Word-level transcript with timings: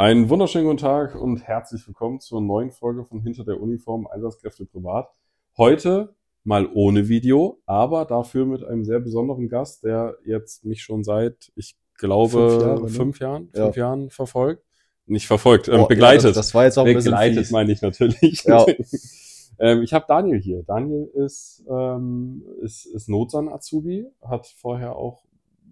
Einen 0.00 0.30
wunderschönen 0.30 0.64
guten 0.64 0.78
Tag 0.78 1.14
und 1.14 1.46
herzlich 1.46 1.86
willkommen 1.86 2.20
zur 2.20 2.40
neuen 2.40 2.70
Folge 2.70 3.04
von 3.04 3.20
Hinter 3.20 3.44
der 3.44 3.60
Uniform 3.60 4.06
Einsatzkräfte 4.06 4.64
privat. 4.64 5.10
Heute 5.58 6.14
mal 6.42 6.66
ohne 6.72 7.10
Video, 7.10 7.60
aber 7.66 8.06
dafür 8.06 8.46
mit 8.46 8.64
einem 8.64 8.86
sehr 8.86 8.98
besonderen 9.00 9.50
Gast, 9.50 9.84
der 9.84 10.16
jetzt 10.24 10.64
mich 10.64 10.82
schon 10.82 11.04
seit, 11.04 11.52
ich 11.54 11.76
glaube, 11.98 12.48
Fünf 12.48 12.62
Jahre, 12.62 12.80
ne? 12.80 12.88
fünf 12.88 13.20
Jahren, 13.20 13.48
Ja. 13.54 13.64
fünf 13.64 13.76
Jahren 13.76 14.08
verfolgt. 14.08 14.64
Nicht 15.04 15.26
verfolgt, 15.26 15.68
ähm, 15.68 15.86
begleitet. 15.86 16.22
Ja, 16.22 16.28
das, 16.30 16.46
das 16.46 16.54
war 16.54 16.64
jetzt 16.64 16.78
auch 16.78 16.86
ein 16.86 16.94
bisschen 16.94 17.10
begleitet 17.10 17.50
meine 17.50 17.70
ich 17.70 17.82
natürlich. 17.82 18.44
Ja. 18.44 18.64
ähm, 19.58 19.82
ich 19.82 19.92
habe 19.92 20.06
Daniel 20.08 20.40
hier. 20.40 20.62
Daniel 20.62 21.10
ist, 21.12 21.62
ähm, 21.68 22.42
ist, 22.62 22.86
ist 22.86 23.10
Notsan-Azubi, 23.10 24.06
hat 24.22 24.46
vorher 24.46 24.96
auch 24.96 25.24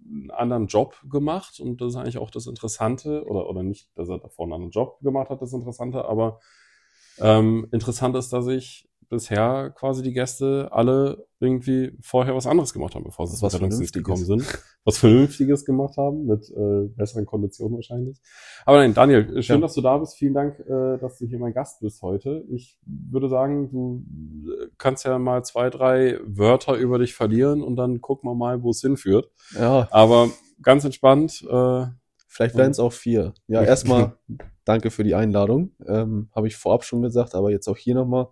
einen 0.09 0.31
anderen 0.31 0.67
Job 0.67 0.97
gemacht 1.09 1.59
und 1.59 1.81
das 1.81 1.89
ist 1.89 1.95
eigentlich 1.95 2.17
auch 2.17 2.31
das 2.31 2.47
Interessante, 2.47 3.23
oder, 3.25 3.49
oder 3.49 3.63
nicht, 3.63 3.89
dass 3.95 4.09
er 4.09 4.19
davor 4.19 4.45
einen 4.45 4.53
anderen 4.53 4.71
Job 4.71 4.99
gemacht 5.01 5.29
hat, 5.29 5.41
das 5.41 5.53
Interessante, 5.53 6.05
aber 6.05 6.39
ähm, 7.19 7.67
interessant 7.71 8.15
ist, 8.15 8.31
dass 8.33 8.47
ich 8.47 8.88
bisher 9.09 9.71
quasi 9.75 10.03
die 10.03 10.13
Gäste 10.13 10.69
alle 10.71 11.25
irgendwie 11.39 11.97
vorher 12.01 12.35
was 12.35 12.45
anderes 12.47 12.73
gemacht 12.73 12.95
haben, 12.95 13.03
bevor 13.03 13.25
sie 13.27 13.35
zum 13.37 13.47
Rettungsdienst 13.47 13.93
gekommen 13.93 14.23
sind. 14.23 14.45
Was 14.83 14.97
Vernünftiges 14.97 15.65
gemacht 15.65 15.97
haben, 15.97 16.25
mit 16.25 16.49
äh, 16.51 16.87
besseren 16.95 17.25
Konditionen 17.25 17.75
wahrscheinlich. 17.75 18.17
Aber 18.65 18.77
nein, 18.77 18.93
Daniel, 18.93 19.41
schön, 19.41 19.57
Ja. 19.57 19.61
dass 19.61 19.73
du 19.73 19.81
da 19.81 19.97
bist. 19.97 20.15
Vielen 20.17 20.33
Dank, 20.33 20.59
äh, 20.59 20.97
dass 20.99 21.17
du 21.17 21.25
hier 21.25 21.39
mein 21.39 21.53
Gast 21.53 21.79
bist 21.81 22.01
heute. 22.01 22.43
Ich 22.49 22.77
würde 22.85 23.29
sagen, 23.29 23.69
du 23.71 24.03
äh, 24.51 24.67
kannst 24.77 25.05
ja 25.05 25.17
mal 25.19 25.43
zwei, 25.43 25.69
drei 25.69 26.19
Wörter 26.25 26.75
über 26.75 26.99
dich 26.99 27.13
verlieren 27.13 27.61
und 27.61 27.75
dann 27.77 28.01
gucken 28.01 28.29
wir 28.29 28.35
mal, 28.35 28.61
wo 28.63 28.69
es 28.71 28.81
hinführt. 28.81 29.29
Ja, 29.57 29.87
Aber 29.91 30.29
ganz 30.61 30.83
entspannt, 30.85 31.45
äh, 31.49 31.85
vielleicht 32.27 32.55
wären 32.55 32.71
es 32.71 32.79
auch 32.79 32.93
vier. 32.93 33.33
Ja, 33.47 33.63
erstmal 33.63 34.17
danke 34.65 34.91
für 34.91 35.03
die 35.03 35.15
Einladung. 35.15 35.71
Ähm, 35.87 36.29
Habe 36.35 36.47
ich 36.47 36.55
vorab 36.57 36.83
schon 36.83 37.01
gesagt, 37.01 37.33
aber 37.33 37.49
jetzt 37.49 37.67
auch 37.67 37.77
hier 37.77 37.95
nochmal. 37.95 38.27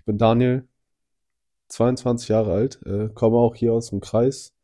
Ich 0.00 0.06
bin 0.06 0.16
Daniel, 0.16 0.66
22 1.68 2.30
Jahre 2.30 2.54
alt, 2.54 2.80
äh, 2.86 3.10
komme 3.10 3.36
auch 3.36 3.54
hier 3.54 3.74
aus 3.74 3.90
dem 3.90 4.00
Kreis. 4.00 4.56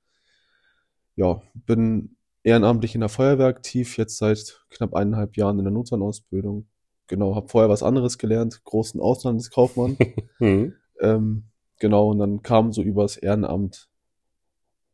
Ja, 1.15 1.43
bin 1.53 2.17
ehrenamtlich 2.43 2.95
in 2.95 3.03
der 3.03 3.11
Feuerwehr 3.11 3.49
aktiv, 3.49 3.99
jetzt 3.99 4.17
seit 4.17 4.65
knapp 4.71 4.95
eineinhalb 4.95 5.37
Jahren 5.37 5.59
in 5.59 5.67
der 5.67 5.75
Notsanausbildung. 5.75 6.69
Genau, 7.07 7.35
habe 7.35 7.49
vorher 7.49 7.69
was 7.69 7.83
anderes 7.83 8.17
gelernt, 8.17 8.65
großen 8.65 8.99
Auslandskaufmann. 8.99 9.99
hm. 10.39 10.73
Ähm, 11.03 11.45
genau, 11.81 12.09
und 12.13 12.19
dann 12.19 12.43
kam 12.43 12.73
so 12.73 12.83
übers 12.83 13.19
Ehrenamt 13.19 13.91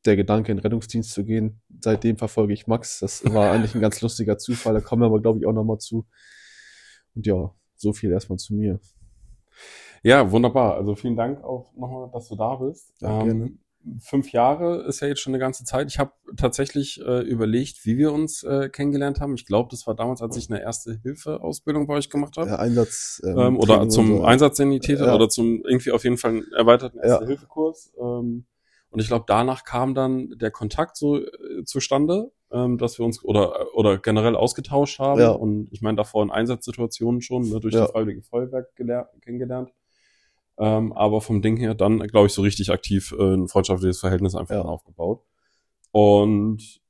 der 0.07 0.17
Gedanke, 0.17 0.51
in 0.51 0.59
den 0.59 0.63
Rettungsdienst 0.63 1.13
zu 1.13 1.25
gehen. 1.25 1.63
Seitdem 1.81 2.17
verfolge 2.17 2.53
ich 2.53 2.67
Max. 2.67 2.99
Das 2.99 3.25
war 3.33 3.53
eigentlich 3.53 3.77
ein 3.77 3.81
ganz 3.81 4.01
lustiger 4.01 4.39
Zufall, 4.39 4.75
da 4.75 4.81
kommen 4.81 5.03
wir 5.03 5.07
aber, 5.07 5.23
glaube 5.23 5.39
ich, 5.39 5.47
auch 5.47 5.53
nochmal 5.53 5.79
zu. 5.79 6.05
Und 7.15 7.29
ja, 7.29 7.55
so 7.77 7.93
viel 7.93 8.11
erstmal 8.11 8.39
zu 8.39 8.55
mir. 8.55 8.81
Ja, 10.03 10.31
wunderbar. 10.31 10.75
Also 10.75 10.95
vielen 10.97 11.17
Dank 11.17 11.43
auch 11.45 11.73
nochmal, 11.77 12.11
dass 12.13 12.29
du 12.29 12.37
da 12.37 12.57
bist. 12.57 12.93
Ja, 13.01 13.23
gerne. 13.23 13.53
Fünf 13.99 14.31
Jahre 14.31 14.83
ist 14.83 15.01
ja 15.01 15.09
jetzt 15.09 15.21
schon 15.21 15.33
eine 15.33 15.41
ganze 15.41 15.65
Zeit. 15.65 15.89
Ich 15.91 15.99
habe 15.99 16.13
tatsächlich 16.37 17.01
äh, 17.05 17.21
überlegt, 17.23 17.85
wie 17.85 17.99
wir 17.99 18.13
uns 18.13 18.45
äh, 18.45 18.69
kennengelernt 18.69 19.21
haben. 19.21 19.35
Ich 19.35 19.45
glaube, 19.45 19.71
das 19.73 19.89
war 19.89 19.97
damals, 19.97 20.23
als 20.23 20.37
ich 20.37 20.49
eine 20.51 20.63
erste 20.63 20.95
Hilfe-Ausbildung 21.03 21.89
bei 21.89 21.95
euch 21.95 22.09
gemacht 22.09 22.37
habe. 22.37 22.51
Ja, 22.51 22.57
Einsatz. 22.61 23.21
ähm, 23.25 23.57
oder 23.59 23.75
Training 23.75 23.91
zum 23.91 24.07
so. 24.19 24.23
Einsatzsanitäter 24.25 25.07
Ja. 25.07 25.15
oder 25.17 25.29
zum 25.29 25.63
irgendwie 25.65 25.91
auf 25.91 26.05
jeden 26.05 26.17
Fall 26.17 26.31
einen 26.31 26.53
erweiterten. 26.53 27.01
Erste-Hilfe-Kurs. 27.01 27.93
Ähm, 28.01 28.45
und 28.91 29.01
ich 29.01 29.09
glaube, 29.09 29.25
danach 29.27 29.65
kam 29.65 29.95
dann 29.95 30.31
der 30.39 30.53
Kontakt 30.53 30.97
so 30.97 31.17
äh, 31.19 31.65
zustande, 31.65 32.31
ähm, 32.53 32.79
dass 32.79 32.99
wir 33.01 33.05
uns 33.07 33.25
oder 33.25 33.75
oder 33.75 33.99
generell 33.99 34.37
ausgetauscht 34.37 35.01
haben. 35.01 35.21
Ja. 35.21 35.31
Und 35.31 35.69
ich 35.73 35.83
meine, 35.83 35.97
davor 35.97 36.23
in 36.23 36.31
Einsatzsituationen 36.31 37.21
schon 37.21 37.49
ne, 37.49 37.59
durch 37.59 37.75
Ja. 37.75 37.87
die 37.87 37.93
Freiwillige 37.93 38.23
Feuerwehr 38.23 38.65
geler- 38.77 39.09
kennengelernt. 39.23 39.73
Ähm, 40.59 40.93
aber 40.93 41.21
vom 41.21 41.41
Ding 41.43 41.57
her 41.57 41.75
dann, 41.75 41.99
glaube 42.01 42.27
ich, 42.27 42.33
so 42.33 42.43
richtig 42.43 42.71
aktiv 42.71 43.15
äh, 43.19 43.35
ein 43.35 43.49
freundschaftliches 43.49 44.01
Verhältnis 44.01 44.35
einfach 44.35 44.55
Ja. 44.57 44.63
aufgebaut. 44.63 45.23
Und 45.93 46.81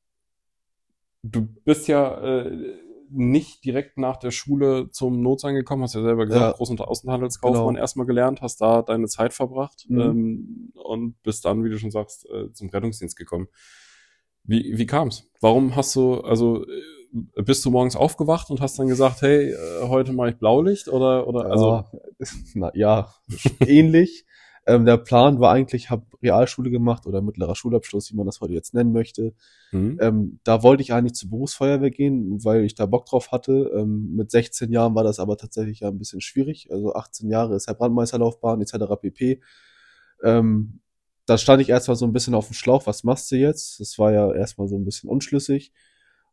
du 1.22 1.46
bist 1.64 1.88
ja 1.88 2.20
äh, 2.20 2.74
nicht 3.10 3.64
direkt 3.64 3.98
nach 3.98 4.16
der 4.16 4.30
Schule 4.30 4.88
zum 4.90 5.22
Notsein 5.22 5.54
gekommen, 5.54 5.82
hast 5.82 5.94
ja 5.94 6.02
selber 6.02 6.26
gesagt, 6.26 6.58
Ja. 6.58 6.64
Groß- 6.64 6.70
und 6.70 6.80
Außenhandelskaufmann 6.80 7.74
Genau. 7.74 7.78
erstmal 7.80 8.06
gelernt, 8.06 8.40
hast 8.40 8.60
da 8.60 8.82
deine 8.82 9.06
Zeit 9.06 9.32
verbracht 9.34 9.84
Mhm. 9.88 10.00
ähm, 10.00 10.72
und 10.74 11.22
bist 11.22 11.44
dann, 11.44 11.62
wie 11.64 11.70
du 11.70 11.78
schon 11.78 11.90
sagst, 11.90 12.26
äh, 12.30 12.52
zum 12.52 12.70
Rettungsdienst 12.70 13.16
gekommen. 13.16 13.48
Wie, 14.44 14.76
wie 14.76 14.86
kam's? 14.86 15.30
Warum 15.40 15.76
hast 15.76 15.94
du, 15.94 16.20
also 16.22 16.64
äh, 16.66 16.82
bist 17.12 17.64
du 17.64 17.70
morgens 17.70 17.96
aufgewacht 17.96 18.50
und 18.50 18.60
hast 18.60 18.78
dann 18.78 18.88
gesagt, 18.88 19.22
hey, 19.22 19.50
äh, 19.50 19.56
heute 19.82 20.12
mache 20.12 20.30
ich 20.30 20.36
Blaulicht 20.36 20.88
oder 20.88 21.26
oder 21.26 21.46
also 21.50 21.70
ja, 21.70 21.90
na, 22.54 22.70
ja, 22.74 23.14
ähnlich. 23.60 24.24
Ähm, 24.64 24.84
der 24.84 24.96
Plan 24.96 25.40
war 25.40 25.52
eigentlich, 25.52 25.90
habe 25.90 26.06
Realschule 26.22 26.70
gemacht 26.70 27.06
oder 27.06 27.20
mittlerer 27.20 27.56
Schulabschluss, 27.56 28.12
wie 28.12 28.16
man 28.16 28.26
das 28.26 28.40
heute 28.40 28.52
jetzt 28.52 28.74
nennen 28.74 28.92
möchte. 28.92 29.34
hm? 29.70 29.98
Ähm, 30.00 30.40
da 30.44 30.62
wollte 30.62 30.82
ich 30.82 30.92
eigentlich 30.92 31.14
zur 31.14 31.30
Berufsfeuerwehr 31.30 31.90
gehen, 31.90 32.44
weil 32.44 32.62
ich 32.64 32.76
da 32.76 32.86
Bock 32.86 33.06
drauf 33.06 33.32
hatte. 33.32 33.72
Ähm, 33.74 34.14
mit 34.14 34.30
16 34.30 34.70
Jahren 34.70 34.94
war 34.94 35.02
das 35.02 35.18
aber 35.18 35.36
tatsächlich 35.36 35.80
ja 35.80 35.88
ein 35.88 35.98
bisschen 35.98 36.20
schwierig. 36.20 36.68
Also 36.70 36.94
18 36.94 37.28
Jahre 37.28 37.56
ist 37.56 37.66
ja 37.66 37.72
Brandmeisterlaufbahn 37.72 38.60
etc. 38.62 38.74
pp. 39.00 39.40
Ähm, 40.22 40.80
da 41.26 41.38
stand 41.38 41.60
ich 41.60 41.68
erstmal 41.68 41.96
so 41.96 42.06
ein 42.06 42.12
bisschen 42.12 42.34
auf 42.34 42.46
dem 42.46 42.54
Schlauch, 42.54 42.86
was 42.86 43.02
machst 43.02 43.32
du 43.32 43.36
jetzt? 43.36 43.80
Das 43.80 43.98
war 43.98 44.12
ja 44.12 44.32
erstmal 44.32 44.68
so 44.68 44.76
ein 44.76 44.84
bisschen 44.84 45.10
unschlüssig. 45.10 45.72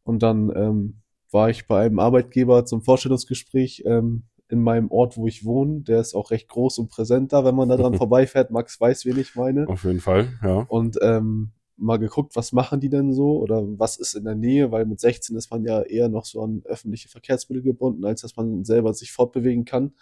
Und 0.10 0.24
dann 0.24 0.52
ähm, 0.56 1.02
war 1.30 1.52
ich 1.52 1.68
bei 1.68 1.86
einem 1.86 2.00
Arbeitgeber 2.00 2.66
zum 2.66 2.82
Vorstellungsgespräch 2.82 3.84
ähm, 3.86 4.24
in 4.48 4.60
meinem 4.60 4.90
Ort, 4.90 5.18
wo 5.18 5.28
ich 5.28 5.46
wohne. 5.46 5.82
Der 5.82 6.00
ist 6.00 6.16
auch 6.16 6.32
recht 6.32 6.50
groß 6.50 6.80
und 6.80 6.90
präsent 6.90 7.32
da, 7.32 7.46
wenn 7.46 7.54
man 7.54 7.70
da 7.70 7.78
dran 7.78 7.94
vorbeifährt. 7.98 8.50
Max 8.50 8.82
weiß, 8.82 9.06
wen 9.06 9.20
ich 9.20 9.36
meine 9.36 9.68
Auf 9.68 9.84
jeden 9.84 10.00
Fall, 10.00 10.30
ja. 10.42 10.66
und 10.68 10.98
ähm, 11.04 11.52
mal 11.78 11.98
geguckt, 11.98 12.36
was 12.36 12.54
machen 12.54 12.80
die 12.80 12.90
denn 12.90 13.14
so 13.14 13.38
oder 13.38 13.62
was 13.78 13.98
ist 13.98 14.16
in 14.16 14.24
der 14.24 14.34
Nähe, 14.34 14.72
weil 14.72 14.88
mit 14.88 15.00
16 15.00 15.38
ist 15.38 15.52
man 15.52 15.64
ja 15.64 15.84
eher 15.84 16.10
noch 16.10 16.26
so 16.26 16.42
an 16.42 16.64
öffentliche 16.66 17.08
Verkehrsmittel 17.08 17.62
gebunden, 17.62 18.04
als 18.04 18.22
dass 18.22 18.36
man 18.36 18.66
selber 18.66 18.96
sich 18.96 19.12
fortbewegen 19.12 19.64
kann. 19.64 19.94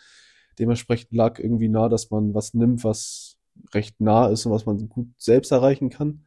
Dementsprechend 0.57 1.11
lag 1.11 1.37
irgendwie 1.37 1.67
nah, 1.67 1.89
dass 1.89 2.11
man 2.11 2.33
was 2.33 2.53
nimmt, 2.53 2.85
was 2.85 3.37
recht 3.73 3.99
nah 3.99 4.29
ist 4.29 4.45
und 4.45 4.53
was 4.53 4.65
man 4.65 4.87
gut 4.87 5.09
selbst 5.17 5.51
erreichen 5.51 5.89
kann. 5.89 6.23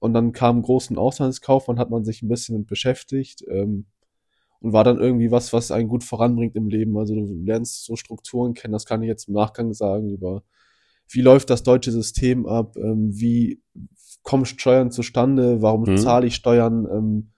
Und 0.00 0.14
dann 0.14 0.32
kam 0.32 0.58
ein 0.58 0.62
großen 0.62 0.98
Auslandskaufmann, 0.98 1.78
hat 1.78 1.90
man 1.90 2.04
sich 2.04 2.22
ein 2.22 2.28
bisschen 2.28 2.58
mit 2.58 2.66
beschäftigt 2.66 3.44
ähm, 3.48 3.86
und 4.60 4.72
war 4.72 4.82
dann 4.84 4.98
irgendwie 4.98 5.30
was, 5.30 5.52
was 5.52 5.70
einen 5.70 5.88
gut 5.88 6.04
voranbringt 6.04 6.56
im 6.56 6.68
Leben. 6.68 6.98
Also 6.98 7.14
du 7.14 7.24
lernst 7.44 7.84
so 7.84 7.96
Strukturen 7.96 8.54
kennen, 8.54 8.72
das 8.72 8.86
kann 8.86 9.02
ich 9.02 9.08
jetzt 9.08 9.28
im 9.28 9.34
Nachgang 9.34 9.72
sagen, 9.72 10.10
über 10.10 10.42
wie 11.08 11.22
läuft 11.22 11.50
das 11.50 11.62
deutsche 11.62 11.92
System 11.92 12.46
ab, 12.46 12.76
ähm, 12.76 13.10
wie 13.12 13.62
kommen 14.22 14.46
Steuern 14.46 14.90
zustande, 14.90 15.62
warum 15.62 15.86
Mhm. 15.86 15.96
zahle 15.96 16.26
ich 16.26 16.34
Steuern, 16.34 16.86
ähm, 16.90 17.30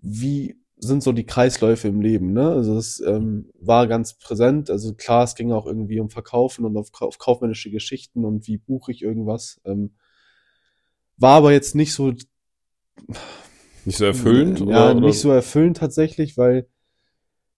wie 0.00 0.56
sind 0.78 1.02
so 1.02 1.12
die 1.12 1.24
Kreisläufe 1.24 1.88
im 1.88 2.00
Leben, 2.00 2.32
ne? 2.32 2.50
Also 2.50 2.76
es 2.76 3.00
ähm, 3.00 3.50
war 3.58 3.86
ganz 3.86 4.18
präsent. 4.18 4.70
Also 4.70 4.94
klar, 4.94 5.24
es 5.24 5.34
ging 5.34 5.52
auch 5.52 5.66
irgendwie 5.66 6.00
um 6.00 6.10
Verkaufen 6.10 6.66
und 6.66 6.76
auf, 6.76 6.90
auf 7.00 7.18
kaufmännische 7.18 7.70
Geschichten 7.70 8.24
und 8.24 8.46
wie 8.46 8.58
buche 8.58 8.92
ich 8.92 9.02
irgendwas. 9.02 9.60
Ähm, 9.64 9.94
war 11.18 11.36
aber 11.36 11.52
jetzt 11.52 11.74
nicht 11.74 11.94
so 11.94 12.12
Nicht 13.84 13.98
so 13.98 14.04
erfüllend? 14.04 14.60
ja, 14.60 14.90
oder, 14.90 14.94
nicht 14.94 15.20
so 15.20 15.30
erfüllend 15.30 15.76
tatsächlich, 15.78 16.36
weil 16.36 16.66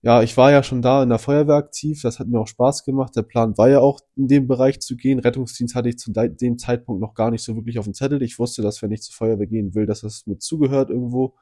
ja, 0.01 0.23
ich 0.23 0.37
war 0.37 0.53
ja 0.53 0.63
schon 0.63 0.81
da 0.81 1.03
in 1.03 1.09
der 1.09 1.19
Feuerwehr 1.19 1.57
aktiv, 1.57 2.03
das 2.03 2.21
hat 2.21 2.29
mir 2.29 2.39
auch 2.39 2.47
Spaß 2.47 2.85
gemacht. 2.85 3.17
Der 3.17 3.23
Plan 3.23 3.59
war 3.59 3.69
ja 3.69 3.81
auch 3.81 4.01
in 4.15 4.29
dem 4.29 4.47
Bereich 4.47 4.79
zu 4.79 4.97
gehen. 4.97 5.19
Rettungsdienst 5.19 5.75
hatte 5.75 5.89
ich 5.89 5.99
zu 5.99 6.13
de- 6.13 6.29
dem 6.29 6.57
Zeitpunkt 6.57 7.01
noch 7.01 7.15
gar 7.15 7.33
nicht 7.33 7.43
so 7.43 7.57
wirklich 7.57 7.81
auf 7.81 7.85
dem 7.85 7.95
Zettel. 7.95 8.23
Ich 8.23 8.39
wusste, 8.39 8.63
dass 8.63 8.81
wenn 8.81 8.93
ich 8.93 9.03
zur 9.03 9.15
Feuerwehr 9.17 9.49
gehen 9.49 9.75
will, 9.75 9.87
dass 9.87 10.03
das 10.03 10.25
mit 10.27 10.41
zugehört 10.41 10.91
irgendwo. 10.91 11.35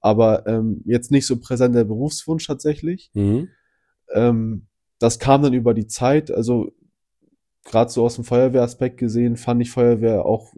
Aber 0.00 0.46
ähm, 0.48 0.82
jetzt 0.84 1.12
nicht 1.12 1.26
so 1.28 1.38
präsent 1.38 1.76
der 1.76 1.84
Berufswunsch 1.84 2.44
tatsächlich. 2.44 3.10
Mhm. 3.14 3.48
Ähm, 4.14 4.66
das 4.98 5.20
kam 5.20 5.42
dann 5.42 5.52
über 5.54 5.72
die 5.72 5.86
Zeit, 5.86 6.32
also 6.32 6.72
gerade 7.64 7.90
so 7.90 8.04
aus 8.04 8.16
dem 8.16 8.24
Feuerwehraspekt 8.24 8.96
gesehen, 8.96 9.36
fand 9.36 9.62
ich 9.62 9.70
Feuerwehr 9.70 10.24
auch 10.24 10.52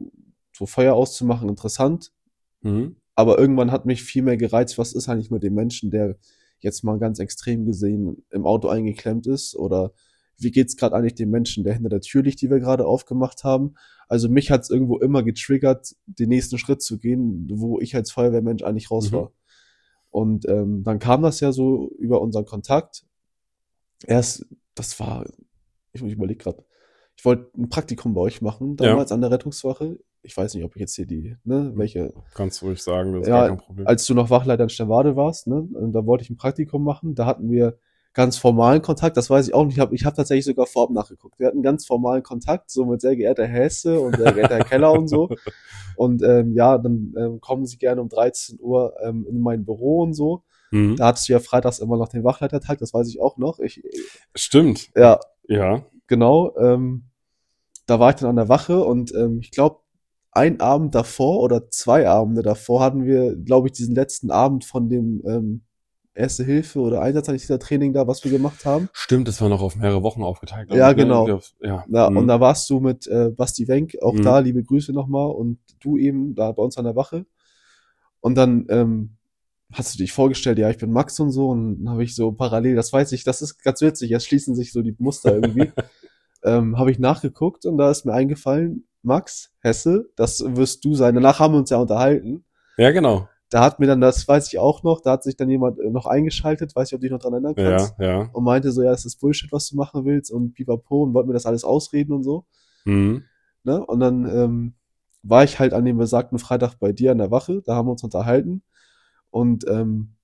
so 0.62 0.66
Feuer 0.66 0.94
auszumachen 0.94 1.48
interessant. 1.48 2.12
Mhm. 2.60 2.96
Aber 3.14 3.38
irgendwann 3.38 3.72
hat 3.72 3.84
mich 3.84 4.02
viel 4.02 4.22
mehr 4.22 4.36
gereizt, 4.36 4.78
was 4.78 4.92
ist 4.92 5.08
eigentlich 5.08 5.30
mit 5.30 5.42
dem 5.42 5.54
Menschen, 5.54 5.90
der 5.90 6.16
jetzt 6.60 6.84
mal 6.84 6.98
ganz 6.98 7.18
extrem 7.18 7.66
gesehen 7.66 8.24
im 8.30 8.46
Auto 8.46 8.68
eingeklemmt 8.68 9.26
ist 9.26 9.56
oder 9.56 9.92
wie 10.38 10.50
geht's 10.50 10.76
gerade 10.76 10.94
eigentlich 10.94 11.16
dem 11.16 11.30
Menschen, 11.30 11.64
der 11.64 11.74
hinter 11.74 11.88
der 11.88 12.00
Tür 12.00 12.22
liegt, 12.22 12.40
die 12.40 12.50
wir 12.50 12.60
gerade 12.60 12.86
aufgemacht 12.86 13.44
haben. 13.44 13.74
Also 14.08 14.28
mich 14.28 14.50
hat's 14.50 14.70
irgendwo 14.70 14.98
immer 14.98 15.22
getriggert, 15.22 15.94
den 16.06 16.28
nächsten 16.28 16.58
Schritt 16.58 16.80
zu 16.82 16.98
gehen, 16.98 17.48
wo 17.52 17.80
ich 17.80 17.94
als 17.94 18.12
Feuerwehrmensch 18.12 18.62
eigentlich 18.62 18.90
raus 18.90 19.10
Mhm. 19.10 19.16
war. 19.16 19.32
Und 20.10 20.48
ähm, 20.48 20.84
dann 20.84 20.98
kam 20.98 21.22
das 21.22 21.40
ja 21.40 21.52
so 21.52 21.90
über 21.98 22.20
unseren 22.20 22.44
Kontakt. 22.44 23.04
Erst, 24.06 24.46
das 24.74 24.98
war, 25.00 25.26
ich, 25.92 26.02
ich 26.02 26.12
überlege 26.12 26.42
gerade, 26.42 26.64
ich 27.16 27.24
wollte 27.24 27.50
ein 27.58 27.68
Praktikum 27.68 28.14
bei 28.14 28.20
euch 28.20 28.40
machen, 28.42 28.76
damals 28.76 29.10
an 29.12 29.20
der 29.20 29.30
Rettungswache. 29.30 29.98
Ich 30.22 30.36
weiß 30.36 30.54
nicht, 30.54 30.64
ob 30.64 30.74
ich 30.76 30.80
jetzt 30.80 30.94
hier 30.94 31.06
die, 31.06 31.36
ne, 31.44 31.72
welche, 31.74 32.12
Kannst 32.34 32.62
du 32.62 32.66
ruhig 32.66 32.82
sagen, 32.82 33.12
das 33.12 33.22
ist 33.22 33.28
Ja, 33.28 33.40
gar 33.40 33.48
kein 33.48 33.58
Problem. 33.58 33.86
als 33.86 34.06
du 34.06 34.14
noch 34.14 34.30
Wachleiter 34.30 34.62
in 34.64 34.68
Sternwade 34.68 35.16
warst, 35.16 35.46
ne, 35.46 35.56
und 35.74 35.92
da 35.92 36.06
wollte 36.06 36.24
ich 36.24 36.30
ein 36.30 36.36
Praktikum 36.36 36.84
machen, 36.84 37.14
da 37.14 37.26
hatten 37.26 37.50
wir 37.50 37.76
ganz 38.14 38.36
formalen 38.36 38.82
Kontakt, 38.82 39.16
das 39.16 39.30
weiß 39.30 39.48
ich 39.48 39.54
auch 39.54 39.64
nicht, 39.64 39.76
ich 39.76 39.80
habe 39.80 39.94
ich 39.94 40.04
hab 40.04 40.14
tatsächlich 40.14 40.44
sogar 40.44 40.66
vorab 40.66 40.90
nachgeguckt. 40.90 41.38
Wir 41.38 41.46
hatten 41.46 41.62
ganz 41.62 41.86
formalen 41.86 42.22
Kontakt, 42.22 42.70
so 42.70 42.84
mit 42.84 43.00
sehr 43.00 43.16
geehrter 43.16 43.46
Herr 43.46 43.64
Hesse 43.64 43.98
und 44.00 44.16
sehr 44.16 44.32
geehrter 44.32 44.56
Herr 44.56 44.64
Keller 44.64 44.92
und 44.92 45.08
so. 45.08 45.30
Und 45.96 46.22
ähm, 46.22 46.54
ja, 46.54 46.78
dann 46.78 47.12
ähm, 47.18 47.40
kommen 47.42 47.66
Sie 47.66 47.76
gerne 47.76 48.00
um 48.00 48.08
13 48.08 48.58
Uhr 48.60 48.94
ähm, 49.04 49.26
in 49.28 49.40
mein 49.40 49.64
Büro 49.66 50.00
und 50.02 50.14
so. 50.14 50.42
Mhm. 50.70 50.96
Da 50.96 51.08
hattest 51.08 51.28
du 51.28 51.34
ja 51.34 51.38
freitags 51.38 51.80
immer 51.80 51.98
noch 51.98 52.08
den 52.08 52.24
Wachleitertag, 52.24 52.78
das 52.78 52.94
weiß 52.94 53.08
ich 53.08 53.20
auch 53.20 53.36
noch. 53.36 53.58
Ich, 53.60 53.82
Stimmt. 54.34 54.90
ja, 54.96 55.20
Ja. 55.48 55.84
genau. 56.06 56.56
Ähm, 56.56 57.04
da 57.86 58.00
war 58.00 58.08
ich 58.10 58.16
dann 58.16 58.30
an 58.30 58.36
der 58.36 58.48
Wache 58.48 58.82
und 58.82 59.14
ähm, 59.14 59.38
ich 59.40 59.50
glaube, 59.50 59.80
ein 60.32 60.60
Abend 60.60 60.94
davor 60.94 61.40
oder 61.40 61.68
zwei 61.70 62.08
Abende 62.08 62.42
davor 62.42 62.80
hatten 62.80 63.04
wir, 63.04 63.36
glaube 63.36 63.68
ich, 63.68 63.72
diesen 63.72 63.94
letzten 63.94 64.30
Abend 64.30 64.64
von 64.64 64.88
dem 64.88 65.22
ähm, 65.26 65.62
Erste 66.14 66.44
Hilfe 66.44 66.80
oder 66.80 67.00
Training 67.58 67.94
da, 67.94 68.06
was 68.06 68.22
wir 68.22 68.30
gemacht 68.30 68.66
haben. 68.66 68.88
Stimmt, 68.92 69.28
das 69.28 69.40
war 69.40 69.48
noch 69.48 69.62
auf 69.62 69.76
mehrere 69.76 70.02
Wochen 70.02 70.22
aufgeteilt. 70.22 70.68
Ja, 70.70 70.90
ich, 70.90 70.96
ne? 70.96 71.02
genau. 71.02 71.36
Auf- 71.36 71.54
Ja, 71.62 71.86
Ja, 71.88 72.10
Mhm. 72.10 72.16
und 72.18 72.28
da 72.28 72.38
warst 72.38 72.68
du 72.68 72.80
mit 72.80 73.06
äh, 73.06 73.30
Basti 73.30 73.66
Wenk, 73.66 73.96
auch 74.02 74.12
Mhm. 74.14 74.22
da, 74.22 74.38
liebe 74.40 74.62
Grüße 74.62 74.92
nochmal, 74.92 75.30
und 75.30 75.58
du 75.80 75.96
eben 75.96 76.34
da 76.34 76.52
bei 76.52 76.62
uns 76.62 76.76
an 76.76 76.84
der 76.84 76.96
Wache. 76.96 77.24
Und 78.20 78.34
dann 78.36 78.66
ähm, 78.68 79.16
hast 79.72 79.94
du 79.94 79.98
dich 79.98 80.12
vorgestellt, 80.12 80.58
ja, 80.58 80.68
ich 80.68 80.76
bin 80.76 80.92
Max 80.92 81.18
und 81.18 81.30
so, 81.30 81.48
und 81.48 81.78
dann 81.84 81.88
habe 81.94 82.04
ich 82.04 82.14
so 82.14 82.30
parallel, 82.32 82.74
das 82.76 82.92
weiß 82.92 83.12
ich, 83.12 83.24
das 83.24 83.40
ist 83.40 83.62
ganz 83.62 83.80
witzig, 83.80 84.10
jetzt 84.10 84.26
schließen 84.26 84.54
sich 84.54 84.72
so 84.72 84.82
die 84.82 84.94
Muster 84.98 85.34
irgendwie. 85.34 85.72
ähm, 86.44 86.76
habe 86.78 86.90
ich 86.90 86.98
nachgeguckt 86.98 87.64
und 87.64 87.78
da 87.78 87.90
ist 87.90 88.04
mir 88.04 88.12
eingefallen, 88.12 88.86
Max 89.02 89.52
Hesse, 89.60 90.10
das 90.16 90.42
wirst 90.46 90.84
du 90.84 90.94
sein. 90.94 91.14
Danach 91.14 91.38
haben 91.40 91.54
wir 91.54 91.58
uns 91.58 91.70
ja 91.70 91.78
unterhalten. 91.78 92.44
ja, 92.76 92.90
genau. 92.90 93.28
Da 93.50 93.62
hat 93.62 93.78
mir 93.80 93.86
dann, 93.86 94.00
das 94.00 94.26
weiß 94.26 94.48
ich 94.48 94.58
auch 94.58 94.82
noch, 94.82 95.02
da 95.02 95.12
hat 95.12 95.24
sich 95.24 95.36
dann 95.36 95.50
jemand 95.50 95.78
äh, 95.78 95.90
noch 95.90 96.06
eingeschaltet, 96.06 96.74
weiß 96.74 96.88
ich, 96.88 96.94
ob 96.94 97.00
du 97.00 97.04
dich 97.04 97.12
noch 97.12 97.18
dran 97.18 97.34
erinnern 97.34 97.54
kannst, 97.54 97.94
Ja, 97.98 98.04
ja. 98.06 98.30
und 98.32 98.44
meinte 98.44 98.72
so, 98.72 98.82
ja, 98.82 98.90
das 98.90 99.04
ist 99.04 99.20
Bullshit, 99.20 99.52
was 99.52 99.68
du 99.68 99.76
machen 99.76 100.06
willst 100.06 100.30
und 100.30 100.54
pipapo 100.54 101.02
und 101.02 101.12
wollte 101.12 101.26
mir 101.28 101.34
das 101.34 101.44
alles 101.44 101.62
ausreden 101.62 102.14
und 102.14 102.22
so. 102.22 102.46
Mhm. 102.86 103.24
Ne? 103.64 103.84
Und 103.84 104.00
dann 104.00 104.24
ähm, 104.24 104.74
war 105.22 105.44
ich 105.44 105.58
halt 105.58 105.74
an 105.74 105.84
dem 105.84 105.98
besagten 105.98 106.38
Freitag 106.38 106.76
bei 106.76 106.92
dir 106.92 107.12
an 107.12 107.18
der 107.18 107.30
Wache, 107.30 107.60
da 107.60 107.74
haben 107.74 107.88
wir 107.88 107.92
uns 107.92 108.02
unterhalten 108.02 108.62
und 109.30 109.66
ähm, 109.68 110.14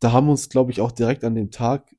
da 0.00 0.10
haben 0.10 0.26
wir 0.26 0.32
uns, 0.32 0.48
glaube 0.48 0.72
ich, 0.72 0.80
auch 0.80 0.90
direkt 0.90 1.22
an 1.22 1.36
dem 1.36 1.52
Tag 1.52 1.94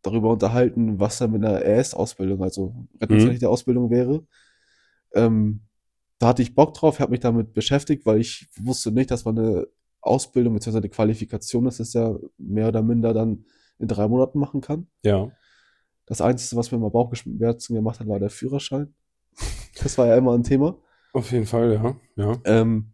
darüber 0.00 0.30
unterhalten, 0.30 0.98
was 0.98 1.18
da 1.18 1.26
mit 1.26 1.44
einer 1.44 1.60
RS-Ausbildung, 1.60 2.42
also 2.42 2.74
rettungsrechtliche 3.00 3.50
Ausbildung 3.50 3.90
wäre. 3.90 4.24
Ähm, 5.14 5.60
da 6.18 6.28
hatte 6.28 6.42
ich 6.42 6.54
Bock 6.54 6.74
drauf, 6.74 7.00
habe 7.00 7.12
mich 7.12 7.20
damit 7.20 7.54
beschäftigt, 7.54 8.04
weil 8.06 8.20
ich 8.20 8.48
wusste 8.60 8.92
nicht, 8.92 9.10
dass 9.10 9.24
man 9.24 9.38
eine 9.38 9.66
Ausbildung 10.02 10.54
bzw. 10.54 10.78
eine 10.78 10.88
Qualifikation, 10.88 11.64
das 11.64 11.80
ist 11.80 11.94
ja 11.94 12.14
mehr 12.38 12.68
oder 12.68 12.82
minder 12.82 13.14
dann 13.14 13.44
in 13.78 13.88
drei 13.88 14.06
Monaten 14.08 14.38
machen 14.38 14.60
kann. 14.60 14.86
Ja. 15.02 15.30
Das 16.06 16.20
Einzige, 16.20 16.56
was 16.56 16.70
mir 16.72 16.78
mal 16.78 16.90
Bauchschmerzen 16.90 17.74
gemacht 17.74 18.00
hat, 18.00 18.08
war 18.08 18.18
der 18.18 18.30
Führerschein. 18.30 18.94
Das 19.82 19.96
war 19.96 20.06
ja 20.08 20.16
immer 20.16 20.34
ein 20.34 20.42
Thema. 20.42 20.76
Auf 21.14 21.32
jeden 21.32 21.46
Fall, 21.46 21.72
ja. 21.72 21.96
Ja. 22.16 22.38
Ähm, 22.44 22.92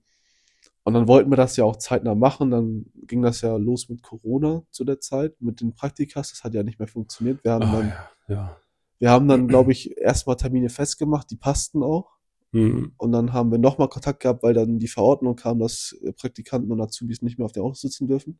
und 0.84 0.94
dann 0.94 1.08
wollten 1.08 1.30
wir 1.30 1.36
das 1.36 1.56
ja 1.56 1.64
auch 1.64 1.76
zeitnah 1.76 2.14
machen. 2.14 2.52
Dann 2.52 2.86
ging 2.94 3.22
das 3.22 3.40
ja 3.40 3.56
los 3.56 3.88
mit 3.88 4.02
Corona 4.02 4.62
zu 4.70 4.84
der 4.84 5.00
Zeit, 5.00 5.34
mit 5.40 5.60
den 5.60 5.74
Praktikas. 5.74 6.30
Das 6.30 6.44
hat 6.44 6.54
ja 6.54 6.62
nicht 6.62 6.78
mehr 6.78 6.86
funktioniert. 6.86 7.42
Wir 7.42 7.52
haben 7.52 7.64
Ah, 7.64 7.72
dann, 7.72 7.88
ja. 7.88 8.34
ja. 8.34 8.56
Wir 8.98 9.10
haben 9.10 9.28
dann, 9.28 9.48
glaube 9.48 9.72
ich, 9.72 9.96
erstmal 9.96 10.37
Termine 10.37 10.69
festgemacht, 10.69 11.31
die 11.31 11.37
passten 11.37 11.82
auch. 11.82 12.16
Mhm. 12.52 12.93
Und 12.96 13.12
dann 13.12 13.32
haben 13.32 13.50
wir 13.50 13.58
nochmal 13.58 13.88
Kontakt 13.88 14.20
gehabt, 14.20 14.43
weil 14.43 14.54
dann 14.54 14.78
die 14.78 14.88
Verordnung 14.88 15.37
kam, 15.37 15.58
dass 15.58 15.96
äh, 16.02 16.12
Praktikanten 16.12 16.70
und 16.72 16.81
Azubis 16.81 17.22
nicht 17.22 17.38
mehr 17.38 17.44
auf 17.44 17.52
der 17.52 17.62
Auto 17.62 17.75
sitzen 17.75 18.06
dürfen. 18.06 18.38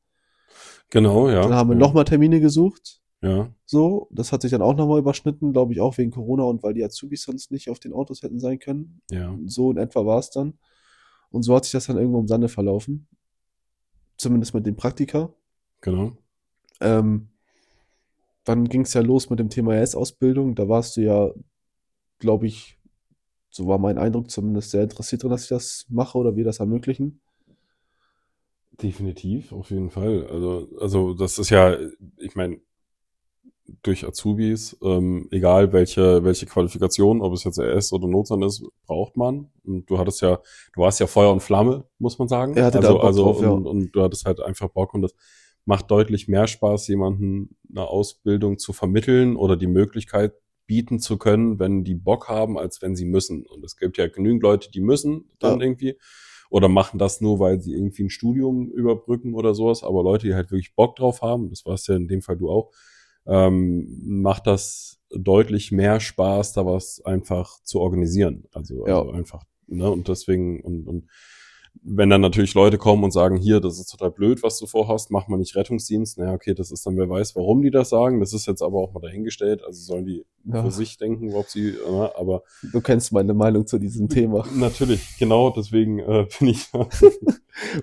Genau, 0.91 1.29
ja. 1.29 1.43
Dann 1.43 1.55
haben 1.55 1.70
wir 1.70 1.75
ja. 1.75 1.81
nochmal 1.81 2.05
Termine 2.05 2.41
gesucht. 2.41 3.03
Ja. 3.23 3.50
So, 3.64 4.08
das 4.11 4.32
hat 4.32 4.43
sich 4.43 4.50
dann 4.50 4.62
auch 4.62 4.75
nochmal 4.75 4.99
überschnitten, 4.99 5.53
glaube 5.53 5.73
ich, 5.73 5.81
auch 5.81 5.99
wegen 5.99 6.11
Corona 6.11 6.44
und 6.44 6.62
weil 6.62 6.75
die 6.75 6.85
Azubis 6.85 7.23
sonst 7.23 7.50
nicht 7.50 7.70
auf 7.70 7.79
den 7.79 7.93
Autos 7.93 8.23
hätten 8.23 8.38
sein 8.38 8.59
können. 8.59 9.00
Ja. 9.11 9.37
So 9.47 9.70
in 9.70 9.79
etwa 9.79 10.06
war 10.06 10.19
es 10.19 10.31
dann. 10.31 10.59
Und 11.31 11.43
so 11.43 11.55
hat 11.55 11.64
sich 11.64 11.73
das 11.73 11.87
dann 11.87 11.97
irgendwo 11.97 12.20
im 12.20 12.29
Sande 12.29 12.49
verlaufen. 12.49 13.09
Zumindest 14.17 14.55
mit 14.55 14.67
dem 14.67 14.76
Praktika. 14.76 15.35
Genau. 15.81 16.12
Ähm, 16.81 17.29
dann 18.46 18.69
ging 18.69 18.82
es 18.82 18.94
ja 18.94 19.02
los 19.02 19.28
mit 19.28 19.40
dem 19.40 19.50
Thema 19.50 19.75
RS-Ausbildung. 19.75 20.54
Da 20.54 20.69
warst 20.69 20.96
du 20.96 21.02
ja, 21.02 21.31
glaube 22.19 22.46
ich, 22.46 22.78
so 23.50 23.66
war 23.66 23.78
mein 23.78 23.98
Eindruck 23.98 24.31
zumindest 24.31 24.70
sehr 24.70 24.84
interessiert 24.84 25.22
dran, 25.22 25.32
dass 25.32 25.43
ich 25.43 25.48
das 25.48 25.84
mache 25.88 26.16
oder 26.16 26.37
wir 26.37 26.44
das 26.44 26.60
ermöglichen. 26.60 27.20
Definitiv, 28.81 29.52
auf 29.52 29.70
jeden 29.70 29.90
Fall. 29.90 30.26
Also, 30.31 30.69
also 30.81 31.14
das 31.14 31.38
ist 31.38 31.50
ja, 31.50 31.76
ich 32.19 32.37
meine, 32.37 32.60
durch 33.82 34.06
Azubis, 34.06 34.76
ähm, 34.81 35.26
egal 35.32 35.72
welche, 35.72 36.22
welche 36.22 36.46
Qualifikation, 36.46 37.20
ob 37.22 37.32
es 37.32 37.42
jetzt 37.42 37.58
RS 37.58 37.92
oder 37.92 38.06
Notsan 38.06 38.42
ist, 38.42 38.64
braucht 38.87 39.16
man. 39.16 39.50
Und 39.64 39.90
du 39.90 39.99
hattest 39.99 40.20
ja, 40.20 40.38
du 40.72 40.81
warst 40.82 41.00
ja 41.00 41.08
Feuer 41.08 41.32
und 41.32 41.40
Flamme, 41.42 41.84
muss 41.99 42.19
man 42.20 42.28
sagen. 42.28 42.54
Er 42.54 42.66
hatte 42.66 42.78
da 42.78 42.88
also, 42.88 42.99
Bock 42.99 43.04
also 43.04 43.22
drauf, 43.25 43.42
ja. 43.42 43.50
und, 43.50 43.66
und 43.66 43.90
du 43.90 44.02
hattest 44.02 44.25
halt 44.25 44.40
einfach 44.40 44.69
Bock 44.69 44.94
und 44.94 45.02
das 45.02 45.14
macht 45.66 45.90
deutlich 45.90 46.28
mehr 46.28 46.46
Spaß, 46.46 46.88
jemanden 46.88 47.56
eine 47.70 47.86
Ausbildung 47.86 48.58
zu 48.58 48.72
vermitteln 48.72 49.36
oder 49.36 49.56
die 49.56 49.66
Möglichkeit 49.66 50.32
bieten 50.66 50.98
zu 50.98 51.18
können, 51.18 51.58
wenn 51.58 51.84
die 51.84 51.94
Bock 51.94 52.28
haben, 52.28 52.58
als 52.58 52.80
wenn 52.82 52.96
sie 52.96 53.04
müssen. 53.04 53.44
Und 53.46 53.64
es 53.64 53.76
gibt 53.76 53.98
ja 53.98 54.06
genügend 54.08 54.42
Leute, 54.42 54.70
die 54.70 54.80
müssen 54.80 55.28
dann 55.38 55.58
Ja. 55.60 55.66
irgendwie 55.66 55.98
oder 56.48 56.68
machen 56.68 56.98
das 56.98 57.20
nur, 57.20 57.40
weil 57.40 57.60
sie 57.60 57.72
irgendwie 57.74 58.04
ein 58.04 58.10
Studium 58.10 58.70
überbrücken 58.70 59.34
oder 59.34 59.54
sowas. 59.54 59.82
Aber 59.82 60.02
Leute, 60.04 60.28
die 60.28 60.34
halt 60.34 60.50
wirklich 60.52 60.74
Bock 60.76 60.94
drauf 60.96 61.20
haben, 61.20 61.50
das 61.50 61.66
warst 61.66 61.88
ja 61.88 61.96
in 61.96 62.06
dem 62.08 62.22
Fall 62.22 62.36
du 62.36 62.48
auch, 62.50 62.70
ähm, 63.26 64.02
macht 64.22 64.46
das 64.46 65.00
deutlich 65.10 65.72
mehr 65.72 65.98
Spaß, 66.00 66.52
da 66.52 66.64
was 66.64 67.04
einfach 67.04 67.60
zu 67.64 67.80
organisieren. 67.80 68.44
Also, 68.52 68.86
Ja. 68.86 69.00
also 69.00 69.10
einfach, 69.12 69.42
ne, 69.66 69.90
und 69.90 70.06
deswegen, 70.08 70.60
und, 70.62 70.86
und 70.86 71.06
wenn 71.82 72.11
dann 72.11 72.20
natürlich 72.20 72.55
Leute 72.55 72.78
kommen 72.78 73.05
und 73.05 73.12
sagen, 73.12 73.37
hier, 73.37 73.61
das 73.61 73.78
ist 73.78 73.90
total 73.90 74.11
blöd, 74.11 74.43
was 74.43 74.58
du 74.58 74.67
vorhast, 74.67 75.11
mach 75.11 75.28
mal 75.28 75.37
nicht 75.37 75.55
Rettungsdienst, 75.56 76.19
naja, 76.19 76.32
okay, 76.34 76.55
das 76.55 76.70
ist 76.70 76.87
dann, 76.87 76.96
wer 76.96 77.08
weiß, 77.08 77.37
warum 77.37 77.62
die 77.62 77.70
das 77.70 77.88
sagen, 77.90 78.20
das 78.20 78.32
ist 78.32 78.46
jetzt 78.46 78.62
aber 78.62 78.78
auch 78.78 78.93
mal 78.93 79.00
dahingestellt, 79.00 79.62
also 79.64 79.81
sollen 79.81 80.06
die 80.06 80.25
Ja. 80.44 80.62
für 80.62 80.70
sich 80.70 80.96
denken, 80.99 81.34
ob 81.34 81.46
sie, 81.49 81.75
ne, 81.90 82.11
aber 82.17 82.43
Du 82.73 82.81
kennst 82.81 83.12
meine 83.12 83.34
Meinung 83.34 83.67
zu 83.67 83.78
diesem 83.78 84.08
Thema. 84.08 84.44
natürlich, 84.55 85.17
genau, 85.19 85.50
deswegen 85.50 85.99
äh, 86.00 86.26
bin 86.38 86.49
ich, 86.49 86.67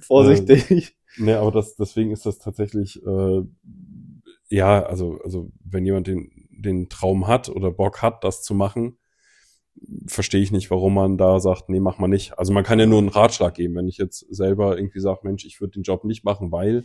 Vorsichtig. 0.01 0.95
ne, 1.17 1.37
aber 1.39 1.51
das, 1.51 1.75
deswegen 1.75 2.11
ist 2.11 2.25
das 2.25 2.39
tatsächlich, 2.39 3.01
äh, 3.05 3.41
ja, 4.49 4.83
also, 4.83 5.19
also, 5.23 5.51
wenn 5.63 5.85
jemand 5.85 6.07
den, 6.07 6.29
den 6.51 6.89
Traum 6.89 7.27
hat 7.27 7.49
oder 7.49 7.71
Bock 7.71 8.01
hat, 8.01 8.23
das 8.23 8.43
zu 8.43 8.53
machen, 8.53 8.97
verstehe 10.07 10.41
ich 10.41 10.51
nicht, 10.51 10.71
warum 10.71 10.93
man 10.93 11.17
da 11.17 11.39
sagt, 11.39 11.69
nee, 11.69 11.79
mach 11.79 11.97
mal 11.99 12.07
nicht. 12.07 12.37
Also 12.37 12.53
man 12.53 12.63
kann 12.63 12.79
ja 12.79 12.85
nur 12.85 12.99
einen 12.99 13.09
Ratschlag 13.09 13.55
geben. 13.55 13.75
Wenn 13.75 13.87
ich 13.87 13.97
jetzt 13.97 14.25
selber 14.29 14.77
irgendwie 14.77 14.99
sage, 14.99 15.21
Mensch, 15.23 15.45
ich 15.45 15.59
würde 15.61 15.73
den 15.73 15.83
Job 15.83 16.03
nicht 16.03 16.23
machen, 16.23 16.51
weil, 16.51 16.83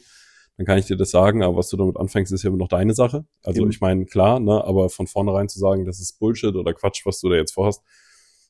dann 0.56 0.66
kann 0.66 0.78
ich 0.78 0.86
dir 0.86 0.96
das 0.96 1.10
sagen, 1.10 1.42
aber 1.42 1.56
was 1.56 1.68
du 1.68 1.76
damit 1.76 1.96
anfängst, 1.96 2.32
ist 2.32 2.42
ja 2.42 2.48
immer 2.48 2.58
noch 2.58 2.68
deine 2.68 2.92
Sache. 2.92 3.24
Also 3.44 3.62
Eben. 3.62 3.70
ich 3.70 3.80
meine, 3.80 4.06
klar, 4.06 4.40
ne, 4.40 4.64
aber 4.64 4.90
von 4.90 5.06
vornherein 5.06 5.48
zu 5.48 5.58
sagen, 5.58 5.84
das 5.84 6.00
ist 6.00 6.18
Bullshit 6.18 6.54
oder 6.56 6.74
Quatsch, 6.74 7.06
was 7.06 7.20
du 7.20 7.28
da 7.28 7.36
jetzt 7.36 7.52
vorhast, 7.52 7.82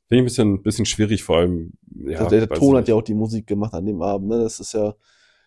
finde 0.07 0.17
ich 0.17 0.23
ein 0.23 0.25
bisschen, 0.25 0.62
bisschen 0.62 0.87
schwierig, 0.87 1.23
vor 1.23 1.37
allem, 1.37 1.75
ja. 2.07 2.21
Also 2.21 2.31
der, 2.31 2.47
der 2.47 2.57
Ton 2.57 2.76
hat 2.76 2.88
ja 2.88 2.95
auch 2.95 3.02
die 3.02 3.14
Musik 3.14 3.47
gemacht 3.47 3.75
an 3.75 3.85
dem 3.85 4.00
Abend. 4.00 4.28
Ne? 4.28 4.38
Das 4.38 4.59
ist 4.59 4.73
ja 4.73 4.95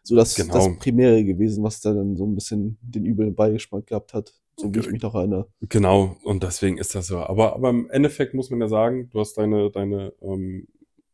so 0.03 0.15
das, 0.15 0.35
Genau. 0.35 0.53
das 0.53 0.77
Primäre 0.77 1.23
gewesen, 1.23 1.63
was 1.63 1.81
dann 1.81 2.15
so 2.15 2.25
ein 2.25 2.35
bisschen 2.35 2.77
den 2.81 3.05
üblen 3.05 3.33
Beigeschmack 3.33 3.87
gehabt 3.87 4.13
hat. 4.13 4.39
So 4.57 4.73
wie 4.73 4.79
ich 4.79 4.91
mich 4.91 5.01
noch 5.01 5.15
erinnere. 5.15 5.47
Genau, 5.61 6.17
und 6.23 6.43
deswegen 6.43 6.77
ist 6.77 6.93
das 6.93 7.07
so. 7.07 7.17
Aber, 7.19 7.55
aber 7.55 7.69
im 7.69 7.89
Endeffekt 7.89 8.33
muss 8.33 8.49
man 8.49 8.59
ja 8.61 8.67
sagen, 8.67 9.09
du 9.09 9.19
hast 9.19 9.33
deine, 9.37 9.71
deine, 9.71 10.13
ähm, 10.21 10.67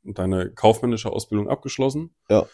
deine 0.04 0.50
kaufmännische 0.52 1.12
Ausbildung 1.12 1.48
abgeschlossen. 1.50 2.12
Ja. 2.30 2.46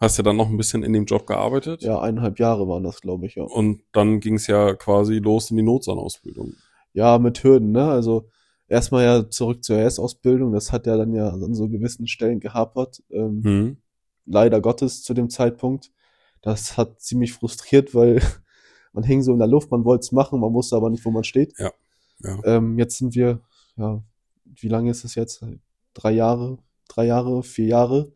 Hast 0.00 0.16
ja 0.16 0.24
dann 0.24 0.36
noch 0.36 0.48
ein 0.48 0.56
bisschen 0.56 0.82
in 0.82 0.92
dem 0.94 1.04
Job 1.04 1.26
gearbeitet. 1.26 1.82
Ja, 1.82 2.00
eineinhalb 2.00 2.38
Jahre 2.38 2.66
waren 2.66 2.82
das, 2.82 3.00
glaube 3.02 3.26
ich, 3.26 3.34
ja. 3.34 3.42
Und 3.44 3.82
dann 3.92 4.20
ging 4.20 4.34
es 4.34 4.46
ja 4.46 4.74
quasi 4.74 5.18
los 5.18 5.50
in 5.50 5.58
die 5.58 5.62
Notsanausbildung. 5.62 6.54
Ja, 6.94 7.18
mit 7.18 7.44
Hürden, 7.44 7.70
ne? 7.72 7.84
Also 7.90 8.28
erstmal 8.66 9.04
ja 9.04 9.28
zurück 9.28 9.62
zur 9.62 9.76
RS-Ausbildung. 9.76 10.52
Das 10.52 10.72
hat 10.72 10.86
ja 10.86 10.96
dann 10.96 11.12
ja 11.12 11.28
an 11.28 11.54
so 11.54 11.68
gewissen 11.68 12.06
Stellen 12.06 12.40
gehapert. 12.40 13.02
Ähm, 13.10 13.42
Hm. 13.44 13.76
leider 14.24 14.60
Gottes 14.60 15.02
zu 15.02 15.12
dem 15.12 15.28
Zeitpunkt. 15.28 15.90
Das 16.40 16.76
hat 16.78 17.00
ziemlich 17.00 17.34
frustriert, 17.34 17.94
weil 17.94 18.22
man 18.92 19.04
hing 19.04 19.22
so 19.22 19.32
in 19.32 19.38
der 19.38 19.48
Luft, 19.48 19.70
man 19.70 19.84
wollte 19.84 20.02
es 20.02 20.12
machen, 20.12 20.40
man 20.40 20.52
wusste 20.52 20.76
aber 20.76 20.90
nicht, 20.90 21.04
wo 21.04 21.10
man 21.10 21.24
steht. 21.24 21.54
Ja, 21.58 21.72
ja. 22.22 22.38
Ähm, 22.44 22.78
jetzt 22.78 22.98
sind 22.98 23.14
wir, 23.14 23.40
ja, 23.76 24.02
wie 24.44 24.68
lange 24.68 24.90
ist 24.90 25.04
es 25.04 25.14
jetzt? 25.14 25.44
Drei 25.94 26.12
Jahre, 26.12 26.58
drei 26.88 27.06
Jahre, 27.06 27.42
vier 27.42 27.66
Jahre. 27.66 28.12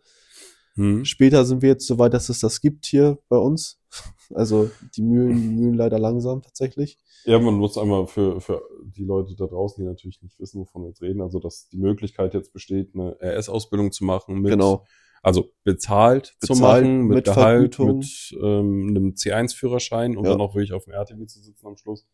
Hm. 0.75 1.05
Später 1.05 1.45
sind 1.45 1.63
wir 1.63 1.71
jetzt 1.71 1.87
so 1.87 1.99
weit, 1.99 2.15
dass 2.15 2.29
es 2.29 2.41
das 2.41 2.61
gibt 2.61 2.87
hier 2.87 3.19
bei 3.29 3.37
uns. 3.37 3.81
Also 4.35 4.71
die 4.97 5.03
Mühlen, 5.03 5.37
die 5.37 5.49
Mühlen 5.49 5.75
leider 5.75 5.99
langsam 5.99 6.41
tatsächlich. 6.41 6.99
Ja, 7.27 7.39
man 7.39 7.55
muss 7.55 7.77
einmal 7.77 8.07
für, 8.07 8.41
für 8.41 8.63
die 8.83 9.05
Leute 9.05 9.37
da 9.37 9.47
draußen, 9.47 9.85
die 9.85 9.89
natürlich 9.89 10.23
nicht 10.23 10.41
wissen, 10.41 10.63
wovon 10.63 10.83
wir 10.83 10.89
jetzt 10.89 11.03
reden, 11.03 11.21
also 11.21 11.39
dass 11.39 11.69
die 11.69 11.77
Möglichkeit 11.77 12.33
jetzt 12.33 12.53
besteht, 12.53 12.95
eine 12.95 13.19
RS-Ausbildung 13.21 13.93
zu 13.93 14.05
machen 14.05 14.41
mit, 14.41 14.53
Genau. 14.53 14.87
Also 15.25 15.51
bezahlt, 15.65 16.37
zu 16.41 16.53
Bezahlt, 16.53 16.85
machen, 16.85 17.01
mit, 17.07 17.15
mit 17.17 17.25
Gehalt, 17.25 17.75
Vergütung. 17.75 17.99
mit 17.99 18.37
ähm, 18.43 18.87
einem 18.91 19.11
C1-Führerschein 19.15 20.17
und 20.17 20.25
Ja. 20.25 20.33
dann 20.33 20.41
auch 20.41 20.55
wirklich 20.55 20.73
auf 20.73 20.85
dem 20.85 20.93
RTW 20.95 21.27
zu 21.27 21.41
sitzen 21.41 21.67
am 21.67 21.77
Schluss. 21.77 22.07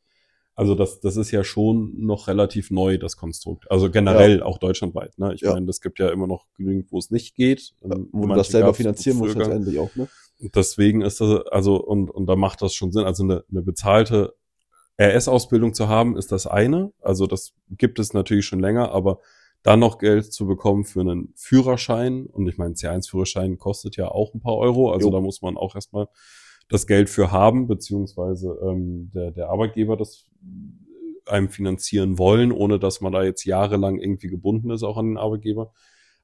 Also 0.55 0.75
das, 0.75 1.01
das 1.01 1.17
ist 1.17 1.31
ja 1.31 1.43
schon 1.43 1.93
noch 2.05 2.29
relativ 2.29 2.71
neu, 2.71 2.99
das 2.99 3.17
Konstrukt. 3.17 3.71
Also 3.71 3.91
generell 3.91 4.43
auch 4.43 4.59
deutschlandweit. 4.59 5.19
Ne? 5.19 5.35
Ich 5.35 5.41
Ja. 5.41 5.53
meine, 5.55 5.69
es 5.71 5.81
gibt 5.81 5.99
ja 5.99 6.11
immer 6.11 6.27
noch 6.27 6.47
genügend, 6.57 6.93
wo 6.93 6.99
es 6.99 7.11
nicht 7.11 7.35
geht. 7.35 7.73
Ähm, 7.83 8.09
Wo 8.13 8.23
du 8.23 8.29
manche 8.29 8.41
das 8.41 8.49
selber 8.49 8.75
finanzieren 8.75 9.21
gar- 9.21 9.35
letztendlich 9.35 9.79
auch, 9.79 9.95
ne? 9.97 10.09
Deswegen 10.55 11.03
ist 11.03 11.21
das, 11.21 11.47
also, 11.51 11.77
und, 11.77 12.11
und 12.11 12.27
da 12.27 12.35
macht 12.37 12.63
das 12.63 12.75
schon 12.75 12.93
Sinn. 12.93 13.05
Also 13.05 13.25
eine, 13.25 13.45
eine 13.51 13.61
bezahlte 13.63 14.35
RS-Ausbildung 14.99 15.75
zu 15.75 15.89
haben, 15.89 16.17
ist 16.17 16.31
das 16.33 16.47
eine. 16.47 16.93
Also 17.01 17.27
das 17.27 17.53
gibt 17.71 17.99
es 17.99 18.13
natürlich 18.13 18.45
schon 18.47 18.61
länger, 18.61 18.91
aber 18.93 19.21
dann 19.63 19.81
noch 19.81 19.99
Geld 19.99 20.33
zu 20.33 20.47
bekommen 20.47 20.85
für 20.85 21.01
einen 21.01 21.33
Führerschein, 21.37 22.27
und 22.27 22.49
ich 22.49 22.57
meine, 22.59 22.75
C1-Führerschein 22.75 23.59
kostet 23.59 23.97
ja 23.97 24.09
auch 24.09 24.35
ein 24.35 24.41
paar 24.41 24.57
Euro, 24.57 24.93
also 24.93 25.09
Jo. 25.09 25.13
da 25.15 25.21
muss 25.21 25.43
man 25.43 25.57
auch 25.57 25.75
erstmal 25.75 26.09
das 26.69 26.87
Geld 26.87 27.11
für 27.11 27.31
haben, 27.31 27.67
beziehungsweise 27.67 28.57
ähm, 28.63 29.11
der, 29.13 29.33
der 29.33 29.51
Arbeitgeber 29.51 29.97
das 29.97 30.27
einem 31.27 31.49
finanzieren 31.49 32.19
wollen, 32.19 32.53
ohne 32.53 32.79
dass 32.79 33.01
man 33.01 33.13
da 33.13 33.23
jetzt 33.23 33.45
jahrelang 33.45 33.99
irgendwie 33.99 34.29
gebunden 34.29 34.71
ist, 34.71 34.83
auch 34.83 34.97
an 34.97 35.09
den 35.09 35.19
Arbeitgeber. 35.19 35.73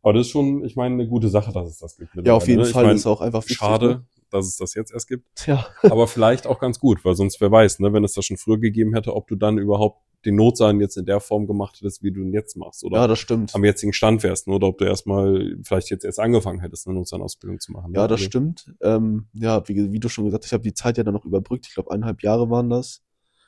Aber 0.02 0.12
das 0.12 0.26
ist 0.26 0.32
schon, 0.32 0.64
ich 0.64 0.76
meine, 0.76 0.94
eine 0.94 1.08
gute 1.08 1.28
Sache, 1.28 1.52
dass 1.52 1.68
es 1.68 1.78
das 1.78 1.96
gibt. 1.96 2.10
Ja, 2.24 2.34
auf 2.34 2.46
jeden 2.48 2.62
ne? 2.62 2.66
Fall 2.66 2.84
meine, 2.84 2.96
ist 2.96 3.06
auch 3.06 3.20
einfach 3.20 3.42
wichtig, 3.42 3.58
Schade, 3.58 3.88
Ne? 3.88 4.04
dass 4.30 4.46
es 4.46 4.56
das 4.56 4.74
jetzt 4.74 4.92
erst 4.92 5.08
gibt. 5.08 5.46
Ja, 5.46 5.66
Aber 5.82 6.06
vielleicht 6.06 6.46
auch 6.46 6.58
ganz 6.58 6.78
gut, 6.78 7.04
weil 7.04 7.14
sonst 7.14 7.40
wer 7.40 7.50
weiß, 7.50 7.80
ne, 7.80 7.92
wenn 7.92 8.04
es 8.04 8.14
das 8.14 8.24
schon 8.24 8.36
früher 8.36 8.58
gegeben 8.58 8.94
hätte, 8.94 9.14
ob 9.14 9.26
du 9.28 9.36
dann 9.36 9.58
überhaupt 9.58 10.00
den 10.26 10.34
Notsan 10.36 10.80
jetzt 10.80 10.96
in 10.96 11.06
der 11.06 11.20
Form 11.20 11.46
gemacht 11.46 11.76
hättest, 11.80 12.02
wie 12.02 12.10
du 12.12 12.20
ihn 12.20 12.32
jetzt 12.32 12.56
machst. 12.56 12.84
Oder 12.84 12.98
ja, 12.98 13.06
das 13.06 13.18
stimmt. 13.18 13.54
am 13.54 13.64
jetzigen 13.64 13.92
Stand 13.92 14.22
wärst, 14.22 14.48
ne, 14.48 14.54
oder 14.54 14.66
ob 14.66 14.78
du 14.78 14.84
erstmal 14.84 15.56
vielleicht 15.62 15.88
jetzt 15.90 16.04
erst 16.04 16.18
angefangen 16.20 16.60
hättest, 16.60 16.86
eine 16.86 16.96
Notsan-Ausbildung 16.96 17.60
zu 17.60 17.72
machen. 17.72 17.92
ne? 17.92 17.98
Ja, 17.98 18.08
das 18.08 18.18
Also, 18.20 18.26
stimmt. 18.26 18.74
Ähm, 18.82 19.28
ja, 19.32 19.66
wie, 19.68 19.92
wie 19.92 20.00
du 20.00 20.08
schon 20.08 20.24
gesagt 20.26 20.44
hast, 20.44 20.48
ich 20.48 20.52
habe 20.52 20.62
die 20.64 20.74
Zeit 20.74 20.98
ja 20.98 21.04
dann 21.04 21.14
noch 21.14 21.24
überbrückt. 21.24 21.66
Ich 21.68 21.74
glaube, 21.74 21.90
eineinhalb 21.92 22.22
Jahre 22.22 22.50
waren 22.50 22.68
das. 22.68 23.02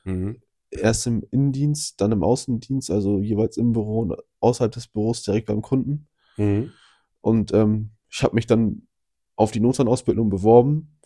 Mhm. 0.04 0.40
Erst 0.70 1.06
im 1.06 1.24
Innendienst, 1.30 2.00
dann 2.00 2.12
im 2.12 2.22
Außendienst, 2.22 2.90
also 2.90 3.20
jeweils 3.20 3.56
im 3.56 3.72
Büro 3.72 4.00
und 4.00 4.14
außerhalb 4.40 4.70
des 4.72 4.86
Büros 4.88 5.22
direkt 5.22 5.46
beim 5.46 5.62
Kunden. 5.62 6.08
Mhm. 6.36 6.72
Und 7.20 7.52
ähm, 7.52 7.90
ich 8.10 8.22
habe 8.22 8.34
mich 8.34 8.46
dann 8.46 8.86
auf 9.34 9.50
die 9.50 9.60
Notzahnausbildung 9.60 10.28
beworben. 10.30 10.98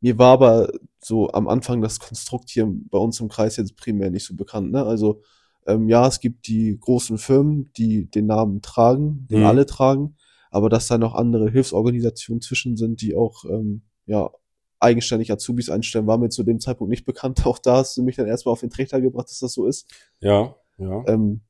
Mir 0.00 0.18
war 0.18 0.32
aber 0.32 0.72
so 1.00 1.30
am 1.30 1.48
Anfang 1.48 1.80
das 1.80 1.98
Konstrukt 1.98 2.50
hier 2.50 2.66
bei 2.90 2.98
uns 2.98 3.20
im 3.20 3.28
Kreis 3.28 3.56
jetzt 3.56 3.76
primär 3.76 4.10
nicht 4.10 4.24
so 4.24 4.34
bekannt. 4.34 4.72
Ne? 4.72 4.84
Also 4.84 5.22
ähm, 5.66 5.88
ja, 5.88 6.06
es 6.06 6.20
gibt 6.20 6.46
die 6.46 6.78
großen 6.78 7.18
Firmen, 7.18 7.70
die 7.76 8.10
den 8.10 8.26
Namen 8.26 8.62
tragen, 8.62 9.26
den 9.30 9.40
Mhm. 9.40 9.46
alle 9.46 9.66
tragen, 9.66 10.16
aber 10.50 10.68
dass 10.68 10.86
da 10.88 10.98
noch 10.98 11.14
andere 11.14 11.50
Hilfsorganisationen 11.50 12.40
zwischen 12.40 12.76
sind, 12.76 13.00
die 13.02 13.16
auch 13.16 13.44
ähm, 13.44 13.82
ja 14.06 14.30
eigenständig 14.78 15.32
Azubis 15.32 15.70
einstellen, 15.70 16.06
war 16.06 16.18
mir 16.18 16.28
zu 16.28 16.42
dem 16.42 16.60
Zeitpunkt 16.60 16.90
nicht 16.90 17.06
bekannt. 17.06 17.36
Auch 17.46 17.58
da 17.58 17.78
hast 17.78 17.96
du 17.96 18.02
mich 18.02 18.16
dann 18.16 18.26
erstmal 18.26 18.52
auf 18.52 18.60
den 18.60 18.70
Trichter 18.70 19.00
gebracht, 19.00 19.28
dass 19.30 19.38
das 19.38 19.54
so 19.54 19.66
ist. 19.66 19.90
Ja, 20.20 20.54
ja. 20.78 21.02
Ähm, 21.06 21.40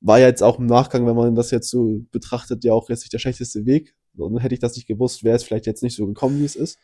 war 0.00 0.20
ja 0.20 0.28
jetzt 0.28 0.42
auch 0.42 0.58
im 0.58 0.66
Nachgang, 0.66 1.06
wenn 1.06 1.16
man 1.16 1.34
das 1.34 1.50
jetzt 1.50 1.68
so 1.70 2.02
betrachtet, 2.12 2.62
ja 2.62 2.72
auch 2.72 2.88
jetzt 2.90 3.00
nicht 3.00 3.12
der 3.12 3.18
schlechteste 3.18 3.66
Weg. 3.66 3.94
Und 4.16 4.38
hätte 4.38 4.54
ich 4.54 4.60
das 4.60 4.76
nicht 4.76 4.86
gewusst, 4.86 5.24
wäre 5.24 5.34
es 5.34 5.42
vielleicht 5.42 5.66
jetzt 5.66 5.82
nicht 5.82 5.96
so 5.96 6.06
gekommen, 6.06 6.38
wie 6.40 6.44
es 6.44 6.54
ist. 6.54 6.78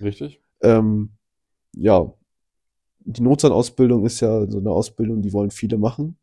Richtig. 0.00 0.40
Ähm, 0.62 1.10
ja, 1.76 2.12
die 3.00 3.22
Notzahnausbildung 3.22 4.04
ist 4.04 4.20
ja 4.20 4.48
so 4.50 4.58
eine 4.58 4.70
Ausbildung, 4.70 5.22
die 5.22 5.32
wollen 5.32 5.50
viele 5.50 5.78
machen. 5.78 6.18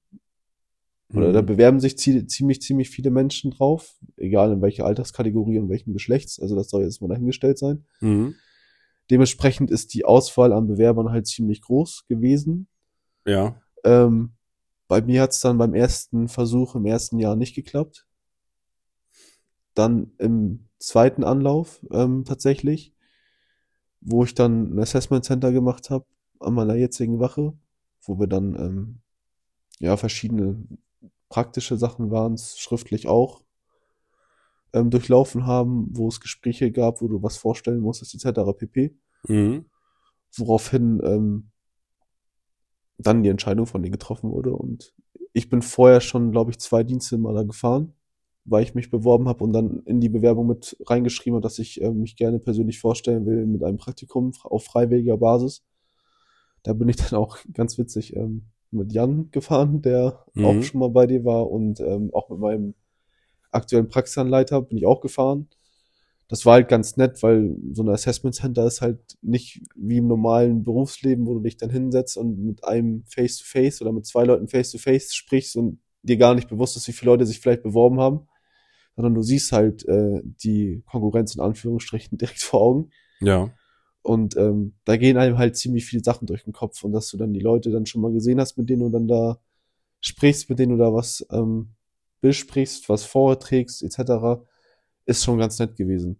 Oder 1.13 1.31
da 1.31 1.41
Mhm. 1.41 1.45
bewerben 1.45 1.79
sich 1.79 1.95
zie- 1.97 2.25
ziemlich, 2.27 2.61
ziemlich 2.61 2.89
viele 2.89 3.11
Menschen 3.11 3.51
drauf, 3.51 3.95
egal 4.17 4.51
in 4.51 4.61
welcher 4.61 4.85
Alterskategorie 4.85 5.59
und 5.59 5.69
welchem 5.69 5.93
Geschlechts. 5.93 6.39
Also 6.39 6.55
das 6.55 6.69
soll 6.69 6.83
jetzt 6.83 7.01
mal 7.01 7.07
dahingestellt 7.07 7.57
sein. 7.57 7.85
Mhm. 8.01 8.35
Dementsprechend 9.11 9.69
ist 9.69 9.93
die 9.93 10.03
Auswahl 10.03 10.51
an 10.51 10.67
Bewerbern 10.67 11.11
halt 11.11 11.27
ziemlich 11.27 11.61
groß 11.61 12.05
gewesen. 12.07 12.67
Ja. 13.25 13.61
Ähm, 13.83 14.31
bei 14.87 15.01
mir 15.01 15.21
hat's 15.21 15.39
dann 15.41 15.57
beim 15.59 15.75
ersten 15.75 16.27
Versuch 16.27 16.75
im 16.75 16.85
ersten 16.85 17.19
Jahr 17.19 17.35
nicht 17.35 17.53
geklappt. 17.55 18.07
Dann 19.75 20.11
im 20.17 20.67
zweiten 20.79 21.23
Anlauf 21.23 21.85
ähm, 21.91 22.23
tatsächlich, 22.25 22.94
wo 24.05 24.23
ich 24.23 24.35
dann 24.35 24.75
ein 24.75 24.79
Assessment 24.79 25.25
Center 25.25 25.51
gemacht 25.51 25.89
habe 25.89 26.05
an 26.39 26.53
meiner 26.53 26.75
jetzigen 26.75 27.19
Wache, 27.19 27.53
wo 28.03 28.19
wir 28.19 28.27
dann 28.27 28.55
ähm, 28.55 28.99
ja 29.79 29.97
verschiedene 29.97 30.63
praktische 31.27 31.77
Sachen 31.77 32.11
waren 32.11 32.37
schriftlich 32.37 33.07
auch, 33.07 33.41
ähm, 34.73 34.91
durchlaufen 34.91 35.47
haben, 35.47 35.87
wo 35.91 36.07
es 36.07 36.19
Gespräche 36.19 36.71
gab, 36.71 37.01
wo 37.01 37.07
du 37.07 37.23
was 37.23 37.37
vorstellen 37.37 37.79
musstest, 37.79 38.13
etc. 38.15 38.53
pp 38.57 38.95
Mhm. 39.27 39.65
woraufhin 40.37 41.01
ähm, 41.03 41.49
dann 42.99 43.23
die 43.23 43.29
Entscheidung 43.29 43.65
von 43.65 43.81
denen 43.81 43.93
getroffen 43.93 44.29
wurde. 44.29 44.53
Und 44.53 44.93
ich 45.33 45.49
bin 45.49 45.63
vorher 45.63 45.99
schon, 45.99 46.31
glaube 46.31 46.51
ich, 46.51 46.59
zwei 46.59 46.83
Dienste 46.83 47.17
mal 47.17 47.33
da 47.33 47.41
gefahren, 47.41 47.93
weil 48.45 48.63
ich 48.63 48.75
mich 48.75 48.89
beworben 48.91 49.27
habe 49.27 49.43
und 49.43 49.53
dann 49.53 49.81
in 49.85 49.99
die 49.99 50.09
Bewerbung 50.09 50.47
mit 50.47 50.77
reingeschrieben 50.85 51.35
habe, 51.35 51.43
dass 51.43 51.59
ich 51.59 51.81
äh, 51.81 51.91
mich 51.91 52.15
gerne 52.15 52.39
persönlich 52.39 52.79
vorstellen 52.79 53.25
will 53.25 53.45
mit 53.45 53.63
einem 53.63 53.77
Praktikum 53.77 54.31
auf 54.43 54.63
freiwilliger 54.65 55.17
Basis. 55.17 55.63
Da 56.63 56.73
bin 56.73 56.89
ich 56.89 56.95
dann 57.09 57.19
auch 57.19 57.37
ganz 57.53 57.77
witzig 57.77 58.15
ähm, 58.15 58.45
mit 58.71 58.93
Jan 58.93 59.29
gefahren, 59.31 59.81
der 59.81 60.25
Mhm. 60.33 60.45
auch 60.45 60.61
schon 60.63 60.79
mal 60.79 60.89
bei 60.89 61.07
dir 61.07 61.23
war 61.23 61.49
und 61.49 61.79
ähm, 61.79 62.09
auch 62.13 62.29
mit 62.29 62.39
meinem 62.39 62.75
aktuellen 63.51 63.87
Praxisanleiter 63.87 64.61
bin 64.61 64.77
ich 64.77 64.85
auch 64.85 65.01
gefahren 65.01 65.47
das 66.27 66.45
war 66.45 66.53
halt 66.53 66.69
ganz 66.69 66.97
nett, 66.97 67.21
weil 67.21 67.55
so 67.71 67.83
ein 67.83 67.89
Assessment 67.89 68.33
Center 68.33 68.65
ist 68.65 68.81
halt 68.81 68.99
nicht 69.21 69.61
wie 69.75 69.97
im 69.97 70.07
normalen 70.07 70.63
Berufsleben, 70.63 71.27
wo 71.27 71.35
du 71.35 71.41
dich 71.41 71.57
dann 71.57 71.69
hinsetzt 71.69 72.17
und 72.17 72.39
mit 72.43 72.63
einem 72.63 73.03
Face-to-Face 73.05 73.81
oder 73.81 73.91
mit 73.91 74.05
zwei 74.07 74.23
Leuten 74.23 74.47
Face-to-Face 74.47 75.13
sprichst 75.13 75.55
und 75.55 75.79
dir 76.01 76.17
gar 76.17 76.33
nicht 76.33 76.49
bewusst 76.49 76.77
ist, 76.77 76.87
wie 76.87 76.93
viele 76.93 77.11
Leute 77.11 77.25
sich 77.25 77.39
vielleicht 77.39 77.63
beworben 77.63 77.99
haben, 77.99 78.27
sondern 78.95 79.13
du 79.13 79.21
siehst 79.21 79.51
halt 79.51 79.87
äh, 79.87 80.21
die 80.23 80.83
Konkurrenz 80.85 81.35
in 81.35 81.41
Anführungsstrichen 81.41 82.17
direkt 82.17 82.41
vor 82.41 82.61
Augen. 82.61 82.89
Ja. 83.19 83.51
Und 84.01 84.37
ähm, 84.37 84.75
da 84.85 84.97
gehen 84.97 85.17
einem 85.17 85.37
halt 85.37 85.57
ziemlich 85.57 85.85
viele 85.85 86.03
Sachen 86.03 86.27
durch 86.27 86.43
den 86.43 86.53
Kopf 86.53 86.83
und 86.83 86.91
dass 86.91 87.09
du 87.09 87.17
dann 87.17 87.33
die 87.33 87.39
Leute 87.39 87.71
dann 87.71 87.87
schon 87.87 88.01
mal 88.01 88.11
gesehen 88.11 88.39
hast, 88.39 88.57
mit 88.57 88.69
denen 88.69 88.83
du 88.83 88.89
dann 88.89 89.07
da 89.07 89.39
sprichst, 89.99 90.49
mit 90.49 90.59
denen 90.59 90.77
du 90.77 90.83
da 90.83 90.93
was 90.93 91.25
ähm, 91.31 91.69
besprichst, 92.21 92.87
was 92.87 93.03
vorträgst, 93.03 93.83
etc., 93.83 94.43
ist 95.05 95.23
schon 95.23 95.39
ganz 95.39 95.57
nett 95.59 95.75
gewesen. 95.75 96.19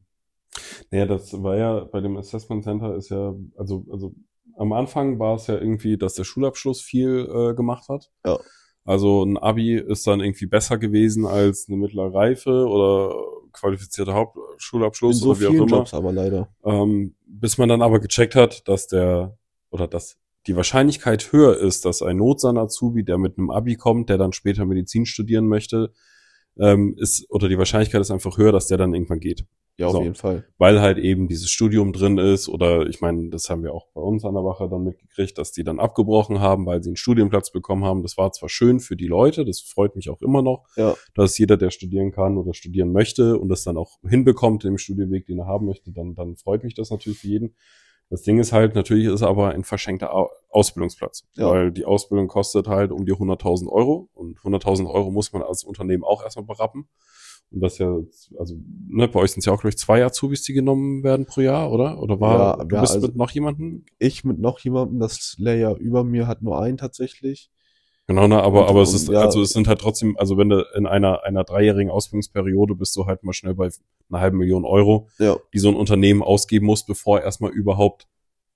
Naja, 0.89 1.05
das 1.05 1.41
war 1.44 1.58
ja 1.58 1.84
bei 1.84 2.01
dem 2.01 2.17
Assessment 2.17 2.63
Center 2.63 2.96
ist 2.96 3.10
ja, 3.10 3.36
also, 3.55 3.86
also 3.91 4.15
am 4.58 4.74
Anfang 4.74 5.20
war 5.20 5.36
es 5.36 5.48
ja 5.48 5.55
irgendwie, 5.55 5.98
dass 5.98 6.13
der 6.13 6.24
Schulabschluss 6.24 6.82
viel 6.82 7.27
äh, 7.29 7.53
gemacht 7.55 7.89
hat. 7.89 8.12
Ja. 8.25 8.39
Also 8.86 9.24
ein 9.24 9.38
Abi 9.38 9.77
ist 9.77 10.06
dann 10.06 10.22
irgendwie 10.22 10.46
besser 10.46 10.77
gewesen 10.77 11.25
als 11.25 11.68
eine 11.68 11.77
mittlere 11.77 12.13
Reife 12.13 12.68
oder 12.68 13.15
qualifizierter 13.51 14.13
Hauptschulabschluss 14.13 15.20
so 15.20 15.32
oder 15.32 15.39
wie 15.39 15.48
auch 15.48 15.54
immer. 15.54 15.68
Jobs 15.68 15.94
aber 15.94 16.13
leider. 16.13 16.50
Ähm, 16.63 17.15
bis 17.25 17.58
man 17.58 17.68
dann 17.68 17.82
aber 17.82 18.00
gecheckt 18.00 18.36
hat, 18.36 18.68
dass 18.68 18.88
der 18.88 19.38
oder 19.72 19.88
dass 19.88 20.18
die 20.48 20.56
Wahrscheinlichkeit 20.56 21.32
höher 21.32 21.58
ist, 21.58 21.86
dass 21.86 22.04
ein 22.04 22.18
Notsan-Azubi, 22.18 23.04
der 23.04 23.18
mit 23.18 23.38
einem 23.38 23.50
Abi 23.50 23.75
kommt, 23.75 24.10
der 24.10 24.20
dann 24.20 24.32
später 24.32 24.65
Medizin 24.65 25.08
studieren 25.08 25.48
möchte, 25.48 25.92
ähm, 26.58 26.96
ist, 26.98 27.25
oder 27.30 27.50
die 27.50 27.58
Wahrscheinlichkeit 27.58 28.01
ist 28.01 28.12
einfach 28.12 28.38
höher, 28.38 28.51
dass 28.51 28.68
der 28.68 28.77
dann 28.77 28.94
irgendwann 28.94 29.20
geht. 29.20 29.46
Ja, 29.77 29.88
auf 29.88 29.94
So. 29.94 30.01
jeden 30.03 30.15
Fall. 30.15 30.46
Weil 30.58 30.79
halt 30.79 30.98
eben 30.98 31.27
dieses 31.27 31.50
Studium 31.50 31.91
drin 31.91 32.17
ist, 32.17 32.48
oder 32.48 32.88
ich 32.88 33.01
meine, 33.01 33.29
das 33.29 33.50
haben 33.50 33.62
wir 33.63 33.74
auch 33.74 33.88
bei 33.94 34.00
uns 34.01 34.24
an 34.24 34.34
der 34.34 34.44
Wache 34.46 34.70
dann 34.70 34.84
mitgekriegt, 34.84 35.38
dass 35.38 35.51
die 35.51 35.65
dann 35.65 35.79
abgebrochen 35.79 36.39
haben, 36.39 36.65
weil 36.65 36.82
sie 36.82 36.89
einen 36.91 36.96
Studienplatz 36.96 37.51
bekommen 37.51 37.84
haben. 37.84 38.01
Das 38.01 38.17
war 38.17 38.32
zwar 38.32 38.48
schön 38.48 38.79
für 38.79 38.96
die 38.96 39.08
Leute, 39.08 39.44
das 39.44 39.60
freut 39.60 39.96
mich 39.98 40.10
auch 40.10 40.22
immer 40.22 40.41
noch, 40.41 40.65
Ja. 40.77 40.96
dass 41.13 41.38
jeder, 41.38 41.58
der 41.58 41.72
studieren 41.72 42.12
kann 42.12 42.38
oder 42.38 42.53
studieren 42.53 42.94
möchte 42.94 43.38
und 43.38 43.50
das 43.50 43.63
dann 43.63 43.75
auch 43.77 43.98
hinbekommt 44.08 44.63
in 44.63 44.72
dem 44.74 44.77
Studienweg, 44.77 45.25
den 45.25 45.39
er 45.39 45.46
haben 45.48 45.65
möchte, 45.65 45.91
dann, 45.91 46.15
dann 46.15 46.38
freut 46.38 46.63
mich 46.63 46.74
das 46.74 46.89
natürlich 46.89 47.20
für 47.20 47.27
jeden. 47.27 47.55
Das 48.10 48.22
Ding 48.22 48.38
ist 48.39 48.53
halt, 48.53 48.75
natürlich 48.75 49.08
ist 49.08 49.24
aber 49.24 49.50
ein 49.50 49.63
verschenkter 49.63 50.13
Au- 50.13 50.29
Ausbildungsplatz, 50.51 51.24
Ja. 51.36 51.50
weil 51.50 51.72
die 51.72 51.86
Ausbildung 51.86 52.27
kostet 52.27 52.67
halt 52.67 52.91
um 52.91 53.05
die 53.05 53.12
100.000 53.13 53.67
Euro 53.67 54.10
und 54.13 54.39
100.000 54.39 54.88
Euro 54.88 55.12
muss 55.12 55.34
man 55.34 55.41
als 55.41 55.63
Unternehmen 55.63 56.03
auch 56.03 56.24
erstmal 56.24 56.46
berappen. 56.46 56.88
Und 57.52 57.62
das 57.62 57.78
ja, 57.78 57.96
also, 58.38 58.56
ne, 58.88 59.08
bei 59.08 59.20
euch 59.20 59.32
sind 59.32 59.40
es 59.40 59.46
ja 59.46 59.54
auch, 59.54 59.60
glaube 59.62 59.70
ich, 59.70 59.78
zwei 59.78 60.04
Azubis, 60.04 60.44
die 60.44 60.54
genommen 60.54 61.04
werden 61.04 61.25
pro 61.25 61.42
Jahr, 61.42 61.72
oder? 61.72 62.02
Oder 62.02 62.20
war, 62.20 62.58
Ja, 62.60 62.64
du 62.66 62.75
ja, 62.75 62.82
bist 62.82 62.96
also- 62.96 63.08
mit 63.08 63.16
noch 63.16 63.32
jemandem? 63.32 63.86
Ich 64.00 64.24
mit 64.25 64.40
noch 64.40 64.60
jemandem, 64.60 65.00
das 65.00 65.36
Layer 65.40 65.75
über 65.78 66.04
mir 66.04 66.28
hat 66.28 66.42
nur 66.42 66.60
einen 66.60 66.78
tatsächlich. 66.78 67.50
Genau, 68.08 68.28
ne, 68.28 68.42
aber, 68.44 68.64
Und- 68.64 68.70
aber 68.70 68.82
es 68.82 68.94
ist, 68.94 69.08
ja- 69.10 69.22
also 69.22 69.42
es 69.42 69.50
sind 69.52 69.68
halt 69.68 69.80
trotzdem, 69.80 70.16
also 70.18 70.38
wenn 70.38 70.50
du 70.50 70.64
in 70.75 70.86
einer, 70.86 71.24
einer 71.24 71.44
dreijährigen 71.44 71.90
Ausbildungsperiode 71.92 72.75
bist 72.75 72.96
du 72.96 73.06
halt 73.06 73.24
mal 73.24 73.34
schnell 73.34 73.56
bei 73.56 73.70
einer 74.10 74.20
halben 74.22 74.38
Million 74.38 74.66
Euro, 74.66 75.08
Ja. 75.18 75.38
die 75.54 75.60
so 75.60 75.70
ein 75.70 75.75
Unternehmen 75.75 76.22
ausgeben 76.22 76.66
muss, 76.66 76.86
bevor 76.86 77.22
erstmal 77.22 77.52
überhaupt 77.52 78.08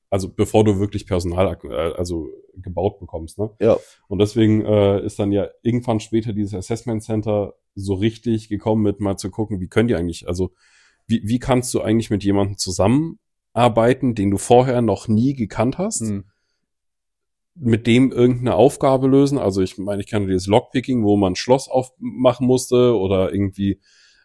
also 0.10 0.30
bevor 0.34 0.64
du 0.64 0.80
wirklich 0.80 1.06
Personal 1.06 1.58
äh, 1.64 1.94
also 1.94 2.30
gebaut 2.56 3.00
bekommst. 3.00 3.38
Ne? 3.38 3.52
Ja. 3.60 3.78
Und 4.08 4.20
deswegen 4.20 4.66
äh, 4.66 5.04
ist 5.06 5.20
dann 5.20 5.32
ja 5.32 5.48
irgendwann 5.62 6.00
später 6.00 6.34
dieses 6.34 6.54
Assessment 6.54 7.04
Center 7.04 7.54
so 7.76 7.94
richtig 7.94 8.50
gekommen 8.50 8.84
mit 8.84 9.00
mal 9.00 9.18
zu 9.18 9.30
gucken, 9.30 9.60
wie 9.60 9.68
können 9.68 9.88
die 9.88 9.96
eigentlich, 9.96 10.28
also 10.28 10.52
wie, 11.08 11.22
wie 11.24 11.40
kannst 11.40 11.74
du 11.74 11.82
eigentlich 11.82 12.10
mit 12.10 12.24
jemandem 12.24 12.58
zusammenarbeiten, 12.58 14.16
den 14.16 14.32
du 14.32 14.38
vorher 14.38 14.82
noch 14.82 15.08
nie 15.08 15.34
gekannt 15.34 15.78
hast, 15.78 16.02
Hm. 16.02 16.26
mit 17.56 17.88
dem 17.88 18.12
irgendeine 18.12 18.56
Aufgabe 18.56 19.08
lösen. 19.08 19.38
Also 19.38 19.62
ich 19.62 19.78
meine, 19.78 20.02
ich 20.02 20.08
kenne 20.08 20.28
dieses 20.28 20.48
Lockpicking, 20.48 21.04
wo 21.04 21.18
man 21.18 21.34
ein 21.34 21.36
Schloss 21.36 21.68
aufmachen 21.68 22.48
musste 22.48 22.98
oder 22.98 23.32
irgendwie 23.34 23.80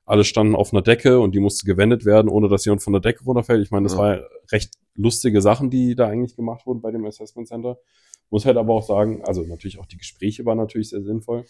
alle 0.07 0.25
standen 0.25 0.55
auf 0.55 0.73
einer 0.73 0.83
Decke 0.83 1.19
und 1.21 1.35
die 1.35 1.41
musste 1.41 1.65
gewendet 1.67 2.05
werden, 2.05 2.29
ohne 2.29 2.49
dass 2.49 2.65
jemand 2.65 2.83
von 2.83 2.93
der 2.93 3.01
Decke 3.01 3.25
runterfällt. 3.25 3.63
Ich 3.63 3.71
meine, 3.71 3.85
das 3.85 3.95
Ja. 3.95 3.99
war 3.99 4.21
recht 4.53 4.75
lustige 4.95 5.41
Sachen, 5.41 5.71
die 5.71 5.95
da 5.95 6.09
eigentlich 6.09 6.37
gemacht 6.37 6.67
wurden 6.67 6.81
bei 6.83 6.91
dem 6.91 7.05
Assessment 7.05 7.49
Center. 7.49 7.79
Muss 8.31 8.45
halt 8.47 8.57
aber 8.57 8.75
auch 8.75 8.87
sagen, 8.87 9.23
also 9.25 9.43
natürlich 9.43 9.79
auch 9.79 9.87
die 9.87 9.97
Gespräche 9.97 10.45
waren 10.45 10.59
natürlich 10.59 10.91
sehr 10.91 11.03
sinnvoll. 11.03 11.45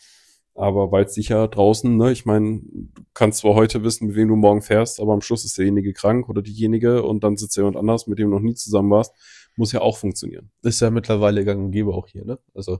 Aber 0.56 0.92
weil 0.92 1.04
es 1.04 1.14
sicher 1.14 1.48
draußen, 1.48 1.96
ne, 1.96 2.12
ich 2.12 2.26
meine, 2.26 2.60
du 2.62 3.02
kannst 3.12 3.40
zwar 3.40 3.54
heute 3.54 3.82
wissen, 3.82 4.06
mit 4.06 4.16
wem 4.16 4.28
du 4.28 4.36
morgen 4.36 4.62
fährst, 4.62 5.00
aber 5.00 5.12
am 5.12 5.20
Schluss 5.20 5.44
ist 5.44 5.58
derjenige 5.58 5.92
krank 5.92 6.28
oder 6.28 6.42
diejenige 6.42 7.02
und 7.02 7.24
dann 7.24 7.36
sitzt 7.36 7.56
jemand 7.56 7.76
anders, 7.76 8.06
mit 8.06 8.20
dem 8.20 8.30
du 8.30 8.36
noch 8.36 8.42
nie 8.42 8.54
zusammen 8.54 8.90
warst, 8.90 9.12
muss 9.56 9.72
ja 9.72 9.80
auch 9.80 9.96
funktionieren. 9.96 10.50
Ist 10.62 10.80
ja 10.80 10.90
mittlerweile 10.90 11.44
gang 11.44 11.64
und 11.64 11.70
gäbe 11.72 11.92
auch 11.92 12.06
hier, 12.06 12.24
ne? 12.24 12.38
Also, 12.54 12.78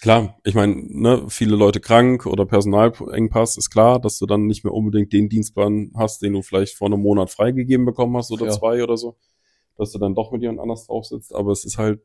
Klar, 0.00 0.38
ich 0.44 0.54
meine, 0.54 0.76
ne, 0.76 1.24
viele 1.28 1.56
Leute 1.56 1.80
krank 1.80 2.24
oder 2.26 2.46
Personalengpass, 2.46 3.56
ist 3.56 3.70
klar, 3.70 4.00
dass 4.00 4.18
du 4.18 4.26
dann 4.26 4.46
nicht 4.46 4.62
mehr 4.62 4.72
unbedingt 4.72 5.12
den 5.12 5.28
Dienstplan 5.28 5.90
hast, 5.96 6.22
den 6.22 6.34
du 6.34 6.42
vielleicht 6.42 6.76
vor 6.76 6.86
einem 6.86 7.00
Monat 7.00 7.30
freigegeben 7.30 7.84
bekommen 7.84 8.16
hast 8.16 8.30
oder 8.30 8.46
Ja. 8.46 8.52
zwei 8.52 8.82
oder 8.84 8.96
so, 8.96 9.16
dass 9.76 9.90
du 9.90 9.98
dann 9.98 10.14
doch 10.14 10.30
mit 10.30 10.42
jemand 10.42 10.60
anders 10.60 10.86
drauf 10.86 11.04
sitzt, 11.06 11.34
aber 11.34 11.50
es 11.50 11.64
ist 11.64 11.78
halt 11.78 12.00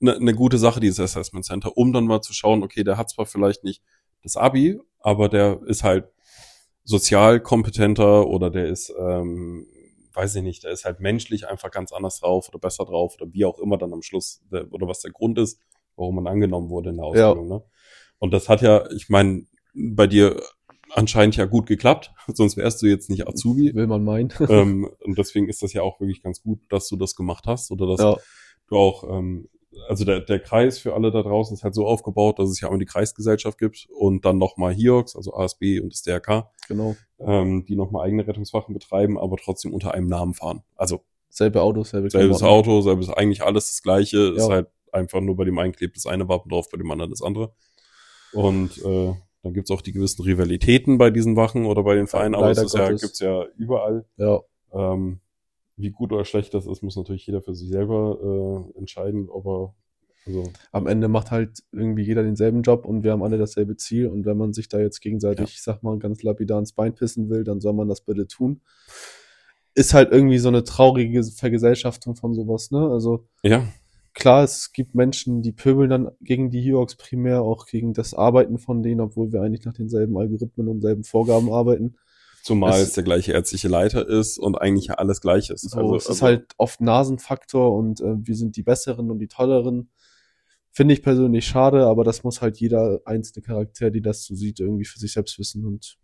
eine 0.00 0.18
ne 0.20 0.34
gute 0.34 0.56
Sache, 0.56 0.80
dieses 0.80 1.00
Assessment 1.00 1.44
Center, 1.44 1.76
um 1.76 1.92
dann 1.92 2.06
mal 2.06 2.22
zu 2.22 2.32
schauen, 2.32 2.62
okay, 2.62 2.82
der 2.82 2.96
hat 2.96 3.10
zwar 3.10 3.26
vielleicht 3.26 3.62
nicht 3.62 3.82
das 4.22 4.36
Abi, 4.38 4.80
aber 5.00 5.28
der 5.28 5.60
ist 5.66 5.84
halt 5.84 6.08
sozial 6.84 7.40
kompetenter 7.40 8.26
oder 8.26 8.48
der 8.50 8.66
ist, 8.68 8.92
ähm, 8.98 9.66
weiß 10.14 10.36
ich 10.36 10.42
nicht, 10.42 10.64
der 10.64 10.72
ist 10.72 10.84
halt 10.86 11.00
menschlich 11.00 11.46
einfach 11.46 11.70
ganz 11.70 11.92
anders 11.92 12.20
drauf 12.20 12.48
oder 12.48 12.58
besser 12.58 12.84
drauf 12.86 13.16
oder 13.20 13.32
wie 13.32 13.44
auch 13.44 13.58
immer 13.58 13.76
dann 13.76 13.92
am 13.92 14.02
Schluss 14.02 14.40
der, 14.50 14.72
oder 14.72 14.88
was 14.88 15.00
der 15.00 15.12
Grund 15.12 15.38
ist, 15.38 15.58
warum 15.96 16.16
man 16.16 16.26
angenommen 16.26 16.68
wurde 16.70 16.90
in 16.90 16.96
der 16.96 17.04
Ja. 17.14 17.28
Ausbildung. 17.30 17.48
Ne? 17.48 17.62
Und 18.18 18.32
das 18.32 18.48
hat 18.48 18.62
ja, 18.62 18.88
ich 18.92 19.08
meine, 19.08 19.46
bei 19.74 20.06
dir 20.06 20.40
anscheinend 20.94 21.36
ja 21.36 21.46
gut 21.46 21.66
geklappt, 21.66 22.12
sonst 22.34 22.56
wärst 22.56 22.82
du 22.82 22.86
jetzt 22.86 23.10
nicht 23.10 23.26
Azubi. 23.26 23.74
will 23.74 23.86
man 23.86 24.04
meinen. 24.04 24.32
ähm, 24.48 24.88
und 25.00 25.18
deswegen 25.18 25.48
ist 25.48 25.62
das 25.62 25.72
ja 25.72 25.82
auch 25.82 26.00
wirklich 26.00 26.22
ganz 26.22 26.42
gut, 26.42 26.60
dass 26.68 26.88
du 26.88 26.96
das 26.96 27.16
gemacht 27.16 27.44
hast 27.46 27.70
oder 27.70 27.86
dass 27.86 28.00
ja, 28.00 28.16
du 28.68 28.76
auch, 28.76 29.04
ähm, 29.08 29.48
also 29.88 30.04
der, 30.04 30.20
der 30.20 30.38
Kreis 30.38 30.78
für 30.78 30.92
alle 30.92 31.10
da 31.10 31.22
draußen 31.22 31.54
ist 31.56 31.64
halt 31.64 31.74
so 31.74 31.86
aufgebaut, 31.86 32.38
dass 32.38 32.50
es 32.50 32.60
ja 32.60 32.68
auch 32.68 32.76
die 32.76 32.84
Kreisgesellschaft 32.84 33.56
gibt 33.58 33.88
und 33.98 34.26
dann 34.26 34.36
nochmal 34.36 34.74
HIOX, 34.74 35.16
also 35.16 35.32
ASB 35.34 35.80
und 35.80 35.92
das 35.94 36.02
DRK, 36.02 36.50
genau. 36.68 36.94
ähm, 37.20 37.64
die 37.64 37.74
nochmal 37.74 38.06
eigene 38.06 38.26
Rettungswachen 38.26 38.74
betreiben, 38.74 39.18
aber 39.18 39.38
trotzdem 39.38 39.72
unter 39.72 39.94
einem 39.94 40.08
Namen 40.08 40.34
fahren. 40.34 40.62
Also 40.76 41.00
Selbe 41.30 41.62
Auto, 41.62 41.82
selbe 41.84 42.10
selbes. 42.10 42.42
Auto, 42.42 42.82
selbes 42.82 43.08
eigentlich 43.08 43.42
alles 43.42 43.68
das 43.70 43.82
gleiche, 43.82 44.18
ist 44.36 44.46
Ja. 44.48 44.52
halt 44.56 44.68
einfach 44.92 45.20
nur 45.20 45.36
bei 45.36 45.44
dem 45.44 45.58
einen 45.58 45.72
klebt 45.72 45.96
das 45.96 46.06
eine 46.06 46.28
Wappen 46.28 46.50
drauf, 46.50 46.68
bei 46.70 46.78
dem 46.78 46.90
anderen 46.90 47.10
das 47.10 47.22
andere. 47.22 47.52
Und 48.32 48.78
äh, 48.84 49.14
dann 49.42 49.54
gibt's 49.54 49.70
auch 49.70 49.82
die 49.82 49.92
gewissen 49.92 50.22
Rivalitäten 50.22 50.98
bei 50.98 51.10
diesen 51.10 51.36
Wachen 51.36 51.66
oder 51.66 51.82
bei 51.82 51.94
den 51.94 52.06
Vereinen, 52.06 52.34
aber 52.34 52.50
ist 52.50 52.74
ja, 52.74 52.90
gibt's 52.90 53.20
ja 53.20 53.44
überall. 53.56 54.04
Ja, 54.16 54.40
Ähm, 54.72 55.20
wie 55.76 55.90
gut 55.90 56.12
oder 56.12 56.24
schlecht 56.24 56.54
das 56.54 56.66
ist, 56.66 56.82
muss 56.82 56.96
natürlich 56.96 57.26
jeder 57.26 57.42
für 57.42 57.54
sich 57.54 57.68
selber 57.68 58.66
äh, 58.74 58.78
entscheiden, 58.78 59.28
ob 59.28 59.46
er 59.46 59.74
also 60.24 60.52
am 60.70 60.86
Ende 60.86 61.08
macht 61.08 61.32
halt 61.32 61.64
irgendwie 61.72 62.02
jeder 62.02 62.22
denselben 62.22 62.62
Job 62.62 62.86
und 62.86 63.02
wir 63.02 63.10
haben 63.10 63.24
alle 63.24 63.38
dasselbe 63.38 63.76
Ziel. 63.76 64.06
Und 64.06 64.24
wenn 64.24 64.36
man 64.36 64.52
sich 64.52 64.68
da 64.68 64.78
jetzt 64.78 65.00
gegenseitig, 65.00 65.48
Ja. 65.48 65.52
ich 65.52 65.62
sag 65.62 65.82
mal, 65.82 65.98
ganz 65.98 66.22
lapidar 66.22 66.60
ins 66.60 66.72
Bein 66.72 66.94
pissen 66.94 67.28
will, 67.28 67.42
dann 67.42 67.60
soll 67.60 67.72
man 67.72 67.88
das 67.88 68.02
bitte 68.02 68.28
tun. 68.28 68.60
Ist 69.74 69.94
halt 69.94 70.12
irgendwie 70.12 70.38
so 70.38 70.46
eine 70.48 70.62
traurige 70.62 71.24
Vergesellschaftung 71.24 72.14
von 72.14 72.34
sowas, 72.34 72.70
ne? 72.70 72.88
Also 72.88 73.26
ja, 73.42 73.66
klar, 74.14 74.44
es 74.44 74.72
gibt 74.72 74.94
Menschen, 74.94 75.42
die 75.42 75.52
pöbeln 75.52 75.90
dann 75.90 76.10
gegen 76.20 76.50
die 76.50 76.60
Hiox 76.60 76.96
primär, 76.96 77.42
auch 77.42 77.66
gegen 77.66 77.92
das 77.94 78.14
Arbeiten 78.14 78.58
von 78.58 78.82
denen, 78.82 79.00
obwohl 79.00 79.32
wir 79.32 79.42
eigentlich 79.42 79.64
nach 79.64 79.72
denselben 79.74 80.16
Algorithmen 80.16 80.68
und 80.68 80.80
selben 80.82 81.04
Vorgaben 81.04 81.52
arbeiten. 81.52 81.96
zumal 82.42 82.80
Es- 82.80 82.88
es 82.88 82.92
der 82.94 83.04
gleiche 83.04 83.32
ärztliche 83.32 83.68
Leiter 83.68 84.06
ist 84.08 84.38
und 84.38 84.56
eigentlich 84.60 84.90
alles 84.90 85.20
gleich 85.20 85.50
ist. 85.50 85.70
So, 85.70 85.78
also, 85.78 85.96
es 85.96 86.04
ist 86.04 86.10
also, 86.10 86.22
halt 86.24 86.54
oft 86.58 86.80
Nasenfaktor 86.80 87.72
und 87.72 88.00
äh, 88.00 88.14
wir 88.26 88.34
sind 88.34 88.56
die 88.56 88.62
Besseren 88.62 89.10
und 89.10 89.18
die 89.18 89.28
Tolleren. 89.28 89.90
Finde 90.72 90.94
ich 90.94 91.02
persönlich 91.02 91.46
schade, 91.46 91.86
aber 91.86 92.02
das 92.02 92.24
muss 92.24 92.40
halt 92.40 92.58
jeder 92.58 93.00
einzelne 93.04 93.42
Charakter, 93.44 93.90
die 93.90 94.00
das 94.00 94.24
so 94.24 94.34
sieht, 94.34 94.58
irgendwie 94.58 94.86
für 94.86 94.98
sich 94.98 95.12
selbst 95.12 95.38
wissen. 95.38 95.66
Und 95.66 95.98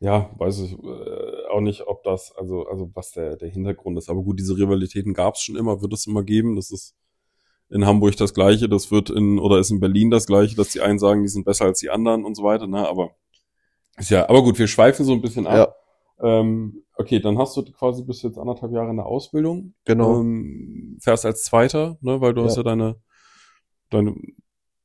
Ja, 0.00 0.30
weiß 0.38 0.60
ich 0.60 0.72
äh, 0.72 1.46
auch 1.50 1.60
nicht, 1.60 1.82
ob 1.86 2.04
das, 2.04 2.32
also, 2.36 2.66
also 2.66 2.90
was 2.94 3.12
der, 3.12 3.36
der 3.36 3.48
Hintergrund 3.48 3.98
ist. 3.98 4.08
Aber 4.08 4.22
gut, 4.22 4.38
diese 4.38 4.56
Rivalitäten 4.56 5.12
gab 5.14 5.34
es 5.34 5.40
schon 5.42 5.56
immer, 5.56 5.82
wird 5.82 5.92
es 5.92 6.06
immer 6.06 6.22
geben. 6.22 6.56
Das 6.56 6.70
ist 6.70 6.94
in 7.70 7.86
Hamburg 7.86 8.16
das 8.16 8.34
Gleiche, 8.34 8.68
das 8.68 8.90
wird 8.90 9.10
in, 9.10 9.38
oder 9.38 9.58
ist 9.58 9.70
in 9.70 9.80
Berlin 9.80 10.10
das 10.10 10.26
Gleiche, 10.26 10.56
dass 10.56 10.70
die 10.70 10.80
einen 10.80 10.98
sagen, 10.98 11.22
die 11.22 11.28
sind 11.28 11.44
besser 11.44 11.66
als 11.66 11.80
die 11.80 11.90
anderen 11.90 12.24
und 12.24 12.34
so 12.34 12.42
weiter, 12.42 12.66
ne? 12.66 12.88
Aber 12.88 13.10
ist 13.98 14.10
ja, 14.10 14.28
aber 14.28 14.42
gut, 14.42 14.58
wir 14.58 14.68
schweifen 14.68 15.04
so 15.04 15.12
ein 15.12 15.20
bisschen 15.20 15.46
ab. 15.46 15.74
Ähm, 16.20 16.82
okay, 16.96 17.20
dann 17.20 17.38
hast 17.38 17.56
du 17.56 17.64
quasi 17.64 18.02
bis 18.02 18.22
jetzt 18.22 18.38
anderthalb 18.38 18.72
Jahre 18.72 18.90
in 18.90 18.96
der 18.96 19.06
Ausbildung. 19.06 19.74
genau. 19.84 20.20
Ähm, 20.20 20.98
fährst 21.00 21.24
als 21.26 21.44
Zweiter, 21.44 21.98
ne, 22.00 22.20
weil 22.20 22.34
du 22.34 22.44
hast 22.44 22.56
Ja. 22.56 22.62
ja 22.62 22.70
deine, 22.70 22.96
deine 23.90 24.14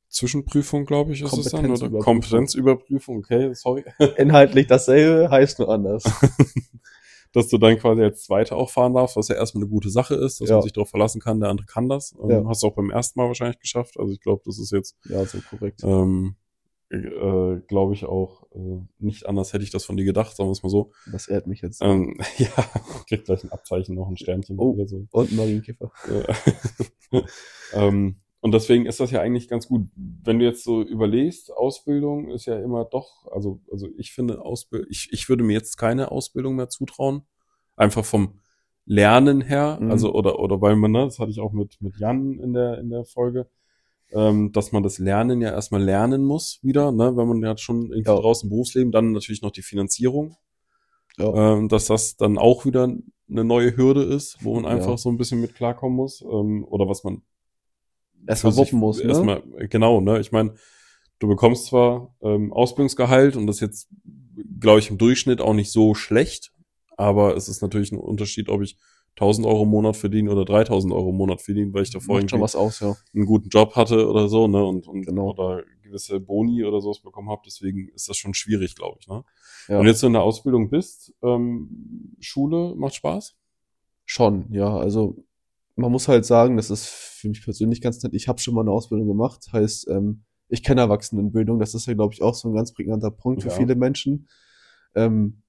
Zwischenprüfung, 0.08 0.84
glaube 0.84 1.12
ich, 1.12 1.22
ist 1.22 1.32
es 1.36 1.50
dann, 1.50 1.70
oder. 1.70 1.88
Kompetenzüberprüfung, 1.98 3.18
okay, 3.18 3.52
sorry. 3.54 3.84
Inhaltlich 4.16 4.68
dasselbe, 4.68 5.28
heißt 5.30 5.58
nur 5.58 5.68
anders. 5.70 6.04
dass 7.34 7.48
du 7.48 7.58
dann 7.58 7.76
quasi 7.78 8.02
als 8.02 8.22
Zweiter 8.24 8.56
auch 8.56 8.70
fahren 8.70 8.94
darfst, 8.94 9.16
was 9.16 9.28
ja 9.28 9.34
erstmal 9.34 9.62
eine 9.64 9.70
gute 9.70 9.90
Sache 9.90 10.14
ist, 10.14 10.40
dass 10.40 10.48
Ja. 10.48 10.54
man 10.56 10.62
sich 10.62 10.72
darauf 10.72 10.88
verlassen 10.88 11.20
kann, 11.20 11.40
der 11.40 11.50
andere 11.50 11.66
kann 11.66 11.88
das. 11.88 12.14
Ähm, 12.22 12.30
Ja. 12.30 12.44
Hast 12.46 12.62
du 12.62 12.68
auch 12.68 12.74
beim 12.74 12.90
ersten 12.90 13.18
Mal 13.20 13.26
wahrscheinlich 13.26 13.58
geschafft. 13.58 13.98
Also 13.98 14.12
ich 14.12 14.20
glaube, 14.20 14.42
das 14.46 14.58
ist 14.58 14.70
jetzt, 14.72 14.96
ja, 15.04 15.24
so 15.26 15.38
korrekt. 15.50 15.82
ähm, 15.84 16.36
äh, 16.90 17.56
glaube 17.66 17.94
ich 17.94 18.04
auch, 18.04 18.44
äh, 18.54 18.78
nicht 19.00 19.26
anders 19.26 19.52
hätte 19.52 19.64
ich 19.64 19.70
das 19.70 19.84
von 19.84 19.96
dir 19.96 20.04
gedacht, 20.04 20.36
sagen 20.36 20.48
wir 20.48 20.52
es 20.52 20.62
mal 20.62 20.68
so. 20.68 20.92
Das 21.10 21.26
ehrt 21.26 21.46
mich 21.48 21.60
jetzt. 21.60 21.82
Ähm, 21.82 22.16
ja, 22.38 22.48
kriegt 23.08 23.24
gleich 23.24 23.42
ein 23.42 23.50
Abzeichen, 23.52 23.96
noch 23.96 24.08
ein 24.08 24.16
Sternchen 24.16 24.58
Oh. 24.60 24.72
oder 24.74 24.86
so. 24.86 25.06
Und 25.10 25.32
Marienkäfer. 25.32 25.90
Ja. 27.10 27.22
ähm, 27.72 28.16
und 28.44 28.52
deswegen 28.52 28.84
ist 28.84 29.00
das 29.00 29.10
ja 29.10 29.22
eigentlich 29.22 29.48
ganz 29.48 29.68
gut. 29.68 29.88
Wenn 29.96 30.38
du 30.38 30.44
jetzt 30.44 30.64
so 30.64 30.82
überlegst, 30.82 31.50
Ausbildung 31.50 32.28
ist 32.30 32.44
ja 32.44 32.58
immer 32.58 32.84
doch, 32.84 33.26
also, 33.32 33.62
also 33.72 33.88
ich 33.96 34.12
finde 34.12 34.42
Ausbildung, 34.42 34.86
ich, 34.90 35.08
ich 35.12 35.30
würde 35.30 35.42
mir 35.44 35.54
jetzt 35.54 35.78
keine 35.78 36.10
Ausbildung 36.12 36.54
mehr 36.54 36.68
zutrauen. 36.68 37.22
Einfach 37.74 38.04
vom 38.04 38.40
Lernen 38.84 39.40
her, 39.40 39.78
Mhm. 39.80 39.90
also, 39.90 40.12
oder, 40.12 40.38
oder 40.40 40.60
weil 40.60 40.76
man, 40.76 40.92
ne, 40.92 41.04
das 41.06 41.18
hatte 41.18 41.30
ich 41.30 41.40
auch 41.40 41.52
mit, 41.52 41.80
mit 41.80 41.96
Jan 41.96 42.38
in 42.38 42.52
der, 42.52 42.78
in 42.80 42.90
der 42.90 43.06
Folge, 43.06 43.48
ähm, 44.12 44.52
dass 44.52 44.72
man 44.72 44.82
das 44.82 44.98
Lernen 44.98 45.40
ja 45.40 45.50
erstmal 45.50 45.82
lernen 45.82 46.22
muss 46.22 46.58
wieder, 46.62 46.92
ne, 46.92 47.16
wenn 47.16 47.26
man 47.26 47.40
ja 47.42 47.56
schon 47.56 47.84
irgendwie 47.92 48.10
Ja. 48.10 48.20
draußen 48.20 48.50
Berufsleben, 48.50 48.92
dann 48.92 49.12
natürlich 49.12 49.40
noch 49.40 49.52
die 49.52 49.62
Finanzierung, 49.62 50.36
Ja. 51.16 51.54
ähm, 51.54 51.70
dass 51.70 51.86
das 51.86 52.16
dann 52.18 52.36
auch 52.36 52.66
wieder 52.66 52.84
eine 52.84 53.44
neue 53.44 53.74
Hürde 53.74 54.02
ist, 54.02 54.36
wo 54.42 54.52
man 54.56 54.64
Ja. 54.64 54.70
einfach 54.70 54.98
so 54.98 55.08
ein 55.08 55.16
bisschen 55.16 55.40
mit 55.40 55.54
klarkommen 55.54 55.96
muss, 55.96 56.20
ähm, 56.20 56.62
oder 56.68 56.86
was 56.86 57.04
man 57.04 57.22
Erstmal 58.26 58.56
wuppen 58.56 58.78
muss, 58.78 58.98
ne? 58.98 59.08
Erstmal, 59.08 59.42
genau, 59.68 60.00
ne? 60.00 60.20
Ich 60.20 60.32
meine, 60.32 60.54
du 61.18 61.28
bekommst 61.28 61.66
zwar 61.66 62.14
ähm, 62.22 62.52
Ausbildungsgehalt 62.52 63.36
und 63.36 63.46
das 63.46 63.56
ist 63.56 63.60
jetzt, 63.60 63.88
glaube 64.60 64.78
ich, 64.78 64.90
im 64.90 64.98
Durchschnitt 64.98 65.40
auch 65.40 65.54
nicht 65.54 65.70
so 65.70 65.94
schlecht, 65.94 66.52
aber 66.96 67.36
es 67.36 67.48
ist 67.48 67.62
natürlich 67.62 67.92
ein 67.92 67.98
Unterschied, 67.98 68.48
ob 68.48 68.62
ich 68.62 68.76
1000 69.16 69.46
Euro 69.46 69.62
im 69.62 69.68
Monat 69.68 69.96
verdiene 69.96 70.30
oder 70.30 70.44
3000 70.44 70.92
Euro 70.92 71.10
im 71.10 71.16
Monat 71.16 71.40
verdiene, 71.40 71.72
weil 71.72 71.84
ich 71.84 71.90
davor 71.90 72.16
Macht 72.16 72.30
schon 72.30 72.40
was 72.40 72.56
aus, 72.56 72.80
ja. 72.80 72.96
einen 73.14 73.26
guten 73.26 73.48
Job 73.48 73.76
hatte 73.76 74.08
oder 74.08 74.28
so, 74.28 74.48
ne? 74.48 74.64
Und, 74.64 74.88
und 74.88 75.06
Genau. 75.06 75.30
oder 75.30 75.62
gewisse 75.82 76.18
Boni 76.18 76.64
oder 76.64 76.80
sowas 76.80 77.00
bekommen 77.00 77.30
habe. 77.30 77.42
Deswegen 77.46 77.88
ist 77.90 78.08
das 78.08 78.16
schon 78.16 78.34
schwierig, 78.34 78.74
glaube 78.74 78.98
ich, 79.00 79.06
ne? 79.06 79.24
Ja. 79.68 79.78
Und 79.78 79.86
jetzt 79.86 80.02
du 80.02 80.08
in 80.08 80.14
der 80.14 80.22
Ausbildung 80.22 80.68
bist, 80.68 81.14
ähm, 81.22 82.16
Schule 82.18 82.74
macht 82.76 82.94
Spaß? 82.94 83.36
Schon, 84.04 84.52
ja. 84.52 84.76
Also 84.76 85.16
man 85.76 85.90
muss 85.90 86.08
halt 86.08 86.24
sagen, 86.24 86.56
das 86.56 86.70
ist 86.70 86.86
für 86.86 87.28
mich 87.28 87.42
persönlich 87.42 87.80
ganz 87.80 88.02
nett. 88.02 88.14
Ich 88.14 88.28
habe 88.28 88.40
schon 88.40 88.54
mal 88.54 88.60
eine 88.62 88.70
Ausbildung 88.70 89.08
gemacht, 89.08 89.48
heißt, 89.52 89.88
ähm, 89.88 90.22
ich 90.48 90.62
kenne 90.62 90.82
Erwachsenenbildung. 90.82 91.58
Das 91.58 91.74
ist 91.74 91.86
ja, 91.86 91.94
glaube 91.94 92.14
ich, 92.14 92.22
auch 92.22 92.34
so 92.34 92.48
ein 92.48 92.54
ganz 92.54 92.72
prägnanter 92.72 93.10
Punkt 93.10 93.42
für 93.42 93.48
Ja. 93.48 93.54
viele 93.54 93.74
Menschen. 93.74 94.28
Ähm, 94.94 95.42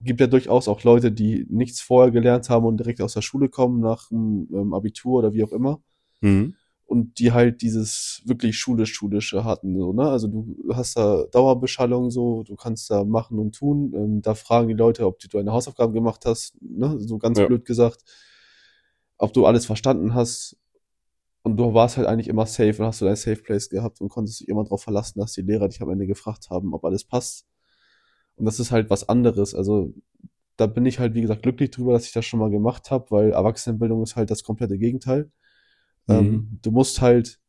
gibt 0.00 0.20
ja 0.20 0.26
durchaus 0.26 0.68
auch 0.68 0.82
Leute, 0.84 1.10
die 1.10 1.46
nichts 1.48 1.80
vorher 1.80 2.12
gelernt 2.12 2.50
haben 2.50 2.66
und 2.66 2.76
direkt 2.76 3.00
aus 3.00 3.14
der 3.14 3.22
Schule 3.22 3.48
kommen, 3.48 3.80
nach 3.80 4.08
dem 4.08 4.48
ähm, 4.52 4.74
Abitur 4.74 5.18
oder 5.20 5.32
wie 5.32 5.42
auch 5.44 5.52
immer. 5.52 5.80
Mhm. 6.20 6.54
Und 6.86 7.18
die 7.18 7.32
halt 7.32 7.62
dieses 7.62 8.22
wirklich 8.26 8.58
schulisch-schulische 8.58 9.42
hatten, 9.44 9.76
so, 9.78 9.94
ne? 9.94 10.02
Also 10.10 10.28
du 10.28 10.54
hast 10.74 10.98
da 10.98 11.24
Dauerbeschallung 11.32 12.10
so, 12.10 12.42
du 12.42 12.54
kannst 12.56 12.90
da 12.90 13.04
machen 13.04 13.38
und 13.38 13.54
tun. 13.54 13.92
Ähm, 13.96 14.22
da 14.22 14.34
fragen 14.34 14.68
die 14.68 14.74
Leute, 14.74 15.06
ob 15.06 15.18
du 15.18 15.26
deine 15.28 15.50
Hausaufgaben 15.52 15.94
gemacht 15.94 16.26
hast, 16.26 16.54
ne? 16.60 16.96
So 17.00 17.16
ganz 17.18 17.38
Ja. 17.38 17.46
blöd 17.46 17.64
gesagt. 17.64 18.04
Ob 19.18 19.32
du 19.32 19.46
alles 19.46 19.66
verstanden 19.66 20.14
hast. 20.14 20.56
Und 21.42 21.58
du 21.58 21.74
warst 21.74 21.98
halt 21.98 22.06
eigentlich 22.06 22.28
immer 22.28 22.46
safe 22.46 22.74
und 22.78 22.86
hast 22.86 23.02
du 23.02 23.04
dein 23.04 23.16
Safe 23.16 23.36
Place 23.42 23.68
gehabt 23.68 24.00
und 24.00 24.08
konntest 24.08 24.40
dich 24.40 24.48
immer 24.48 24.64
darauf 24.64 24.82
verlassen, 24.82 25.18
dass 25.18 25.34
die 25.34 25.42
Lehrer 25.42 25.68
dich 25.68 25.82
am 25.82 25.90
Ende 25.90 26.06
gefragt 26.06 26.48
haben, 26.48 26.72
ob 26.72 26.84
alles 26.86 27.04
passt. 27.04 27.46
Und 28.36 28.46
das 28.46 28.58
ist 28.58 28.70
halt 28.70 28.88
was 28.88 29.08
anderes. 29.08 29.54
Also 29.54 29.92
da 30.56 30.66
bin 30.66 30.86
ich 30.86 30.98
halt, 30.98 31.14
wie 31.14 31.20
gesagt, 31.20 31.42
glücklich 31.42 31.70
drüber, 31.70 31.92
dass 31.92 32.06
ich 32.06 32.12
das 32.12 32.24
schon 32.24 32.40
mal 32.40 32.50
gemacht 32.50 32.90
habe, 32.90 33.10
weil 33.10 33.32
Erwachsenenbildung 33.32 34.02
ist 34.02 34.16
halt 34.16 34.30
das 34.30 34.42
komplette 34.42 34.78
Gegenteil. 34.78 35.30
Mhm. 36.06 36.14
Ähm, 36.14 36.58
du 36.62 36.70
musst 36.70 37.00
halt 37.00 37.40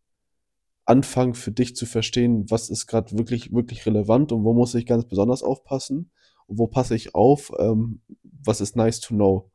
anfangen, 0.86 1.34
für 1.34 1.52
dich 1.52 1.76
zu 1.76 1.86
verstehen, 1.86 2.46
was 2.50 2.70
ist 2.70 2.88
gerade 2.88 3.18
wirklich, 3.18 3.54
wirklich 3.54 3.86
relevant 3.86 4.32
und 4.32 4.44
wo 4.44 4.54
muss 4.54 4.76
ich 4.76 4.86
ganz 4.86 5.06
besonders 5.06 5.42
aufpassen 5.42 6.12
und 6.48 6.60
wo 6.60 6.68
passe 6.68 6.96
ich 6.96 7.16
auf, 7.16 7.52
ähm, 7.60 8.02
was 8.24 8.62
ist 8.62 8.76
nice 8.76 9.00
to 9.00 9.16
know. 9.16 9.52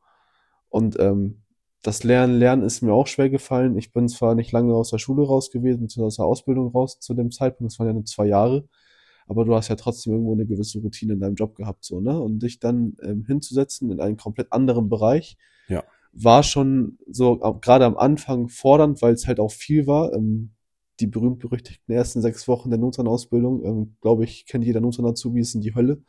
Und 0.69 0.99
ähm, 0.99 1.40
das 1.81 2.03
Lernen, 2.03 2.37
Lernen 2.37 2.63
ist 2.63 2.81
mir 2.81 2.93
auch 2.93 3.07
schwer 3.07 3.29
gefallen. 3.29 3.77
Ich 3.77 3.91
bin 3.91 4.07
zwar 4.07 4.35
nicht 4.35 4.51
lange 4.51 4.73
aus 4.73 4.91
der 4.91 4.99
Schule 4.99 5.23
raus 5.23 5.51
gewesen, 5.51 5.81
beziehungsweise 5.81 6.07
aus 6.07 6.15
der 6.17 6.25
Ausbildung 6.25 6.71
raus 6.71 6.99
zu 6.99 7.13
dem 7.13 7.31
Zeitpunkt, 7.31 7.71
das 7.71 7.79
waren 7.79 7.87
ja 7.87 7.93
nur 7.93 8.05
zwei 8.05 8.27
Jahre, 8.27 8.67
aber 9.27 9.45
du 9.45 9.55
hast 9.55 9.69
ja 9.69 9.75
trotzdem 9.75 10.13
irgendwo 10.13 10.33
eine 10.33 10.45
gewisse 10.45 10.79
Routine 10.79 11.13
in 11.13 11.19
deinem 11.19 11.35
Job 11.35 11.55
gehabt, 11.55 11.83
so, 11.83 12.01
ne? 12.01 12.19
Und 12.19 12.39
dich 12.39 12.59
dann 12.59 12.97
ähm, 13.03 13.25
hinzusetzen 13.25 13.91
in 13.91 13.99
einen 13.99 14.17
komplett 14.17 14.51
anderen 14.51 14.89
Bereich, 14.89 15.37
ja. 15.69 15.83
war 16.11 16.43
schon 16.43 16.97
so 17.09 17.37
gerade 17.61 17.85
am 17.85 17.97
Anfang 17.97 18.47
fordernd, 18.49 19.01
weil 19.01 19.13
es 19.13 19.27
halt 19.27 19.39
auch 19.39 19.51
viel 19.51 19.87
war. 19.87 20.13
Ähm, 20.13 20.51
die 20.99 21.07
berühmt-berüchtigten 21.07 21.93
ersten 21.93 22.21
sechs 22.21 22.47
Wochen 22.47 22.69
der 22.69 22.77
Notsan-Ausbildung, 22.77 23.65
ähm, 23.65 23.95
glaube 24.01 24.23
ich, 24.23 24.45
kennt 24.45 24.63
jeder 24.63 24.81
Notsan-Azubi, 24.81 25.41
ist 25.41 25.55
in 25.55 25.61
die 25.61 25.73
Hölle. 25.73 26.03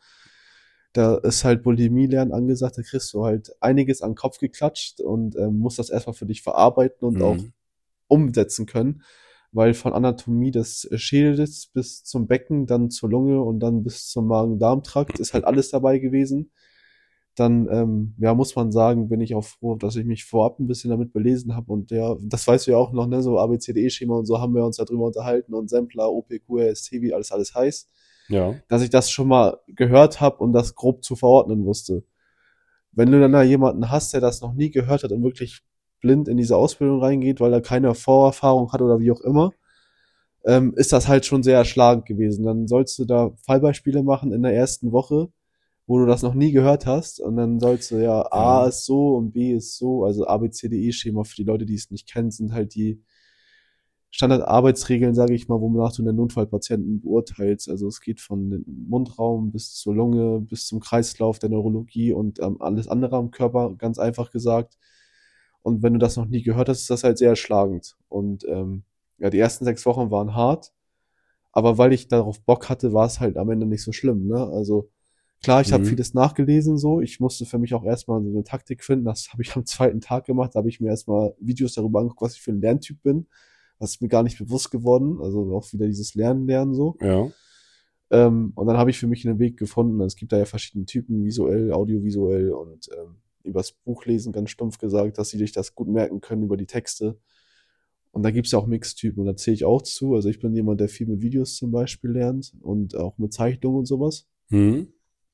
Da 0.93 1.15
ist 1.17 1.43
halt 1.43 1.63
Bulimie-Lernen 1.63 2.31
angesagt, 2.31 2.77
da 2.77 2.83
kriegst 2.83 3.13
du 3.13 3.25
halt 3.25 3.51
einiges 3.59 4.01
an 4.01 4.11
den 4.11 4.15
Kopf 4.15 4.37
geklatscht 4.37 5.01
und 5.01 5.35
ähm, 5.35 5.57
musst 5.57 5.79
das 5.79 5.89
erstmal 5.89 6.13
für 6.13 6.27
dich 6.27 6.41
verarbeiten 6.41 7.07
und 7.07 7.17
mhm. 7.17 7.21
auch 7.23 7.37
umsetzen 8.07 8.67
können, 8.67 9.01
weil 9.51 9.73
von 9.73 9.93
Anatomie 9.93 10.51
des 10.51 10.87
Schädels 10.95 11.67
bis 11.73 12.03
zum 12.03 12.27
Becken, 12.27 12.67
dann 12.67 12.91
zur 12.91 13.09
Lunge 13.09 13.41
und 13.41 13.59
dann 13.59 13.83
bis 13.83 14.07
zum 14.07 14.27
Magen-Darm-Trakt 14.27 15.19
ist 15.19 15.33
halt 15.33 15.45
alles 15.45 15.69
dabei 15.69 15.97
gewesen 15.97 16.51
dann 17.35 17.67
ähm, 17.71 18.13
ja, 18.19 18.33
muss 18.35 18.55
man 18.55 18.71
sagen, 18.71 19.09
bin 19.09 19.21
ich 19.21 19.33
auch 19.33 19.43
froh, 19.43 19.75
dass 19.75 19.95
ich 19.95 20.05
mich 20.05 20.25
vorab 20.25 20.59
ein 20.59 20.67
bisschen 20.67 20.91
damit 20.91 21.13
belesen 21.13 21.55
habe. 21.55 21.71
Und 21.71 21.91
ja, 21.91 22.15
das 22.21 22.47
weißt 22.47 22.67
du 22.67 22.71
ja 22.71 22.77
auch 22.77 22.91
noch, 22.91 23.07
ne? 23.07 23.23
So 23.23 23.39
ABCDE-Schema 23.39 24.15
und 24.15 24.25
so 24.25 24.39
haben 24.39 24.53
wir 24.53 24.63
uns 24.63 24.77
darüber 24.77 25.05
unterhalten 25.05 25.53
und 25.53 25.69
Sampler, 25.69 26.11
OPQRST, 26.11 26.91
wie 26.93 27.13
alles 27.13 27.31
alles 27.31 27.55
heißt. 27.55 27.89
Ja. 28.29 28.55
Dass 28.67 28.81
ich 28.81 28.89
das 28.89 29.11
schon 29.11 29.27
mal 29.27 29.59
gehört 29.67 30.21
habe 30.21 30.37
und 30.37 30.53
das 30.53 30.75
grob 30.75 31.03
zu 31.03 31.15
verordnen 31.15 31.65
wusste. 31.65 32.03
Wenn 32.91 33.11
du 33.11 33.19
dann 33.19 33.31
da 33.31 33.43
jemanden 33.43 33.89
hast, 33.89 34.13
der 34.13 34.21
das 34.21 34.41
noch 34.41 34.53
nie 34.53 34.69
gehört 34.69 35.03
hat 35.03 35.11
und 35.11 35.23
wirklich 35.23 35.61
blind 35.99 36.27
in 36.27 36.37
diese 36.37 36.57
Ausbildung 36.57 37.01
reingeht, 37.01 37.39
weil 37.39 37.53
er 37.53 37.61
keine 37.61 37.95
Vorerfahrung 37.95 38.71
hat 38.71 38.81
oder 38.81 38.99
wie 38.99 39.11
auch 39.11 39.21
immer, 39.21 39.51
ähm, 40.45 40.73
ist 40.75 40.93
das 40.93 41.07
halt 41.07 41.25
schon 41.25 41.43
sehr 41.43 41.57
erschlagend 41.57 42.05
gewesen. 42.05 42.45
Dann 42.45 42.67
sollst 42.67 42.99
du 42.99 43.05
da 43.05 43.31
Fallbeispiele 43.45 44.03
machen 44.03 44.31
in 44.31 44.43
der 44.43 44.53
ersten 44.53 44.91
Woche 44.91 45.29
wo 45.85 45.99
du 45.99 46.05
das 46.05 46.21
noch 46.21 46.33
nie 46.33 46.51
gehört 46.51 46.85
hast 46.85 47.19
und 47.19 47.35
dann 47.35 47.59
sollst 47.59 47.91
du 47.91 47.97
ja 47.97 48.21
A 48.31 48.67
ist 48.67 48.85
so 48.85 49.15
und 49.15 49.31
B 49.31 49.53
ist 49.53 49.77
so, 49.77 50.05
also 50.05 50.25
ABCDE-Schema 50.27 51.23
für 51.23 51.35
die 51.35 51.43
Leute, 51.43 51.65
die 51.65 51.75
es 51.75 51.91
nicht 51.91 52.11
kennen, 52.11 52.31
sind 52.31 52.53
halt 52.53 52.73
die 52.75 53.01
Standardarbeitsregeln, 54.15 55.15
sage 55.15 55.33
ich 55.33 55.47
mal, 55.47 55.59
wonach 55.59 55.91
du 55.91 56.03
den 56.03 56.15
Notfallpatienten 56.15 57.01
beurteilst. 57.01 57.67
Also 57.67 57.87
es 57.87 57.99
geht 57.99 58.21
von 58.21 58.51
dem 58.51 58.63
Mundraum 58.67 59.51
bis 59.51 59.73
zur 59.73 59.95
Lunge, 59.95 60.39
bis 60.39 60.67
zum 60.67 60.79
Kreislauf 60.79 61.39
der 61.39 61.49
Neurologie 61.49 62.13
und 62.13 62.39
ähm, 62.39 62.61
alles 62.61 62.87
andere 62.87 63.15
am 63.15 63.31
Körper, 63.31 63.73
ganz 63.75 63.97
einfach 63.97 64.29
gesagt. 64.29 64.77
Und 65.63 65.81
wenn 65.81 65.93
du 65.93 65.99
das 65.99 66.15
noch 66.15 66.27
nie 66.27 66.43
gehört 66.43 66.69
hast, 66.69 66.81
ist 66.81 66.91
das 66.91 67.03
halt 67.03 67.17
sehr 67.17 67.29
erschlagend. 67.29 67.97
Und 68.07 68.45
ähm, 68.47 68.83
ja, 69.17 69.31
die 69.31 69.39
ersten 69.39 69.65
sechs 69.65 69.83
Wochen 69.87 70.11
waren 70.11 70.35
hart, 70.35 70.73
aber 71.51 71.79
weil 71.79 71.91
ich 71.91 72.07
darauf 72.07 72.39
Bock 72.39 72.69
hatte, 72.69 72.93
war 72.93 73.07
es 73.07 73.19
halt 73.19 73.35
am 73.35 73.49
Ende 73.49 73.65
nicht 73.65 73.83
so 73.83 73.91
schlimm. 73.91 74.27
Ne? 74.27 74.37
Also 74.37 74.91
Klar, 75.41 75.59
ich 75.59 75.69
mhm. 75.69 75.73
habe 75.73 75.85
vieles 75.85 76.13
nachgelesen 76.13 76.77
so. 76.77 77.01
Ich 77.01 77.19
musste 77.19 77.45
für 77.45 77.57
mich 77.57 77.73
auch 77.73 77.83
erstmal 77.83 78.21
so 78.21 78.29
eine 78.29 78.43
Taktik 78.43 78.83
finden. 78.83 79.05
Das 79.05 79.29
habe 79.33 79.41
ich 79.41 79.55
am 79.55 79.65
zweiten 79.65 79.99
Tag 79.99 80.25
gemacht. 80.25 80.51
Da 80.53 80.59
habe 80.59 80.69
ich 80.69 80.79
mir 80.79 80.89
erstmal 80.89 81.35
Videos 81.39 81.73
darüber 81.73 81.99
angeguckt, 81.99 82.21
was 82.21 82.35
ich 82.35 82.41
für 82.41 82.51
ein 82.51 82.61
Lerntyp 82.61 83.01
bin. 83.03 83.27
Was 83.83 83.91
ist 83.91 84.01
mir 84.01 84.07
gar 84.07 84.23
nicht 84.23 84.37
bewusst 84.37 84.71
geworden. 84.71 85.19
Also 85.21 85.55
auch 85.55 85.71
wieder 85.73 85.87
dieses 85.87 86.15
Lernen, 86.15 86.47
Lernen 86.47 86.73
so. 86.73 86.95
Ja. 87.01 87.29
Ähm, 88.09 88.51
und 88.55 88.67
dann 88.67 88.77
habe 88.77 88.89
ich 88.89 88.97
für 88.97 89.07
mich 89.07 89.27
einen 89.27 89.39
Weg 89.39 89.57
gefunden. 89.57 90.01
Es 90.01 90.15
gibt 90.15 90.31
da 90.31 90.37
ja 90.37 90.45
verschiedene 90.45 90.85
Typen, 90.85 91.23
visuell, 91.23 91.71
audiovisuell 91.71 92.51
und 92.51 92.89
ähm, 92.97 93.17
übers 93.43 93.71
Buchlesen 93.71 94.31
ganz 94.31 94.49
stumpf 94.49 94.77
gesagt, 94.77 95.17
dass 95.17 95.29
sie 95.29 95.37
sich 95.37 95.51
das 95.51 95.75
gut 95.75 95.87
merken 95.87 96.21
können 96.21 96.43
über 96.43 96.57
die 96.57 96.65
Texte. 96.65 97.19
Und 98.11 98.23
da 98.23 98.31
gibt's 98.31 98.51
ja 98.51 98.59
auch 98.59 98.67
Mixtypen 98.67 99.21
und 99.21 99.25
da 99.25 99.35
zähle 99.35 99.55
ich 99.55 99.65
auch 99.65 99.81
zu. 99.81 100.15
Also 100.15 100.29
ich 100.29 100.39
bin 100.39 100.53
jemand, 100.53 100.79
der 100.79 100.89
viel 100.89 101.07
mit 101.07 101.21
Videos 101.21 101.55
zum 101.55 101.71
Beispiel 101.71 102.11
lernt 102.11 102.53
und 102.61 102.95
auch 102.95 103.17
mit 103.17 103.33
Zeichnungen 103.33 103.79
und 103.79 103.85
sowas. 103.85 104.27
Mhm 104.49 104.87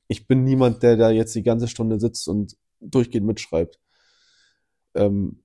ich 0.09 0.27
bin 0.27 0.43
niemand, 0.43 0.83
der 0.83 0.97
da 0.97 1.11
jetzt 1.11 1.35
die 1.35 1.43
ganze 1.43 1.67
Stunde 1.67 1.99
sitzt 1.99 2.27
und 2.27 2.57
durchgehend 2.81 3.27
mitschreibt. 3.27 3.79
Ähm, 4.95 5.43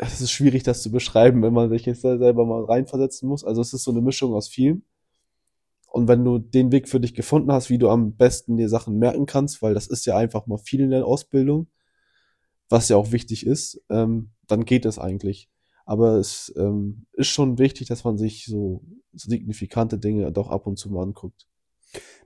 es 0.00 0.20
ist 0.20 0.30
schwierig, 0.30 0.62
das 0.62 0.82
zu 0.82 0.90
beschreiben, 0.90 1.42
wenn 1.42 1.52
man 1.52 1.68
sich 1.70 1.86
jetzt 1.86 2.02
selber 2.02 2.46
mal 2.46 2.64
reinversetzen 2.64 3.28
muss. 3.28 3.44
Also 3.44 3.60
es 3.60 3.72
ist 3.72 3.84
so 3.84 3.90
eine 3.90 4.00
Mischung 4.00 4.34
aus 4.34 4.48
vielem. 4.48 4.82
Und 5.92 6.08
wenn 6.08 6.24
du 6.24 6.38
den 6.38 6.72
Weg 6.72 6.88
für 6.88 7.00
dich 7.00 7.14
gefunden 7.14 7.52
hast, 7.52 7.68
wie 7.68 7.78
du 7.78 7.88
am 7.90 8.16
besten 8.16 8.56
dir 8.56 8.68
Sachen 8.68 8.98
merken 8.98 9.26
kannst, 9.26 9.60
weil 9.60 9.74
das 9.74 9.88
ist 9.88 10.06
ja 10.06 10.16
einfach 10.16 10.46
mal 10.46 10.58
viel 10.58 10.80
in 10.80 10.90
der 10.90 11.04
Ausbildung, 11.04 11.66
was 12.68 12.88
ja 12.88 12.96
auch 12.96 13.10
wichtig 13.12 13.44
ist, 13.44 13.82
ähm, 13.90 14.30
dann 14.46 14.64
geht 14.64 14.84
es 14.84 14.98
eigentlich. 14.98 15.50
Aber 15.84 16.14
es 16.14 16.52
ähm, 16.56 17.06
ist 17.12 17.26
schon 17.26 17.58
wichtig, 17.58 17.88
dass 17.88 18.04
man 18.04 18.16
sich 18.16 18.46
so 18.46 18.84
signifikante 19.12 19.98
Dinge 19.98 20.30
doch 20.30 20.48
ab 20.48 20.68
und 20.68 20.78
zu 20.78 20.88
mal 20.90 21.02
anguckt. 21.02 21.48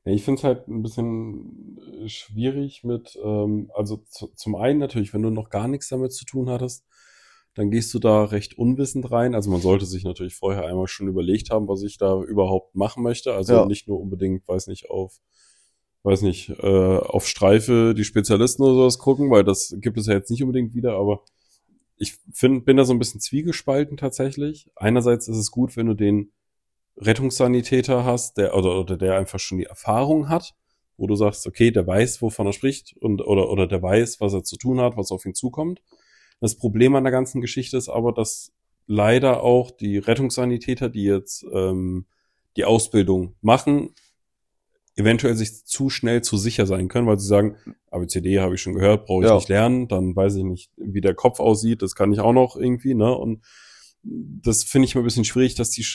Ja, 0.05 0.13
ich 0.13 0.23
finde 0.23 0.39
es 0.39 0.45
halt 0.45 0.69
ein 0.69 0.83
bisschen 0.83 1.81
schwierig 2.07 2.85
mit, 2.85 3.19
ähm, 3.25 3.71
also 3.75 3.97
zu, 3.97 4.27
zum 4.35 4.55
einen 4.55 4.79
natürlich, 4.79 5.15
wenn 5.15 5.23
du 5.23 5.31
noch 5.31 5.49
gar 5.49 5.67
nichts 5.67 5.89
damit 5.89 6.13
zu 6.13 6.27
tun 6.27 6.51
hattest, 6.51 6.85
dann 7.55 7.71
gehst 7.71 7.95
du 7.95 7.99
da 7.99 8.25
recht 8.25 8.59
unwissend 8.59 9.11
rein. 9.11 9.35
Also 9.35 9.51
man 9.51 9.61
sollte 9.61 9.87
sich 9.87 10.05
natürlich 10.05 10.35
vorher 10.35 10.67
einmal 10.67 10.88
schon 10.88 11.09
überlegt 11.09 11.51
haben, 11.51 11.69
was 11.69 11.83
ich 11.83 11.99
da 11.99 12.21
überhaupt 12.21 12.75
machen 12.75 13.03
möchte. 13.03 13.35
Also 13.35 13.55
ja. 13.55 13.67
nicht 13.67 13.87
nur 13.87 14.01
unbedingt, 14.01 14.47
weiß 14.49 14.67
nicht, 14.67 14.90
auf, 14.90 15.21
weiß 16.03 16.23
nicht, 16.23 16.51
äh, 16.51 16.99
auf 16.99 17.29
Streife 17.29 17.95
die 17.97 18.05
Spezialisten 18.05 18.62
oder 18.62 18.75
sowas 18.75 18.99
gucken, 18.99 19.31
weil 19.31 19.45
das 19.45 19.75
gibt 19.79 19.99
es 19.99 20.07
ja 20.07 20.14
jetzt 20.14 20.31
nicht 20.31 20.43
unbedingt 20.43 20.75
wieder, 20.75 20.95
aber 20.95 21.23
ich 21.97 22.19
find, 22.33 22.64
bin 22.64 22.77
da 22.77 22.85
so 22.85 22.93
ein 22.93 22.99
bisschen 22.99 23.21
zwiegespalten 23.21 23.97
tatsächlich. 23.97 24.71
Einerseits 24.75 25.29
ist 25.29 25.37
es 25.37 25.53
gut, 25.53 25.77
wenn 25.77 25.87
du 25.87 25.95
den 25.95 26.33
Rettungssanitäter 26.97 28.05
hast, 28.05 28.37
der 28.37 28.57
oder, 28.57 28.79
oder 28.81 28.97
der 28.97 29.17
einfach 29.17 29.38
schon 29.38 29.59
die 29.59 29.64
Erfahrung 29.64 30.29
hat, 30.29 30.55
wo 30.97 31.07
du 31.07 31.14
sagst, 31.14 31.47
okay, 31.47 31.71
der 31.71 31.87
weiß, 31.87 32.21
wovon 32.21 32.47
er 32.47 32.53
spricht 32.53 32.97
und 33.01 33.21
oder 33.21 33.49
oder 33.51 33.67
der 33.67 33.83
weiß, 33.83 34.21
was 34.21 34.33
er 34.33 34.45
zu 34.45 34.57
tun 34.57 34.81
hat, 34.81 34.97
was 34.97 35.11
auf 35.11 35.25
ihn 35.25 35.35
zukommt. 35.35 35.83
Das 36.44 36.57
Problem 36.57 36.94
an 36.94 37.04
der 37.04 37.11
ganzen 37.11 37.40
Geschichte 37.40 37.78
ist 37.78 37.88
aber, 37.88 38.12
dass 38.12 38.52
leider 38.87 39.42
auch 39.42 39.70
die 39.70 39.96
Rettungssanitäter, 39.96 40.90
die 40.90 41.04
jetzt 41.04 41.42
ähm, 41.54 42.04
die 42.59 42.66
Ausbildung 42.66 43.35
machen, 43.40 43.94
eventuell 44.94 45.37
sich 45.37 45.64
zu 45.64 45.88
schnell 45.88 46.20
zu 46.20 46.37
sicher 46.37 46.66
sein 46.66 46.88
können, 46.88 47.07
weil 47.07 47.18
sie 47.18 47.28
sagen, 47.28 47.57
ABCD 47.90 48.40
habe 48.40 48.57
ich 48.57 48.61
schon 48.61 48.74
gehört, 48.74 49.07
brauche 49.07 49.24
ich 49.24 49.30
ja. 49.30 49.37
nicht 49.37 49.48
lernen, 49.48 49.88
dann 49.88 50.14
weiß 50.14 50.35
ich 50.35 50.44
nicht, 50.44 50.70
wie 50.76 51.00
der 51.00 51.14
Kopf 51.14 51.40
aussieht, 51.40 51.80
das 51.80 51.94
kann 51.94 52.12
ich 52.12 52.20
auch 52.20 52.35
noch 52.35 52.57
irgendwie, 52.57 52.92
ne? 52.92 53.16
Und 53.16 53.42
das 54.02 54.64
finde 54.64 54.85
ich 54.85 54.94
mal 54.94 55.00
ein 55.00 55.04
bisschen 55.04 55.24
schwierig, 55.24 55.54
dass 55.54 55.70
die 55.70 55.87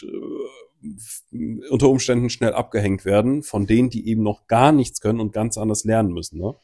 unter 1.69 1.89
Umständen 1.89 2.31
schnell 2.31 2.53
abgehängt 2.53 3.05
werden 3.05 3.43
von 3.43 3.67
denen, 3.67 3.91
die 3.91 4.07
eben 4.07 4.23
noch 4.23 4.47
gar 4.47 4.71
nichts 4.71 4.99
können 4.99 5.19
und 5.19 5.31
ganz 5.31 5.59
anders 5.59 5.83
lernen 5.83 6.11
müssen. 6.11 6.39
Ne? 6.39 6.55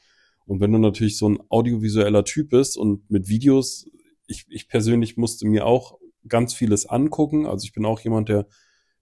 Und 0.45 0.59
wenn 0.59 0.71
du 0.71 0.77
natürlich 0.77 1.17
so 1.17 1.29
ein 1.29 1.39
audiovisueller 1.49 2.23
Typ 2.23 2.49
bist 2.49 2.77
und 2.77 3.09
mit 3.09 3.27
Videos, 3.27 3.89
ich, 4.27 4.45
ich 4.49 4.67
persönlich 4.67 5.17
musste 5.17 5.47
mir 5.47 5.65
auch 5.65 5.97
ganz 6.27 6.53
vieles 6.53 6.85
angucken. 6.85 7.45
Also 7.45 7.65
ich 7.65 7.73
bin 7.73 7.85
auch 7.85 7.99
jemand, 7.99 8.29
der, 8.29 8.47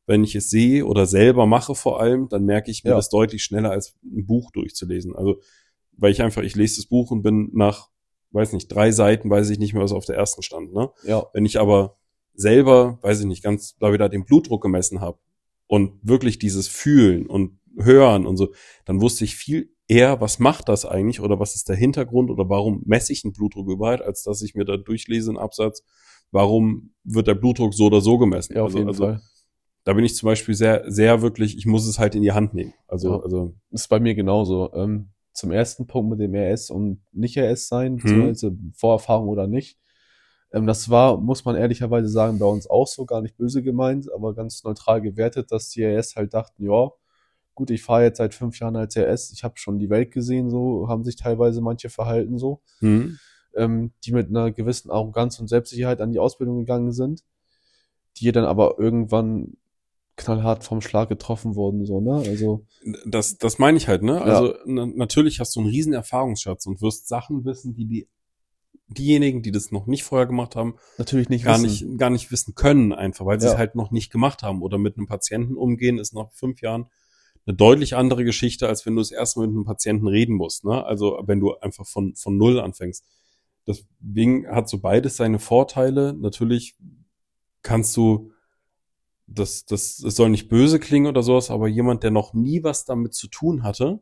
wenn 0.05 0.23
ich 0.23 0.35
es 0.35 0.49
sehe 0.49 0.85
oder 0.85 1.05
selber 1.05 1.45
mache 1.45 1.75
vor 1.75 1.99
allem, 1.99 2.29
dann 2.29 2.45
merke 2.45 2.71
ich 2.71 2.83
mir 2.83 2.91
ja. 2.91 2.95
das 2.95 3.09
deutlich 3.09 3.43
schneller 3.43 3.71
als 3.71 3.95
ein 4.03 4.25
Buch 4.25 4.51
durchzulesen. 4.51 5.15
Also 5.15 5.39
weil 5.97 6.11
ich 6.11 6.21
einfach, 6.21 6.41
ich 6.41 6.55
lese 6.55 6.77
das 6.77 6.85
Buch 6.87 7.11
und 7.11 7.21
bin 7.21 7.49
nach, 7.53 7.89
weiß 8.31 8.53
nicht, 8.53 8.67
drei 8.67 8.91
Seiten, 8.91 9.29
weiß 9.29 9.49
ich 9.49 9.59
nicht 9.59 9.73
mehr, 9.73 9.83
was 9.83 9.91
auf 9.91 10.05
der 10.05 10.15
ersten 10.15 10.41
stand. 10.41 10.73
Ne? 10.73 10.89
Ja. 11.05 11.25
Wenn 11.33 11.45
ich 11.45 11.59
aber 11.59 11.97
selber, 12.33 12.97
weiß 13.01 13.21
ich 13.21 13.25
nicht, 13.25 13.43
ganz 13.43 13.77
da 13.79 13.93
wieder 13.93 14.09
den 14.09 14.25
Blutdruck 14.25 14.61
gemessen 14.61 15.01
habe 15.01 15.19
und 15.67 15.99
wirklich 16.01 16.39
dieses 16.39 16.67
Fühlen 16.67 17.27
und 17.27 17.59
Hören 17.77 18.25
und 18.25 18.37
so, 18.37 18.53
dann 18.85 19.01
wusste 19.01 19.23
ich 19.23 19.35
viel 19.35 19.73
eher, 19.87 20.21
was 20.21 20.39
macht 20.39 20.69
das 20.69 20.85
eigentlich 20.85 21.19
oder 21.19 21.39
was 21.39 21.55
ist 21.55 21.69
der 21.69 21.75
Hintergrund 21.75 22.29
oder 22.29 22.49
warum 22.49 22.81
messe 22.85 23.13
ich 23.13 23.23
einen 23.23 23.33
Blutdruck 23.33 23.69
überhaupt, 23.69 24.01
als 24.01 24.23
dass 24.23 24.41
ich 24.41 24.55
mir 24.55 24.65
da 24.65 24.77
durchlese 24.77 25.31
einen 25.31 25.37
Absatz, 25.37 25.83
warum 26.31 26.93
wird 27.03 27.27
der 27.27 27.35
Blutdruck 27.35 27.73
so 27.73 27.85
oder 27.85 28.01
so 28.01 28.17
gemessen. 28.17 28.53
Ja, 28.55 28.61
auf 28.61 28.67
also, 28.67 28.77
jeden 28.77 28.89
also, 28.89 29.03
Fall. 29.03 29.21
Da 29.85 29.93
bin 29.93 30.05
ich 30.05 30.15
zum 30.15 30.27
Beispiel 30.27 30.55
sehr, 30.55 30.89
sehr 30.89 31.21
wirklich, 31.21 31.57
ich 31.57 31.65
muss 31.65 31.85
es 31.85 31.99
halt 31.99 32.15
in 32.15 32.21
die 32.21 32.31
Hand 32.31 32.53
nehmen. 32.53 32.73
Also, 32.87 33.11
ja, 33.11 33.19
also. 33.19 33.55
ist 33.71 33.89
bei 33.89 33.99
mir 33.99 34.15
genauso. 34.15 34.73
Ähm, 34.73 35.09
zum 35.33 35.51
ersten 35.51 35.87
Punkt 35.87 36.11
mit 36.11 36.19
dem 36.19 36.35
RS 36.35 36.69
und 36.69 37.01
nicht 37.11 37.37
RS 37.37 37.67
sein, 37.67 37.97
hm. 38.01 38.27
also 38.27 38.51
Vorerfahrung 38.75 39.27
oder 39.29 39.47
nicht 39.47 39.79
Ähm, 40.53 40.67
das 40.67 40.89
war, 40.89 41.17
muss 41.17 41.43
man 41.43 41.55
ehrlicherweise 41.55 42.07
sagen, 42.07 42.37
bei 42.37 42.45
uns 42.45 42.69
auch 42.69 42.87
so, 42.87 43.05
gar 43.05 43.21
nicht 43.21 43.35
böse 43.35 43.63
gemeint, 43.63 44.13
aber 44.13 44.35
ganz 44.35 44.63
neutral 44.63 45.01
gewertet, 45.01 45.51
dass 45.51 45.69
die 45.69 45.83
RS 45.83 46.15
halt 46.15 46.35
dachten, 46.35 46.63
ja, 46.63 46.91
gut, 47.55 47.69
ich 47.71 47.83
fahre 47.83 48.03
jetzt 48.03 48.17
seit 48.17 48.33
fünf 48.33 48.59
Jahren 48.59 48.75
als 48.75 48.95
RS, 48.97 49.31
ich 49.31 49.43
habe 49.43 49.57
schon 49.57 49.79
die 49.79 49.89
Welt 49.89 50.11
gesehen, 50.11 50.49
so 50.49 50.87
haben 50.87 51.03
sich 51.03 51.15
teilweise 51.15 51.61
manche 51.61 51.89
verhalten 51.89 52.37
so, 52.37 52.61
Mhm. 52.81 53.17
ähm, 53.55 53.91
die 54.03 54.11
mit 54.11 54.29
einer 54.29 54.51
gewissen 54.51 54.89
Arroganz 54.91 55.39
und 55.39 55.47
Selbstsicherheit 55.47 56.01
an 56.01 56.11
die 56.11 56.19
Ausbildung 56.19 56.57
gegangen 56.59 56.91
sind, 56.91 57.23
die 58.17 58.31
dann 58.31 58.45
aber 58.45 58.79
irgendwann 58.79 59.57
knallhart 60.15 60.63
vom 60.63 60.81
Schlag 60.81 61.09
getroffen 61.09 61.55
wurden, 61.55 61.85
so, 61.85 61.99
ne? 61.99 62.15
Also, 62.27 62.65
Das, 63.05 63.37
das 63.39 63.57
meine 63.57 63.77
ich 63.77 63.87
halt, 63.87 64.03
ne? 64.03 64.13
Ja. 64.13 64.21
Also 64.21 64.53
na, 64.65 64.85
natürlich 64.85 65.39
hast 65.39 65.55
du 65.55 65.61
einen 65.61 65.69
riesen 65.69 65.93
Erfahrungsschatz 65.93 66.67
und 66.67 66.81
wirst 66.81 67.07
Sachen 67.07 67.45
wissen, 67.45 67.73
die 67.73 67.85
die 67.85 68.07
diejenigen, 68.89 69.41
die 69.41 69.51
das 69.51 69.71
noch 69.71 69.87
nicht 69.87 70.03
vorher 70.03 70.27
gemacht 70.27 70.55
haben, 70.55 70.75
natürlich 70.99 71.29
nicht 71.29 71.45
gar 71.45 71.61
wissen. 71.63 71.89
nicht, 71.89 71.99
gar 71.99 72.09
nicht 72.11 72.31
wissen 72.31 72.53
können, 72.53 72.93
einfach, 72.93 73.25
weil 73.25 73.39
sie 73.39 73.47
Ja. 73.47 73.53
es 73.53 73.57
halt 73.57 73.73
noch 73.75 73.89
nicht 73.91 74.11
gemacht 74.11 74.43
haben. 74.43 74.61
Oder 74.61 74.77
mit 74.77 74.97
einem 74.97 75.07
Patienten 75.07 75.55
umgehen 75.55 75.97
ist 75.97 76.13
nach 76.13 76.31
fünf 76.33 76.61
Jahren 76.61 76.85
eine 77.45 77.55
deutlich 77.55 77.95
andere 77.95 78.23
Geschichte, 78.23 78.67
als 78.67 78.85
wenn 78.85 78.95
du 78.95 79.01
das 79.01 79.11
erste 79.11 79.39
Mal 79.39 79.47
mit 79.47 79.55
einem 79.55 79.65
Patienten 79.65 80.07
reden 80.07 80.35
musst. 80.35 80.63
Ne? 80.63 80.83
Also 80.85 81.21
wenn 81.25 81.39
du 81.39 81.55
einfach 81.57 81.85
von, 81.85 82.15
von 82.15 82.37
null 82.37 82.59
anfängst. 82.59 83.05
Deswegen 83.67 84.47
hat 84.47 84.69
so 84.69 84.79
beides 84.79 85.17
seine 85.17 85.39
Vorteile. 85.39 86.13
Natürlich 86.13 86.75
kannst 87.61 87.95
du, 87.97 88.31
das, 89.27 89.65
das, 89.65 89.97
das 89.97 90.15
soll 90.15 90.29
nicht 90.29 90.49
böse 90.49 90.79
klingen 90.79 91.07
oder 91.07 91.23
sowas, 91.23 91.49
aber 91.49 91.67
jemand, 91.67 92.03
der 92.03 92.11
noch 92.11 92.33
nie 92.33 92.63
was 92.63 92.85
damit 92.85 93.13
zu 93.13 93.27
tun 93.27 93.63
hatte, 93.63 94.01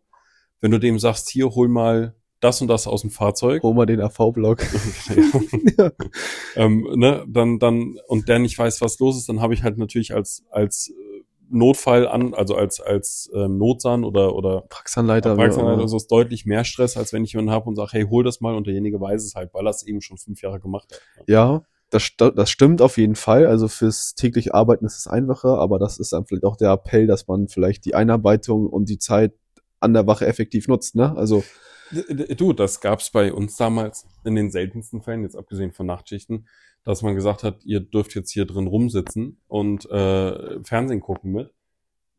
wenn 0.61 0.71
du 0.71 0.79
dem 0.79 0.99
sagst, 0.99 1.29
hier, 1.29 1.49
hol 1.49 1.67
mal 1.67 2.15
das 2.39 2.59
und 2.59 2.67
das 2.67 2.87
aus 2.87 3.01
dem 3.01 3.11
Fahrzeug, 3.11 3.61
Hol 3.61 3.75
mal 3.75 3.85
den 3.85 4.01
AV-Block. 4.01 4.63
ja. 5.77 5.91
ähm, 6.55 6.87
ne, 6.95 7.23
dann, 7.27 7.59
dann, 7.59 7.99
und 8.07 8.27
der 8.27 8.39
nicht 8.39 8.57
weiß, 8.57 8.81
was 8.81 8.99
los 8.99 9.17
ist, 9.17 9.29
dann 9.29 9.41
habe 9.41 9.53
ich 9.53 9.63
halt 9.63 9.77
natürlich 9.77 10.13
als, 10.13 10.43
als 10.49 10.91
Notfall 11.51 12.07
an, 12.07 12.33
also 12.33 12.55
als, 12.55 12.79
als 12.79 13.29
ähm, 13.33 13.57
Notsan 13.57 14.03
oder, 14.03 14.35
oder 14.35 14.61
Praxanleiter. 14.69 15.35
Praxanleiter 15.35 15.77
oder 15.77 15.87
so 15.87 15.97
ist 15.97 16.11
deutlich 16.11 16.45
mehr 16.45 16.63
Stress, 16.63 16.97
als 16.97 17.13
wenn 17.13 17.23
ich 17.23 17.33
jemanden 17.33 17.51
habe 17.51 17.67
und 17.69 17.75
sage, 17.75 17.91
hey, 17.93 18.03
hol 18.09 18.23
das 18.23 18.41
mal 18.41 18.55
und 18.55 18.67
derjenige 18.67 18.99
weiß 18.99 19.23
es 19.23 19.35
halt, 19.35 19.53
weil 19.53 19.65
er 19.67 19.71
es 19.71 19.83
eben 19.85 20.01
schon 20.01 20.17
fünf 20.17 20.41
Jahre 20.41 20.59
gemacht 20.59 20.87
hat. 20.91 21.27
Ja, 21.27 21.63
das, 21.91 22.09
das 22.17 22.49
stimmt 22.49 22.81
auf 22.81 22.97
jeden 22.97 23.15
Fall. 23.15 23.45
Also 23.45 23.67
fürs 23.67 24.15
tägliche 24.15 24.53
Arbeiten 24.53 24.85
ist 24.85 24.97
es 24.97 25.07
einfacher, 25.07 25.59
aber 25.59 25.77
das 25.77 25.99
ist 25.99 26.13
dann 26.13 26.25
vielleicht 26.25 26.45
auch 26.45 26.55
der 26.55 26.71
Appell, 26.71 27.05
dass 27.05 27.27
man 27.27 27.49
vielleicht 27.49 27.85
die 27.85 27.95
Einarbeitung 27.95 28.67
und 28.67 28.89
die 28.89 28.97
Zeit 28.97 29.33
an 29.81 29.93
der 29.93 30.07
Wache 30.07 30.25
effektiv 30.25 30.67
nutzt, 30.67 30.95
ne? 30.95 31.15
Also, 31.17 31.43
Du, 32.37 32.53
das 32.53 32.81
gab's 32.81 33.11
bei 33.11 33.33
uns 33.33 33.57
damals 33.57 34.05
in 34.23 34.35
den 34.35 34.51
seltensten 34.51 35.01
Fällen, 35.01 35.23
jetzt 35.23 35.35
abgesehen 35.35 35.71
von 35.71 35.85
Nachtschichten, 35.85 36.47
dass 36.83 37.01
man 37.01 37.15
gesagt 37.15 37.43
hat, 37.43 37.63
ihr 37.65 37.79
dürft 37.79 38.15
jetzt 38.15 38.31
hier 38.31 38.45
drin 38.45 38.67
rumsitzen 38.67 39.37
und 39.47 39.89
äh, 39.91 40.63
Fernsehen 40.63 41.01
gucken 41.01 41.31
mit. 41.31 41.51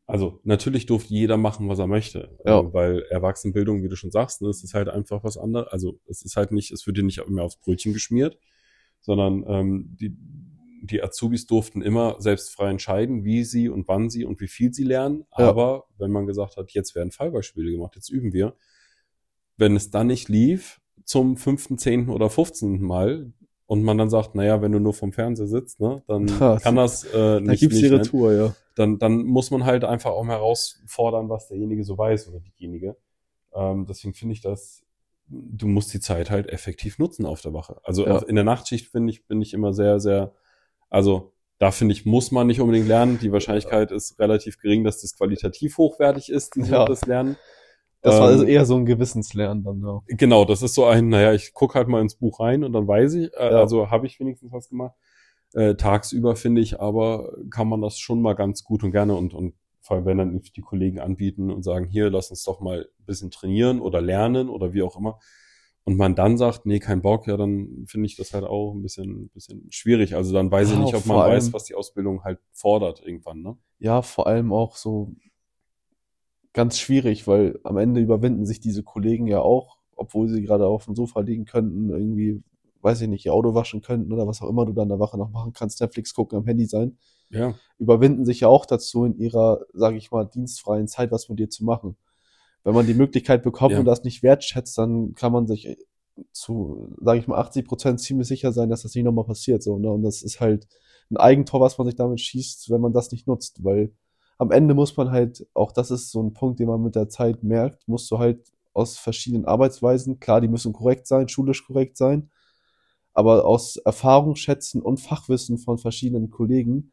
Also 0.06 0.40
natürlich 0.44 0.86
durfte 0.86 1.14
jeder 1.14 1.36
machen, 1.36 1.68
was 1.68 1.78
er 1.78 1.86
möchte, 1.86 2.36
Ja. 2.44 2.60
äh, 2.60 2.72
weil 2.74 3.02
Erwachsenenbildung, 3.10 3.82
wie 3.82 3.88
du 3.88 3.96
schon 3.96 4.10
sagst, 4.10 4.42
ne, 4.42 4.48
es 4.48 4.62
ist 4.62 4.74
halt 4.74 4.88
einfach 4.88 5.24
was 5.24 5.38
anderes. 5.38 5.68
Also 5.68 6.00
es 6.06 6.22
ist 6.22 6.36
halt 6.36 6.52
nicht, 6.52 6.70
es 6.72 6.86
wird 6.86 6.96
dir 6.98 7.04
nicht 7.04 7.26
mehr 7.28 7.44
aufs 7.44 7.56
Brötchen 7.56 7.92
geschmiert, 7.92 8.36
sondern 9.00 9.44
ähm, 9.48 9.96
die, 10.00 10.14
die 10.82 11.02
Azubis 11.02 11.46
durften 11.46 11.80
immer 11.82 12.16
selbst 12.20 12.52
frei 12.52 12.70
entscheiden, 12.70 13.24
wie 13.24 13.44
sie 13.44 13.68
und 13.68 13.88
wann 13.88 14.10
sie 14.10 14.24
und 14.24 14.40
wie 14.40 14.48
viel 14.48 14.74
sie 14.74 14.84
lernen. 14.84 15.24
Ja. 15.38 15.48
Aber 15.48 15.84
wenn 15.98 16.10
man 16.10 16.26
gesagt 16.26 16.56
hat, 16.56 16.72
jetzt 16.72 16.94
werden 16.94 17.12
Fallbeispiele 17.12 17.70
gemacht, 17.70 17.94
jetzt 17.94 18.10
üben 18.10 18.32
wir, 18.32 18.54
wenn 19.62 19.76
es 19.76 19.90
dann 19.90 20.08
nicht 20.08 20.28
lief 20.28 20.80
zum 21.04 21.36
fünften, 21.36 21.78
zehnten 21.78 22.10
oder 22.10 22.28
15. 22.28 22.82
Mal 22.82 23.32
und 23.66 23.82
man 23.84 23.96
dann 23.96 24.10
sagt, 24.10 24.34
naja, 24.34 24.60
wenn 24.60 24.72
du 24.72 24.80
nur 24.80 24.92
vom 24.92 25.12
Fernseher 25.12 25.46
sitzt, 25.46 25.80
ne, 25.80 26.02
dann 26.08 26.26
Ja, 26.26 26.58
kann 26.62 26.74
das 26.76 27.04
äh, 27.04 27.12
da 27.12 27.40
nicht, 27.40 27.60
gibt's 27.60 27.76
nicht 27.76 27.86
die 27.86 27.90
ne? 27.94 28.00
Retour, 28.00 28.32
ja. 28.34 28.54
dann, 28.74 28.98
dann 28.98 29.22
muss 29.22 29.50
man 29.52 29.64
halt 29.64 29.84
einfach 29.84 30.10
auch 30.10 30.24
mal 30.24 30.34
herausfordern, 30.34 31.28
was 31.28 31.46
derjenige 31.48 31.84
so 31.84 31.96
weiß 31.96 32.28
oder 32.28 32.40
diejenige. 32.40 32.96
Ähm, 33.54 33.86
deswegen 33.86 34.14
finde 34.14 34.34
ich 34.34 34.40
das, 34.40 34.82
du 35.28 35.66
musst 35.68 35.94
die 35.94 36.00
Zeit 36.00 36.30
halt 36.30 36.48
effektiv 36.48 36.98
nutzen 36.98 37.24
auf 37.24 37.40
der 37.40 37.54
Wache. 37.54 37.76
Also 37.84 38.04
Ja. 38.06 38.16
auf, 38.16 38.28
in 38.28 38.34
der 38.34 38.44
Nachtschicht 38.44 38.88
finde 38.88 39.12
ich, 39.12 39.26
bin 39.26 39.40
ich 39.40 39.54
immer 39.54 39.72
sehr, 39.72 40.00
sehr, 40.00 40.32
also 40.90 41.32
da 41.58 41.70
finde 41.70 41.92
ich, 41.94 42.04
muss 42.04 42.32
man 42.32 42.48
nicht 42.48 42.60
unbedingt 42.60 42.88
lernen. 42.88 43.20
Die 43.20 43.30
Wahrscheinlichkeit 43.30 43.92
ist 43.92 44.18
relativ 44.18 44.58
gering, 44.58 44.82
dass 44.82 45.00
das 45.00 45.16
qualitativ 45.16 45.78
hochwertig 45.78 46.28
ist, 46.28 46.56
Ja. 46.56 46.84
das 46.86 47.06
Lernen. 47.06 47.36
Das 48.02 48.20
war 48.20 48.28
also 48.28 48.44
eher 48.44 48.64
so 48.64 48.76
ein 48.76 48.84
Gewissenslernen 48.86 49.62
dann, 49.64 49.80
ja. 49.80 50.00
Genau, 50.08 50.44
das 50.44 50.62
ist 50.62 50.74
so 50.74 50.84
ein, 50.86 51.08
naja, 51.08 51.32
ich 51.32 51.52
gucke 51.54 51.74
halt 51.74 51.88
mal 51.88 52.00
ins 52.00 52.16
Buch 52.16 52.40
rein 52.40 52.64
und 52.64 52.72
dann 52.72 52.86
weiß 52.88 53.14
ich, 53.14 53.32
äh, 53.34 53.50
Ja. 53.52 53.60
also 53.60 53.90
habe 53.90 54.06
ich 54.06 54.18
wenigstens 54.20 54.52
was 54.52 54.68
gemacht. 54.68 54.94
Äh, 55.54 55.74
tagsüber 55.74 56.34
finde 56.34 56.60
ich 56.62 56.80
aber, 56.80 57.32
kann 57.50 57.68
man 57.68 57.80
das 57.82 57.98
schon 57.98 58.22
mal 58.22 58.34
ganz 58.34 58.64
gut 58.64 58.82
und 58.84 58.90
gerne 58.92 59.14
und, 59.14 59.34
und 59.34 59.54
vor 59.80 59.96
allem, 59.96 60.06
wenn 60.06 60.18
dann 60.18 60.40
die 60.56 60.60
Kollegen 60.62 61.00
anbieten 61.00 61.50
und 61.50 61.62
sagen, 61.62 61.86
hier, 61.88 62.08
lass 62.08 62.30
uns 62.30 62.44
doch 62.44 62.60
mal 62.60 62.82
ein 62.98 63.04
bisschen 63.04 63.30
trainieren 63.30 63.80
oder 63.80 64.00
lernen 64.00 64.48
oder 64.48 64.72
wie 64.72 64.82
auch 64.82 64.96
immer. 64.96 65.18
Und 65.84 65.96
man 65.96 66.14
dann 66.14 66.38
sagt, 66.38 66.64
nee, 66.64 66.78
kein 66.78 67.02
Bock, 67.02 67.26
ja, 67.26 67.36
dann 67.36 67.84
finde 67.88 68.06
ich 68.06 68.16
das 68.16 68.32
halt 68.32 68.44
auch 68.44 68.72
ein 68.72 68.82
bisschen, 68.82 69.28
bisschen 69.30 69.66
schwierig. 69.70 70.14
Also 70.14 70.32
dann 70.32 70.50
weiß 70.50 70.70
ich 70.70 70.76
Ja, 70.76 70.84
nicht, 70.84 70.94
ob 70.94 71.06
man 71.06 71.18
weiß, 71.18 71.52
was 71.52 71.64
die 71.64 71.74
Ausbildung 71.74 72.22
halt 72.22 72.38
fordert 72.52 73.02
irgendwann, 73.04 73.42
ne? 73.42 73.56
Ja, 73.80 74.00
vor 74.02 74.28
allem 74.28 74.52
auch 74.52 74.76
so 74.76 75.12
ganz 76.52 76.78
schwierig, 76.78 77.26
weil 77.26 77.58
am 77.64 77.76
Ende 77.78 78.00
überwinden 78.00 78.46
sich 78.46 78.60
diese 78.60 78.82
Kollegen 78.82 79.26
ja 79.26 79.40
auch, 79.40 79.78
obwohl 79.96 80.28
sie 80.28 80.42
gerade 80.42 80.66
auf 80.66 80.84
dem 80.86 80.94
Sofa 80.94 81.20
liegen 81.20 81.44
könnten, 81.44 81.90
irgendwie, 81.90 82.42
weiß 82.82 83.00
ich 83.02 83.08
nicht, 83.08 83.24
ihr 83.24 83.32
Auto 83.34 83.54
waschen 83.54 83.80
könnten 83.80 84.12
oder 84.12 84.26
was 84.26 84.42
auch 84.42 84.48
immer 84.48 84.66
du 84.66 84.72
dann 84.72 84.84
in 84.84 84.88
der 84.90 84.98
Wache 84.98 85.16
noch 85.18 85.30
machen 85.30 85.52
kannst, 85.52 85.80
Netflix 85.80 86.14
gucken, 86.14 86.38
am 86.38 86.44
Handy 86.46 86.66
sein, 86.66 86.98
Ja. 87.30 87.54
überwinden 87.78 88.24
sich 88.24 88.40
ja 88.40 88.48
auch 88.48 88.66
dazu, 88.66 89.04
in 89.04 89.16
ihrer, 89.16 89.60
sage 89.72 89.96
ich 89.96 90.10
mal, 90.10 90.24
dienstfreien 90.24 90.88
Zeit 90.88 91.10
was 91.12 91.28
mit 91.28 91.38
dir 91.38 91.48
zu 91.48 91.64
machen. 91.64 91.96
Wenn 92.64 92.74
man 92.74 92.86
die 92.86 92.94
Möglichkeit 92.94 93.42
bekommt 93.42 93.72
Ja. 93.72 93.78
und 93.78 93.86
das 93.86 94.04
nicht 94.04 94.22
wertschätzt, 94.22 94.76
dann 94.78 95.14
kann 95.14 95.32
man 95.32 95.46
sich 95.46 95.76
zu, 96.32 96.94
sage 97.00 97.18
ich 97.18 97.26
mal, 97.26 97.38
80 97.38 97.66
Prozent 97.66 98.00
ziemlich 98.00 98.28
sicher 98.28 98.52
sein, 98.52 98.68
dass 98.68 98.82
das 98.82 98.94
nicht 98.94 99.04
nochmal 99.04 99.24
passiert. 99.24 99.62
So, 99.62 99.78
ne? 99.78 99.90
Und 99.90 100.02
das 100.02 100.22
ist 100.22 100.40
halt 100.40 100.68
ein 101.10 101.16
Eigentor, 101.16 101.60
was 101.60 101.78
man 101.78 101.86
sich 101.86 101.96
damit 101.96 102.20
schießt, 102.20 102.70
wenn 102.70 102.80
man 102.80 102.92
das 102.92 103.10
nicht 103.10 103.26
nutzt, 103.26 103.64
weil 103.64 103.92
am 104.42 104.50
Ende 104.50 104.74
muss 104.74 104.96
man 104.96 105.10
halt, 105.12 105.46
auch 105.54 105.72
das 105.72 105.90
ist 105.90 106.10
so 106.10 106.22
ein 106.22 106.34
Punkt, 106.34 106.60
den 106.60 106.68
man 106.68 106.82
mit 106.82 106.96
der 106.96 107.08
Zeit 107.08 107.42
merkt, 107.44 107.86
musst 107.88 108.10
du 108.10 108.18
halt 108.18 108.40
aus 108.74 108.98
verschiedenen 108.98 109.44
Arbeitsweisen, 109.46 110.20
klar, 110.20 110.40
die 110.40 110.48
müssen 110.48 110.72
korrekt 110.72 111.06
sein, 111.06 111.28
schulisch 111.28 111.66
korrekt 111.66 111.96
sein, 111.96 112.30
aber 113.14 113.44
aus 113.46 113.76
Erfahrung 113.78 114.36
schätzen 114.36 114.82
und 114.82 115.00
Fachwissen 115.00 115.58
von 115.58 115.78
verschiedenen 115.78 116.30
Kollegen 116.30 116.92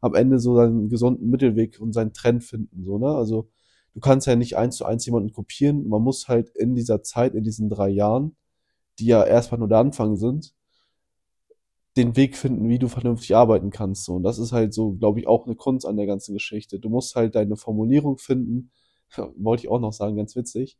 am 0.00 0.14
Ende 0.14 0.38
so 0.40 0.56
seinen 0.56 0.88
gesunden 0.88 1.30
Mittelweg 1.30 1.80
und 1.80 1.92
seinen 1.92 2.12
Trend 2.12 2.44
finden, 2.44 2.84
so, 2.84 2.98
ne? 2.98 3.08
Also, 3.08 3.48
du 3.94 4.00
kannst 4.00 4.26
ja 4.26 4.36
nicht 4.36 4.56
eins 4.56 4.76
zu 4.76 4.84
eins 4.86 5.06
jemanden 5.06 5.32
kopieren, 5.32 5.88
man 5.88 6.02
muss 6.02 6.28
halt 6.28 6.50
in 6.50 6.74
dieser 6.74 7.02
Zeit, 7.02 7.34
in 7.34 7.44
diesen 7.44 7.68
drei 7.70 7.88
Jahren, 7.90 8.36
die 8.98 9.06
ja 9.06 9.24
erstmal 9.24 9.60
nur 9.60 9.68
der 9.68 9.78
Anfang 9.78 10.16
sind, 10.16 10.54
den 11.98 12.16
Weg 12.16 12.36
finden, 12.36 12.68
wie 12.68 12.78
du 12.78 12.88
vernünftig 12.88 13.34
arbeiten 13.34 13.70
kannst. 13.70 14.04
So. 14.04 14.14
Und 14.14 14.22
das 14.22 14.38
ist 14.38 14.52
halt 14.52 14.72
so, 14.72 14.92
glaube 14.92 15.20
ich, 15.20 15.26
auch 15.26 15.46
eine 15.46 15.56
Kunst 15.56 15.84
an 15.84 15.96
der 15.96 16.06
ganzen 16.06 16.32
Geschichte. 16.32 16.78
Du 16.78 16.88
musst 16.88 17.14
halt 17.16 17.34
deine 17.34 17.56
Formulierung 17.56 18.18
finden. 18.18 18.70
Wollte 19.36 19.64
ich 19.64 19.68
auch 19.68 19.80
noch 19.80 19.92
sagen, 19.92 20.16
ganz 20.16 20.36
witzig. 20.36 20.78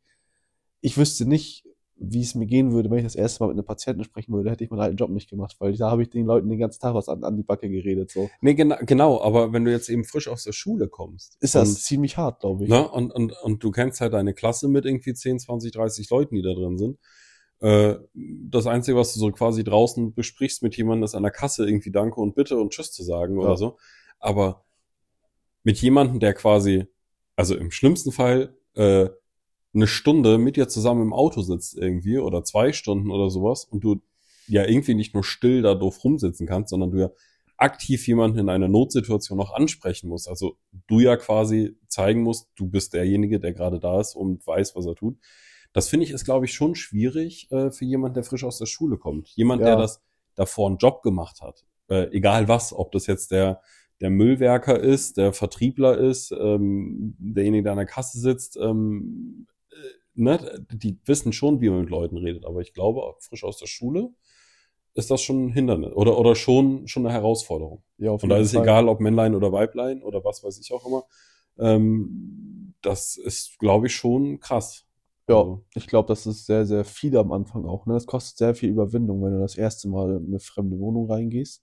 Ich 0.81 0.97
wüsste 0.97 1.25
nicht, 1.25 1.65
wie 2.01 2.21
es 2.21 2.33
mir 2.33 2.45
gehen 2.45 2.71
würde, 2.71 2.89
wenn 2.89 2.99
ich 2.99 3.03
das 3.03 3.15
erste 3.15 3.43
Mal 3.43 3.49
mit 3.49 3.57
einem 3.57 3.65
Patienten 3.65 4.03
sprechen 4.05 4.33
würde, 4.33 4.49
hätte 4.49 4.63
ich 4.63 4.69
meinen 4.69 4.79
alten 4.79 4.95
Job 4.95 5.09
nicht 5.09 5.29
gemacht, 5.29 5.57
weil 5.59 5.75
da 5.75 5.91
habe 5.91 6.01
ich 6.01 6.09
den 6.09 6.25
Leuten 6.25 6.49
den 6.49 6.57
ganzen 6.57 6.79
Tag 6.79 6.93
was 6.93 7.09
an, 7.09 7.23
an 7.25 7.35
die 7.35 7.43
Backe 7.43 7.69
geredet. 7.69 8.11
So. 8.11 8.29
Nee, 8.39 8.53
genau, 8.53 8.77
genau, 8.85 9.21
aber 9.21 9.51
wenn 9.51 9.65
du 9.65 9.71
jetzt 9.71 9.89
eben 9.89 10.05
frisch 10.05 10.29
aus 10.29 10.43
der 10.43 10.53
Schule 10.53 10.87
kommst. 10.87 11.35
Ist 11.41 11.55
das 11.55 11.69
und 11.69 11.75
ziemlich 11.79 12.15
hart, 12.15 12.39
glaube 12.39 12.63
ich. 12.63 12.69
Ne? 12.69 12.87
Und, 12.89 13.11
und, 13.11 13.33
und 13.43 13.63
du 13.63 13.71
kennst 13.71 13.99
halt 13.99 14.13
deine 14.13 14.33
Klasse 14.33 14.69
mit 14.69 14.85
irgendwie 14.85 15.13
10, 15.13 15.39
20, 15.39 15.73
30 15.73 16.09
Leuten, 16.09 16.35
die 16.35 16.41
da 16.41 16.53
drin 16.53 16.77
sind. 16.77 16.97
Äh, 17.61 17.95
das 18.13 18.67
Einzige, 18.67 18.97
was 18.97 19.13
du 19.13 19.19
so 19.19 19.31
quasi 19.31 19.63
draußen 19.63 20.13
besprichst 20.13 20.63
mit 20.63 20.77
jemandem, 20.77 21.03
ist 21.03 21.15
an 21.15 21.23
der 21.23 21.31
Kasse 21.31 21.67
irgendwie 21.67 21.91
Danke 21.91 22.19
und 22.21 22.35
Bitte 22.35 22.57
und 22.57 22.71
Tschüss 22.71 22.91
zu 22.91 23.03
sagen 23.03 23.35
Ja. 23.35 23.41
oder 23.41 23.57
so. 23.57 23.77
Aber 24.19 24.63
mit 25.63 25.77
jemandem, 25.81 26.19
der 26.19 26.33
quasi, 26.33 26.87
also 27.35 27.55
im 27.55 27.71
schlimmsten 27.71 28.11
Fall, 28.11 28.55
äh, 28.75 29.09
eine 29.73 29.87
Stunde 29.87 30.37
mit 30.37 30.55
dir 30.55 30.67
zusammen 30.67 31.03
im 31.03 31.13
Auto 31.13 31.41
sitzt 31.41 31.77
irgendwie 31.77 32.17
oder 32.17 32.43
zwei 32.43 32.73
Stunden 32.73 33.11
oder 33.11 33.29
sowas 33.29 33.65
und 33.65 33.83
du 33.83 34.01
ja 34.47 34.65
irgendwie 34.65 34.95
nicht 34.95 35.13
nur 35.13 35.23
still 35.23 35.61
da 35.61 35.75
doof 35.75 36.03
rumsitzen 36.03 36.47
kannst, 36.47 36.71
sondern 36.71 36.91
du 36.91 36.97
ja 36.97 37.11
aktiv 37.55 38.07
jemanden 38.07 38.39
in 38.39 38.49
einer 38.49 38.67
Notsituation 38.67 39.37
noch 39.37 39.53
ansprechen 39.53 40.09
musst. 40.09 40.27
Also 40.27 40.57
du 40.87 41.01
ja 41.01 41.17
quasi 41.17 41.77
zeigen 41.87 42.23
musst, 42.23 42.47
du 42.55 42.67
bist 42.67 42.93
derjenige, 42.93 43.39
der 43.39 43.53
gerade 43.53 43.79
da 43.79 43.99
ist 43.99 44.15
und 44.15 44.45
weiß, 44.47 44.75
was 44.75 44.85
er 44.85 44.95
tut. 44.95 45.17
Das 45.73 45.89
finde 45.89 46.05
ich 46.05 46.11
ist, 46.11 46.25
glaube 46.25 46.45
ich, 46.45 46.53
schon 46.53 46.75
schwierig 46.75 47.51
äh, 47.51 47.71
für 47.71 47.85
jemanden, 47.85 48.15
der 48.15 48.23
frisch 48.23 48.43
aus 48.43 48.57
der 48.57 48.65
Schule 48.65 48.97
kommt. 48.97 49.29
Jemand, 49.35 49.61
der 49.61 49.69
Ja. 49.69 49.75
das 49.75 50.01
davor 50.35 50.67
einen 50.67 50.77
Job 50.77 51.01
gemacht 51.03 51.41
hat. 51.41 51.65
Äh, 51.89 52.09
egal 52.11 52.47
was, 52.47 52.73
ob 52.73 52.91
das 52.91 53.07
jetzt 53.07 53.31
der, 53.31 53.61
der 54.01 54.09
Müllwerker 54.09 54.79
ist, 54.79 55.17
der 55.17 55.33
Vertriebler 55.33 55.97
ist, 55.97 56.31
ähm, 56.31 57.15
derjenige, 57.19 57.63
der 57.63 57.71
an 57.73 57.77
der 57.79 57.85
Kasse 57.85 58.19
sitzt, 58.19 58.57
ähm, 58.57 59.47
äh, 59.71 59.75
ne, 60.15 60.65
die 60.71 60.97
wissen 61.05 61.33
schon, 61.33 61.61
wie 61.61 61.69
man 61.69 61.81
mit 61.81 61.89
Leuten 61.89 62.17
redet. 62.17 62.45
Aber 62.45 62.61
ich 62.61 62.73
glaube, 62.73 63.01
frisch 63.19 63.43
aus 63.43 63.57
der 63.57 63.67
Schule 63.67 64.09
ist 64.95 65.11
das 65.11 65.21
schon 65.21 65.45
ein 65.45 65.49
Hindernis 65.49 65.93
oder, 65.93 66.17
oder 66.17 66.35
schon, 66.35 66.87
schon 66.87 67.05
eine 67.05 67.13
Herausforderung. 67.13 67.83
Ja, 67.97 68.11
auf 68.11 68.23
Und 68.23 68.29
da 68.29 68.35
jeden 68.35 68.45
ist 68.45 68.53
es 68.53 68.61
egal, 68.61 68.87
ob 68.87 68.99
Männlein 68.99 69.35
oder 69.35 69.51
Weiblein 69.51 70.01
oder 70.01 70.23
was 70.23 70.43
weiß 70.43 70.59
ich 70.59 70.73
auch 70.73 70.85
immer. 70.85 71.03
Ähm, 71.57 72.73
das 72.81 73.17
ist, 73.17 73.59
glaube 73.59 73.87
ich, 73.87 73.95
schon 73.95 74.39
krass. 74.39 74.85
Ja, 75.29 75.35
Also, 75.37 75.63
ich 75.75 75.87
glaube, 75.87 76.07
das 76.07 76.25
ist 76.25 76.45
sehr, 76.45 76.65
sehr 76.65 76.83
viel 76.83 77.15
am 77.17 77.31
Anfang 77.31 77.65
auch. 77.65 77.85
Ne? 77.85 77.93
Das 77.93 78.05
kostet 78.07 78.37
sehr 78.37 78.55
viel 78.55 78.69
Überwindung, 78.69 79.23
wenn 79.23 79.33
du 79.33 79.39
das 79.39 79.55
erste 79.55 79.87
Mal 79.87 80.17
in 80.17 80.27
eine 80.27 80.39
fremde 80.39 80.77
Wohnung 80.79 81.09
reingehst. 81.09 81.61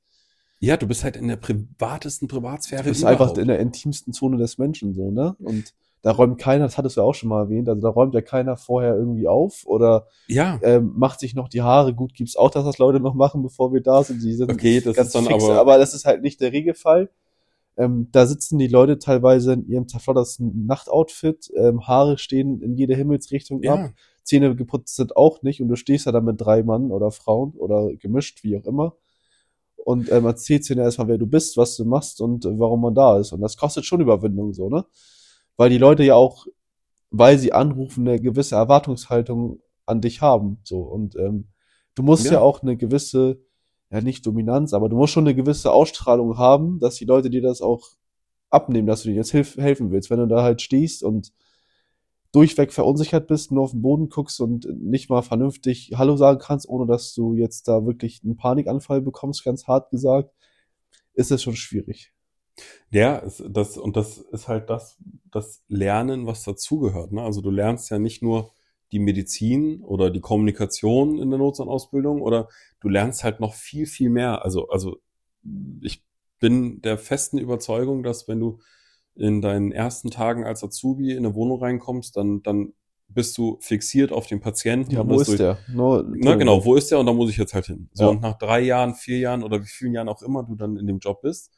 ja, 0.59 0.77
du 0.79 0.87
bist 0.87 1.05
halt 1.05 1.17
in 1.17 1.29
der 1.29 1.37
privatesten 1.37 2.29
Privatsphäre 2.29 2.83
Du 2.83 2.89
bist 2.89 3.05
einfach 3.05 3.25
überhaupt. 3.27 3.39
in 3.39 3.49
der 3.49 3.59
intimsten 3.59 4.13
Zone 4.15 4.39
des 4.39 4.57
Menschen 4.59 4.95
so, 4.95 5.11
ne? 5.11 5.37
Und 5.41 5.75
da 6.03 6.13
räumt 6.13 6.39
keiner, 6.39 6.65
das 6.65 6.79
hattest 6.79 6.97
du 6.97 7.01
ja 7.01 7.07
auch 7.07 7.15
schon 7.15 7.29
mal 7.29 7.43
erwähnt, 7.43 7.69
also 7.69 7.83
da 7.83 7.89
räumt 7.89 8.15
ja 8.15 8.21
keiner 8.23 8.57
vorher 8.57 8.95
irgendwie 8.95 9.27
auf 9.27 9.65
oder 9.67 10.07
Ja, 10.29 10.59
ähm, 10.63 10.93
macht 10.97 11.19
sich 11.21 11.35
noch 11.35 11.49
die 11.49 11.63
Haare. 11.63 11.95
Gut, 11.95 12.15
gibt's 12.15 12.37
auch, 12.37 12.51
dass 12.51 12.65
das 12.65 12.79
Leute 12.79 13.01
noch 13.01 13.15
machen, 13.15 13.43
bevor 13.43 13.73
wir 13.73 13.81
da 13.83 14.03
sind. 14.05 14.23
Die 14.23 14.33
sind 14.33 14.51
Okay, 14.53 14.81
das 14.81 14.95
ganz 14.97 15.09
ist 15.09 15.15
dann 15.17 15.27
aber- 15.35 15.59
aber 15.61 15.79
das 15.79 15.93
ist 15.95 16.05
halt 16.05 16.23
nicht 16.23 16.41
der 16.41 16.53
Regelfall. 16.53 17.11
Ähm, 17.77 18.09
da 18.13 18.27
sitzen 18.27 18.59
die 18.59 18.69
Leute 18.69 18.99
teilweise 18.99 19.53
in 19.53 19.69
ihrem 19.69 19.89
zerflottersten 19.89 20.67
Nachtoutfit, 20.67 21.51
ähm, 21.57 21.87
Haare 21.87 22.17
stehen 22.17 22.63
in 22.63 22.75
jede 22.77 22.95
Himmelsrichtung 22.95 23.59
ab, 23.59 23.79
ja, 23.79 23.93
Zähne 24.23 24.57
geputzt 24.57 24.97
sind 24.97 25.17
auch 25.17 25.43
nicht 25.43 25.61
und 25.63 25.69
du 25.69 25.77
stehst 25.77 26.07
ja 26.07 26.13
da 26.13 26.21
mit 26.21 26.41
drei 26.41 26.63
Mann 26.63 26.91
oder 26.91 27.11
Frauen 27.11 27.53
oder 27.53 27.95
gemischt, 27.95 28.43
wie 28.43 28.57
auch 28.59 28.65
immer. 28.65 28.97
Und 29.77 30.11
ähm, 30.11 30.25
erzählst 30.25 30.69
ihnen 30.71 30.81
erstmal, 30.81 31.07
wer 31.07 31.19
du 31.19 31.27
bist, 31.27 31.57
was 31.57 31.77
du 31.77 31.85
machst 31.85 32.21
und 32.21 32.45
äh, 32.45 32.59
warum 32.59 32.81
man 32.81 32.95
da 32.95 33.21
ist. 33.21 33.33
Und 33.33 33.41
das 33.41 33.57
kostet 33.57 33.85
schon 33.85 34.01
Überwindung 34.01 34.53
so, 34.53 34.69
ne? 34.69 34.85
Weil 35.57 35.71
die 35.71 35.79
Leute 35.79 36.03
ja 36.03 36.17
auch, 36.17 36.47
weil 37.11 37.39
sie 37.39 37.53
anrufen, 37.53 38.07
eine 38.07 38.21
gewisse 38.21 38.57
Erwartungshaltung 38.57 39.61
an 39.87 40.01
dich 40.01 40.21
haben. 40.21 40.59
So. 40.65 40.81
Und 40.81 41.15
ähm, 41.17 41.49
du 41.95 42.03
musst 42.03 42.27
ja. 42.27 42.33
Ja. 42.33 42.41
auch 42.41 42.63
eine 42.63 42.77
gewisse, 42.77 43.41
ja 43.91 44.01
nicht 44.01 44.27
Dominanz, 44.27 44.73
aber 44.75 44.89
du 44.89 44.97
musst 44.97 45.13
schon 45.13 45.25
eine 45.27 45.35
gewisse 45.35 45.73
Ausstrahlung 45.73 46.39
haben, 46.39 46.79
dass 46.81 46.97
die 46.97 47.05
Leute 47.05 47.31
dir 47.31 47.43
das 47.43 47.61
auch 47.63 47.89
abnehmen, 48.51 48.87
dass 48.87 49.03
du 49.03 49.09
denen 49.09 49.19
jetzt 49.19 49.33
hilf 49.33 49.57
helfen 49.57 49.91
willst. 49.91 50.11
Wenn 50.11 50.19
du 50.21 50.27
da 50.29 50.43
halt 50.43 50.63
stehst 50.63 51.03
und 51.03 51.33
durchweg 52.33 52.73
verunsichert 52.73 53.27
bist, 53.29 53.51
nur 53.53 53.65
auf 53.65 53.71
den 53.71 53.83
Boden 53.83 54.09
guckst 54.09 54.41
und 54.41 54.67
nicht 54.83 55.09
mal 55.09 55.23
vernünftig 55.23 55.93
Hallo 55.97 56.17
sagen 56.17 56.39
kannst, 56.39 56.69
ohne 56.69 56.87
dass 56.87 57.15
du 57.15 57.35
jetzt 57.35 57.67
da 57.69 57.87
wirklich 57.87 58.21
einen 58.25 58.37
Panikanfall 58.37 59.01
bekommst, 59.01 59.45
ganz 59.45 59.67
hart 59.67 59.91
gesagt, 59.91 60.31
ist 61.15 61.31
es 61.31 61.43
schon 61.43 61.57
schwierig. 61.57 62.13
ja, 62.91 63.19
es- 63.21 63.43
das, 63.49 63.77
und 63.79 63.97
das 63.97 64.19
ist 64.19 64.49
halt 64.49 64.71
das, 64.71 64.99
das 65.31 65.63
Lernen, 65.69 66.27
was 66.27 66.43
dazugehört. 66.45 67.13
Ne? 67.13 67.23
Also 67.23 67.41
du 67.41 67.51
lernst 67.51 67.91
ja 67.91 67.99
nicht 67.99 68.23
nur 68.23 68.53
die 68.93 68.99
Medizin 68.99 69.83
oder 69.83 70.11
die 70.11 70.21
Kommunikation 70.21 71.19
in 71.19 71.31
der 71.31 71.39
Notsanausbildung 71.39 72.23
oder 72.23 72.49
du 72.81 72.89
lernst 72.89 73.25
halt 73.25 73.41
noch 73.41 73.55
viel, 73.55 73.87
viel 73.87 74.11
mehr. 74.11 74.45
Also, 74.45 74.69
also 74.69 74.99
ich 75.81 76.05
bin 76.39 76.81
der 76.83 76.99
festen 76.99 77.39
Überzeugung, 77.39 78.03
dass 78.03 78.29
wenn 78.29 78.41
du 78.41 78.59
in 79.15 79.41
deinen 79.41 79.73
ersten 79.73 80.11
Tagen 80.11 80.45
als 80.45 80.63
Azubi 80.63 81.11
in 81.13 81.19
eine 81.25 81.35
Wohnung 81.35 81.61
reinkommst, 81.63 82.17
dann, 82.17 82.43
dann 82.43 82.75
bist 83.09 83.39
du 83.39 83.57
fixiert 83.61 84.13
auf 84.13 84.27
den 84.27 84.41
Patienten. 84.41 84.91
Ja, 84.93 85.09
wo 85.09 85.21
ist 85.21 85.29
durch- 85.29 85.39
der? 85.39 85.59
Nur, 85.73 86.05
Na 86.17 86.35
genau, 86.35 86.65
wo 86.65 86.75
ist 86.75 86.91
der 86.91 86.99
und 86.99 87.07
da 87.07 87.13
muss 87.13 87.31
ich 87.31 87.37
jetzt 87.37 87.55
halt 87.55 87.67
hin. 87.67 87.89
So, 87.93 88.05
Ja. 88.05 88.11
und 88.11 88.21
nach 88.21 88.37
drei 88.37 88.61
Jahren, 88.61 88.95
vier 88.95 89.19
Jahren 89.19 89.43
oder 89.43 89.63
wie 89.63 89.67
vielen 89.69 89.95
Jahren 89.95 90.09
auch 90.09 90.23
immer 90.23 90.43
du 90.43 90.55
dann 90.57 90.77
in 90.77 90.87
dem 90.87 90.99
Job 90.99 91.23
bist, 91.23 91.51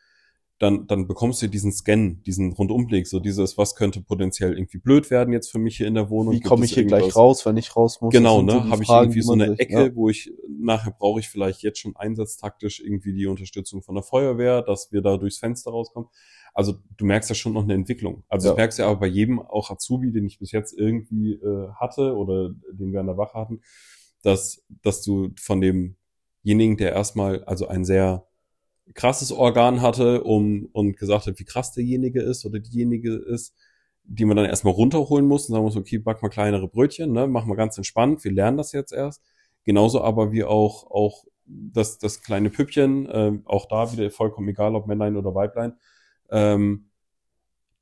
dann, 0.61 0.89
dann 0.89 1.07
bekommst 1.07 1.41
du 1.41 1.47
diesen 1.49 1.71
Scan, 1.73 2.21
diesen 2.27 2.53
Rundumblick, 2.53 3.07
so 3.07 3.21
dieses, 3.21 3.57
was 3.59 3.77
könnte 3.77 4.01
potenziell 4.01 4.55
irgendwie 4.55 4.79
blöd 4.79 5.09
werden 5.11 5.33
jetzt 5.33 5.53
für 5.53 5.59
mich 5.61 5.77
hier 5.77 5.87
in 5.87 5.95
der 5.95 6.11
Wohnung. 6.11 6.35
Wie 6.35 6.41
komme 6.41 6.65
ich 6.65 6.75
hier 6.75 6.85
gleich 6.85 7.15
raus, 7.15 7.47
wenn 7.47 7.57
ich 7.57 7.77
raus 7.77 8.01
muss? 8.01 8.13
Genau, 8.13 8.43
Das 8.43 8.55
so 8.55 8.59
ne? 8.61 8.65
die 8.67 8.71
Habe 8.73 8.83
ich 8.83 8.89
irgendwie 8.89 9.23
so 9.23 9.33
eine 9.35 9.51
sich- 9.51 9.61
Ecke, 9.61 9.85
ja. 9.87 9.95
wo 9.95 10.09
ich 10.09 10.33
nachher 10.49 10.91
brauche 10.91 11.21
ich 11.21 11.29
vielleicht 11.29 11.63
jetzt 11.63 11.79
schon 11.79 11.95
einsatztaktisch 11.95 12.81
irgendwie 12.81 13.13
die 13.13 13.27
Unterstützung 13.27 13.83
von 13.83 13.95
der 13.95 14.03
Feuerwehr, 14.03 14.63
dass 14.63 14.91
wir 14.91 15.01
da 15.01 15.17
durchs 15.17 15.39
Fenster 15.39 15.71
rauskommen. 15.71 16.09
Also 16.55 16.75
du 16.97 17.05
merkst 17.05 17.29
ja 17.31 17.37
schon 17.37 17.53
noch 17.53 17.63
eine 17.63 17.75
Entwicklung. 17.75 18.25
Also 18.29 18.49
Ja. 18.49 18.55
ich 18.55 18.57
merk's 18.57 18.79
ja 18.79 18.87
aber 18.89 18.99
bei 19.01 19.07
jedem, 19.07 19.39
auch 19.41 19.71
Azubi, 19.71 20.11
den 20.11 20.27
ich 20.27 20.41
bis 20.41 20.51
jetzt 20.51 20.77
irgendwie 20.77 21.35
äh, 21.35 21.69
hatte 21.77 22.17
oder 22.17 22.51
den 22.73 22.93
wir 22.93 22.99
an 22.99 23.07
der 23.07 23.17
Wache 23.17 23.39
hatten, 23.39 23.61
dass, 24.23 24.65
dass 24.83 25.03
du 25.03 25.31
von 25.41 25.61
demjenigen, 25.61 26.77
der 26.77 26.93
erstmal 26.95 27.45
also 27.45 27.69
ein 27.69 27.85
sehr 27.85 28.25
krasses 28.95 29.33
Organ 29.33 29.83
hatte 29.83 30.25
um, 30.25 30.69
und 30.73 30.97
gesagt 30.97 31.27
hat, 31.27 31.39
wie 31.39 31.45
krass 31.45 31.73
derjenige 31.73 32.21
ist 32.23 32.45
oder 32.45 32.59
diejenige 32.59 33.15
ist, 33.15 33.55
die 34.05 34.25
man 34.25 34.37
dann 34.37 34.47
erstmal 34.47 34.73
runterholen 34.73 35.27
muss 35.27 35.49
und 35.49 35.53
sagen 35.53 35.65
muss, 35.65 35.77
okay, 35.77 35.99
back 35.99 36.23
mal 36.23 36.31
kleinere 36.31 36.69
Brötchen, 36.69 37.13
ne, 37.13 37.27
mach 37.27 37.45
mal 37.45 37.57
ganz 37.57 37.77
entspannt, 37.77 38.25
wir 38.25 38.33
lernen 38.33 38.57
das 38.57 38.73
jetzt 38.73 38.93
erst. 38.93 39.23
Genauso 39.65 40.03
aber 40.03 40.33
wie 40.33 40.45
auch, 40.45 40.91
auch 40.91 41.25
das, 41.45 41.99
das 41.99 42.23
kleine 42.23 42.51
Püppchen, 42.51 43.07
äh, 43.07 43.33
auch 43.45 43.67
da 43.67 43.93
wieder 43.93 44.11
vollkommen 44.11 44.49
egal, 44.49 44.75
ob 44.75 44.87
Männlein 44.87 45.17
oder 45.17 45.35
Weiblein, 45.35 45.75
ähm, 46.31 46.89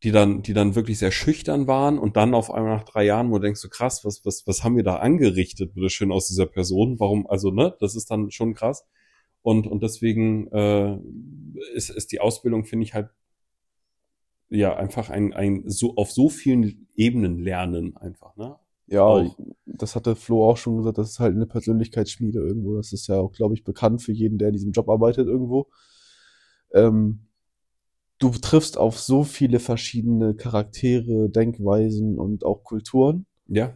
die 0.03 0.11
dann, 0.11 0.42
die 0.42 0.53
dann 0.53 0.75
wirklich 0.75 0.99
sehr 0.99 1.12
schüchtern 1.12 1.66
waren 1.66 1.99
und 1.99 2.16
dann 2.16 2.35
auf 2.35 2.51
einmal 2.51 2.77
nach 2.77 2.85
drei 2.85 3.05
Jahren, 3.05 3.31
wo 3.31 3.38
du 3.38 3.45
denkst, 3.45 3.61
so 3.61 3.69
krass, 3.69 4.05
was, 4.05 4.25
was, 4.25 4.47
was 4.47 4.62
haben 4.62 4.77
wir 4.77 4.85
da 4.85 4.97
angerichtet, 4.97 5.75
bitte 5.75 5.90
schön 5.90 6.12
aus 6.12 6.27
dieser 6.27 6.47
Person? 6.47 6.99
Warum, 7.01 7.27
also, 7.29 7.51
ne, 7.51 7.75
das 7.81 7.95
ist 7.95 8.11
dann 8.11 8.31
schon 8.31 8.55
krass. 8.55 8.85
Und, 9.47 9.69
und 9.69 9.85
deswegen 9.85 10.49
äh, 10.49 10.99
ist, 11.73 11.91
ist 11.91 12.11
die 12.11 12.19
Ausbildung, 12.19 12.65
finde 12.65 12.83
ich, 12.83 12.95
halt 12.95 13.11
ja 14.49 14.75
einfach 14.75 15.09
ein, 15.09 15.33
ein 15.35 15.63
so 15.71 15.95
auf 15.95 16.11
so 16.11 16.29
vielen 16.29 16.89
Ebenen 16.97 17.39
lernen 17.39 17.97
einfach, 17.97 18.35
ne? 18.35 18.57
Ja, 18.89 19.05
Auch. 19.05 19.37
das 19.67 19.95
hatte 19.95 20.17
Flo 20.17 20.51
auch 20.51 20.57
schon 20.57 20.79
gesagt, 20.79 20.99
das 20.99 21.11
ist 21.11 21.21
halt 21.21 21.37
eine 21.37 21.47
Persönlichkeitsschmiede 21.47 22.41
irgendwo. 22.41 22.75
Das 22.77 22.93
ist 22.93 23.07
ja 23.07 23.21
auch, 23.21 23.31
glaube 23.31 23.55
ich, 23.55 23.63
bekannt 23.63 24.03
für 24.03 24.11
jeden, 24.13 24.37
der 24.37 24.49
in 24.49 24.55
diesem 24.55 24.73
Job 24.73 24.89
arbeitet 24.89 25.29
irgendwo. 25.29 25.69
Ähm, 26.75 27.29
du 28.19 28.31
triffst 28.31 28.79
auf 28.79 28.99
so 28.99 29.25
viele 29.25 29.61
verschiedene 29.61 30.35
Charaktere, 30.35 31.31
Denkweisen 31.31 32.19
und 32.19 32.45
auch 32.45 32.65
Kulturen, 32.65 33.27
Ja, 33.49 33.75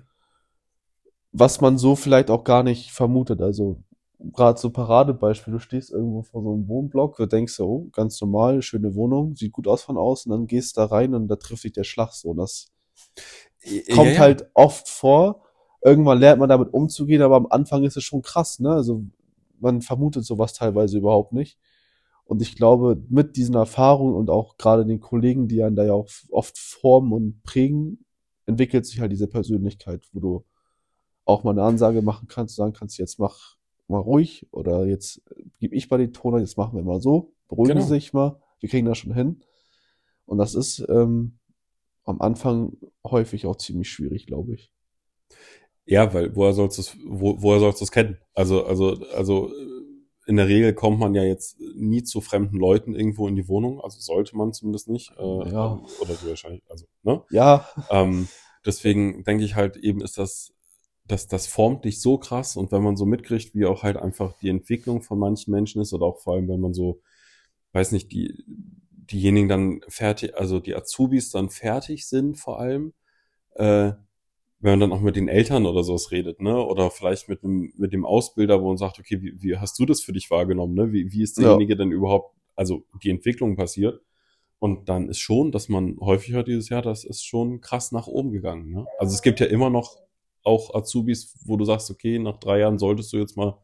was 1.33 1.61
man 1.61 1.79
so 1.79 1.97
vielleicht 1.97 2.31
auch 2.31 2.45
gar 2.45 2.63
nicht 2.63 2.91
vermutet. 2.91 3.41
Also 3.41 3.83
gerade 4.33 4.59
so 4.59 4.71
Paradebeispiel, 4.71 5.53
du 5.53 5.59
stehst 5.59 5.91
irgendwo 5.91 6.23
vor 6.23 6.43
so 6.43 6.53
einem 6.53 6.69
Wohnblock, 6.69 7.17
du 7.17 7.27
denkst 7.27 7.55
so, 7.55 7.67
oh, 7.67 7.89
ganz 7.93 8.21
normal, 8.21 8.63
schöne 8.63 8.95
Wohnung, 8.95 9.35
sieht 9.37 9.53
gut 9.53 9.67
aus 9.67 9.83
von 9.83 9.97
außen, 9.97 10.31
dann 10.31 10.47
gehst 10.47 10.77
da 10.77 10.87
rein 10.87 11.15
und 11.15 11.29
da 11.29 11.37
trifft 11.37 11.65
dich 11.65 11.73
der 11.73 11.85
Schlag 11.85 12.13
so. 12.13 12.31
Und 12.31 12.39
das 12.39 12.73
kommt 13.95 14.09
ja, 14.09 14.13
ja. 14.13 14.19
halt 14.19 14.51
oft 14.55 14.89
vor. 14.89 15.43
Irgendwann 15.83 16.19
lernt 16.19 16.41
man 16.41 16.49
damit 16.49 16.73
umzugehen, 16.73 17.23
aber 17.23 17.37
am 17.37 17.47
Anfang 17.47 17.85
ist 17.85 17.97
es 17.97 18.05
schon 18.05 18.23
krass, 18.23 18.61
ne? 18.61 18.71
Also 18.71 19.05
man 19.59 19.81
vermutet 19.81 20.25
sowas 20.25 20.53
teilweise 20.53 20.99
überhaupt 20.99 21.33
nicht. 21.33 21.59
Und 22.25 22.43
ich 22.43 22.55
glaube, 22.55 23.03
mit 23.09 23.37
diesen 23.37 23.55
Erfahrungen 23.55 24.15
und 24.15 24.31
auch 24.31 24.57
gerade 24.57 24.87
den 24.87 25.01
Kollegen, 25.01 25.49
die 25.49 25.63
einen 25.63 25.77
da 25.77 25.85
ja 25.85 25.95
auch 25.95 26.09
oft 26.31 26.57
formen 26.59 27.13
und 27.13 27.43
prägen, 27.43 28.05
entwickelt 28.47 28.87
sich 28.87 29.01
halt 29.01 29.13
diese 29.13 29.27
Persönlichkeit, 29.27 30.07
wo 30.13 30.21
du 30.21 30.45
auch 31.25 31.45
mal 31.45 31.53
eine 31.53 31.63
Ansage 31.63 32.03
machen 32.03 32.29
kannst, 32.29 32.57
sagen 32.57 32.73
kannst, 32.73 32.99
jetzt 32.99 33.19
mach 33.19 33.57
mal 33.91 33.99
ruhig 33.99 34.47
oder 34.53 34.87
jetzt 34.87 35.23
gebe 35.59 35.75
ich 35.75 35.91
mal 35.91 35.99
den 35.99 36.13
Ton, 36.13 36.35
an, 36.35 36.41
jetzt 36.41 36.57
machen 36.57 36.77
wir 36.77 36.85
mal 36.85 37.01
so, 37.01 37.33
beruhigen 37.49 37.75
Genau. 37.75 37.87
Sie 37.87 37.95
sich 37.95 38.13
mal, 38.13 38.41
wir 38.61 38.69
kriegen 38.69 38.87
das 38.87 38.99
schon 38.99 39.15
hin. 39.15 39.43
Und 40.27 40.39
das 40.39 40.55
ist 40.55 40.85
ähm, 40.89 41.39
am 42.05 42.21
Anfang 42.21 42.77
häufig 43.05 43.47
auch 43.47 43.57
ziemlich 43.57 43.91
schwierig, 43.91 44.27
glaube 44.27 44.55
ich. 44.55 44.73
Ja, 45.85 46.13
weil 46.15 46.35
woher 46.37 46.53
sollst 46.53 46.79
du 46.79 46.83
es, 46.83 46.97
wo, 47.05 47.43
woher 47.43 47.59
sollst 47.61 47.81
du 47.81 47.85
es 47.85 47.91
kennen? 47.91 48.19
Also, 48.35 48.65
also, 48.65 48.95
also 49.15 49.51
in 50.27 50.37
der 50.37 50.47
Regel 50.47 50.73
kommt 50.75 51.01
man 51.01 51.15
ja 51.15 51.25
jetzt 51.25 51.59
nie 51.75 52.05
zu 52.05 52.21
fremden 52.21 52.57
Leuten 52.57 52.95
irgendwo 52.95 53.27
in 53.27 53.35
die 53.35 53.49
Wohnung, 53.49 53.81
also 53.81 53.99
sollte 53.99 54.37
man 54.37 54.53
zumindest 54.53 54.89
nicht. 54.89 55.11
Äh, 55.19 55.51
Ja. 55.51 55.83
Oder 56.01 56.15
du 56.15 56.29
wahrscheinlich, 56.29 56.63
also, 56.69 56.87
ne? 57.03 57.23
Ja, 57.31 57.69
Ähm, 57.91 58.29
deswegen 58.65 59.25
denke 59.25 59.45
ich 59.45 59.57
halt 59.57 59.77
eben 59.77 60.01
ist 60.03 60.19
das, 60.19 60.53
das, 61.11 61.27
das 61.29 61.47
formt 61.47 61.85
dich 61.85 62.01
so 62.01 62.19
krass 62.19 62.57
und 62.57 62.73
wenn 62.73 62.83
man 62.83 62.97
so 62.97 63.07
mitkriegt, 63.07 63.55
wie 63.55 63.67
auch 63.67 63.83
halt 63.83 63.97
einfach 63.97 64.33
die 64.41 64.49
Entwicklung 64.49 65.03
von 65.03 65.19
manchen 65.19 65.51
Menschen 65.51 65.83
ist 65.83 65.93
oder 65.93 66.07
auch 66.07 66.19
vor 66.19 66.35
allem, 66.35 66.49
wenn 66.49 66.61
man 66.61 66.75
so, 66.75 67.01
weiß 67.73 67.93
nicht, 67.93 68.13
die, 68.13 68.45
diejenigen 69.13 69.49
dann 69.49 69.81
fertig, 69.89 70.37
also 70.37 70.61
die 70.61 70.75
Azubis 70.75 71.31
dann 71.31 71.51
fertig 71.51 72.07
sind 72.07 72.39
vor 72.39 72.61
allem, 72.61 72.93
äh, 73.55 73.93
wenn 74.63 74.73
man 74.73 74.81
dann 74.81 74.93
auch 74.93 75.01
mit 75.01 75.17
den 75.17 75.29
Eltern 75.29 75.67
oder 75.67 75.83
sowas 75.83 76.11
redet, 76.11 76.41
ne? 76.41 76.63
Oder 76.63 76.91
vielleicht 76.91 77.29
mit 77.31 77.43
dem, 77.43 77.73
mit 77.79 77.95
dem 77.95 78.05
Ausbilder, 78.05 78.63
wo 78.63 78.69
man 78.69 78.77
sagt, 78.77 78.99
okay, 78.99 79.23
wie, 79.23 79.43
wie 79.43 79.57
hast 79.57 79.79
du 79.79 79.87
das 79.87 80.03
für 80.03 80.13
dich 80.13 80.31
wahrgenommen, 80.31 80.75
ne? 80.75 80.93
Wie, 80.93 81.11
wie 81.13 81.23
ist 81.23 81.39
Ja. 81.39 81.45
derjenige 81.45 81.77
denn 81.77 81.93
überhaupt, 81.93 82.37
also 82.57 82.85
die 83.03 83.11
Entwicklung 83.11 83.57
passiert? 83.57 84.03
Und 84.59 84.91
dann 84.91 85.09
ist 85.09 85.19
schon, 85.19 85.51
dass 85.51 85.71
man 85.71 85.97
häufig 86.01 86.35
hört 86.35 86.47
dieses 86.47 86.69
Jahr, 86.69 86.83
das 86.83 87.05
ist 87.05 87.25
schon 87.25 87.63
krass 87.63 87.93
nach 87.93 88.07
oben 88.07 88.31
gegangen. 88.31 88.71
Ne? 88.71 88.85
Also 88.99 89.15
es 89.15 89.23
gibt 89.23 89.41
ja 89.41 89.47
immer 89.47 89.71
noch 89.71 89.97
auch 90.43 90.75
Azubis, 90.75 91.37
wo 91.45 91.57
du 91.57 91.65
sagst, 91.65 91.91
okay, 91.91 92.19
nach 92.19 92.39
drei 92.39 92.61
Jahren 92.61 92.79
solltest 92.79 93.13
du 93.13 93.19
jetzt 93.19 93.37
mal 93.37 93.59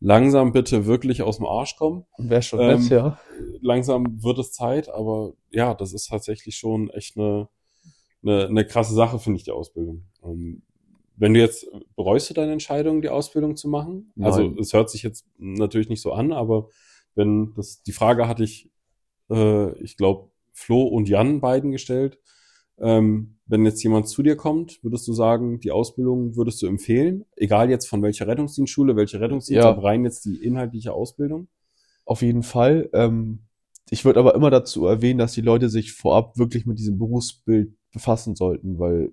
langsam 0.00 0.52
bitte 0.52 0.86
wirklich 0.86 1.22
aus 1.22 1.38
dem 1.38 1.46
Arsch 1.46 1.76
kommen. 1.76 2.04
wäre 2.18 2.42
schon 2.42 2.60
Ähm, 2.60 2.80
nett, 2.80 2.90
ja. 2.90 3.18
Langsam 3.60 4.22
wird 4.22 4.38
es 4.38 4.52
Zeit, 4.52 4.88
aber 4.88 5.32
ja, 5.50 5.74
das 5.74 5.92
ist 5.92 6.08
tatsächlich 6.08 6.56
schon 6.56 6.90
echt 6.90 7.16
eine, 7.16 7.48
eine, 8.22 8.46
eine 8.46 8.66
krasse 8.66 8.94
Sache, 8.94 9.18
finde 9.18 9.38
ich, 9.38 9.44
die 9.44 9.50
Ausbildung. 9.50 10.06
Ähm, 10.22 10.62
wenn 11.16 11.34
du 11.34 11.40
jetzt, 11.40 11.66
bereust 11.96 12.28
du 12.28 12.34
deine 12.34 12.52
Entscheidung, 12.52 13.00
die 13.00 13.08
Ausbildung 13.08 13.56
zu 13.56 13.68
machen? 13.68 14.12
Also 14.20 14.42
Nein. 14.42 14.58
es 14.58 14.72
hört 14.72 14.90
sich 14.90 15.02
jetzt 15.02 15.26
natürlich 15.38 15.88
nicht 15.88 16.02
so 16.02 16.12
an, 16.12 16.32
aber 16.32 16.68
wenn 17.14 17.54
das, 17.54 17.82
die 17.82 17.92
Frage 17.92 18.26
hatte 18.26 18.42
ich, 18.44 18.70
äh, 19.30 19.72
ich 19.80 19.96
glaube, 19.96 20.30
Flo 20.52 20.82
und 20.82 21.08
Jan 21.08 21.40
beiden 21.40 21.72
gestellt. 21.72 22.18
Ähm, 22.78 23.36
wenn 23.46 23.64
jetzt 23.64 23.82
jemand 23.82 24.08
zu 24.08 24.22
dir 24.22 24.36
kommt, 24.36 24.82
würdest 24.82 25.06
du 25.06 25.12
sagen, 25.12 25.60
die 25.60 25.70
Ausbildung 25.70 26.34
würdest 26.36 26.62
du 26.62 26.66
empfehlen? 26.66 27.24
Egal 27.36 27.70
jetzt 27.70 27.86
von 27.86 28.02
welcher 28.02 28.26
Rettungsdienstschule, 28.26 28.96
welche 28.96 29.20
Rettungsdienst, 29.20 29.62
Ja. 29.64 29.70
aber 29.70 29.84
rein 29.84 30.04
jetzt 30.04 30.24
die 30.24 30.36
inhaltliche 30.42 30.92
Ausbildung? 30.92 31.48
Auf 32.06 32.22
jeden 32.22 32.42
Fall. 32.42 32.88
Ähm, 32.92 33.40
ich 33.90 34.04
würde 34.04 34.18
aber 34.20 34.34
immer 34.34 34.50
dazu 34.50 34.86
erwähnen, 34.86 35.18
dass 35.18 35.32
die 35.34 35.42
Leute 35.42 35.68
sich 35.68 35.92
vorab 35.92 36.38
wirklich 36.38 36.64
mit 36.66 36.78
diesem 36.78 36.98
Berufsbild 36.98 37.74
befassen 37.92 38.34
sollten, 38.34 38.78
weil 38.78 39.12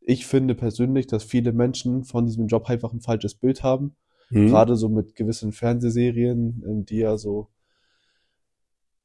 ich 0.00 0.26
finde 0.26 0.54
persönlich, 0.54 1.06
dass 1.06 1.22
viele 1.24 1.52
Menschen 1.52 2.04
von 2.04 2.24
diesem 2.26 2.46
Job 2.46 2.68
einfach 2.70 2.92
ein 2.94 3.02
falsches 3.02 3.34
Bild 3.34 3.62
haben. 3.62 3.94
Hm? 4.28 4.48
Gerade 4.48 4.76
so 4.76 4.88
mit 4.88 5.14
gewissen 5.14 5.52
Fernsehserien, 5.52 6.64
ähm, 6.66 6.84
die 6.86 6.96
ja 6.98 7.18
so 7.18 7.48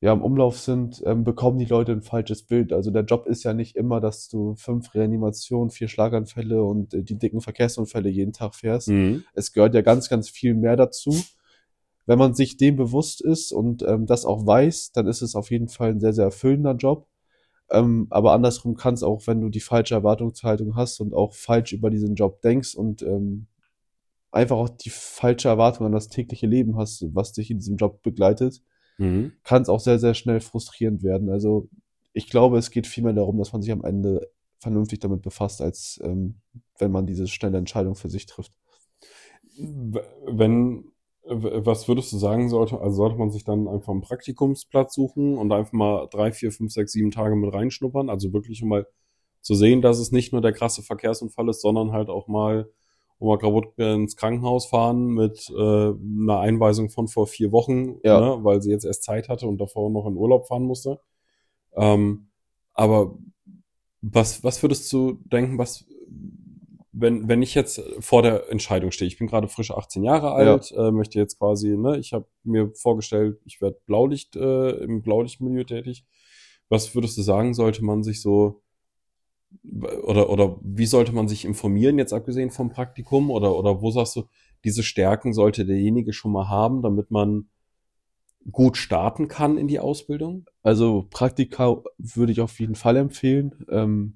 ja 0.04 0.12
im 0.12 0.22
Umlauf 0.22 0.60
sind, 0.60 1.01
ähm, 1.06 1.24
bekommen 1.24 1.60
die 1.60 1.66
Leute 1.66 1.93
ein 1.93 2.01
falsches 2.01 2.43
Bild. 2.43 2.74
Also 2.74 2.91
der 2.91 3.06
Job 3.06 3.26
ist 3.26 3.43
ja 3.43 3.54
nicht 3.54 3.78
immer, 3.78 4.01
dass 4.01 4.28
du 4.28 4.54
fünf 4.56 4.93
Reanimationen, 4.93 5.70
vier 5.70 5.88
Schlaganfälle 5.88 6.62
und 6.62 6.93
äh, 6.93 7.04
die 7.04 7.18
dicken 7.18 7.39
Verkehrsunfälle 7.39 8.10
jeden 8.10 8.34
Tag 8.34 8.54
fährst. 8.54 8.89
Hm? 8.89 9.24
Es 9.34 9.54
gehört 9.54 9.74
ja 9.76 9.82
ganz, 9.82 10.10
ganz 10.10 10.30
viel 10.30 10.56
mehr 10.56 10.76
dazu. 10.76 11.16
Wenn 12.06 12.20
man 12.20 12.34
sich 12.34 12.58
dem 12.58 12.76
bewusst 12.76 13.22
ist 13.22 13.54
und 13.54 13.82
ähm, 13.84 14.06
das 14.06 14.26
auch 14.26 14.45
weiß, 14.45 14.91
dann 14.91 15.08
ist 15.08 15.22
es 15.22 15.36
auf 15.36 15.51
jeden 15.51 15.70
Fall 15.70 15.91
ein 15.91 16.01
sehr, 16.01 16.12
sehr 16.12 16.26
erfüllender 16.26 16.76
Job. 16.76 17.08
Ähm, 17.72 18.08
aber 18.10 18.34
andersrum 18.34 18.76
kann 18.76 18.95
es 18.95 19.04
auch, 19.04 19.26
wenn 19.26 19.39
du 19.39 19.47
die 19.47 19.62
falsche 19.62 19.95
Erwartungshaltung 19.95 20.76
hast 20.76 20.99
und 20.99 21.14
auch 21.14 21.34
falsch 21.34 21.72
über 21.72 21.89
diesen 21.89 22.16
Job 22.16 22.41
denkst 22.41 22.76
und 22.76 23.04
ähm, 23.04 23.47
einfach 24.32 24.58
auch 24.58 24.68
die 24.68 24.89
falsche 24.89 25.47
Erwartung 25.47 25.86
an 25.86 25.93
das 25.93 26.10
tägliche 26.10 26.45
Leben 26.45 26.78
hast, 26.78 27.06
was 27.16 27.32
dich 27.32 27.49
in 27.49 27.60
diesem 27.60 27.78
Job 27.78 28.01
begleitet, 28.01 28.62
Hm? 28.98 29.34
kann 29.44 29.64
es 29.64 29.70
auch 29.70 29.80
sehr, 29.80 30.00
sehr 30.00 30.14
schnell 30.14 30.39
frustrierend 30.39 31.04
werden. 31.04 31.30
Also 31.30 31.68
ich 32.14 32.30
glaube, 32.30 32.58
es 32.58 32.70
geht 32.70 32.88
vielmehr 32.88 33.14
darum, 33.14 33.38
dass 33.38 33.54
man 33.54 33.62
sich 33.62 33.72
am 33.72 33.84
Ende 33.84 34.30
vernünftig 34.60 35.00
damit 35.00 35.22
befasst, 35.22 35.62
als 35.62 36.00
ähm, 36.04 36.36
wenn 36.78 36.91
man 36.91 37.06
diese 37.06 37.28
schnelle 37.28 37.58
Entscheidung 37.58 37.96
für 37.96 38.10
sich 38.10 38.26
trifft. 38.26 38.54
Wenn, 39.58 40.91
was 41.26 41.88
würdest 41.88 42.12
du 42.14 42.18
sagen, 42.18 42.50
sollte, 42.50 42.80
also 42.80 42.96
sollte 42.96 43.18
man 43.18 43.30
sich 43.30 43.44
dann 43.44 43.68
einfach 43.68 43.91
einen 43.91 44.02
Praktikumsplatz 44.02 44.94
suchen 44.94 45.38
und 45.38 45.52
einfach 45.52 45.74
mal 45.74 46.08
drei, 46.12 46.32
vier, 46.32 46.52
fünf, 46.52 46.72
sechs, 46.72 46.91
sieben 46.91 47.12
Tage 47.12 47.36
mit 47.36 47.54
reinschnuppern? 47.54 48.10
Also 48.10 48.34
wirklich 48.34 48.64
um 48.64 48.70
mal 48.70 48.88
zu 49.41 49.56
sehen, 49.56 49.82
dass 49.82 50.00
es 50.00 50.12
nicht 50.12 50.32
nur 50.32 50.41
der 50.41 50.54
krasse 50.54 50.82
Verkehrsunfall 50.82 51.50
ist, 51.50 51.62
sondern 51.62 51.91
halt 51.91 52.10
auch 52.10 52.28
mal, 52.28 52.70
wo 53.24 53.38
kaputt 53.38 53.68
ins 53.78 54.16
Krankenhaus 54.18 54.66
fahren 54.66 55.08
mit 55.08 55.50
äh, 55.50 55.62
einer 55.94 56.40
Einweisung 56.40 56.90
von 56.90 57.08
vor 57.08 57.26
vier 57.26 57.52
Wochen, 57.54 57.96
Ja. 58.04 58.20
ne, 58.20 58.44
weil 58.44 58.62
sie 58.62 58.70
jetzt 58.72 58.84
erst 58.86 59.04
Zeit 59.04 59.30
hatte 59.30 59.48
und 59.48 59.60
davor 59.62 59.90
noch 59.90 60.06
in 60.08 60.18
Urlaub 60.18 60.48
fahren 60.48 60.64
musste. 60.64 61.00
Ähm, 61.76 62.28
aber 62.74 63.18
was, 64.02 64.44
was 64.44 64.62
würdest 64.62 64.92
du 64.92 65.20
denken, 65.26 65.58
was, 65.58 65.86
wenn, 66.92 67.28
wenn 67.30 67.42
ich 67.42 67.56
jetzt 67.56 67.82
vor 68.00 68.22
der 68.22 68.52
Entscheidung 68.52 68.92
stehe, 68.92 69.08
ich 69.08 69.18
bin 69.18 69.28
gerade 69.28 69.48
frisch 69.48 69.72
18 69.72 70.04
Jahre 70.04 70.32
alt, 70.34 70.72
äh, 70.78 70.92
möchte 70.92 71.18
jetzt 71.18 71.40
quasi, 71.40 71.78
ne, 71.78 71.98
ich 71.98 72.12
habe 72.14 72.26
mir 72.44 72.72
vorgestellt, 72.76 73.40
ich 73.46 73.62
werde 73.62 73.80
Blaulicht, 73.86 74.36
äh, 74.36 74.72
im 74.84 75.02
Blaulichtmilieu 75.02 75.64
tätig. 75.64 76.06
Was 76.70 76.94
würdest 76.94 77.18
du 77.18 77.22
sagen, 77.22 77.54
sollte 77.54 77.84
man 77.86 78.04
sich 78.04 78.22
so 78.22 78.62
oder, 80.04 80.30
oder 80.30 80.58
wie 80.62 80.86
sollte 80.86 81.14
man 81.14 81.28
sich 81.28 81.45
informieren, 81.45 81.97
jetzt 81.97 82.14
abgesehen 82.14 82.51
vom 82.51 82.70
Praktikum? 82.70 83.32
Oder, 83.32 83.56
oder 83.56 83.82
wo 83.82 83.91
sagst 83.91 84.16
du, 84.16 84.24
diese 84.64 84.84
Stärken 84.84 85.34
sollte 85.34 85.66
derjenige 85.66 86.14
schon 86.14 86.32
mal 86.32 86.49
haben, 86.49 86.82
damit 86.82 87.12
man 87.12 87.49
gut 88.51 88.78
starten 88.78 89.28
kann 89.28 89.58
in 89.58 89.68
die 89.68 89.80
Ausbildung? 89.80 90.45
Also 90.64 91.08
Praktika 91.10 91.82
würde 91.97 92.32
ich 92.32 92.41
auf 92.41 92.60
jeden 92.60 92.76
Fall 92.76 92.97
empfehlen. 92.97 93.66
Ähm, 93.70 94.16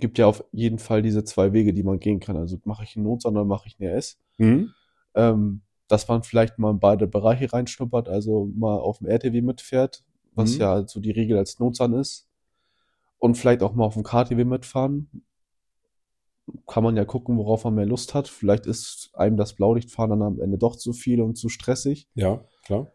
gibt 0.00 0.18
ja 0.18 0.26
auf 0.26 0.44
jeden 0.52 0.78
Fall 0.78 1.02
diese 1.02 1.24
zwei 1.24 1.52
Wege, 1.52 1.72
die 1.72 1.82
man 1.82 2.00
gehen 2.00 2.20
kann. 2.20 2.36
Also 2.36 2.58
mache 2.64 2.84
ich 2.84 2.96
einen 2.96 3.04
Notsonder, 3.04 3.42
oder 3.42 3.48
mache 3.48 3.68
ich 3.68 3.76
eine 3.78 3.90
S. 3.90 4.18
Mhm. 4.38 4.70
Ähm, 5.14 5.62
dass 5.88 6.08
man 6.08 6.22
vielleicht 6.22 6.58
mal 6.58 6.70
in 6.70 6.80
beide 6.80 7.06
Bereiche 7.06 7.52
reinschnuppert, 7.52 8.08
also 8.08 8.50
mal 8.56 8.78
auf 8.78 8.98
dem 8.98 9.06
RTW 9.06 9.42
mitfährt, 9.42 10.02
was 10.34 10.54
Mhm. 10.54 10.60
ja 10.60 10.86
so 10.86 10.98
die 11.00 11.10
Regel 11.10 11.38
als 11.38 11.58
Notsan 11.58 11.92
ist. 11.94 12.26
Und 13.24 13.38
vielleicht 13.38 13.62
auch 13.62 13.72
mal 13.72 13.86
auf 13.86 13.94
dem 13.94 14.02
KTW 14.02 14.44
mitfahren. 14.44 15.24
Kann 16.66 16.84
man 16.84 16.94
ja 16.94 17.06
gucken, 17.06 17.38
worauf 17.38 17.64
man 17.64 17.74
mehr 17.74 17.86
Lust 17.86 18.12
hat. 18.12 18.28
Vielleicht 18.28 18.66
ist 18.66 19.12
einem 19.14 19.38
das 19.38 19.54
Blaulichtfahren 19.54 20.10
dann 20.10 20.20
am 20.20 20.40
Ende 20.42 20.58
doch 20.58 20.76
zu 20.76 20.92
viel 20.92 21.22
und 21.22 21.38
zu 21.38 21.48
stressig. 21.48 22.06
Ja, 22.14 22.44
klar, 22.66 22.92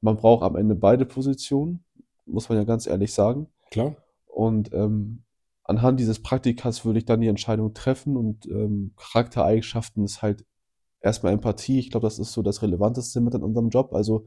Man 0.00 0.16
braucht 0.16 0.44
am 0.44 0.56
Ende 0.56 0.74
beide 0.74 1.04
Positionen, 1.04 1.84
muss 2.24 2.48
man 2.48 2.56
ja 2.56 2.64
ganz 2.64 2.86
ehrlich 2.86 3.12
sagen. 3.12 3.48
klar. 3.70 3.96
Und 4.24 4.72
ähm, 4.72 5.24
anhand 5.62 6.00
dieses 6.00 6.22
Praktikas 6.22 6.86
würde 6.86 7.00
ich 7.00 7.04
dann 7.04 7.20
die 7.20 7.28
Entscheidung 7.28 7.74
treffen 7.74 8.16
und 8.16 8.46
ähm, 8.46 8.94
Charaktereigenschaften 8.96 10.04
ist 10.04 10.22
halt 10.22 10.46
erstmal 11.00 11.34
Empathie. 11.34 11.80
Ich 11.80 11.90
glaube, 11.90 12.06
das 12.06 12.18
ist 12.18 12.32
so 12.32 12.40
das 12.40 12.62
Relevanteste 12.62 13.20
mit 13.20 13.34
in 13.34 13.42
unserem 13.42 13.68
Job. 13.68 13.92
Also 13.92 14.26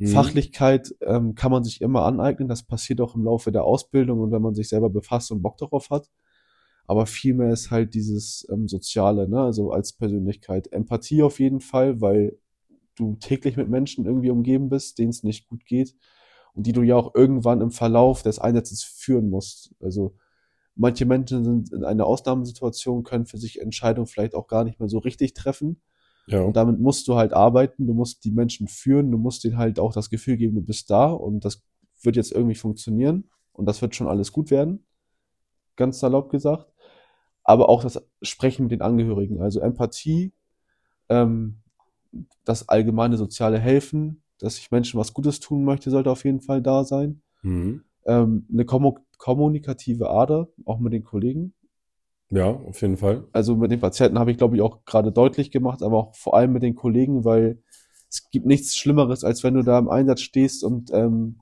Mhm. 0.00 0.08
Fachlichkeit 0.08 0.94
ähm, 1.02 1.34
kann 1.34 1.52
man 1.52 1.62
sich 1.62 1.82
immer 1.82 2.04
aneignen. 2.06 2.48
Das 2.48 2.62
passiert 2.62 3.00
auch 3.02 3.14
im 3.14 3.24
Laufe 3.24 3.52
der 3.52 3.64
Ausbildung 3.64 4.20
und 4.20 4.32
wenn 4.32 4.42
man 4.42 4.54
sich 4.54 4.68
selber 4.70 4.88
befasst 4.88 5.30
und 5.30 5.42
Bock 5.42 5.58
darauf 5.58 5.90
hat. 5.90 6.08
Aber 6.86 7.06
vielmehr 7.06 7.52
ist 7.52 7.70
halt 7.70 7.94
dieses 7.94 8.48
ähm, 8.50 8.66
Soziale, 8.66 9.28
ne? 9.28 9.40
Also 9.40 9.70
als 9.72 9.92
Persönlichkeit. 9.92 10.72
Empathie 10.72 11.22
auf 11.22 11.38
jeden 11.38 11.60
Fall, 11.60 12.00
weil 12.00 12.38
du 12.96 13.16
täglich 13.16 13.56
mit 13.56 13.68
Menschen 13.68 14.06
irgendwie 14.06 14.30
umgeben 14.30 14.70
bist, 14.70 14.98
denen 14.98 15.10
es 15.10 15.22
nicht 15.22 15.48
gut 15.48 15.66
geht 15.66 15.94
und 16.54 16.66
die 16.66 16.72
du 16.72 16.82
ja 16.82 16.96
auch 16.96 17.14
irgendwann 17.14 17.60
im 17.60 17.70
Verlauf 17.70 18.22
des 18.22 18.38
Einsatzes 18.38 18.82
führen 18.82 19.30
musst. 19.30 19.74
Also 19.80 20.16
manche 20.74 21.06
Menschen 21.06 21.44
sind 21.44 21.72
in 21.72 21.84
einer 21.84 22.06
Ausnahmesituation, 22.06 23.04
können 23.04 23.26
für 23.26 23.38
sich 23.38 23.60
Entscheidungen 23.60 24.06
vielleicht 24.06 24.34
auch 24.34 24.48
gar 24.48 24.64
nicht 24.64 24.80
mehr 24.80 24.88
so 24.88 24.98
richtig 24.98 25.34
treffen. 25.34 25.82
Ja. 26.30 26.42
Und 26.42 26.54
damit 26.54 26.78
musst 26.78 27.08
du 27.08 27.16
halt 27.16 27.32
arbeiten, 27.32 27.86
du 27.86 27.92
musst 27.92 28.24
die 28.24 28.30
Menschen 28.30 28.68
führen, 28.68 29.10
du 29.10 29.18
musst 29.18 29.42
denen 29.42 29.58
halt 29.58 29.80
auch 29.80 29.92
das 29.92 30.10
Gefühl 30.10 30.36
geben, 30.36 30.54
du 30.54 30.62
bist 30.62 30.88
da 30.90 31.06
und 31.06 31.44
das 31.44 31.62
wird 32.02 32.16
jetzt 32.16 32.32
irgendwie 32.32 32.54
funktionieren 32.54 33.28
und 33.52 33.66
das 33.66 33.82
wird 33.82 33.96
schon 33.96 34.06
alles 34.06 34.32
gut 34.32 34.50
werden. 34.50 34.84
Ganz 35.76 35.98
salopp 35.98 36.30
gesagt. 36.30 36.72
Aber 37.42 37.68
auch 37.68 37.82
das 37.82 38.06
Sprechen 38.22 38.64
mit 38.64 38.72
den 38.72 38.82
Angehörigen, 38.82 39.42
also 39.42 39.60
Empathie, 39.60 40.32
ähm, 41.08 41.56
das 42.44 42.68
allgemeine 42.68 43.16
soziale 43.16 43.58
Helfen, 43.58 44.22
dass 44.38 44.58
ich 44.58 44.70
Menschen 44.70 45.00
was 45.00 45.12
Gutes 45.12 45.40
tun 45.40 45.64
möchte, 45.64 45.90
sollte 45.90 46.10
auf 46.10 46.24
jeden 46.24 46.40
Fall 46.40 46.62
da 46.62 46.84
sein. 46.84 47.22
Mhm. 47.42 47.82
Ähm, 48.06 48.46
eine 48.52 48.64
kommu 48.64 48.98
kommunikative 49.18 50.08
Ader, 50.08 50.48
auch 50.64 50.78
mit 50.78 50.92
den 50.94 51.04
Kollegen. 51.04 51.52
Ja, 52.30 52.50
auf 52.50 52.80
jeden 52.80 52.96
Fall. 52.96 53.24
Also 53.32 53.56
mit 53.56 53.70
den 53.70 53.80
Patienten 53.80 54.18
habe 54.18 54.30
ich, 54.30 54.38
glaube 54.38 54.56
ich, 54.56 54.62
auch 54.62 54.84
gerade 54.84 55.12
deutlich 55.12 55.50
gemacht, 55.50 55.82
aber 55.82 55.96
auch 55.98 56.14
vor 56.14 56.34
allem 56.36 56.52
mit 56.52 56.62
den 56.62 56.74
Kollegen, 56.76 57.24
weil 57.24 57.62
es 58.08 58.30
gibt 58.30 58.46
nichts 58.46 58.76
Schlimmeres, 58.76 59.24
als 59.24 59.42
wenn 59.44 59.54
du 59.54 59.62
da 59.62 59.78
im 59.78 59.88
Einsatz 59.88 60.20
stehst 60.20 60.64
und 60.64 60.90
ähm, 60.92 61.40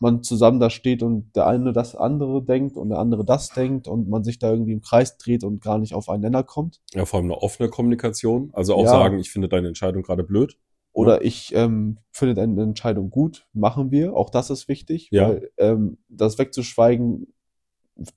man 0.00 0.22
zusammen 0.22 0.58
da 0.58 0.68
steht 0.68 1.02
und 1.02 1.34
der 1.36 1.46
eine 1.46 1.72
das 1.72 1.94
andere 1.94 2.42
denkt 2.42 2.76
und 2.76 2.88
der 2.88 2.98
andere 2.98 3.24
das 3.24 3.50
denkt 3.50 3.86
und 3.86 4.08
man 4.08 4.24
sich 4.24 4.38
da 4.38 4.50
irgendwie 4.50 4.72
im 4.72 4.80
Kreis 4.80 5.16
dreht 5.16 5.44
und 5.44 5.62
gar 5.62 5.78
nicht 5.78 5.94
auf 5.94 6.08
einen 6.08 6.22
Nenner 6.22 6.42
kommt. 6.42 6.80
Ja, 6.92 7.04
vor 7.04 7.18
allem 7.20 7.30
eine 7.30 7.40
offene 7.40 7.68
Kommunikation. 7.68 8.50
Also 8.52 8.74
auch 8.74 8.84
Ja. 8.84 8.90
sagen, 8.90 9.18
ich 9.20 9.30
finde 9.30 9.48
deine 9.48 9.68
Entscheidung 9.68 10.02
gerade 10.02 10.24
blöd. 10.24 10.58
Oder 10.92 11.24
ich 11.24 11.54
ähm, 11.54 11.98
finde 12.10 12.42
eine 12.42 12.62
Entscheidung 12.62 13.10
gut, 13.10 13.46
machen 13.54 13.90
wir. 13.92 14.14
Auch 14.14 14.28
das 14.28 14.50
ist 14.50 14.68
wichtig, 14.68 15.08
Ja. 15.10 15.28
weil 15.28 15.50
ähm, 15.56 15.98
das 16.08 16.36
wegzuschweigen, 16.38 17.32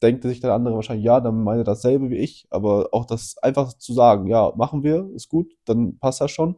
denkt 0.01 0.23
sich 0.23 0.39
der 0.39 0.53
andere 0.53 0.75
wahrscheinlich, 0.75 1.05
ja, 1.05 1.19
dann 1.19 1.43
meine 1.43 1.61
er 1.61 1.65
dasselbe 1.65 2.09
wie 2.09 2.17
ich, 2.17 2.47
aber 2.49 2.89
auch 2.91 3.05
das 3.05 3.37
einfach 3.39 3.73
zu 3.73 3.93
sagen, 3.93 4.27
ja, 4.27 4.53
machen 4.55 4.83
wir, 4.83 5.09
ist 5.15 5.29
gut, 5.29 5.51
dann 5.65 5.97
passt 5.99 6.21
das 6.21 6.31
schon. 6.31 6.55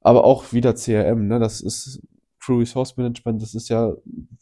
Aber 0.00 0.24
auch 0.24 0.52
wieder 0.52 0.74
CRM, 0.74 1.26
ne, 1.26 1.38
das 1.38 1.60
ist 1.60 2.00
Crew 2.38 2.58
Resource 2.58 2.96
Management, 2.96 3.42
das 3.42 3.54
ist 3.54 3.68
ja, 3.68 3.92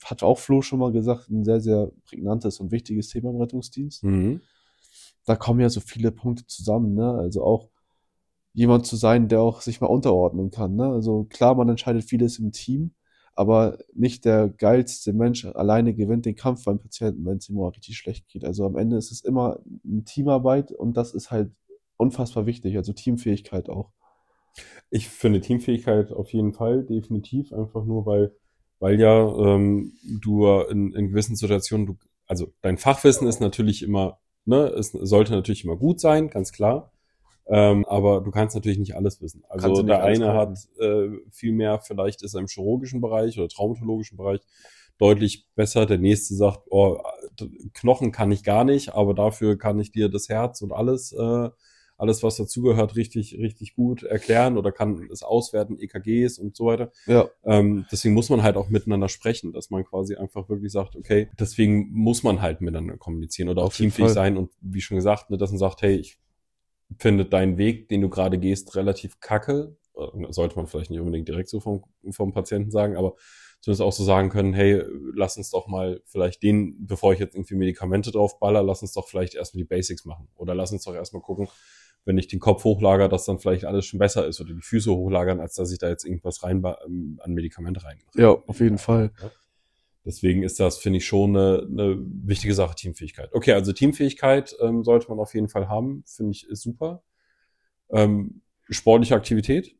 hat 0.04 0.22
auch 0.22 0.38
Flo 0.38 0.60
schon 0.60 0.78
mal 0.78 0.92
gesagt, 0.92 1.30
ein 1.30 1.44
sehr, 1.44 1.60
sehr 1.60 1.90
prägnantes 2.06 2.60
und 2.60 2.70
wichtiges 2.70 3.08
Thema 3.08 3.30
im 3.30 3.40
Rettungsdienst 3.40 4.02
Mhm. 4.04 4.40
da 5.24 5.36
kommen 5.36 5.60
ja 5.60 5.70
so 5.70 5.80
viele 5.80 6.12
Punkte 6.12 6.46
zusammen, 6.46 6.94
ne? 6.94 7.14
Also 7.14 7.42
auch 7.42 7.70
jemand 8.52 8.86
zu 8.86 8.96
sein, 8.96 9.28
der 9.28 9.40
auch 9.40 9.62
sich 9.62 9.80
mal 9.80 9.86
unterordnen 9.86 10.50
kann, 10.50 10.76
ne? 10.76 10.86
Also 10.86 11.24
klar, 11.24 11.54
man 11.54 11.68
entscheidet 11.70 12.04
vieles 12.04 12.38
im 12.38 12.52
Team, 12.52 12.94
aber 13.34 13.78
nicht 13.94 14.24
der 14.24 14.48
geilste 14.48 15.12
Mensch 15.12 15.44
alleine 15.44 15.94
gewinnt 15.94 16.26
den 16.26 16.36
Kampf 16.36 16.64
beim 16.64 16.78
Patienten, 16.78 17.24
wenn 17.26 17.38
es 17.38 17.48
ihm 17.48 17.56
mal 17.56 17.68
richtig 17.68 17.96
schlecht 17.96 18.28
geht. 18.28 18.44
Also 18.44 18.64
am 18.64 18.76
Ende 18.76 18.96
ist 18.96 19.10
es 19.10 19.22
immer 19.22 19.60
eine 19.84 20.04
Teamarbeit 20.04 20.72
und 20.72 20.96
das 20.96 21.14
ist 21.14 21.30
halt 21.30 21.50
unfassbar 21.96 22.46
wichtig, 22.46 22.76
also 22.76 22.92
Teamfähigkeit 22.92 23.68
auch. 23.68 23.90
Ich 24.90 25.08
finde 25.08 25.40
Teamfähigkeit 25.40 26.12
auf 26.12 26.32
jeden 26.32 26.52
Fall, 26.52 26.84
definitiv, 26.84 27.52
einfach 27.52 27.84
nur, 27.84 28.06
weil, 28.06 28.32
weil 28.78 29.00
ja 29.00 29.26
ähm, 29.36 29.92
du 30.20 30.46
in, 30.70 30.92
in 30.92 31.08
gewissen 31.08 31.34
Situationen, 31.34 31.86
du, 31.86 31.96
also 32.26 32.52
dein 32.62 32.78
Fachwissen 32.78 33.26
ist 33.26 33.40
natürlich 33.40 33.82
immer 33.82 34.18
ne, 34.44 34.66
es 34.68 34.92
sollte 34.92 35.32
natürlich 35.32 35.64
immer 35.64 35.76
gut 35.76 36.00
sein, 36.00 36.30
ganz 36.30 36.52
klar. 36.52 36.92
Ähm, 37.46 37.84
aber 37.86 38.22
du 38.22 38.30
kannst 38.30 38.54
natürlich 38.54 38.78
nicht 38.78 38.96
alles 38.96 39.20
wissen. 39.20 39.42
Also 39.48 39.82
der 39.82 40.02
eine 40.02 40.32
hat 40.32 40.58
äh, 40.80 41.08
viel 41.30 41.52
mehr, 41.52 41.78
vielleicht 41.80 42.22
ist 42.22 42.34
er 42.34 42.40
im 42.40 42.46
chirurgischen 42.46 43.00
Bereich 43.00 43.38
oder 43.38 43.48
traumatologischen 43.48 44.16
Bereich 44.16 44.40
deutlich 44.98 45.46
besser. 45.54 45.86
Der 45.86 45.98
nächste 45.98 46.34
sagt, 46.34 46.60
oh, 46.70 46.98
Knochen 47.74 48.12
kann 48.12 48.32
ich 48.32 48.44
gar 48.44 48.64
nicht, 48.64 48.94
aber 48.94 49.12
dafür 49.14 49.58
kann 49.58 49.78
ich 49.78 49.92
dir 49.92 50.08
das 50.08 50.28
Herz 50.28 50.62
und 50.62 50.72
alles, 50.72 51.12
äh, 51.12 51.50
alles 51.96 52.22
was 52.22 52.36
dazugehört, 52.36 52.96
richtig, 52.96 53.36
richtig 53.38 53.74
gut 53.74 54.02
erklären 54.02 54.56
oder 54.56 54.72
kann 54.72 55.08
es 55.12 55.22
auswerten, 55.22 55.78
EKGs 55.78 56.38
und 56.38 56.56
so 56.56 56.66
weiter. 56.66 56.90
Ja, 57.06 57.28
Ähm, 57.44 57.86
deswegen 57.92 58.14
muss 58.14 58.30
man 58.30 58.42
halt 58.42 58.56
auch 58.56 58.68
miteinander 58.68 59.08
sprechen, 59.08 59.52
dass 59.52 59.70
man 59.70 59.84
quasi 59.84 60.16
einfach 60.16 60.48
wirklich 60.48 60.72
sagt, 60.72 60.96
okay, 60.96 61.28
deswegen 61.38 61.90
muss 61.92 62.22
man 62.22 62.40
halt 62.40 62.60
miteinander 62.62 62.96
kommunizieren 62.96 63.48
oder 63.48 63.62
auch 63.62 63.72
teamfähig 63.72 64.08
sein 64.10 64.36
und 64.36 64.50
wie 64.60 64.80
schon 64.80 64.96
gesagt, 64.96 65.30
ne, 65.30 65.36
dass 65.36 65.50
man 65.50 65.58
sagt, 65.58 65.82
hey, 65.82 65.94
ich 65.96 66.18
finde 66.98 67.26
deinen 67.26 67.58
Weg, 67.58 67.88
den 67.88 68.00
du 68.00 68.08
gerade 68.08 68.38
gehst, 68.38 68.74
relativ 68.76 69.20
kacke. 69.20 69.76
Äh, 69.96 70.32
Sollte 70.32 70.56
man 70.56 70.66
vielleicht 70.66 70.90
nicht 70.90 71.00
unbedingt 71.00 71.28
direkt 71.28 71.48
so 71.48 71.60
vom, 71.60 71.84
vom 72.10 72.32
Patienten 72.32 72.70
sagen, 72.70 72.96
aber 72.96 73.14
zumindest 73.60 73.82
auch 73.82 73.92
so 73.92 74.04
sagen 74.04 74.28
können, 74.28 74.52
hey, 74.52 74.82
lass 75.14 75.36
uns 75.38 75.50
doch 75.50 75.68
mal 75.68 76.02
vielleicht 76.04 76.42
den, 76.42 76.86
bevor 76.86 77.14
ich 77.14 77.18
jetzt 77.18 77.34
irgendwie 77.34 77.54
Medikamente 77.54 78.10
drauf 78.10 78.38
baller, 78.38 78.62
lass 78.62 78.82
uns 78.82 78.92
doch 78.92 79.08
vielleicht 79.08 79.34
erstmal 79.34 79.62
die 79.62 79.68
Basics 79.68 80.04
machen. 80.04 80.28
Oder 80.36 80.54
lass 80.54 80.72
uns 80.72 80.84
doch 80.84 80.94
erstmal 80.94 81.22
gucken, 81.22 81.48
wenn 82.04 82.18
ich 82.18 82.28
den 82.28 82.40
Kopf 82.40 82.64
hochlager, 82.64 83.08
dass 83.08 83.24
dann 83.24 83.38
vielleicht 83.38 83.64
alles 83.64 83.86
schon 83.86 83.98
besser 83.98 84.26
ist 84.26 84.40
oder 84.40 84.52
die 84.52 84.60
Füße 84.60 84.94
hochlagern, 84.94 85.40
als 85.40 85.54
dass 85.54 85.72
ich 85.72 85.78
da 85.78 85.88
jetzt 85.88 86.04
irgendwas 86.04 86.42
rein 86.42 86.62
ähm, 86.86 87.18
an 87.22 87.32
Medikament 87.32 87.82
rein. 87.84 87.98
ja, 88.14 88.28
auf 88.28 88.60
jeden 88.60 88.78
Fall. 88.78 89.12
Deswegen 90.04 90.42
ist 90.42 90.60
das, 90.60 90.78
finde 90.78 90.98
ich, 90.98 91.06
schon 91.06 91.36
eine, 91.36 91.66
eine 91.70 91.96
wichtige 91.98 92.54
Sache, 92.54 92.74
Teamfähigkeit. 92.74 93.30
Okay, 93.32 93.52
also 93.52 93.72
Teamfähigkeit 93.72 94.54
ähm, 94.60 94.84
sollte 94.84 95.08
man 95.08 95.18
auf 95.18 95.34
jeden 95.34 95.48
Fall 95.48 95.68
haben, 95.68 96.04
finde 96.06 96.32
ich, 96.32 96.46
ist 96.48 96.62
super. 96.62 97.02
Ähm, 97.90 98.42
sportliche 98.68 99.14
Aktivität. 99.14 99.74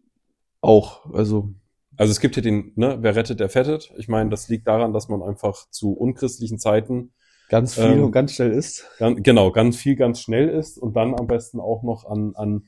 Auch, 0.62 1.12
also 1.12 1.53
Also 1.97 2.11
es 2.11 2.20
gibt 2.20 2.35
hier 2.37 2.43
den, 2.43 2.72
ne, 2.77 2.99
wer 3.03 3.14
rettet, 3.16 3.39
der 3.41 3.51
fettet. 3.51 3.93
Ich 3.99 4.09
meine, 4.09 4.31
das 4.31 4.49
liegt 4.49 4.66
daran, 4.66 4.93
dass 4.95 5.09
man 5.09 5.22
einfach 5.22 5.68
zu 5.70 5.93
unchristlichen 5.93 6.59
Zeiten 6.59 7.12
ganz 7.51 7.75
viel 7.75 7.85
Ähm, 7.85 8.05
und 8.05 8.12
ganz 8.12 8.33
schnell 8.35 8.51
ist. 8.53 8.87
Gan- 8.99 9.22
genau, 9.22 9.53
ganz 9.53 9.77
viel, 9.77 9.95
ganz 9.95 10.20
schnell 10.20 10.49
ist 10.49 10.79
und 10.79 10.97
dann 10.97 11.14
am 11.14 11.27
besten 11.27 11.61
auch 11.61 11.83
noch 11.83 12.07
an, 12.07 12.35
an 12.35 12.64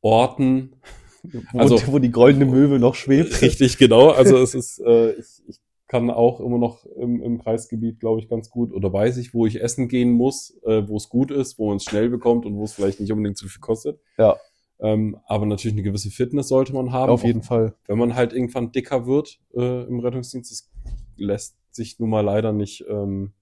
Orten. 0.00 0.76
Wo, 1.52 1.58
Also- 1.58 1.76
wo 1.86 1.98
die 1.98 2.10
goldene 2.10 2.46
Möwe 2.46 2.78
noch 2.78 2.94
schwebt. 2.94 3.42
Richtig, 3.42 3.76
genau. 3.76 4.08
Also 4.08 4.38
es 4.38 4.54
ist, 4.54 4.78
äh, 4.80 5.12
ich, 5.12 5.42
ich 5.46 5.60
kann 5.90 6.08
auch 6.08 6.38
immer 6.38 6.56
noch 6.58 6.86
im, 6.86 7.20
im 7.20 7.38
Kreisgebiet, 7.42 7.98
glaube 7.98 8.20
ich, 8.20 8.28
ganz 8.28 8.48
gut 8.48 8.72
oder 8.72 8.92
weiß 8.92 9.16
ich, 9.16 9.34
wo 9.34 9.44
ich 9.44 9.60
essen 9.60 9.88
gehen 9.88 10.12
muss, 10.12 10.56
äh, 10.64 10.86
wo 10.88 10.96
es 10.96 11.08
gut 11.08 11.32
ist, 11.32 11.58
wo 11.58 11.66
man 11.66 11.78
es 11.78 11.84
schnell 11.84 12.08
bekommt 12.08 12.46
und 12.46 12.54
wo 12.54 12.62
es 12.62 12.74
vielleicht 12.74 13.00
nicht 13.00 13.10
unbedingt 13.10 13.36
zu 13.36 13.48
viel 13.48 13.60
kostet. 13.60 13.98
Ja. 14.16 14.36
Ähm, 14.78 15.18
aber 15.26 15.46
natürlich 15.46 15.74
eine 15.74 15.82
gewisse 15.82 16.10
Fitness 16.10 16.46
sollte 16.46 16.72
man 16.74 16.92
haben. 16.92 17.10
Auf 17.10 17.24
jeden 17.24 17.42
Fall. 17.42 17.74
wenn 17.88 17.98
man 17.98 18.14
halt 18.14 18.32
irgendwann 18.32 18.70
dicker 18.70 19.04
wird 19.08 19.40
äh, 19.52 19.82
im 19.88 19.98
Rettungsdienst, 19.98 20.52
das 20.52 20.70
lässt 21.16 21.56
sich 21.72 21.98
nun 21.98 22.10
mal 22.10 22.20
leider 22.24 22.52
nicht, 22.52 22.84
ähm, 22.88 23.32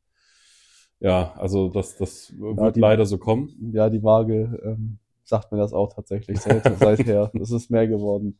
ja, 1.01 1.35
also 1.37 1.69
das, 1.69 1.99
das 1.99 2.33
wird 2.39 2.77
die- 2.77 2.81
leider 2.81 3.05
so 3.05 3.19
kommen. 3.19 3.71
Ja, 3.75 3.91
die 3.91 4.03
Waage 4.03 4.59
ähm, 4.65 5.01
sagt 5.23 5.53
mir 5.53 5.59
das 5.59 5.75
auch 5.75 5.93
tatsächlich 5.93 6.41
seit, 6.41 6.65
seither. 6.79 7.31
Es 7.39 7.51
ist 7.51 7.71
mehr 7.71 7.87
geworden. 7.87 8.39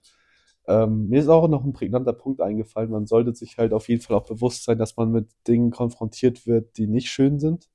Ähm, 0.69 1.09
mir 1.09 1.21
ist 1.21 1.29
auch 1.29 1.49
noch 1.49 1.65
ein 1.65 1.73
prägnanter 1.73 2.13
Punkt 2.13 2.43
eingefallen. 2.43 2.91
Man 2.91 3.07
sollte 3.07 3.35
sich 3.35 3.57
halt 3.57 3.73
auf 3.73 3.89
jeden 3.89 4.03
Fall 4.03 4.17
auch 4.17 4.27
bewusst 4.27 4.65
sein, 4.65 4.79
dass 4.79 4.97
man 4.97 5.11
mit 5.11 5.29
Dingen 5.47 5.71
konfrontiert 5.71 6.47
wird, 6.47 6.77
die 6.77 6.87
nicht 6.87 7.09
schön 7.09 7.39
sind. 7.39 7.69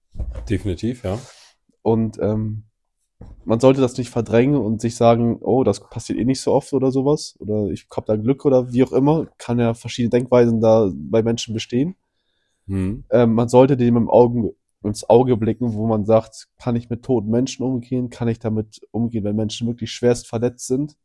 Definitiv, 0.48 1.04
ja. 1.04 1.18
Und 1.82 2.20
ähm, 2.22 2.66
man 3.46 3.60
sollte 3.60 3.82
das 3.82 3.98
nicht 3.98 4.12
verdrängen 4.12 4.56
und 4.56 4.80
sich 4.80 4.96
sagen, 4.96 5.38
oh, 5.42 5.64
das 5.64 5.80
passiert 5.90 6.20
eh 6.20 6.26
nicht 6.26 6.42
so 6.42 6.54
oft 6.54 6.72
oder 6.74 6.92
sowas. 6.92 7.36
Oder 7.40 7.72
ich 7.72 7.88
hab 7.92 8.06
da 8.06 8.16
Glück 8.16 8.46
oder 8.46 8.72
wie 8.72 8.84
auch 8.84 8.92
immer. 8.92 9.28
Kann 9.40 9.60
ja 9.60 9.74
verschiedene 9.74 10.12
Denkweisen 10.12 10.62
da 10.62 10.92
bei 10.94 11.24
Menschen 11.24 11.54
bestehen. 11.54 11.96
Hm. 12.68 13.06
Ähm, 13.10 13.34
man 13.34 13.50
sollte 13.50 13.76
dem 13.76 13.98
im 13.98 14.10
Augen, 14.10 14.52
ins 14.84 15.10
Auge 15.10 15.36
blicken, 15.36 15.74
wo 15.74 15.88
man 15.88 16.06
sagt, 16.06 16.50
kann 16.60 16.76
ich 16.76 16.90
mit 16.90 17.04
toten 17.04 17.30
Menschen 17.30 17.64
umgehen? 17.66 18.10
Kann 18.10 18.28
ich 18.28 18.40
damit 18.40 18.82
umgehen, 18.92 19.24
wenn 19.24 19.36
Menschen 19.36 19.68
wirklich 19.68 19.92
schwerst 19.92 20.28
verletzt 20.28 20.68
sind? 20.68 20.96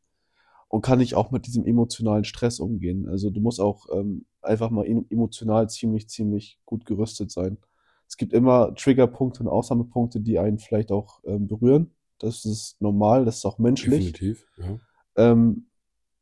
Und 0.69 0.83
kann 0.83 1.01
ich 1.01 1.15
auch 1.15 1.31
mit 1.31 1.47
diesem 1.47 1.65
emotionalen 1.65 2.25
Stress 2.25 2.61
umgehen? 2.61 3.09
Also 3.09 3.31
du 3.31 3.41
musst 3.41 3.61
auch 3.61 3.87
ähm, 3.93 4.27
einfach 4.43 4.71
mal 4.71 4.87
em- 4.87 5.07
emotional 5.09 5.69
ziemlich, 5.71 6.09
ziemlich 6.09 6.59
gut 6.67 6.85
gerüstet 6.85 7.31
sein. 7.31 7.59
Es 8.07 8.17
gibt 8.17 8.33
immer 8.33 8.75
Triggerpunkte 8.75 9.41
und 9.43 9.49
Ausnahmepunkte, 9.49 10.21
die 10.21 10.39
einen 10.39 10.59
vielleicht 10.59 10.93
auch 10.93 11.21
ähm, 11.25 11.47
berühren. 11.47 11.95
Das 12.19 12.45
ist 12.45 12.81
normal, 12.81 13.25
das 13.25 13.39
ist 13.39 13.45
auch 13.47 13.59
menschlich. 13.59 14.13
Definitiv, 14.13 14.47
ja. 14.57 14.79
Ähm, 15.17 15.67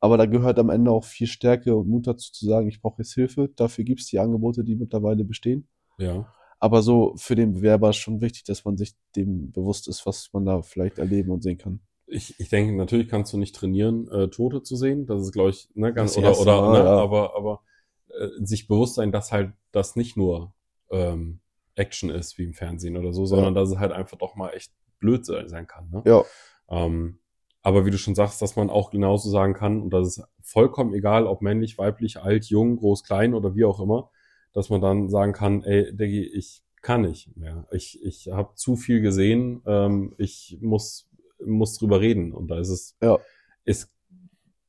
aber 0.01 0.17
da 0.19 0.27
gehört 0.27 0.59
am 0.59 0.71
Ende 0.71 0.91
auch 0.91 1.05
viel 1.05 1.27
Stärke 1.27 1.75
und 1.75 1.89
Mut 1.89 2.07
dazu 2.07 2.31
zu 2.33 2.47
sagen, 2.47 2.69
ich 2.69 2.81
brauche 2.81 3.03
jetzt 3.03 3.15
Hilfe. 3.15 3.49
Dafür 3.57 3.85
gibt 3.85 4.01
es 4.01 4.07
die 4.07 4.19
Angebote, 4.19 4.63
die 4.63 4.77
mittlerweile 4.77 5.25
bestehen. 5.25 5.69
Ja, 5.99 6.33
Aber 6.61 6.83
so 6.83 7.15
für 7.17 7.35
den 7.35 7.55
Bewerber 7.55 7.91
ist 7.91 7.97
schon 7.97 8.21
wichtig, 8.21 8.45
dass 8.45 8.65
man 8.65 8.77
sich 8.77 8.95
dem 9.17 9.51
bewusst 9.51 9.89
ist, 9.89 10.07
was 10.07 10.29
man 10.33 10.45
da 10.45 10.63
vielleicht 10.63 10.99
erleben 10.99 11.31
und 11.31 11.43
sehen 11.43 11.59
kann. 11.59 11.81
Ich, 12.07 12.39
ich 12.39 12.49
denke, 12.49 12.75
natürlich 12.75 13.09
kannst 13.09 13.33
du 13.33 13.39
nicht 13.39 13.55
trainieren, 13.55 14.09
äh, 14.09 14.29
Tote 14.29 14.63
zu 14.63 14.77
sehen. 14.77 15.07
Das 15.07 15.23
ist, 15.23 15.33
glaube 15.33 15.51
ich, 15.51 15.69
ne, 15.75 15.93
ganz, 15.93 16.17
oder, 16.17 16.39
oder, 16.39 16.61
Mal, 16.61 16.79
ne, 16.79 16.85
ja. 16.85 16.97
aber, 16.99 17.37
aber 17.37 17.61
äh, 18.09 18.29
sich 18.45 18.69
bewusst 18.69 18.95
sein, 18.95 19.13
dass 19.13 19.33
halt 19.33 19.53
das 19.73 19.97
nicht 19.97 20.17
nur 20.17 20.53
ähm, 20.91 21.41
Action 21.75 22.11
ist 22.11 22.39
wie 22.39 22.45
im 22.45 22.55
Fernsehen 22.55 22.97
oder 22.97 23.13
so, 23.13 23.27
sondern 23.27 23.55
dass 23.55 23.71
es 23.71 23.79
halt 23.79 23.93
einfach 23.93 24.19
doch 24.19 24.35
mal 24.37 24.51
echt 24.51 24.73
blöd 24.99 25.27
sein 25.27 25.49
sein 25.49 25.67
kann. 25.67 25.91
Ne? 25.91 26.03
Ja, 26.07 26.25
Ähm, 26.69 27.19
aber 27.63 27.85
wie 27.85 27.91
du 27.91 27.99
schon 27.99 28.15
sagst, 28.15 28.41
dass 28.41 28.55
man 28.55 28.71
auch 28.71 28.91
genauso 28.91 29.29
sagen 29.29 29.53
kann, 29.53 29.83
und 29.83 29.91
das 29.91 30.19
ist 30.19 30.25
vollkommen 30.41 30.95
egal, 30.95 31.27
ob 31.27 31.43
männlich, 31.43 31.79
weiblich, 31.79 32.19
alt, 32.19 32.45
jung, 32.47 32.77
groß, 32.77 33.03
klein 33.03 33.35
oder 33.35 33.57
wie 33.57 33.65
auch 33.65 33.81
immer, 33.81 34.11
dass 34.53 34.71
man 34.71 34.81
dann 34.81 35.09
sagen 35.11 35.33
kann, 35.33 35.65
ey, 35.65 35.95
Diggi, 35.95 36.23
ich 36.23 36.63
kann 36.81 37.01
nicht 37.01 37.37
mehr. 37.37 37.67
Ich, 37.73 38.01
ich 38.05 38.29
habe 38.29 38.55
zu 38.55 38.77
viel 38.77 39.01
gesehen, 39.01 39.63
ähm, 39.67 40.15
ich 40.17 40.59
muss, 40.61 41.11
muss 41.45 41.79
drüber 41.79 42.01
reden. 42.01 42.33
Und 42.33 42.49
da 42.49 42.59
ist 42.59 42.69
es, 42.69 42.97
Ja. 43.03 43.19
ist, 43.65 43.91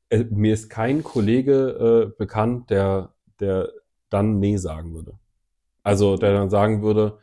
äh, 0.10 0.24
mir 0.30 0.54
ist 0.54 0.70
kein 0.70 1.04
Kollege 1.04 2.10
äh, 2.14 2.18
bekannt, 2.18 2.70
der, 2.70 3.14
der 3.40 3.72
dann 4.10 4.40
Nee 4.40 4.58
sagen 4.58 4.94
würde. 4.94 5.14
Also 5.84 6.18
der 6.18 6.34
dann 6.34 6.50
sagen 6.50 6.82
würde, 6.82 7.18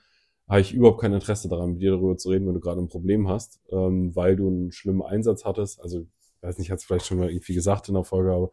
habe 0.48 0.60
ich 0.60 0.74
überhaupt 0.74 1.00
kein 1.00 1.12
Interesse 1.12 1.48
daran, 1.48 1.72
mit 1.72 1.82
dir 1.82 1.92
darüber 1.92 2.16
zu 2.16 2.30
reden, 2.30 2.46
wenn 2.46 2.54
du 2.54 2.60
gerade 2.60 2.80
ein 2.80 2.88
Problem 2.88 3.28
hast, 3.28 3.60
ähm, 3.70 4.14
weil 4.14 4.36
du 4.36 4.46
einen 4.48 4.72
schlimmen 4.72 5.02
Einsatz 5.02 5.44
hattest. 5.44 5.80
Also, 5.80 6.00
ich 6.00 6.42
weiß 6.42 6.58
nicht, 6.58 6.66
ich 6.66 6.70
hatte 6.70 6.80
es 6.80 6.84
vielleicht 6.84 7.06
schon 7.06 7.18
mal 7.18 7.30
irgendwie 7.30 7.54
gesagt 7.54 7.88
in 7.88 7.94
der 7.94 8.04
Folge, 8.04 8.32
aber 8.32 8.50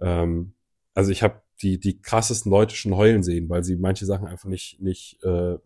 ähm, 0.00 0.54
also 0.94 1.10
ich 1.10 1.22
habe 1.22 1.42
die, 1.62 1.78
die 1.78 2.00
krassesten 2.00 2.50
Leute 2.50 2.74
schon 2.74 2.96
heulen 2.96 3.22
sehen, 3.22 3.48
weil 3.50 3.64
sie 3.64 3.76
manche 3.76 4.06
Sachen 4.06 4.26
einfach 4.26 4.48
nicht, 4.48 4.80
nicht 4.80 5.22
äh, 5.24 5.58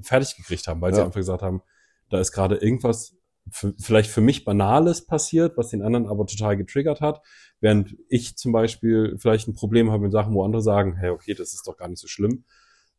fertig 0.00 0.36
gekriegt 0.36 0.66
haben, 0.66 0.80
weil 0.80 0.92
sie 0.92 1.00
Ja. 1.00 1.06
einfach 1.06 1.20
gesagt 1.20 1.42
haben, 1.42 1.62
da 2.10 2.18
ist 2.18 2.32
gerade 2.32 2.56
irgendwas 2.56 3.14
für, 3.50 3.74
vielleicht 3.78 4.10
für 4.10 4.20
mich 4.20 4.44
Banales 4.44 5.06
passiert, 5.06 5.56
was 5.56 5.68
den 5.70 5.82
anderen 5.82 6.06
aber 6.06 6.26
total 6.26 6.56
getriggert 6.56 7.00
hat, 7.00 7.22
während 7.60 7.96
ich 8.08 8.36
zum 8.36 8.52
Beispiel 8.52 9.16
vielleicht 9.18 9.48
ein 9.48 9.54
Problem 9.54 9.90
habe 9.90 10.04
mit 10.04 10.12
Sachen, 10.12 10.34
wo 10.34 10.44
andere 10.44 10.62
sagen, 10.62 10.96
hey, 10.96 11.10
okay, 11.10 11.34
das 11.34 11.52
ist 11.54 11.66
doch 11.66 11.76
gar 11.76 11.88
nicht 11.88 12.00
so 12.00 12.08
schlimm. 12.08 12.44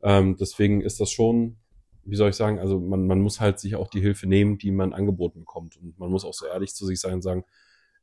Ähm, 0.01 0.35
deswegen 0.39 0.81
ist 0.81 0.99
das 0.99 1.11
schon, 1.11 1.57
wie 2.03 2.15
soll 2.15 2.29
ich 2.29 2.35
sagen, 2.35 2.59
also 2.59 2.79
man, 2.79 3.07
man 3.07 3.21
muss 3.21 3.39
halt 3.39 3.59
sich 3.59 3.75
auch 3.75 3.87
die 3.87 4.01
Hilfe 4.01 4.27
nehmen, 4.27 4.57
die 4.57 4.71
man 4.71 4.93
angeboten 4.93 5.39
bekommt. 5.39 5.77
Und 5.77 5.97
man 5.97 6.09
muss 6.09 6.25
auch 6.25 6.33
so 6.33 6.45
ehrlich 6.45 6.75
zu 6.75 6.85
sich 6.85 6.99
sein 6.99 7.15
und 7.15 7.21
sagen, 7.21 7.45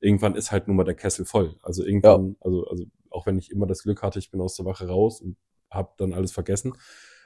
irgendwann 0.00 0.34
ist 0.34 0.50
halt 0.50 0.66
nun 0.66 0.76
mal 0.76 0.84
der 0.84 0.94
Kessel 0.94 1.24
voll. 1.26 1.56
Also 1.62 1.84
irgendwann, 1.84 2.36
also, 2.40 2.66
also 2.66 2.86
auch 3.10 3.26
wenn 3.26 3.38
ich 3.38 3.50
immer 3.50 3.66
das 3.66 3.82
Glück 3.82 4.02
hatte, 4.02 4.18
ich 4.18 4.30
bin 4.30 4.40
aus 4.40 4.56
der 4.56 4.64
Wache 4.64 4.88
raus 4.88 5.20
und 5.20 5.36
habe 5.70 5.90
dann 5.98 6.14
alles 6.14 6.32
vergessen, 6.32 6.72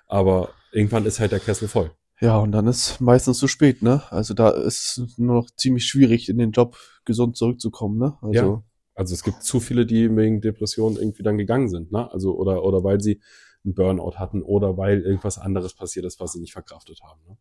aber 0.06 0.50
irgendwann 0.72 1.06
ist 1.06 1.20
halt 1.20 1.32
der 1.32 1.40
Kessel 1.40 1.68
voll. 1.68 1.92
Ja, 2.20 2.38
und 2.38 2.52
dann 2.52 2.66
ist 2.66 3.00
meistens 3.00 3.38
zu 3.38 3.48
spät, 3.48 3.82
ne? 3.82 4.02
Also 4.10 4.34
da 4.34 4.50
ist 4.50 5.02
nur 5.16 5.36
noch 5.36 5.50
ziemlich 5.56 5.86
schwierig, 5.86 6.28
in 6.28 6.38
den 6.38 6.52
Job 6.52 6.76
gesund 7.04 7.36
zurückzukommen, 7.36 7.98
ne? 7.98 8.16
Also, 8.22 8.32
Ja. 8.32 8.62
Also 8.96 9.14
es 9.14 9.24
gibt 9.24 9.42
zu 9.42 9.58
viele, 9.58 9.86
die 9.86 10.14
wegen 10.14 10.40
Depressionen 10.40 10.96
irgendwie 10.96 11.24
dann 11.24 11.36
gegangen 11.36 11.68
sind, 11.68 11.90
ne? 11.90 12.10
Also 12.12 12.36
oder 12.36 12.62
oder 12.62 12.84
weil 12.84 13.00
sie 13.00 13.20
einen 13.64 13.74
Burnout 13.74 14.18
hatten 14.18 14.42
oder 14.42 14.76
weil 14.76 15.00
irgendwas 15.00 15.38
anderes 15.38 15.74
passiert 15.74 16.04
ist, 16.04 16.20
was 16.20 16.32
sie 16.32 16.40
nicht 16.40 16.52
verkraftet 16.52 17.00
haben. 17.02 17.20
Ne? 17.26 17.36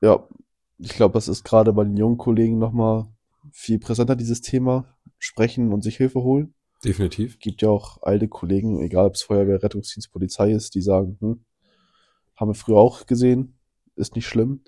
ja, 0.00 0.28
ich 0.78 0.90
glaube, 0.90 1.14
das 1.14 1.28
ist 1.28 1.44
gerade 1.44 1.72
bei 1.72 1.84
den 1.84 1.96
jungen 1.96 2.18
Kollegen 2.18 2.58
nochmal 2.58 3.06
viel 3.50 3.78
präsenter, 3.78 4.16
dieses 4.16 4.40
Thema. 4.40 4.94
Sprechen 5.18 5.72
und 5.72 5.82
sich 5.82 5.96
Hilfe 5.96 6.22
holen. 6.22 6.54
Definitiv. 6.84 7.40
gibt 7.40 7.62
ja 7.62 7.70
auch 7.70 8.02
alte 8.02 8.28
Kollegen, 8.28 8.80
egal 8.80 9.06
ob 9.06 9.14
es 9.14 9.22
Feuerwehr, 9.22 9.60
Rettungsdienst, 9.60 10.12
Polizei 10.12 10.52
ist, 10.52 10.76
die 10.76 10.80
sagen, 10.80 11.16
hm, 11.20 11.44
haben 12.36 12.50
wir 12.50 12.54
früher 12.54 12.76
auch 12.76 13.06
gesehen, 13.06 13.57
ist 13.98 14.14
nicht 14.16 14.26
schlimm. 14.26 14.60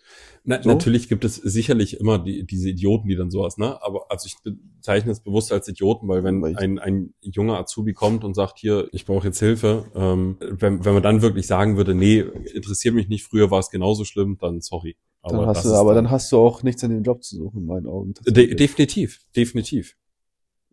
Na, 0.44 0.62
So? 0.62 0.68
Natürlich 0.68 1.08
gibt 1.08 1.24
es 1.24 1.36
sicherlich 1.36 1.98
immer 2.00 2.18
die, 2.18 2.44
diese 2.44 2.68
Idioten, 2.68 3.08
die 3.08 3.16
dann 3.16 3.30
sowas, 3.30 3.56
ne? 3.58 3.82
Aber 3.82 4.10
also 4.10 4.26
ich 4.26 4.36
bezeichne 4.42 5.12
es 5.12 5.20
bewusst 5.20 5.52
als 5.52 5.66
Idioten, 5.68 6.06
weil 6.08 6.22
wenn 6.24 6.44
ein, 6.44 6.78
ein 6.78 7.14
junger 7.22 7.58
Azubi 7.58 7.92
kommt 7.92 8.24
und 8.24 8.34
sagt, 8.34 8.58
hier, 8.58 8.88
ich 8.92 9.06
brauche 9.06 9.26
jetzt 9.28 9.38
Hilfe, 9.38 9.86
ähm, 9.94 10.36
wenn, 10.40 10.84
wenn 10.84 10.94
man 10.94 11.02
dann 11.02 11.22
wirklich 11.22 11.46
sagen 11.46 11.76
würde, 11.76 11.94
nee, 11.94 12.20
interessiert 12.54 12.94
mich 12.94 13.08
nicht, 13.08 13.24
früher 13.24 13.50
war 13.50 13.60
es 13.60 13.70
genauso 13.70 14.04
schlimm, 14.04 14.36
dann 14.40 14.60
sorry. 14.60 14.96
Aber 15.22 15.38
Dann 15.38 15.46
hast 15.48 15.64
du, 15.64 15.74
aber 15.74 15.94
dann- 15.94 16.04
dann 16.04 16.10
hast 16.12 16.32
du 16.32 16.38
auch 16.38 16.62
nichts 16.62 16.82
an 16.84 16.90
dem 16.90 17.02
Job 17.02 17.22
zu 17.22 17.36
suchen, 17.36 17.60
in 17.60 17.66
meinen 17.66 17.86
Augen. 17.86 18.14
De 18.26 18.54
definitiv, 18.54 19.20
definitiv. 19.36 19.96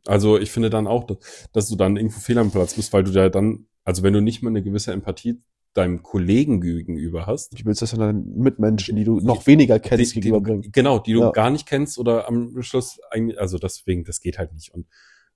Also 0.06 0.38
ich 0.40 0.52
finde 0.52 0.70
dann 0.70 0.88
auch, 0.88 1.04
dass, 1.04 1.18
dass 1.52 1.68
du 1.70 1.76
dann 1.76 1.98
irgendwo 1.98 2.20
fehl 2.20 2.38
am 2.38 2.52
Platz 2.52 2.76
bist, 2.76 2.94
weil 2.94 3.04
du 3.04 3.12
da 3.12 3.28
dann, 3.30 3.68
also 3.84 4.04
wenn 4.04 4.14
du 4.14 4.22
nicht 4.22 4.42
mal 4.42 4.50
eine 4.50 4.64
gewisse 4.64 4.94
Empathie 4.94 5.42
deinem 5.78 6.02
Kollegen 6.04 6.60
gegenüber 6.62 7.26
hast, 7.28 7.58
Wie 7.58 7.66
willst 7.66 7.82
das 7.82 7.92
dann 7.92 8.00
deinen 8.00 8.38
Mitmenschen, 8.38 8.96
die 8.96 9.04
du 9.04 9.20
noch 9.20 9.46
weniger 9.48 9.80
kennst, 9.80 10.16
die, 10.16 10.20
die, 10.20 10.22
gegenüberbringen? 10.22 10.72
genau, 10.72 11.00
die 11.00 11.14
du 11.14 11.22
Ja. 11.22 11.32
gar 11.32 11.50
nicht 11.50 11.68
kennst 11.68 11.98
oder 11.98 12.28
am 12.28 12.62
Schluss 12.64 13.00
eigentlich, 13.12 13.40
also 13.40 13.58
deswegen, 13.58 14.04
das 14.04 14.20
geht 14.20 14.38
halt 14.38 14.54
nicht. 14.54 14.74
Und, 14.74 14.88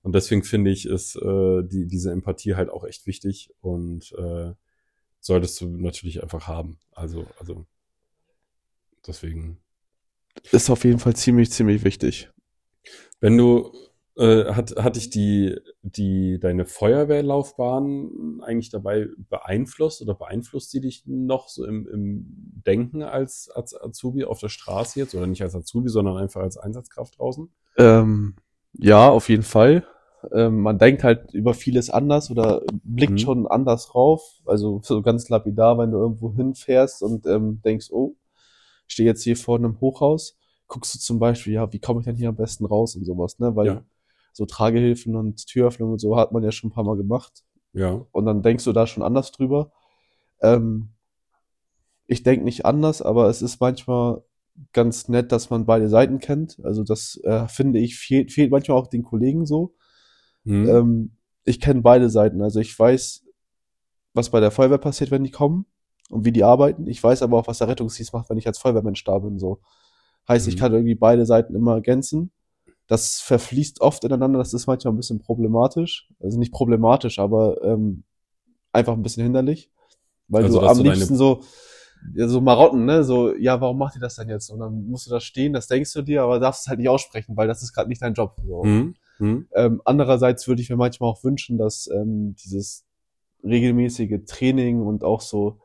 und 0.02 0.14
deswegen 0.14 0.42
finde 0.42 0.70
ich, 0.70 0.86
ist 0.86 1.16
äh, 1.16 1.62
die, 1.62 1.86
diese 1.86 2.10
Empathie 2.10 2.54
halt 2.56 2.70
auch 2.70 2.84
echt 2.84 3.06
wichtig 3.06 3.50
und 3.60 4.12
äh, 4.18 4.52
solltest 5.20 5.60
du 5.60 5.68
natürlich 5.68 6.22
einfach 6.22 6.48
haben. 6.48 6.78
Also, 6.92 7.26
also 7.38 7.64
deswegen. 9.06 9.58
Ist 10.50 10.70
auf 10.70 10.84
jeden 10.84 10.98
Fall 10.98 11.14
ziemlich, 11.14 11.50
ziemlich 11.52 11.84
wichtig. 11.84 12.30
Wenn 13.20 13.36
du, 13.36 13.72
äh, 14.16 14.52
hat, 14.52 14.76
hat 14.76 14.96
dich 14.96 15.10
die, 15.10 15.56
die, 15.82 16.38
deine 16.38 16.66
Feuerwehrlaufbahn 16.66 18.40
eigentlich 18.42 18.70
dabei 18.70 19.08
beeinflusst 19.30 20.02
oder 20.02 20.14
beeinflusst 20.14 20.70
sie 20.70 20.80
dich 20.80 21.04
noch 21.06 21.48
so 21.48 21.64
im, 21.64 21.86
im 21.88 22.26
Denken 22.66 23.02
als, 23.02 23.50
als 23.54 23.74
Azubi 23.80 24.24
auf 24.24 24.38
der 24.40 24.48
Straße 24.48 24.98
jetzt 24.98 25.14
oder 25.14 25.26
nicht 25.26 25.42
als 25.42 25.54
Azubi, 25.54 25.88
sondern 25.88 26.16
einfach 26.18 26.42
als 26.42 26.56
Einsatzkraft 26.58 27.18
draußen? 27.18 27.50
Ähm, 27.78 28.34
ja, 28.74 29.08
auf 29.08 29.28
jeden 29.28 29.42
Fall. 29.42 29.84
Ähm, 30.32 30.60
man 30.60 30.78
denkt 30.78 31.02
halt 31.04 31.34
über 31.34 31.54
vieles 31.54 31.90
anders 31.90 32.30
oder 32.30 32.62
blickt 32.84 33.14
Mhm. 33.14 33.18
schon 33.18 33.46
anders 33.46 33.94
rauf. 33.94 34.22
Also 34.44 34.80
so 34.84 35.02
ganz 35.02 35.28
lapidar, 35.30 35.78
wenn 35.78 35.90
du 35.90 35.98
irgendwo 35.98 36.32
hinfährst 36.34 37.02
und 37.02 37.26
ähm, 37.26 37.60
denkst, 37.64 37.90
oh, 37.90 38.14
ich 38.86 38.94
stehe 38.94 39.08
jetzt 39.08 39.22
hier 39.22 39.36
vor 39.36 39.56
einem 39.56 39.80
Hochhaus, 39.80 40.38
guckst 40.68 40.94
du 40.94 40.98
zum 40.98 41.18
Beispiel, 41.18 41.54
ja, 41.54 41.72
wie 41.72 41.78
komme 41.80 42.00
ich 42.00 42.06
denn 42.06 42.16
hier 42.16 42.28
am 42.28 42.36
besten 42.36 42.66
raus 42.66 42.94
und 42.94 43.04
sowas, 43.04 43.38
ne? 43.38 43.56
Weil 43.56 43.66
Ja. 43.66 43.84
So 44.32 44.46
Tragehilfen 44.46 45.14
und 45.16 45.46
Türöffnungen 45.46 45.92
und 45.94 45.98
so 45.98 46.16
hat 46.16 46.32
man 46.32 46.42
ja 46.42 46.52
schon 46.52 46.70
ein 46.70 46.72
paar 46.72 46.84
Mal 46.84 46.96
gemacht. 46.96 47.44
Ja. 47.72 48.04
Und 48.12 48.26
dann 48.26 48.42
denkst 48.42 48.64
du 48.64 48.72
da 48.72 48.86
schon 48.86 49.02
anders 49.02 49.32
drüber. 49.32 49.72
Ähm, 50.40 50.90
ich 52.06 52.22
denke 52.22 52.44
nicht 52.44 52.66
anders, 52.66 53.00
aber 53.02 53.28
es 53.28 53.42
ist 53.42 53.60
manchmal 53.60 54.22
ganz 54.72 55.08
nett, 55.08 55.32
dass 55.32 55.50
man 55.50 55.64
beide 55.64 55.88
Seiten 55.88 56.18
kennt. 56.18 56.58
Also 56.62 56.84
das 56.84 57.18
äh, 57.24 57.46
finde 57.48 57.78
ich 57.78 57.96
fehlt, 57.96 58.32
fehlt 58.32 58.50
manchmal 58.50 58.76
auch 58.78 58.88
den 58.88 59.02
Kollegen 59.02 59.46
so. 59.46 59.74
Hm. 60.44 60.68
Ähm, 60.68 61.16
ich 61.44 61.60
kenne 61.60 61.80
beide 61.82 62.10
Seiten. 62.10 62.42
Also 62.42 62.60
ich 62.60 62.78
weiß, 62.78 63.24
was 64.14 64.30
bei 64.30 64.40
der 64.40 64.50
Feuerwehr 64.50 64.78
passiert, 64.78 65.10
wenn 65.10 65.24
die 65.24 65.30
kommen 65.30 65.64
und 66.10 66.24
wie 66.26 66.32
die 66.32 66.44
arbeiten. 66.44 66.86
Ich 66.86 67.02
weiß 67.02 67.22
aber 67.22 67.38
auch, 67.38 67.46
was 67.46 67.58
der 67.58 67.68
Rettungsdienst 67.68 68.12
macht, 68.12 68.28
wenn 68.28 68.36
ich 68.36 68.46
als 68.46 68.58
Feuerwehrmensch 68.58 69.02
da 69.04 69.18
bin. 69.18 69.38
So 69.38 69.60
heißt, 70.28 70.46
ich 70.48 70.56
Mhm. 70.56 70.60
kann 70.60 70.72
irgendwie 70.74 70.94
beide 70.94 71.24
Seiten 71.24 71.54
immer 71.54 71.74
ergänzen. 71.74 72.30
Das 72.92 73.20
verfließt 73.20 73.80
oft 73.80 74.04
ineinander. 74.04 74.38
Das 74.38 74.52
ist 74.52 74.66
manchmal 74.66 74.92
ein 74.92 74.98
bisschen 74.98 75.18
problematisch. 75.18 76.10
Also 76.20 76.38
nicht 76.38 76.52
problematisch, 76.52 77.18
aber 77.18 77.62
ähm, 77.62 78.04
einfach 78.70 78.92
ein 78.92 79.02
bisschen 79.02 79.22
hinderlich, 79.22 79.70
weil 80.28 80.44
Also, 80.44 80.60
du 80.60 80.66
am 80.66 80.78
liebsten 80.78 81.16
so 81.16 81.40
ja, 82.14 82.28
so 82.28 82.42
Marotten, 82.42 82.84
ne? 82.84 83.02
So, 83.02 83.34
ja, 83.34 83.62
warum 83.62 83.78
macht 83.78 83.96
ihr 83.96 84.00
das 84.02 84.16
denn 84.16 84.28
jetzt? 84.28 84.50
Und 84.50 84.58
dann 84.58 84.88
musst 84.88 85.06
du 85.06 85.10
da 85.10 85.20
stehen, 85.20 85.54
das 85.54 85.68
denkst 85.68 85.94
du 85.94 86.02
dir, 86.02 86.22
aber 86.22 86.38
darfst 86.38 86.62
es 86.62 86.66
halt 86.68 86.80
nicht 86.80 86.90
aussprechen, 86.90 87.34
weil 87.34 87.48
das 87.48 87.62
ist 87.62 87.72
gerade 87.72 87.88
nicht 87.88 88.02
dein 88.02 88.12
Job. 88.12 88.36
So. 88.46 88.62
Hm. 88.62 88.94
Hm. 89.16 89.48
Ähm, 89.54 89.80
andererseits 89.86 90.46
würde 90.46 90.60
ich 90.60 90.68
mir 90.68 90.76
manchmal 90.76 91.08
auch 91.08 91.24
wünschen, 91.24 91.56
dass 91.56 91.88
ähm, 91.94 92.34
dieses 92.44 92.84
regelmäßige 93.42 94.20
Training 94.26 94.82
und 94.82 95.02
auch 95.02 95.22
so 95.22 95.60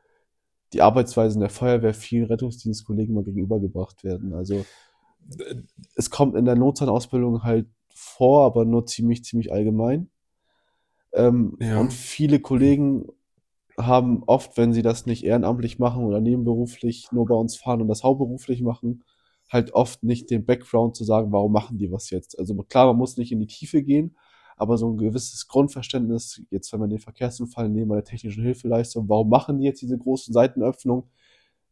die 0.71 0.81
Arbeitsweisen 0.81 1.41
der 1.41 1.49
Feuerwehr 1.49 1.93
vielen 1.93 2.27
Rettungsdienstkollegen 2.27 3.13
mal 3.13 3.23
gegenübergebracht 3.23 4.05
werden. 4.05 4.33
Also 4.33 4.65
es 5.95 6.09
kommt 6.09 6.35
in 6.35 6.45
der 6.45 6.55
Notzahlausbildung 6.55 7.43
halt 7.43 7.67
vor, 7.93 8.45
aber 8.45 8.65
nur 8.65 8.85
ziemlich, 8.85 9.23
ziemlich 9.23 9.51
allgemein. 9.51 10.09
Ähm, 11.13 11.57
Ja. 11.59 11.79
Und 11.79 11.93
viele 11.93 12.39
Kollegen 12.39 13.07
haben 13.77 14.23
oft, 14.25 14.57
wenn 14.57 14.73
sie 14.73 14.81
das 14.81 15.05
nicht 15.05 15.23
ehrenamtlich 15.23 15.77
machen 15.79 16.03
oder 16.03 16.19
nebenberuflich 16.19 17.11
nur 17.11 17.25
bei 17.25 17.35
uns 17.35 17.57
fahren 17.57 17.81
und 17.81 17.87
das 17.87 18.03
hauptberuflich 18.03 18.61
machen, 18.61 19.03
halt 19.49 19.73
oft 19.73 20.03
nicht 20.03 20.29
den 20.29 20.45
Background 20.45 20.95
zu 20.95 21.03
sagen, 21.03 21.31
warum 21.31 21.51
machen 21.51 21.77
die 21.77 21.91
was 21.91 22.09
jetzt. 22.09 22.37
Also 22.37 22.55
klar, 22.63 22.87
man 22.87 22.97
muss 22.97 23.17
nicht 23.17 23.31
in 23.31 23.39
die 23.39 23.47
Tiefe 23.47 23.83
gehen, 23.83 24.17
aber 24.57 24.77
so 24.77 24.91
ein 24.91 24.97
gewisses 24.97 25.47
Grundverständnis, 25.47 26.41
jetzt 26.49 26.73
wenn 26.73 26.79
wir 26.79 26.87
den 26.87 26.99
Verkehrsunfall 26.99 27.69
nehmen, 27.69 27.89
bei 27.89 27.95
der 27.95 28.03
technischen 28.03 28.43
Hilfeleistung, 28.43 29.07
warum 29.07 29.29
machen 29.29 29.59
die 29.59 29.65
jetzt 29.65 29.81
diese 29.81 29.97
großen 29.97 30.33
Seitenöffnungen? 30.33 31.03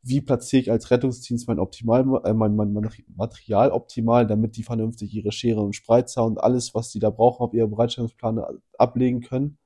Wie 0.08 0.22
platziere 0.22 0.62
ich 0.62 0.72
als 0.72 0.92
Rettungsdienst 0.92 1.48
mein, 1.48 1.58
Optimal, 1.58 2.02
äh, 2.24 2.34
mein, 2.34 2.56
mein, 2.56 2.74
mein 2.74 2.90
Material 3.16 3.72
optimal, 3.72 4.28
damit 4.28 4.56
die 4.56 4.64
vernünftig 4.64 5.14
ihre 5.14 5.32
Schere 5.32 5.62
und 5.62 5.74
Spreizer 5.74 6.24
und 6.24 6.40
alles, 6.40 6.76
was 6.76 6.92
die 6.92 7.00
da 7.00 7.10
brauchen, 7.10 7.44
auf 7.44 7.54
ihre 7.54 7.68
Bereitstellungspläne 7.68 8.48
ablegen 8.78 9.22
können? 9.22 9.58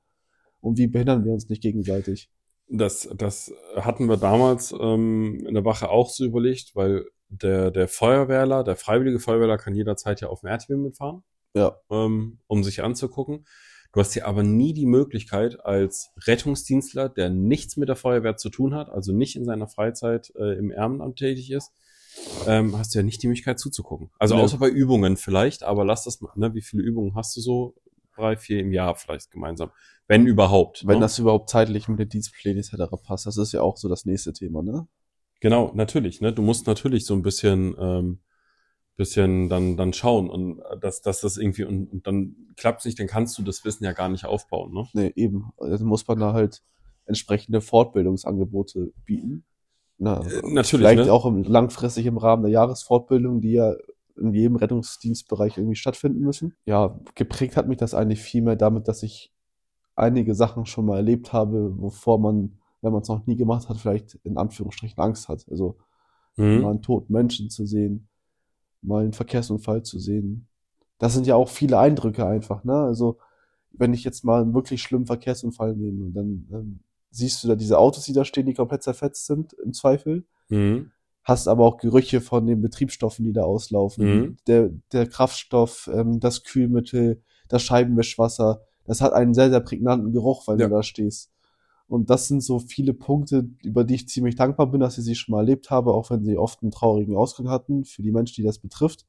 Und 0.60 0.78
wie 0.78 0.86
behindern 0.86 1.24
wir 1.24 1.32
uns 1.32 1.48
nicht 1.48 1.62
gegenseitig? 1.62 2.30
Das, 2.68 3.08
das 3.16 3.52
hatten 3.76 4.06
wir 4.06 4.16
damals 4.16 4.72
ähm, 4.78 5.44
in 5.46 5.54
der 5.54 5.64
Wache 5.64 5.90
auch 5.90 6.08
so 6.08 6.24
überlegt, 6.24 6.74
weil 6.74 7.04
der, 7.28 7.70
der 7.70 7.88
Feuerwehrler, 7.88 8.64
der 8.64 8.76
freiwillige 8.76 9.20
Feuerwehrler 9.20 9.58
kann 9.58 9.74
jederzeit 9.74 10.20
ja 10.20 10.28
auf 10.28 10.40
dem 10.40 10.48
RTW 10.48 10.76
mitfahren, 10.76 11.22
Ja, 11.54 11.76
ähm, 11.90 12.38
um 12.46 12.64
sich 12.64 12.82
anzugucken. 12.82 13.44
Du 13.92 14.00
hast 14.00 14.14
ja 14.14 14.24
aber 14.24 14.42
nie 14.42 14.72
die 14.72 14.86
Möglichkeit 14.86 15.64
als 15.64 16.12
Rettungsdienstler, 16.26 17.08
der 17.08 17.28
nichts 17.28 17.76
mit 17.76 17.88
der 17.88 17.96
Feuerwehr 17.96 18.36
zu 18.36 18.48
tun 18.48 18.74
hat, 18.74 18.88
also 18.88 19.12
nicht 19.12 19.34
in 19.34 19.44
seiner 19.44 19.66
Freizeit 19.66 20.32
äh, 20.36 20.56
im 20.58 20.70
Ehrenamt 20.70 21.18
tätig 21.18 21.50
ist, 21.50 21.72
ähm, 22.46 22.76
hast 22.78 22.94
du 22.94 23.00
ja 23.00 23.02
nicht 23.02 23.22
die 23.22 23.26
Möglichkeit 23.26 23.58
zuzugucken. 23.58 24.10
Also 24.18 24.36
außer 24.36 24.58
bei 24.58 24.68
Übungen 24.68 25.16
vielleicht, 25.16 25.64
aber 25.64 25.84
lass 25.84 26.04
das 26.04 26.20
mal, 26.20 26.32
ne? 26.36 26.54
Wie 26.54 26.62
viele 26.62 26.82
Übungen 26.82 27.14
hast 27.14 27.36
du 27.36 27.40
so? 27.40 27.74
Drei, 28.16 28.36
vier 28.36 28.60
im 28.60 28.72
Jahr 28.72 28.96
vielleicht 28.96 29.30
gemeinsam. 29.30 29.70
Wenn 30.06 30.26
überhaupt. 30.26 30.86
wenn 30.86 30.96
ne? 30.96 31.00
das 31.00 31.18
überhaupt 31.18 31.48
zeitlich 31.48 31.88
mit 31.88 32.00
den 32.00 32.08
Dienstplänen 32.08 32.58
etc. 32.58 32.92
passt, 33.02 33.26
das 33.26 33.38
ist 33.38 33.52
ja 33.52 33.62
auch 33.62 33.76
so 33.76 33.88
das 33.88 34.04
nächste 34.04 34.32
Thema, 34.32 34.62
ne? 34.62 34.86
Genau, 35.40 35.72
natürlich. 35.74 36.20
Ne? 36.20 36.32
Du 36.32 36.42
musst 36.42 36.66
natürlich 36.66 37.06
so 37.06 37.14
ein 37.14 37.22
bisschen, 37.22 37.74
ähm, 37.78 38.20
bisschen 39.00 39.48
dann, 39.48 39.78
dann 39.78 39.94
schauen 39.94 40.28
und 40.28 40.58
äh, 40.60 40.78
dass, 40.78 41.00
dass 41.00 41.22
das 41.22 41.38
irgendwie 41.38 41.64
und, 41.64 41.90
und 41.90 42.06
dann 42.06 42.36
klappt's 42.56 42.84
nicht, 42.84 42.98
dann 43.00 43.06
kannst 43.06 43.38
du 43.38 43.42
das 43.42 43.64
Wissen 43.64 43.82
ja 43.84 43.92
gar 43.92 44.10
nicht 44.10 44.26
aufbauen. 44.26 44.74
Ne? 44.74 44.86
Nee, 44.92 45.12
eben. 45.16 45.50
Also 45.56 45.86
muss 45.86 46.06
man 46.06 46.20
da 46.20 46.34
halt 46.34 46.62
entsprechende 47.06 47.62
Fortbildungsangebote 47.62 48.92
bieten. 49.06 49.44
Na, 49.96 50.20
Äh, 50.20 50.42
natürlich, 50.44 50.86
Vielleicht 50.86 51.06
ne? 51.06 51.12
auch 51.12 51.24
im, 51.24 51.44
langfristig 51.44 52.04
im 52.04 52.18
Rahmen 52.18 52.42
der 52.42 52.52
Jahresfortbildung, 52.52 53.40
die 53.40 53.52
ja 53.52 53.74
in 54.18 54.34
jedem 54.34 54.56
Rettungsdienstbereich 54.56 55.56
irgendwie 55.56 55.76
stattfinden 55.76 56.20
müssen. 56.20 56.54
Ja, 56.66 57.00
geprägt 57.14 57.56
hat 57.56 57.68
mich 57.68 57.78
das 57.78 57.94
eigentlich 57.94 58.20
viel 58.20 58.42
mehr 58.42 58.56
damit, 58.56 58.86
dass 58.86 59.02
ich 59.02 59.32
einige 59.96 60.34
Sachen 60.34 60.66
schon 60.66 60.84
mal 60.84 60.96
erlebt 60.96 61.32
habe, 61.32 61.72
wovor 61.80 62.18
man, 62.18 62.58
wenn 62.82 62.92
man 62.92 63.00
es 63.00 63.08
noch 63.08 63.26
nie 63.26 63.36
gemacht 63.36 63.70
hat, 63.70 63.78
vielleicht 63.78 64.16
in 64.24 64.36
Anführungsstrichen 64.36 64.98
Angst 65.02 65.28
hat. 65.28 65.46
Also 65.50 65.78
Mhm. 66.36 66.64
einen 66.64 66.82
toten 66.82 67.12
Menschen 67.12 67.50
zu 67.50 67.66
sehen, 67.66 68.09
mal 68.82 69.02
einen 69.02 69.12
Verkehrsunfall 69.12 69.82
zu 69.82 69.98
sehen. 69.98 70.46
Das 70.98 71.14
sind 71.14 71.26
ja 71.26 71.34
auch 71.34 71.48
viele 71.48 71.78
Eindrücke 71.78 72.26
einfach, 72.26 72.64
ne? 72.64 72.74
Also, 72.74 73.18
wenn 73.72 73.94
ich 73.94 74.04
jetzt 74.04 74.24
mal 74.24 74.42
einen 74.42 74.54
wirklich 74.54 74.82
schlimmen 74.82 75.06
Verkehrsunfall 75.06 75.74
nehme, 75.74 76.10
dann 76.12 76.46
ähm, 76.52 76.80
siehst 77.10 77.42
du 77.42 77.48
da 77.48 77.54
diese 77.56 77.78
Autos, 77.78 78.04
die 78.04 78.12
da 78.12 78.24
stehen, 78.24 78.46
die 78.46 78.54
komplett 78.54 78.82
zerfetzt 78.82 79.26
sind, 79.26 79.52
im 79.54 79.72
Zweifel. 79.72 80.24
Mhm. 80.48 80.90
Hast 81.22 81.48
aber 81.48 81.64
auch 81.64 81.78
Gerüche 81.78 82.20
von 82.20 82.46
den 82.46 82.62
Betriebsstoffen, 82.62 83.24
die 83.24 83.32
da 83.32 83.42
auslaufen. 83.42 84.04
Mhm. 84.04 84.36
Der, 84.46 84.70
der 84.92 85.06
Kraftstoff, 85.06 85.88
ähm, 85.92 86.18
das 86.20 86.44
Kühlmittel, 86.44 87.22
das 87.48 87.62
Scheibenwischwasser. 87.62 88.62
Das 88.84 89.00
hat 89.00 89.12
einen 89.12 89.34
sehr, 89.34 89.50
sehr 89.50 89.60
prägnanten 89.60 90.12
Geruch, 90.12 90.48
wenn 90.48 90.58
Ja. 90.58 90.66
du 90.68 90.74
da 90.74 90.82
stehst. 90.82 91.30
Und 91.90 92.08
das 92.08 92.28
sind 92.28 92.40
so 92.40 92.60
viele 92.60 92.94
Punkte, 92.94 93.50
über 93.64 93.82
die 93.82 93.96
ich 93.96 94.08
ziemlich 94.08 94.36
dankbar 94.36 94.70
bin, 94.70 94.78
dass 94.78 94.96
ich 94.96 95.04
sie 95.04 95.16
schon 95.16 95.32
mal 95.32 95.40
erlebt 95.40 95.70
habe, 95.70 95.92
auch 95.92 96.08
wenn 96.10 96.24
sie 96.24 96.38
oft 96.38 96.62
einen 96.62 96.70
traurigen 96.70 97.16
Ausgang 97.16 97.48
hatten 97.48 97.84
für 97.84 98.02
die 98.02 98.12
Menschen, 98.12 98.36
die 98.36 98.44
das 98.44 98.60
betrifft. 98.60 99.06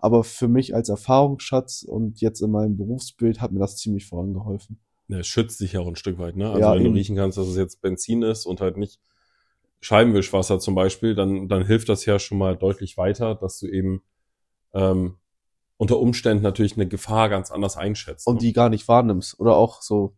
Aber 0.00 0.24
für 0.24 0.48
mich 0.48 0.74
als 0.74 0.88
Erfahrungsschatz 0.88 1.84
und 1.84 2.20
jetzt 2.20 2.40
in 2.40 2.50
meinem 2.50 2.76
Berufsbild 2.76 3.40
hat 3.40 3.52
mir 3.52 3.60
das 3.60 3.76
ziemlich 3.76 4.06
vorangeholfen. 4.06 4.80
Ja, 5.06 5.20
es 5.20 5.28
schützt 5.28 5.60
dich 5.60 5.74
ja 5.74 5.80
auch 5.80 5.86
ein 5.86 5.94
Stück 5.94 6.18
weit. 6.18 6.36
Ne? 6.36 6.48
Also 6.48 6.58
Ja, 6.58 6.72
wenn 6.74 6.80
du 6.82 6.86
eben. 6.86 6.96
riechen 6.96 7.14
kannst, 7.14 7.38
dass 7.38 7.46
es 7.46 7.56
jetzt 7.56 7.82
Benzin 7.82 8.22
ist 8.22 8.46
und 8.46 8.60
halt 8.60 8.78
nicht 8.78 8.98
Scheibenwischwasser 9.80 10.58
zum 10.58 10.74
Beispiel, 10.74 11.14
dann, 11.14 11.48
dann 11.48 11.64
hilft 11.64 11.88
das 11.88 12.04
ja 12.04 12.18
schon 12.18 12.38
mal 12.38 12.56
deutlich 12.56 12.96
weiter, 12.96 13.36
dass 13.36 13.60
du 13.60 13.68
eben 13.68 14.02
ähm, 14.74 15.18
unter 15.76 16.00
Umständen 16.00 16.42
natürlich 16.42 16.74
eine 16.74 16.88
Gefahr 16.88 17.28
ganz 17.28 17.52
anders 17.52 17.76
einschätzt. 17.76 18.26
und 18.26 18.34
ne? 18.34 18.40
die 18.40 18.52
gar 18.52 18.70
nicht 18.70 18.88
wahrnimmst. 18.88 19.38
Oder 19.38 19.54
auch 19.54 19.82
so, 19.82 20.16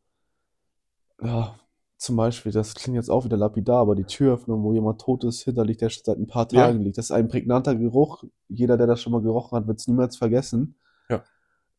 ja, 1.22 1.59
zum 2.01 2.16
Beispiel, 2.16 2.51
das 2.51 2.74
klingt 2.74 2.96
jetzt 2.96 3.11
auch 3.11 3.26
wieder 3.26 3.36
lapidar, 3.36 3.78
aber 3.80 3.94
die 3.94 4.05
Türöffnung, 4.05 4.62
wo 4.62 4.72
jemand 4.72 5.03
tot 5.03 5.22
ist, 5.24 5.42
hinterlich, 5.42 5.76
der 5.76 5.90
schon 5.90 6.03
seit 6.07 6.16
ein 6.18 6.26
paar 6.26 6.48
Ja. 6.51 6.66
Tagen 6.66 6.80
liegt. 6.80 6.96
Das 6.96 7.07
ist 7.07 7.11
ein 7.11 7.28
prägnanter 7.28 7.74
Geruch. 7.76 8.24
Jeder, 8.48 8.78
der 8.78 8.86
das 8.86 9.03
schon 9.03 9.12
mal 9.12 9.20
gerochen 9.20 9.55
hat, 9.57 9.66
wird 9.66 9.78
es 9.80 9.86
niemals 9.86 10.16
vergessen. 10.16 10.76
Ja. 11.11 11.22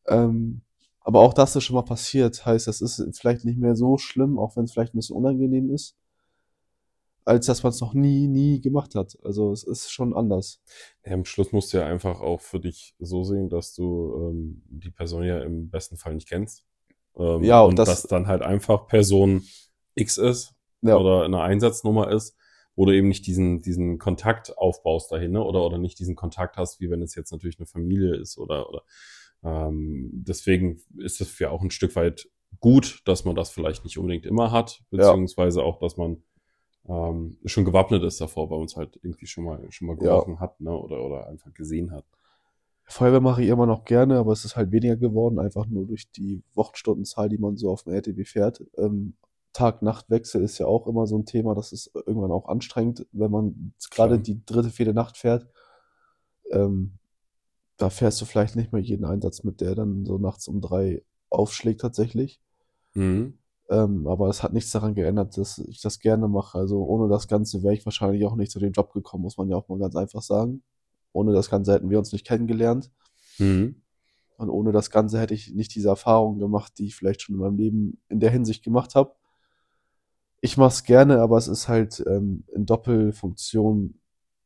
Ähm, 0.06 0.60
aber 1.00 1.18
auch 1.20 1.34
das 1.34 1.56
ist 1.56 1.64
schon 1.64 1.74
mal 1.74 1.82
passiert, 1.82 2.46
heißt, 2.46 2.68
das 2.68 2.80
ist 2.80 3.04
vielleicht 3.18 3.44
nicht 3.44 3.58
mehr 3.58 3.74
so 3.74 3.98
schlimm, 3.98 4.38
auch 4.38 4.54
wenn 4.56 4.62
es 4.64 4.72
vielleicht 4.72 4.94
ein 4.94 4.98
bisschen 4.98 5.16
unangenehm 5.16 5.70
ist. 5.70 5.96
als 7.24 7.46
dass 7.46 7.62
man 7.62 7.70
es 7.70 7.80
noch 7.80 7.94
nie, 7.94 8.26
nie 8.26 8.60
gemacht 8.60 8.94
hat. 8.96 9.16
Also 9.22 9.52
es 9.52 9.62
ist 9.62 9.90
schon 9.92 10.12
anders. 10.12 10.60
Ja, 11.06 11.12
am 11.12 11.24
Schluss 11.24 11.52
musst 11.52 11.72
du 11.72 11.78
ja 11.78 11.86
einfach 11.86 12.20
auch 12.20 12.40
für 12.40 12.58
dich 12.58 12.96
so 12.98 13.22
sehen, 13.22 13.48
dass 13.48 13.74
du 13.74 14.30
ähm, 14.32 14.62
die 14.68 14.90
Person 14.90 15.22
ja 15.22 15.40
im 15.40 15.70
besten 15.70 15.96
Fall 15.96 16.14
nicht 16.16 16.28
kennst. 16.28 16.64
Ähm, 17.16 17.44
Ja, 17.44 17.60
und 17.62 17.70
und 17.70 17.78
das- 17.78 17.88
dass 17.88 18.02
dann 18.04 18.26
halt 18.26 18.42
einfach 18.42 18.88
Person 18.88 19.42
X 19.94 20.18
ist 20.18 20.54
Ja, 20.82 20.96
oder 20.96 21.24
eine 21.24 21.40
Einsatznummer 21.40 22.10
ist, 22.10 22.36
wo 22.74 22.86
du 22.86 22.92
eben 22.92 23.08
nicht 23.08 23.26
diesen, 23.26 23.60
diesen 23.60 23.98
Kontakt 23.98 24.56
aufbaust 24.56 25.12
dahin, 25.12 25.32
ne? 25.32 25.42
oder, 25.42 25.64
oder 25.64 25.78
nicht 25.78 25.98
diesen 25.98 26.16
Kontakt 26.16 26.56
hast, 26.56 26.80
wie 26.80 26.90
wenn 26.90 27.02
es 27.02 27.14
jetzt 27.14 27.30
natürlich 27.32 27.58
eine 27.58 27.66
Familie 27.66 28.16
ist 28.16 28.38
oder, 28.38 28.68
oder 28.68 28.82
ähm, 29.44 30.10
deswegen 30.12 30.80
ist 30.98 31.20
es 31.20 31.38
ja 31.38 31.50
auch 31.50 31.62
ein 31.62 31.70
Stück 31.70 31.94
weit 31.96 32.28
gut, 32.60 33.02
dass 33.06 33.24
man 33.24 33.34
das 33.34 33.50
vielleicht 33.50 33.84
nicht 33.84 33.98
unbedingt 33.98 34.26
immer 34.26 34.50
hat, 34.52 34.82
beziehungsweise 34.90 35.62
auch, 35.62 35.78
dass 35.78 35.96
man 35.96 36.22
ähm, 36.88 37.38
schon 37.44 37.64
gewappnet 37.64 38.02
ist 38.04 38.20
davor, 38.20 38.50
weil 38.50 38.64
es 38.64 38.76
halt 38.76 38.98
irgendwie 39.02 39.26
schon 39.26 39.44
mal 39.44 39.64
schon 39.70 39.86
mal 39.88 39.96
Ja. 40.00 40.00
gerochen 40.00 40.40
hat, 40.40 40.60
ne? 40.60 40.70
Oder 40.76 41.02
oder 41.04 41.26
einfach 41.28 41.52
gesehen 41.54 41.92
hat. 41.92 42.04
Feuerwehr 42.84 43.20
mache 43.20 43.42
ich 43.42 43.48
immer 43.48 43.66
noch 43.66 43.84
gerne, 43.84 44.18
aber 44.18 44.32
es 44.32 44.44
ist 44.44 44.56
halt 44.56 44.70
weniger 44.72 44.96
geworden, 44.96 45.38
einfach 45.38 45.66
nur 45.66 45.86
durch 45.86 46.10
die 46.10 46.42
Wochenstundenzahl, 46.54 47.28
die 47.28 47.38
man 47.38 47.56
so 47.56 47.70
auf 47.70 47.84
dem 47.84 47.92
RTW 47.94 48.24
fährt. 48.24 48.62
Ähm, 48.76 49.14
Tag-Nacht-Wechsel 49.52 50.42
ist 50.42 50.58
ja 50.58 50.66
auch 50.66 50.86
immer 50.86 51.06
so 51.06 51.16
ein 51.18 51.26
Thema, 51.26 51.54
das 51.54 51.72
ist 51.72 51.90
irgendwann 51.94 52.32
auch 52.32 52.48
anstrengend, 52.48 53.06
wenn 53.12 53.30
man 53.30 53.74
gerade 53.90 54.18
die 54.18 54.44
dritte, 54.44 54.70
vierte 54.70 54.94
Nacht 54.94 55.16
fährt. 55.16 55.46
Ähm, 56.50 56.98
da 57.76 57.90
fährst 57.90 58.20
du 58.20 58.24
vielleicht 58.24 58.56
nicht 58.56 58.72
mehr 58.72 58.82
jeden 58.82 59.04
Einsatz 59.04 59.42
mit, 59.42 59.60
der 59.60 59.74
dann 59.74 60.04
so 60.04 60.18
nachts 60.18 60.48
um 60.48 60.60
drei 60.60 61.02
aufschlägt 61.30 61.80
tatsächlich. 61.80 62.40
Mhm. 62.94 63.38
Ähm, 63.70 64.06
aber 64.06 64.28
es 64.28 64.42
hat 64.42 64.52
nichts 64.52 64.70
daran 64.70 64.94
geändert, 64.94 65.36
dass 65.36 65.58
ich 65.58 65.80
das 65.80 65.98
gerne 65.98 66.28
mache. 66.28 66.58
Also 66.58 66.84
ohne 66.84 67.08
das 67.08 67.28
Ganze 67.28 67.62
wäre 67.62 67.74
ich 67.74 67.84
wahrscheinlich 67.84 68.24
auch 68.24 68.36
nicht 68.36 68.52
zu 68.52 68.58
dem 68.58 68.72
Job 68.72 68.92
gekommen, 68.92 69.22
muss 69.22 69.38
man 69.38 69.48
ja 69.48 69.56
auch 69.56 69.68
mal 69.68 69.78
ganz 69.78 69.96
einfach 69.96 70.22
sagen. 70.22 70.62
Ohne 71.12 71.32
das 71.32 71.50
Ganze 71.50 71.72
hätten 71.72 71.90
wir 71.90 71.98
uns 71.98 72.12
nicht 72.12 72.26
kennengelernt. 72.26 72.90
Mhm. 73.38 73.82
Und 74.36 74.50
ohne 74.50 74.72
das 74.72 74.90
Ganze 74.90 75.20
hätte 75.20 75.34
ich 75.34 75.54
nicht 75.54 75.74
diese 75.74 75.88
Erfahrungen 75.88 76.38
gemacht, 76.38 76.72
die 76.78 76.86
ich 76.86 76.96
vielleicht 76.96 77.22
schon 77.22 77.36
in 77.36 77.40
meinem 77.40 77.56
Leben 77.56 78.02
in 78.08 78.20
der 78.20 78.30
Hinsicht 78.30 78.62
gemacht 78.64 78.94
habe. 78.94 79.14
Ich 80.42 80.58
mache 80.58 80.70
es 80.74 80.84
gerne, 80.84 81.20
aber 81.22 81.38
es 81.38 81.48
ist 81.48 81.68
halt 81.68 82.04
ähm, 82.06 82.44
in 82.54 82.66
Doppelfunktion 82.66 84.00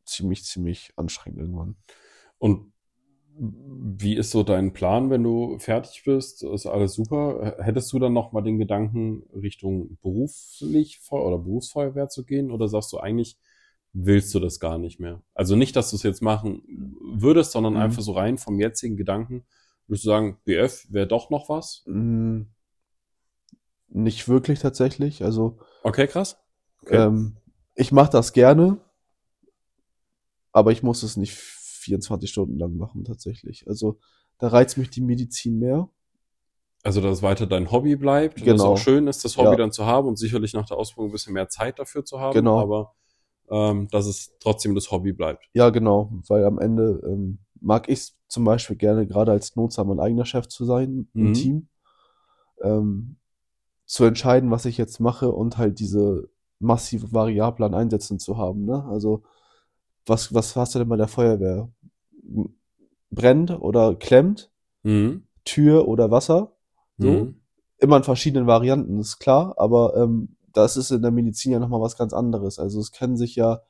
ziemlich, 0.05 0.45
ziemlich 0.45 0.93
anstrengend 0.97 1.41
irgendwann. 1.41 1.77
Und 2.39 2.73
wie 3.39 4.17
ist 4.17 4.31
so 4.31 4.43
dein 4.43 4.73
Plan, 4.73 5.11
wenn 5.11 5.23
du 5.23 5.59
fertig 5.59 6.03
bist? 6.05 6.43
Ist 6.43 6.67
alles 6.67 6.95
super? 6.95 7.57
Hättest 7.61 7.93
du 7.93 7.99
dann 7.99 8.15
noch 8.15 8.33
mal 8.33 8.43
den 8.43 8.59
Gedanken, 8.59 9.25
Richtung 9.35 9.99
beruflich 10.03 11.01
oder 11.11 11.39
Berufsfeuerwehr 11.39 12.09
zu 12.09 12.25
gehen? 12.25 12.51
Oder 12.51 12.69
sagst 12.69 12.93
du 12.93 12.99
eigentlich, 12.99 13.39
willst 13.93 14.35
du 14.35 14.41
das 14.41 14.61
gar 14.61 14.79
nicht 14.79 15.01
mehr? 15.01 15.23
Also 15.35 15.57
nicht, 15.57 15.77
dass 15.77 15.91
du 15.91 15.97
es 15.97 16.03
jetzt 16.03 16.23
machen 16.23 16.63
würdest, 17.17 17.53
sondern 17.53 17.75
Mhm. 17.75 17.81
einfach 17.81 18.03
so 18.03 18.13
rein 18.13 18.39
vom 18.39 18.61
jetzigen 18.61 18.97
Gedanken, 18.97 19.45
würdest 19.87 20.05
du 20.07 20.11
sagen, 20.11 20.39
BF 20.45 20.87
wäre 20.91 21.07
doch 21.07 21.31
noch 21.31 21.49
was? 21.51 21.83
Mm, 21.87 22.43
Nicht 23.89 24.29
wirklich 24.29 24.59
tatsächlich. 24.61 25.25
Also 25.25 25.59
Okay, 25.87 26.09
krass. 26.09 26.37
Okay. 26.83 26.97
ähm, 26.97 27.37
ich 27.77 27.93
mache 27.93 28.11
das 28.11 28.33
gerne, 28.33 28.79
aber 30.51 30.73
ich 30.73 30.83
muss 30.83 31.05
es 31.05 31.17
nicht 31.17 31.33
24 31.35 32.29
Stunden 32.29 32.59
lang 32.59 32.77
machen 32.77 33.05
tatsächlich. 33.05 33.69
Also 33.69 33.99
da 34.39 34.49
reizt 34.49 34.79
mich 34.79 34.91
die 34.91 35.01
Medizin 35.01 35.61
mehr. 35.61 35.89
Also, 36.83 37.01
dass 37.01 37.19
es 37.19 37.23
weiter 37.23 37.47
dein 37.47 37.71
Hobby 37.71 37.95
bleibt, 37.95 38.39
dass 38.41 38.43
es 38.43 38.53
Genau. 38.59 38.73
auch 38.73 38.79
schön 38.79 39.07
ist, 39.07 39.25
das 39.25 39.37
Hobby 39.37 39.51
Ja. 39.51 39.57
dann 39.57 39.71
zu 39.73 39.87
haben 39.87 40.09
und 40.09 40.17
sicherlich 40.19 40.55
nach 40.55 40.67
der 40.67 40.77
Ausbildung 40.77 41.11
ein 41.11 41.13
bisschen 41.13 41.35
mehr 41.35 41.49
Zeit 41.49 41.79
dafür 41.79 42.05
zu 42.05 42.19
haben, 42.19 42.33
Genau. 42.35 42.61
aber 42.61 42.95
ähm, 43.49 43.87
dass 43.93 44.07
es 44.07 44.37
trotzdem 44.41 44.75
das 44.75 44.91
Hobby 44.91 45.13
bleibt. 45.13 45.49
Ja, 45.53 45.71
genau, 45.71 46.11
weil 46.27 46.45
am 46.45 46.59
Ende 46.59 47.01
ähm, 47.05 47.39
mag 47.61 47.89
ich 47.89 48.01
es 48.01 48.19
zum 48.27 48.43
Beispiel 48.45 48.75
gerne, 48.77 49.07
gerade 49.07 49.31
als 49.31 49.55
Notfall 49.55 49.85
mein 49.85 50.01
eigener 50.01 50.25
Chef 50.27 50.49
zu 50.49 50.65
sein 50.65 51.09
im 51.15 51.23
Mhm. 51.29 51.33
Team, 51.33 51.69
ähm, 52.63 53.17
zu 53.87 54.05
entscheiden, 54.05 54.51
was 54.51 54.65
ich 54.65 54.77
jetzt 54.77 55.01
mache 55.01 55.31
und 55.31 55.59
halt 55.59 55.79
diese 55.79 56.29
massive 56.59 57.13
Variable 57.13 57.67
an 57.67 57.75
Einsätzen 57.75 58.19
zu 58.19 58.37
haben. 58.37 58.65
Ne? 58.65 58.85
Also 58.91 59.23
was, 60.07 60.35
was 60.35 60.55
hast 60.57 60.75
du 60.75 60.81
denn 60.81 60.89
bei 60.89 60.97
der 60.97 61.09
Feuerwehr? 61.09 61.69
Brennt 63.11 63.51
oder 63.51 63.95
klemmt, 63.95 64.51
Mhm. 64.83 65.25
Tür 65.45 65.89
oder 65.89 66.11
Wasser? 66.11 66.53
So, 66.99 67.11
Mhm. 67.11 67.41
immer 67.79 67.97
in 67.97 68.05
verschiedenen 68.05 68.47
Varianten, 68.47 69.01
ist 69.01 69.19
klar, 69.19 69.55
aber 69.59 69.97
ähm, 69.97 70.37
das 70.53 70.77
ist 70.77 70.91
in 70.91 71.03
der 71.03 71.11
Medizin 71.11 71.53
ja 71.53 71.59
nochmal 71.59 71.81
was 71.81 71.97
ganz 71.97 72.13
anderes. 72.13 72.59
Also 72.59 72.81
es 72.81 72.93
können 72.93 73.17
sich 73.17 73.37
ja 73.37 73.61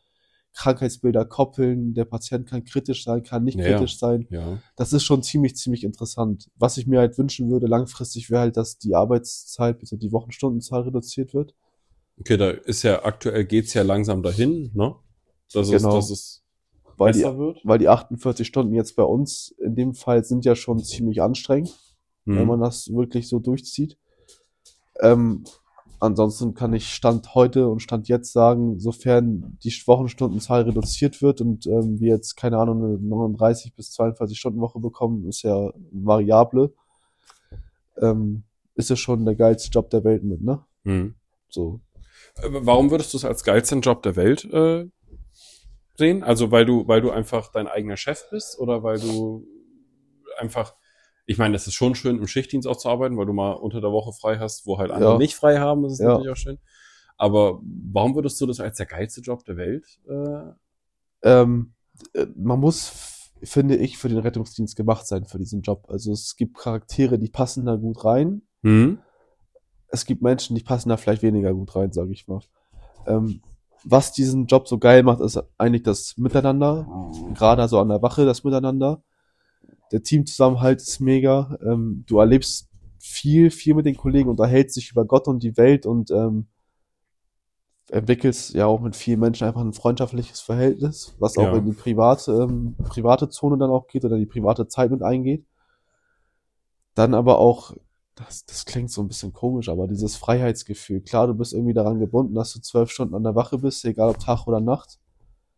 Krankheitsbilder 0.57 1.25
koppeln, 1.27 1.93
der 1.95 2.07
Patient 2.07 2.49
kann 2.49 2.65
kritisch 2.65 3.05
sein, 3.05 3.23
kann 3.23 3.45
nicht 3.45 3.59
Ja, 3.59 3.65
kritisch 3.77 3.99
sein. 3.99 4.27
Ja. 4.31 4.59
Das 4.77 4.93
ist 4.93 5.05
schon 5.05 5.23
ziemlich, 5.23 5.55
ziemlich 5.57 5.85
interessant. 5.85 6.51
Was 6.57 6.79
ich 6.79 6.87
mir 6.87 6.99
halt 7.01 7.17
wünschen 7.19 7.51
würde, 7.51 7.67
langfristig 7.67 8.31
wäre 8.31 8.41
halt, 8.41 8.57
dass 8.57 8.79
die 8.79 8.95
Arbeitszeit 8.95 9.79
bzw. 9.79 9.99
die 9.99 10.13
Wochenstundenzahl 10.13 10.83
reduziert 10.83 11.35
wird. 11.35 11.55
Okay, 12.19 12.37
da 12.39 12.51
ist 12.51 12.83
ja 12.83 13.05
aktuell 13.05 13.45
geht's 13.45 13.75
ja 13.75 13.83
langsam 13.83 14.23
dahin, 14.23 14.71
ne? 14.75 14.95
Dass 15.53 15.69
es, 15.69 15.83
Genau. 15.83 15.95
dass 15.97 16.11
es 16.11 16.43
Weil 16.97 17.13
die, 17.13 17.19
besser 17.21 17.39
wird. 17.39 17.61
weil 17.65 17.79
die 17.79 17.89
48 17.89 18.47
Stunden 18.47 18.75
jetzt 18.75 18.97
bei 18.97 19.03
uns 19.05 19.55
in 19.63 19.75
dem 19.77 19.93
Fall 19.95 20.25
sind 20.25 20.45
ja 20.47 20.57
schon 20.57 20.79
ziemlich 20.83 21.21
anstrengend. 21.23 21.75
wenn 22.25 22.41
Mhm. 22.43 22.47
man 22.49 22.61
das 22.61 22.89
wirklich 22.93 23.29
so 23.29 23.39
durchzieht. 23.39 23.97
Ähm, 25.01 25.45
ansonsten 26.01 26.55
kann 26.55 26.75
ich 26.75 26.89
Stand 26.89 27.35
heute 27.35 27.69
und 27.69 27.81
Stand 27.81 28.09
jetzt 28.09 28.33
sagen, 28.33 28.79
sofern 28.79 29.59
die 29.63 29.73
Wochenstundenzahl 29.87 30.63
reduziert 30.63 31.23
wird 31.23 31.41
und 31.41 31.67
ähm, 31.67 32.01
wir 32.01 32.15
jetzt, 32.15 32.37
keine 32.37 32.59
Ahnung, 32.59 32.85
eine 32.85 32.99
39 32.99 33.75
bis 33.75 33.93
42 33.93 34.39
Stunden 34.39 34.61
Woche 34.61 34.79
bekommen, 34.79 35.27
ist 35.29 35.43
ja 35.43 35.73
variable, 35.91 36.73
ähm, 38.01 38.45
ist 38.75 38.91
es 38.91 38.99
schon 38.99 39.25
der 39.25 39.35
geilste 39.35 39.71
Job 39.71 39.91
der 39.91 40.05
Welt 40.05 40.23
mit, 40.23 40.43
ne? 40.43 40.65
Mhm. 40.85 41.15
So. 41.49 41.81
Äh, 42.37 42.49
Warum 42.51 42.91
würdest 42.91 43.13
du 43.15 43.19
es 43.19 43.25
als 43.25 43.45
geilsten 43.45 43.81
Job 43.81 44.03
der 44.03 44.17
Welt 44.17 44.45
äh, 44.45 44.87
sehen? 45.97 46.23
Also 46.23 46.51
weil 46.51 46.67
du, 46.67 46.87
weil 46.87 47.01
du 47.01 47.11
einfach 47.11 47.51
dein 47.51 47.69
eigener 47.69 47.97
Chef 47.97 48.29
bist 48.31 48.59
oder 48.59 48.83
weil 48.83 49.01
du 49.01 49.47
einfach, 50.39 50.75
ich 51.27 51.39
meine, 51.39 51.57
es 51.57 51.67
ist 51.67 51.75
schon 51.75 51.95
schön, 51.95 52.19
im 52.19 52.27
Schichtdienst 52.27 52.67
auch 52.69 52.77
zu 52.77 52.89
arbeiten, 52.89 53.17
weil 53.17 53.27
du 53.27 53.33
mal 53.33 53.53
unter 53.53 53.81
der 53.81 53.91
Woche 53.93 54.13
frei 54.13 54.39
hast, 54.39 54.67
wo 54.67 54.79
halt 54.79 54.91
andere 54.91 55.13
Ja. 55.13 55.19
nicht 55.19 55.35
frei 55.35 55.59
haben, 55.59 55.83
das 55.83 55.95
ist 55.95 55.99
Ja. 56.01 56.09
natürlich 56.09 56.31
auch 56.33 56.37
schön. 56.37 56.59
Aber 57.17 57.61
warum 57.93 58.15
würdest 58.15 58.41
du 58.41 58.47
das 58.47 58.61
als 58.61 58.77
der 58.77 58.87
geilste 58.87 59.21
Job 59.21 59.45
der 59.45 59.57
Welt? 59.57 59.85
Äh, 60.09 60.53
Ähm, 61.23 61.73
äh, 62.13 62.27
man 62.37 62.61
muss, 62.61 63.33
finde 63.43 63.77
ich, 63.77 63.99
für 63.99 64.09
den 64.09 64.19
Rettungsdienst 64.19 64.77
gemacht 64.77 65.07
sein, 65.07 65.25
für 65.25 65.39
diesen 65.39 65.63
Job. 65.63 65.87
Also 65.89 66.13
es 66.13 66.37
gibt 66.37 66.57
Charaktere, 66.59 67.19
die 67.19 67.31
passen 67.31 67.65
da 67.67 67.77
gut 67.77 68.05
rein. 68.05 68.43
hm? 68.63 68.99
es 69.89 70.05
gibt 70.05 70.21
Menschen, 70.21 70.57
die 70.57 70.63
passen 70.63 70.89
da 70.91 70.97
vielleicht 70.97 71.23
weniger 71.23 71.55
gut 71.55 71.75
rein, 71.75 71.93
sage 71.93 72.13
ich 72.13 72.27
mal. 72.29 72.41
Ähm, 73.07 73.41
was 73.85 74.13
diesen 74.13 74.47
Job 74.47 74.69
so 74.69 74.79
geil 74.79 75.03
macht, 75.05 75.21
ist 75.21 75.41
eigentlich 75.59 75.85
das 75.85 76.17
Miteinander, 76.19 76.87
gerade 77.35 77.67
so 77.69 77.79
an 77.79 77.89
der 77.89 78.03
Wache 78.03 78.27
das 78.27 78.45
Miteinander. 78.45 79.03
Der 79.93 80.03
Teamzusammenhalt 80.03 80.81
ist 80.83 81.01
mega. 81.01 81.59
Ähm, 81.63 82.05
du 82.07 82.19
erlebst 82.19 82.69
viel, 82.99 83.51
viel 83.51 83.75
mit 83.75 83.87
den 83.87 83.97
Kollegen, 83.97 84.29
unterhältst 84.29 84.77
dich 84.77 84.91
über 84.91 85.05
Gott 85.05 85.29
und 85.29 85.43
die 85.43 85.57
Welt 85.57 85.87
und 85.87 86.11
ähm, 86.11 86.47
entwickelst 87.91 88.55
ja 88.55 88.67
auch 88.67 88.81
mit 88.81 88.97
vielen 88.97 89.21
Menschen 89.21 89.47
einfach 89.47 89.61
ein 89.61 89.73
freundschaftliches 89.73 90.41
Verhältnis, 90.41 91.15
was 91.21 91.39
auch 91.39 91.45
Ja. 91.45 91.57
in 91.57 91.67
die 91.67 91.73
private, 91.73 92.33
ähm, 92.33 92.75
private 92.89 93.29
Zone 93.29 93.59
dann 93.59 93.71
auch 93.71 93.87
geht 93.87 94.05
oder 94.05 94.17
die 94.19 94.27
private 94.27 94.67
Zeit 94.67 94.91
mit 94.91 95.03
eingeht. 95.03 95.45
Dann 96.95 97.15
aber 97.15 97.39
auch, 97.39 97.75
das, 98.17 98.45
das 98.47 98.65
klingt 98.65 98.91
so 98.91 99.03
ein 99.03 99.09
bisschen 99.09 99.33
komisch, 99.33 99.69
aber 99.69 99.87
dieses 99.87 100.17
Freiheitsgefühl. 100.17 101.01
Klar, 101.03 101.29
du 101.29 101.35
bist 101.35 101.53
irgendwie 101.53 101.75
daran 101.75 102.01
gebunden, 102.01 102.35
dass 102.35 102.53
du 102.55 102.61
zwölf 102.61 102.91
Stunden 102.91 103.15
an 103.15 103.23
der 103.23 103.35
Wache 103.37 103.59
bist, 103.59 103.85
egal 103.85 104.11
ob 104.11 104.19
Tag 104.19 104.47
oder 104.49 104.61
Nacht, 104.61 104.99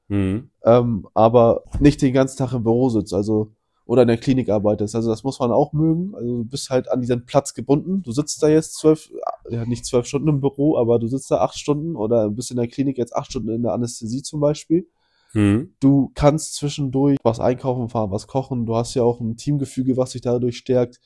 Hm. 0.09 0.51
ähm, 0.65 1.07
aber 1.15 1.63
nicht 1.81 2.03
den 2.03 2.13
ganzen 2.13 2.39
Tag 2.39 2.53
im 2.53 2.63
Büro 2.65 2.89
sitzt, 2.91 3.15
also 3.15 3.53
oder 3.89 4.03
in 4.03 4.09
der 4.09 4.19
Klinik 4.19 4.51
arbeitest. 4.51 4.95
Also 4.95 5.09
das 5.09 5.25
muss 5.25 5.41
man 5.41 5.51
auch 5.51 5.73
mögen. 5.73 6.15
Also 6.15 6.43
du 6.43 6.45
bist 6.45 6.69
halt 6.69 6.91
an 6.91 7.01
diesen 7.01 7.25
Platz 7.25 7.55
gebunden. 7.55 8.03
Du 8.03 8.13
sitzt 8.13 8.43
da 8.43 8.49
jetzt 8.49 8.75
zwölf, 8.75 9.11
ja 9.49 9.65
nicht 9.65 9.87
zwölf 9.87 10.05
Stunden 10.05 10.29
im 10.29 10.41
Büro, 10.43 10.77
aber 10.77 10.99
du 10.99 11.09
sitzt 11.09 11.31
da 11.31 11.39
acht 11.39 11.59
Stunden 11.59 11.97
oder 11.97 12.29
bist 12.29 12.51
in 12.51 12.59
der 12.59 12.69
Klinik 12.69 12.99
jetzt 12.99 13.17
acht 13.17 13.31
Stunden 13.31 13.49
in 13.49 13.63
der 13.63 13.73
Anästhesie 13.73 14.21
zum 14.21 14.41
Beispiel. 14.41 14.87
Hm. 15.33 15.73
Du 15.81 16.13
kannst 16.15 16.57
zwischendurch 16.57 17.17
was 17.23 17.41
einkaufen 17.41 17.89
fahren, 17.89 18.11
was 18.11 18.27
kochen. 18.27 18.67
Du 18.67 18.77
hast 18.77 18.93
ja 18.93 19.03
auch 19.03 19.21
ein 19.21 19.39
Teamgefüge, 19.39 19.97
was 19.97 20.11
sich 20.11 20.21
dadurch 20.21 20.59
stärkt. 20.59 21.01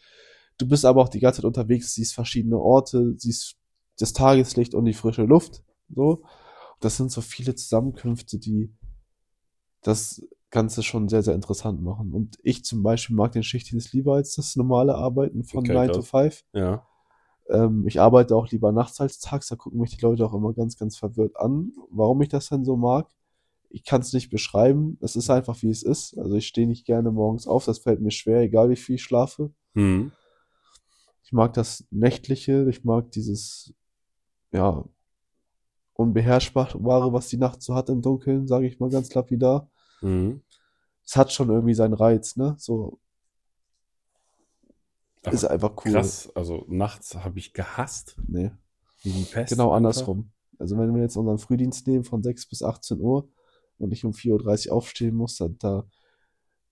Du 0.59 0.67
bist 0.67 0.85
aber 0.85 1.03
auch 1.03 1.09
die 1.09 1.21
ganze 1.21 1.37
Zeit 1.37 1.47
unterwegs, 1.47 1.95
siehst 1.95 2.15
verschiedene 2.15 2.59
Orte, 2.59 3.15
siehst 3.17 3.55
das 3.97 4.13
Tageslicht 4.13 4.75
und 4.75 4.87
die 4.87 4.93
frische 4.93 5.23
Luft. 5.23 5.63
So. 5.95 6.25
Das 6.81 6.97
sind 6.97 7.13
so 7.13 7.21
viele 7.21 7.55
Zusammenkünfte, 7.55 8.41
die 8.41 8.73
das 9.83 10.21
Ganze 10.53 10.83
schon 10.83 11.09
sehr, 11.09 11.23
sehr 11.23 11.35
interessant 11.35 11.83
machen. 11.83 12.13
Und 12.13 12.39
ich 12.43 12.65
zum 12.65 12.83
Beispiel 12.83 13.17
mag 13.17 13.33
den 13.33 13.43
Schichtdienst 13.43 13.93
lieber 13.95 14.15
als 14.15 14.37
das 14.37 14.55
normale 14.55 14.95
Arbeiten 14.95 15.43
von 15.45 15.61
Okay, 15.61 15.73
9 15.73 15.87
krass. 15.89 15.97
to 15.97 16.03
5. 16.03 16.45
Ja. 16.53 16.87
Ähm, 17.49 17.85
ich 17.89 18.01
arbeite 18.01 18.37
auch 18.37 18.49
lieber 18.49 18.71
nachts 18.71 19.01
als 19.01 19.19
tags, 19.19 19.49
da 19.49 19.57
gucken 19.57 19.81
mich 19.81 19.97
die 19.97 20.03
Leute 20.03 20.25
auch 20.25 20.35
immer 20.35 20.53
ganz, 20.53 20.79
ganz 20.79 20.97
verwirrt 20.97 21.37
an, 21.37 21.73
warum 21.91 22.21
ich 22.23 22.29
das 22.29 22.51
denn 22.51 22.65
so 22.65 22.77
mag. 22.77 23.09
Ich 23.71 23.85
kann 23.85 24.03
es 24.03 24.13
nicht 24.13 24.29
beschreiben, 24.29 24.99
es 25.01 25.17
ist 25.17 25.31
einfach 25.31 25.61
wie 25.63 25.71
es 25.71 25.83
ist. 25.83 26.19
Also 26.19 26.35
ich 26.35 26.47
stehe 26.47 26.67
nicht 26.67 26.85
gerne 26.85 27.11
morgens 27.11 27.47
auf, 27.47 27.65
das 27.65 27.79
fällt 27.79 28.03
mir 28.03 28.11
schwer, 28.11 28.43
egal 28.43 28.69
wie 28.69 28.77
viel 28.77 28.97
ich 28.97 29.03
schlafe. 29.03 29.51
Hm. 29.75 30.13
Ich 31.25 31.33
mag 31.33 31.55
das 31.55 31.87
Nächtliche, 31.91 32.69
ich 32.69 32.85
mag 32.85 33.11
dieses, 33.11 33.73
ja, 34.53 34.85
Unbeherrschbare, 35.95 37.13
was 37.13 37.29
die 37.29 37.39
Nacht 37.39 37.63
so 37.63 37.75
hat 37.75 37.89
im 37.89 38.03
Dunkeln, 38.03 38.47
sage 38.47 38.67
ich 38.67 38.79
mal 38.81 38.91
ganz 38.91 39.13
lapidar. 39.15 39.71
Hm. 40.03 40.43
Es 41.05 41.17
hat 41.17 41.33
schon 41.33 41.51
irgendwie 41.51 41.75
seinen 41.75 41.95
Reiz, 41.95 42.37
ne? 42.37 42.55
So 42.59 42.99
Aber 45.25 45.33
ist 45.35 45.45
einfach 45.45 45.73
cool. 45.85 45.93
Krass, 45.93 46.31
also 46.35 46.65
nachts 46.69 47.15
habe 47.15 47.39
ich 47.39 47.53
gehasst. 47.53 48.17
Nee, 48.29 48.51
die 49.05 49.11
Pest 49.31 49.51
genau 49.51 49.67
einfach. 49.67 49.77
andersrum. 49.77 50.31
Also 50.59 50.77
wenn 50.79 50.95
wir 50.95 51.03
jetzt 51.03 51.17
unseren 51.17 51.39
Frühdienst 51.39 51.87
nehmen 51.87 52.05
von 52.05 52.23
6 52.23 52.47
bis 52.49 52.63
18 52.63 53.01
Uhr 53.01 53.29
und 53.79 53.93
ich 53.93 54.05
um 54.05 54.13
4.30 54.13 54.69
Uhr 54.69 54.75
aufstehen 54.77 55.15
muss, 55.17 55.37
dann 55.37 55.57
da 55.59 55.85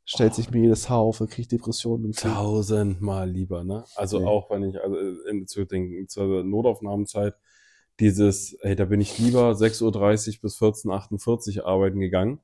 stellt 0.04 0.32
Oh. 0.32 0.36
sich 0.36 0.50
mir 0.50 0.62
jedes 0.62 0.88
Haar 0.88 0.98
auf, 0.98 1.18
kriege 1.18 1.42
ich 1.42 1.48
Depressionen. 1.48 2.12
Tausendmal 2.12 3.28
lieber, 3.30 3.64
ne? 3.64 3.84
Also 3.96 4.20
Nee. 4.20 4.26
auch 4.26 4.50
wenn 4.50 4.64
ich, 4.64 4.80
also 4.80 4.96
in, 5.28 5.46
zu 5.46 5.64
den, 5.64 6.08
zur 6.08 6.44
Notaufnahmenzeit, 6.44 7.34
dieses, 7.98 8.56
hey, 8.62 8.74
da 8.76 8.84
bin 8.86 9.00
ich 9.00 9.18
lieber 9.18 9.50
6.30 9.52 9.82
Uhr 10.36 10.40
bis 10.42 10.56
14.48 10.58 11.58
Uhr 11.58 11.66
arbeiten 11.66 12.00
gegangen, 12.00 12.40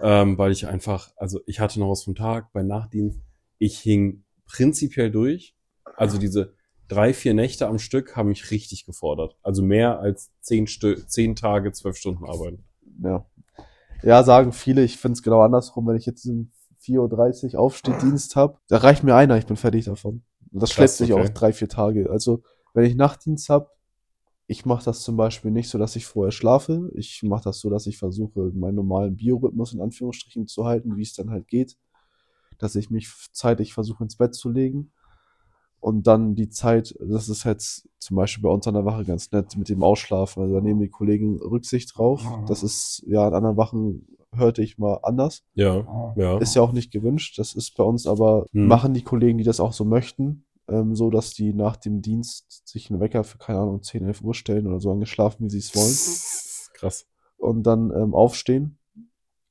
ähm, 0.00 0.38
weil 0.38 0.52
ich 0.52 0.66
einfach, 0.66 1.10
also 1.16 1.40
ich 1.46 1.60
hatte 1.60 1.80
noch 1.80 1.90
was 1.90 2.04
vom 2.04 2.14
Tag, 2.14 2.52
bei 2.52 2.62
Nachtdienst, 2.62 3.20
ich 3.58 3.78
hing 3.78 4.24
prinzipiell 4.46 5.10
durch. 5.10 5.54
Also 5.96 6.18
diese 6.18 6.54
drei, 6.88 7.14
vier 7.14 7.34
Nächte 7.34 7.66
am 7.66 7.78
Stück 7.78 8.16
haben 8.16 8.28
mich 8.28 8.50
richtig 8.50 8.86
gefordert. 8.86 9.36
Also 9.42 9.62
mehr 9.62 9.98
als 9.98 10.30
zehn, 10.40 10.66
Stü 10.66 10.96
zehn 11.06 11.34
Tage, 11.34 11.72
zwölf 11.72 11.96
Stunden 11.96 12.24
arbeiten. 12.24 12.64
Ja. 13.02 13.26
ja, 14.02 14.22
sagen 14.22 14.52
viele, 14.52 14.82
ich 14.82 14.96
finde 14.98 15.14
es 15.14 15.22
genau 15.22 15.40
andersrum, 15.40 15.86
wenn 15.86 15.96
ich 15.96 16.06
jetzt 16.06 16.26
um 16.26 16.52
4.30 16.82 17.54
Uhr 17.54 17.60
Aufstehdienst 17.60 18.36
habe, 18.36 18.58
da 18.68 18.78
reicht 18.78 19.02
mir 19.02 19.14
einer, 19.14 19.36
ich 19.38 19.46
bin 19.46 19.56
fertig 19.56 19.86
davon. 19.86 20.22
Und 20.52 20.62
das 20.62 20.70
Krass, 20.70 20.74
schleppt 20.74 20.92
sich 20.92 21.12
okay. 21.12 21.22
auch 21.22 21.28
drei, 21.30 21.52
vier 21.52 21.68
Tage. 21.68 22.10
Also 22.10 22.42
wenn 22.74 22.84
ich 22.84 22.94
Nachtdienst 22.94 23.48
habe, 23.48 23.70
ich 24.46 24.64
mache 24.64 24.84
das 24.84 25.00
zum 25.02 25.16
Beispiel 25.16 25.50
nicht 25.50 25.68
so, 25.68 25.76
dass 25.78 25.96
ich 25.96 26.06
vorher 26.06 26.30
schlafe. 26.32 26.90
Ich 26.94 27.22
mache 27.24 27.44
das 27.44 27.58
so, 27.60 27.68
dass 27.68 27.86
ich 27.86 27.98
versuche, 27.98 28.52
meinen 28.54 28.76
normalen 28.76 29.16
Biorhythmus 29.16 29.72
in 29.72 29.80
Anführungsstrichen 29.80 30.46
zu 30.46 30.64
halten, 30.64 30.96
wie 30.96 31.02
es 31.02 31.14
dann 31.14 31.30
halt 31.30 31.48
geht. 31.48 31.76
Dass 32.58 32.76
ich 32.76 32.88
mich 32.90 33.08
zeitig 33.32 33.74
versuche 33.74 34.04
ins 34.04 34.16
Bett 34.16 34.34
zu 34.34 34.48
legen. 34.50 34.92
Und 35.80 36.06
dann 36.06 36.34
die 36.34 36.48
Zeit, 36.48 36.94
das 37.00 37.28
ist 37.28 37.44
jetzt 37.44 37.88
zum 37.98 38.16
Beispiel 38.16 38.42
bei 38.42 38.48
uns 38.48 38.66
an 38.66 38.74
der 38.74 38.84
Wache 38.84 39.04
ganz 39.04 39.30
nett 39.30 39.56
mit 39.56 39.68
dem 39.68 39.82
Ausschlafen. 39.82 40.42
Also 40.42 40.54
da 40.54 40.60
nehmen 40.60 40.80
die 40.80 40.88
Kollegen 40.88 41.38
Rücksicht 41.38 41.96
drauf. 41.96 42.22
Das 42.48 42.62
ist 42.62 43.04
ja 43.06 43.26
an 43.26 43.34
anderen 43.34 43.56
Wachen 43.56 44.06
hörte 44.34 44.62
ich 44.62 44.78
mal 44.78 45.00
anders. 45.02 45.44
Ja, 45.54 46.12
ja. 46.16 46.38
Ist 46.38 46.54
ja 46.54 46.62
auch 46.62 46.72
nicht 46.72 46.92
gewünscht. 46.92 47.38
Das 47.38 47.54
ist 47.54 47.76
bei 47.76 47.84
uns 47.84 48.06
aber, 48.06 48.46
Hm. 48.52 48.66
machen 48.68 48.94
die 48.94 49.02
Kollegen, 49.02 49.38
die 49.38 49.44
das 49.44 49.60
auch 49.60 49.72
so 49.72 49.84
möchten, 49.84 50.44
ähm, 50.68 50.94
so 50.96 51.10
dass 51.10 51.32
die 51.32 51.52
nach 51.54 51.76
dem 51.76 52.02
Dienst 52.02 52.66
sich 52.66 52.90
einen 52.90 53.00
Wecker 53.00 53.24
für, 53.24 53.38
keine 53.38 53.60
Ahnung, 53.60 53.82
10, 53.82 54.04
11 54.04 54.22
Uhr 54.22 54.34
stellen 54.34 54.66
oder 54.66 54.80
so 54.80 54.90
angeschlafen, 54.90 55.46
wie 55.46 55.50
sie 55.50 55.58
es 55.58 55.74
wollen. 55.74 56.74
Krass. 56.78 57.06
Und 57.36 57.64
dann 57.64 57.90
ähm, 57.90 58.14
aufstehen. 58.14 58.78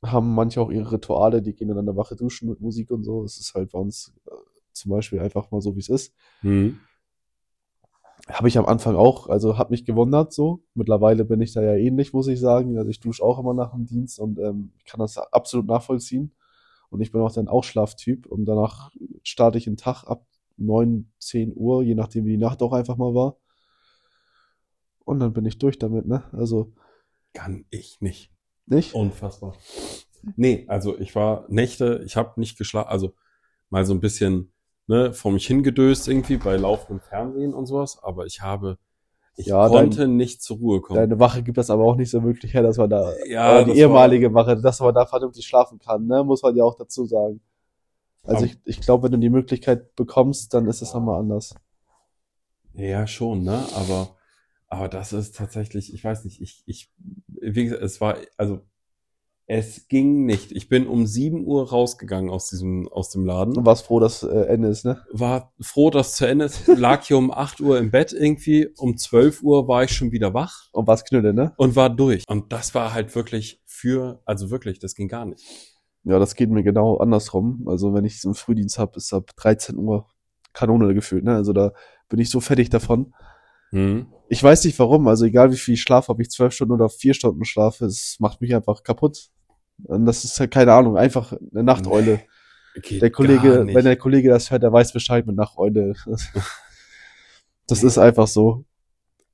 Haben 0.03 0.35
manche 0.35 0.61
auch 0.61 0.69
ihre 0.69 0.91
Rituale, 0.91 1.41
die 1.41 1.53
gehen 1.53 1.69
dann 1.69 1.79
an 1.79 1.85
der 1.85 1.95
Wache 1.95 2.15
duschen 2.15 2.49
mit 2.49 2.61
Musik 2.61 2.91
und 2.91 3.03
so. 3.03 3.23
Es 3.23 3.37
ist 3.37 3.55
halt 3.55 3.71
bei 3.71 3.79
uns 3.79 4.13
äh, 4.27 4.31
zum 4.71 4.91
Beispiel 4.91 5.19
einfach 5.19 5.49
mal 5.51 5.61
so, 5.61 5.75
wie 5.75 5.79
es 5.79 5.89
ist. 5.89 6.13
Hm. 6.41 6.79
Habe 8.27 8.47
ich 8.47 8.57
am 8.57 8.65
Anfang 8.65 8.95
auch, 8.95 9.27
also 9.29 9.57
habe 9.57 9.71
mich 9.71 9.85
gewundert 9.85 10.33
so. 10.33 10.63
Mittlerweile 10.73 11.25
bin 11.25 11.41
ich 11.41 11.53
da 11.53 11.61
ja 11.61 11.75
ähnlich, 11.75 12.13
muss 12.13 12.27
ich 12.27 12.39
sagen. 12.39 12.77
Also 12.77 12.89
ich 12.89 12.99
dusche 12.99 13.23
auch 13.23 13.39
immer 13.39 13.53
nach 13.53 13.71
dem 13.71 13.85
Dienst 13.85 14.19
und 14.19 14.37
ähm, 14.39 14.73
kann 14.85 14.99
das 14.99 15.17
absolut 15.17 15.67
nachvollziehen. 15.67 16.31
Und 16.89 17.01
ich 17.01 17.11
bin 17.11 17.21
auch 17.21 17.31
dann 17.31 17.47
Ausschlaftyp 17.47 18.27
und 18.27 18.45
danach 18.45 18.91
starte 19.23 19.57
ich 19.57 19.63
den 19.63 19.77
Tag 19.77 20.03
ab 20.03 20.25
9, 20.57 21.11
10 21.19 21.53
Uhr, 21.55 21.83
je 21.83 21.95
nachdem 21.95 22.25
wie 22.25 22.31
die 22.31 22.37
Nacht 22.37 22.61
auch 22.61 22.73
einfach 22.73 22.97
mal 22.97 23.13
war. 23.13 23.37
Und 25.03 25.19
dann 25.19 25.33
bin 25.33 25.45
ich 25.45 25.57
durch 25.59 25.77
damit, 25.77 26.07
ne? 26.07 26.23
Also 26.31 26.71
Kann 27.33 27.65
ich 27.69 28.01
nicht. 28.01 28.31
nicht? 28.65 28.93
Unfassbar. 28.93 29.53
Nee, 30.35 30.65
also 30.67 30.97
ich 30.97 31.15
war 31.15 31.45
Nächte, 31.49 32.01
ich 32.05 32.15
habe 32.15 32.39
nicht 32.39 32.57
geschlafen, 32.57 32.89
also 32.89 33.13
mal 33.69 33.85
so 33.85 33.93
ein 33.93 33.99
bisschen 33.99 34.51
ne, 34.87 35.13
vor 35.13 35.31
mich 35.31 35.45
hingedöst 35.47 36.07
irgendwie 36.07 36.37
bei 36.37 36.55
laufendem 36.55 36.99
Fernsehen 37.01 37.53
und 37.53 37.67
sowas, 37.67 37.99
aber 38.01 38.25
ich 38.25 38.41
habe, 38.41 38.77
ich 39.37 39.47
Ja, 39.47 39.67
konnte 39.67 40.07
nicht 40.07 40.41
zur 40.41 40.57
Ruhe 40.57 40.81
kommen. 40.81 40.99
Deine 40.99 41.19
Wache 41.19 41.43
gibt 41.43 41.57
das 41.57 41.69
aber 41.69 41.83
auch 41.83 41.95
nicht 41.95 42.09
so 42.09 42.23
wirklich 42.23 42.53
her, 42.53 42.63
dass 42.63 42.77
man 42.77 42.89
da, 42.89 43.13
Ja, 43.27 43.61
oder 43.61 43.73
die 43.73 43.79
ehemalige 43.79 44.33
Wache, 44.33 44.59
dass 44.59 44.79
man 44.79 44.95
da 44.95 45.05
vernünftig 45.05 45.45
schlafen 45.45 45.77
kann, 45.77 46.07
ne? 46.07 46.23
Muss 46.23 46.41
man 46.41 46.55
ja 46.55 46.63
auch 46.63 46.75
dazu 46.75 47.05
sagen. 47.05 47.39
Also 48.25 48.43
Aber- 48.43 48.45
ich, 48.45 48.57
ich 48.65 48.81
glaube, 48.81 49.03
wenn 49.03 49.11
du 49.11 49.17
die 49.19 49.29
Möglichkeit 49.29 49.95
bekommst, 49.95 50.53
dann 50.53 50.67
ist 50.67 50.81
es 50.81 50.93
nochmal 50.93 51.19
anders. 51.19 51.55
Ja, 52.73 53.07
schon, 53.07 53.43
ne? 53.43 53.65
Aber, 53.75 54.15
aber 54.67 54.89
das 54.89 55.13
ist 55.13 55.35
tatsächlich, 55.35 55.93
ich 55.93 56.03
weiß 56.03 56.25
nicht, 56.25 56.41
ich, 56.41 56.63
ich, 56.65 56.91
wie 57.27 57.65
gesagt, 57.65 57.81
es 57.81 58.01
war, 58.01 58.17
also, 58.37 58.61
es 59.47 59.87
ging 59.87 60.25
nicht. 60.25 60.51
Ich 60.51 60.69
bin 60.69 60.87
um 60.87 61.05
7 61.05 61.45
Uhr 61.45 61.69
rausgegangen 61.69 62.31
aus 62.31 62.49
diesem, 62.49 62.87
aus 62.87 63.11
dem 63.11 63.25
Laden. 63.27 63.55
Und 63.55 63.65
warst 63.65 63.85
froh, 63.85 63.99
dass 63.99 64.23
äh, 64.23 64.27
Ende 64.47 64.69
ist, 64.69 64.85
ne? 64.85 65.05
war 65.11 65.53
froh, 65.61 65.91
dass 65.91 66.15
zu 66.15 66.25
Ende 66.27 66.45
ist. 66.45 66.65
Lag 66.67 67.03
hier 67.03 67.17
um 67.19 67.31
8 67.31 67.61
Uhr 67.61 67.77
im 67.77 67.91
Bett 67.91 68.11
irgendwie. 68.11 68.69
Um 68.75 68.97
12 68.97 69.43
Uhr 69.43 69.67
war 69.67 69.83
ich 69.83 69.91
schon 69.91 70.11
wieder 70.11 70.33
wach 70.33 70.69
Und 70.71 70.87
warst 70.87 71.07
Knülle, 71.07 71.31
ne? 71.31 71.53
und 71.57 71.75
war 71.75 71.91
durch. 71.91 72.23
Und 72.27 72.51
das 72.51 72.73
war 72.73 72.95
halt 72.95 73.13
wirklich 73.15 73.61
für, 73.65 74.19
also 74.25 74.49
wirklich, 74.49 74.79
das 74.79 74.95
ging 74.95 75.07
gar 75.09 75.25
nicht. 75.25 75.45
Ja, 76.05 76.19
das 76.19 76.35
geht 76.35 76.49
mir 76.49 76.63
genau 76.63 76.97
andersrum. 76.97 77.65
Also 77.67 77.93
wenn 77.93 78.05
ich 78.05 78.21
so 78.21 78.29
einen 78.29 78.35
Frühdienst 78.35 78.77
hab, 78.77 78.95
ist 78.95 79.13
ab 79.13 79.31
13 79.35 79.77
Uhr 79.77 80.07
Kanone 80.53 80.93
gefühlt, 80.93 81.23
ne? 81.23 81.35
Also 81.35 81.51
da 81.51 81.73
bin 82.09 82.19
ich 82.19 82.29
so 82.29 82.39
fertig 82.39 82.69
davon. 82.69 83.13
Hm. 83.71 84.07
Ich 84.29 84.41
weiß 84.41 84.63
nicht 84.65 84.77
warum, 84.79 85.07
also 85.07 85.25
egal 85.25 85.51
wie 85.51 85.57
viel 85.57 85.77
Schlaf, 85.77 86.09
ob 86.09 86.19
ich 86.19 86.29
zwölf 86.29 86.53
Stunden 86.53 86.73
oder 86.73 86.89
vier 86.89 87.13
Stunden 87.13 87.43
schlafe, 87.43 87.85
es 87.85 88.17
macht 88.19 88.39
mich 88.39 88.55
einfach 88.55 88.83
kaputt. 88.83 89.29
Und 89.83 90.05
das 90.05 90.23
ist 90.23 90.39
halt 90.39 90.51
keine 90.51 90.73
Ahnung, 90.73 90.97
einfach 90.97 91.33
eine 91.33 91.63
Nachteule. 91.63 92.21
Geht 92.81 93.01
Der 93.01 93.09
Kollege, 93.09 93.65
wenn 93.67 93.85
der 93.85 93.95
Kollege 93.95 94.29
das 94.29 94.51
hört, 94.51 94.63
der 94.63 94.71
weiß 94.71 94.93
Bescheid 94.93 95.25
mit 95.25 95.35
Nacheule. 95.35 95.93
Das 97.67 97.81
ist 97.81 97.97
einfach 97.97 98.27
so. 98.27 98.63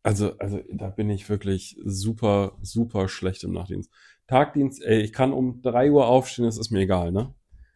Also, 0.03 0.37
also 0.37 0.61
da 0.71 0.89
bin 0.89 1.09
ich 1.09 1.29
wirklich 1.29 1.77
super, 1.83 2.53
super 2.61 3.09
schlecht 3.09 3.43
im 3.43 3.51
Nachtdienst. 3.51 3.91
Tagdienst, 4.31 4.81
ey, 4.83 5.01
ich 5.01 5.11
kann 5.11 5.33
um 5.33 5.61
3 5.61 5.91
Uhr 5.91 6.07
aufstehen, 6.07 6.45
das 6.45 6.57
ist 6.57 6.71
mir 6.71 6.79
egal, 6.79 7.11
ne? 7.11 7.33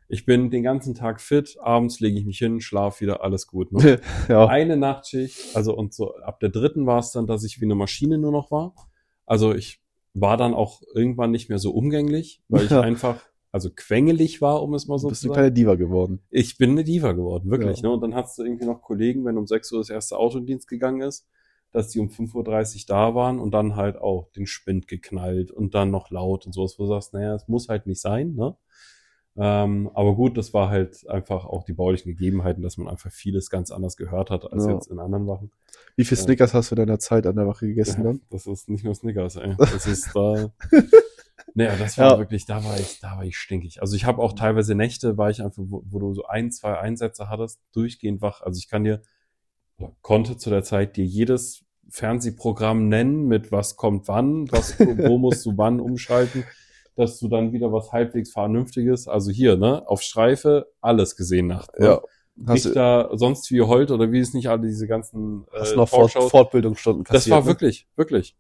Ich 0.08 0.26
bin 0.26 0.50
den 0.52 0.64
ganzen 0.64 0.94
Tag 0.96 1.20
fit, 1.20 1.58
abends 1.62 2.00
lege 2.00 2.18
ich 2.18 2.26
mich 2.26 2.38
hin, 2.38 2.62
schlaf 2.62 3.02
wieder, 3.02 3.24
alles 3.24 3.46
gut. 3.48 3.74
Ne? 3.74 4.00
ja. 4.30 4.48
eine 4.48 4.78
Nachtschicht, 4.78 5.54
also 5.54 5.76
und 5.76 5.94
so 5.94 6.16
ab 6.18 6.40
der 6.40 6.50
dritten 6.50 6.86
war 6.86 7.00
es 7.00 7.12
dann, 7.12 7.28
dass 7.28 7.44
ich 7.44 7.60
wie 7.60 7.66
eine 7.66 7.76
Maschine 7.76 8.18
nur 8.18 8.32
noch 8.32 8.52
war. 8.52 8.74
Also 9.26 9.54
ich 9.54 9.82
war 10.14 10.38
dann 10.38 10.54
auch 10.54 10.82
irgendwann 10.94 11.32
nicht 11.32 11.50
mehr 11.50 11.60
so 11.60 11.72
umgänglich, 11.72 12.42
weil 12.48 12.64
ich 12.64 12.72
Ja. 12.72 12.80
einfach, 12.82 13.18
also 13.52 13.70
quengelig 13.76 14.42
war, 14.42 14.64
um 14.64 14.76
es 14.76 14.88
mal 14.88 14.98
so 14.98 15.08
Du 15.08 15.10
bist 15.10 15.24
zu 15.24 15.28
sagen. 15.28 15.34
kleine 15.36 15.52
Diva 15.52 15.76
geworden. 15.76 16.22
Ich 16.30 16.58
bin 16.58 16.70
eine 16.70 16.86
Diva 16.86 17.12
geworden, 17.12 17.52
wirklich. 17.52 17.82
Ja. 17.82 17.90
Ne? 17.90 17.96
Und 17.96 18.02
dann 18.02 18.16
hast 18.16 18.38
du 18.38 18.44
irgendwie 18.44 18.66
noch 18.66 18.82
Kollegen, 18.82 19.26
wenn 19.26 19.38
um 19.38 19.46
6 19.46 19.74
Uhr 19.74 19.80
das 19.80 19.90
erste 19.90 20.18
Autodienst 20.18 20.70
gegangen 20.70 21.02
ist, 21.02 21.28
dass 21.76 21.90
die 21.90 22.00
um 22.00 22.08
5.30 22.08 22.76
Uhr 22.78 22.84
da 22.88 23.16
waren 23.16 23.40
und 23.40 23.52
dann 23.52 23.76
halt 23.76 23.98
auch 23.98 24.30
den 24.32 24.48
Spind 24.48 24.88
geknallt 24.88 25.52
und 25.52 25.76
dann 25.76 25.92
noch 25.92 26.10
laut 26.10 26.46
und 26.46 26.54
sowas, 26.54 26.76
wo 26.80 26.84
du 26.84 26.90
sagst, 26.90 27.14
naja, 27.14 27.36
es 27.36 27.48
muss 27.50 27.68
halt 27.68 27.86
nicht 27.86 28.00
sein, 28.02 28.34
ne? 28.36 28.56
Ähm, 29.38 29.92
aber 29.94 30.16
gut, 30.16 30.38
das 30.38 30.54
war 30.54 30.70
halt 30.70 31.06
einfach 31.10 31.44
auch 31.46 31.66
die 31.66 31.74
baulichen 31.74 32.14
Gegebenheiten, 32.14 32.64
dass 32.64 32.78
man 32.78 32.88
einfach 32.88 33.12
vieles 33.12 33.50
ganz 33.50 33.70
anders 33.70 33.98
gehört 33.98 34.30
hat 34.30 34.50
als 34.54 34.66
Ja. 34.66 34.74
jetzt 34.76 34.88
in 34.90 35.00
anderen 35.00 35.28
Wachen. 35.28 35.52
Wie 35.98 36.06
viel. 36.06 36.18
Snickers 36.18 36.54
hast 36.54 36.72
du 36.72 36.76
in 36.76 36.80
deiner 36.86 37.00
Zeit 37.00 37.28
an 37.28 37.36
der 37.36 37.46
Wache 37.46 37.68
gegessen 37.68 37.98
Ja, 37.98 38.04
dann? 38.14 38.22
das 38.30 38.48
ist 38.48 38.70
nicht 38.70 38.86
nur 38.86 38.96
Snickers, 38.96 39.36
ey. 39.36 39.56
Das 39.58 39.86
ist 39.88 40.10
da. 40.16 40.54
naja, 41.54 41.76
das 41.76 41.98
war 41.98 42.12
Ja. 42.14 42.18
wirklich, 42.18 42.46
da 42.46 42.64
war 42.64 42.80
ich, 42.80 43.02
da 43.02 43.18
war 43.18 43.26
ich 43.26 43.38
stinkig. 43.38 43.82
Also 43.82 43.98
ich 43.98 44.06
habe 44.06 44.22
auch 44.22 44.32
teilweise 44.32 44.74
Nächte, 44.74 45.18
war 45.18 45.30
ich 45.30 45.44
einfach, 45.44 45.64
wo, 45.68 45.84
wo 45.86 46.00
du 46.00 46.14
so 46.14 46.26
ein, 46.28 46.50
zwei 46.52 46.78
Einsätze 46.80 47.28
hattest, 47.30 47.60
durchgehend 47.74 48.22
wach. 48.22 48.40
Also 48.42 48.58
ich 48.60 48.70
kann 48.70 48.86
dir, 48.86 49.02
konnte 50.02 50.38
zu 50.38 50.50
der 50.50 50.64
Zeit 50.64 50.98
dir 50.98 51.06
jedes 51.06 51.64
Fernsehprogramm 51.90 52.88
nennen, 52.88 53.28
mit 53.28 53.52
was 53.52 53.76
kommt 53.76 54.08
wann, 54.08 54.52
was, 54.52 54.80
wo 54.80 55.18
musst 55.18 55.46
du 55.46 55.58
wann 55.58 55.80
umschalten, 55.80 56.44
dass 56.96 57.20
du 57.20 57.28
dann 57.28 57.52
wieder 57.52 57.72
was 57.72 57.92
halbwegs 57.92 58.32
Vernünftiges, 58.32 59.08
also 59.08 59.32
hier, 59.32 59.58
ne, 59.58 59.88
auf 59.88 60.02
Streife, 60.02 60.72
alles 60.82 61.16
gesehen 61.16 61.48
nachts. 61.48 61.78
Ne? 61.80 61.86
Ja. 61.86 62.02
Hast 62.48 62.66
du 62.66 62.70
Richter, 62.70 63.12
sonst 63.14 63.50
wie 63.52 63.62
Holt 63.62 63.92
oder 63.92 64.12
wie 64.12 64.20
es 64.20 64.34
nicht 64.34 64.50
alle 64.50 64.68
diese 64.68 64.88
ganzen 64.88 65.46
hast 65.54 65.72
äh, 65.72 65.76
noch 65.78 65.88
Fort, 65.88 66.12
Fortbildungsstunden 66.12 67.06
das 67.06 67.14
kassiert? 67.14 67.34
war 67.34 67.42
ne? 67.42 67.48
wirklich, 67.48 67.88
wirklich. 67.96 68.36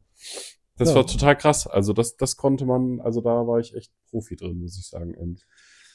Das 0.77 0.89
Ja. 0.89 0.95
war 0.95 1.07
total 1.07 1.37
krass. 1.37 1.65
Also 1.65 1.93
das, 1.93 2.17
das 2.17 2.35
konnte 2.35 2.65
man, 2.65 2.99
also 2.99 3.21
da 3.21 3.47
war 3.47 3.59
ich 3.59 3.73
echt 3.73 3.93
Profi 4.09 4.35
drin, 4.35 4.59
muss 4.59 4.77
ich 4.77 4.87
sagen, 4.87 5.13
im 5.13 5.37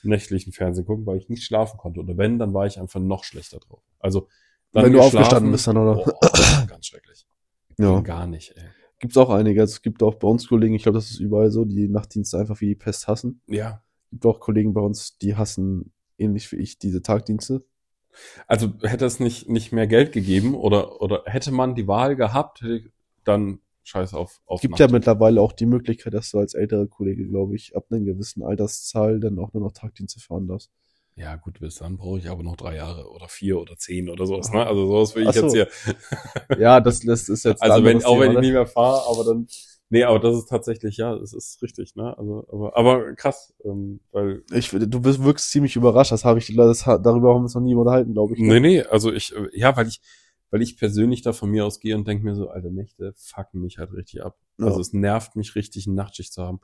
nächtlichen 0.02 0.54
Fernsehen 0.54 0.86
gucken, 0.86 1.04
weil 1.04 1.18
ich 1.18 1.28
nicht 1.28 1.44
schlafen 1.44 1.76
konnte. 1.76 2.00
Oder 2.00 2.16
wenn, 2.16 2.38
dann 2.38 2.54
war 2.54 2.64
ich 2.66 2.80
einfach 2.80 3.00
noch 3.00 3.24
schlechter 3.24 3.58
drauf. 3.58 3.82
Also 3.98 4.28
dann 4.72 4.84
Wenn 4.84 4.92
du 4.92 5.00
aufgestanden 5.00 5.52
bist 5.52 5.66
dann, 5.66 5.76
oder? 5.76 6.06
Oh, 6.06 6.66
ganz 6.66 6.86
schrecklich. 6.86 7.26
Ja. 7.78 8.00
Gar 8.00 8.26
nicht, 8.26 8.52
ey. 8.56 8.64
Gibt's 8.98 9.16
auch 9.16 9.30
einige. 9.30 9.62
Also 9.62 9.72
es 9.72 9.82
gibt 9.82 10.02
auch 10.02 10.16
bei 10.16 10.28
uns 10.28 10.46
Kollegen, 10.46 10.74
ich 10.74 10.82
glaube, 10.82 10.98
das 10.98 11.10
ist 11.10 11.20
überall 11.20 11.50
so, 11.50 11.64
die 11.64 11.88
Nachtdienste 11.88 12.38
einfach 12.38 12.60
wie 12.60 12.68
die 12.68 12.74
Pest 12.74 13.08
hassen. 13.08 13.40
Ja. 13.46 13.82
Gibt 14.10 14.26
auch 14.26 14.40
Kollegen 14.40 14.74
bei 14.74 14.80
uns, 14.80 15.16
die 15.18 15.36
hassen 15.36 15.92
ähnlich 16.18 16.52
wie 16.52 16.56
ich 16.56 16.78
diese 16.78 17.02
Tagdienste. 17.02 17.64
Also 18.46 18.72
hätte 18.82 19.06
es 19.06 19.20
nicht, 19.20 19.48
nicht 19.48 19.72
mehr 19.72 19.86
Geld 19.86 20.12
gegeben 20.12 20.54
oder, 20.54 21.00
oder 21.00 21.22
hätte 21.26 21.52
man 21.52 21.74
die 21.74 21.88
Wahl 21.88 22.16
gehabt, 22.16 22.60
hätte 22.60 22.76
ich 22.76 22.90
dann 23.24 23.60
scheiß 23.84 24.14
auf, 24.14 24.40
auf 24.46 24.60
Gibt 24.60 24.78
ja 24.78 24.86
Nacht. 24.86 24.92
mittlerweile 24.92 25.40
auch 25.40 25.52
die 25.52 25.66
Möglichkeit, 25.66 26.14
dass 26.14 26.30
du 26.30 26.38
als 26.38 26.54
älterer 26.54 26.86
Kollege, 26.86 27.26
glaube 27.26 27.56
ich, 27.56 27.74
ab 27.76 27.86
einer 27.90 28.00
gewissen 28.00 28.42
Alterszahl 28.42 29.20
dann 29.20 29.38
auch 29.38 29.52
nur 29.52 29.62
noch 29.62 29.72
Tagdienste 29.72 30.20
fahren 30.20 30.46
darfst. 30.46 30.70
Ja, 31.16 31.36
gut, 31.36 31.60
bis 31.60 31.76
dann 31.76 31.96
brauche 31.98 32.18
ich 32.18 32.30
aber 32.30 32.42
noch 32.42 32.56
drei 32.56 32.76
Jahre 32.76 33.10
oder 33.10 33.28
vier 33.28 33.58
oder 33.60 33.76
zehn 33.76 34.08
oder 34.08 34.26
sowas, 34.26 34.50
ne? 34.52 34.66
Also 34.66 34.86
sowas 34.86 35.14
will 35.14 35.28
ich 35.28 35.34
so. 35.34 35.42
jetzt 35.42 35.52
hier. 35.52 35.68
Ja, 36.58 36.80
das, 36.80 37.00
das 37.00 37.28
ist 37.28 37.44
jetzt 37.44 37.62
Also 37.62 37.84
wenn, 37.84 38.02
auch 38.04 38.18
wenn 38.20 38.30
ich 38.30 38.36
ne? 38.36 38.40
nicht 38.40 38.52
mehr 38.52 38.66
fahre, 38.66 39.02
aber 39.10 39.24
dann. 39.24 39.46
Nee, 39.92 40.04
aber 40.04 40.20
das 40.20 40.36
ist 40.36 40.48
tatsächlich, 40.48 40.96
ja, 40.96 41.14
es 41.16 41.32
ist 41.32 41.60
richtig, 41.62 41.96
ne? 41.96 42.16
Also, 42.16 42.46
aber, 42.50 42.76
aber 42.76 43.14
krass, 43.14 43.52
ähm, 43.64 44.00
weil. 44.12 44.44
Ich, 44.52 44.70
du 44.70 45.04
wirkst 45.04 45.50
ziemlich 45.50 45.76
überrascht, 45.76 46.12
das 46.12 46.24
habe 46.24 46.38
ich, 46.38 46.54
das, 46.54 46.84
darüber 46.84 47.30
haben 47.34 47.40
wir 47.40 47.42
uns 47.42 47.54
noch 47.54 47.62
nie 47.62 47.74
unterhalten, 47.74 48.12
glaube 48.12 48.34
ich. 48.34 48.40
ne? 48.40 48.54
Nee, 48.54 48.60
nee, 48.60 48.82
also 48.82 49.12
ich, 49.12 49.34
ja, 49.52 49.76
weil 49.76 49.88
ich, 49.88 50.00
weil 50.50 50.62
ich 50.62 50.76
persönlich 50.76 51.22
da 51.22 51.32
von 51.32 51.50
mir 51.50 51.66
aus 51.66 51.80
gehe 51.80 51.96
und 51.96 52.06
denke 52.06 52.24
mir 52.24 52.34
so, 52.34 52.48
alte 52.48 52.70
Nächte 52.70 53.12
fucken 53.16 53.60
mich 53.60 53.78
halt 53.78 53.92
richtig 53.92 54.22
ab. 54.22 54.38
Ja. 54.58 54.66
Also 54.66 54.80
es 54.80 54.92
nervt 54.92 55.36
mich 55.36 55.54
richtig, 55.54 55.86
eine 55.86 55.96
Nachtschicht 55.96 56.32
zu 56.32 56.42
haben. 56.42 56.60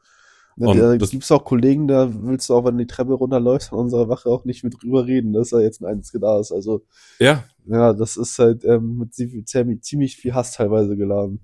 Ja, 0.56 0.72
da 0.74 0.96
das- 0.96 1.10
gibt's 1.10 1.30
auch 1.32 1.44
Kollegen, 1.44 1.86
da 1.86 2.08
willst 2.22 2.48
du 2.48 2.54
auch, 2.54 2.64
wenn 2.64 2.78
du 2.78 2.84
die 2.84 2.92
Treppe 2.92 3.12
runterläufst, 3.12 3.72
an 3.72 3.78
unserer 3.78 4.08
Wache 4.08 4.28
auch 4.30 4.44
nicht 4.44 4.64
mit 4.64 4.80
drüber 4.82 5.06
reden, 5.06 5.32
dass 5.34 5.50
da 5.50 5.60
jetzt 5.60 5.82
ein 5.82 5.86
Einzige 5.86 6.18
da 6.20 6.40
ist. 6.40 6.50
Also, 6.52 6.84
Ja, 7.18 7.44
ja, 7.66 7.92
das 7.92 8.16
ist 8.16 8.38
halt 8.38 8.64
ähm, 8.64 8.98
mit 8.98 9.14
ziemlich, 9.14 9.82
ziemlich 9.82 10.16
viel 10.16 10.34
Hass 10.34 10.52
teilweise 10.52 10.96
geladen. 10.96 11.40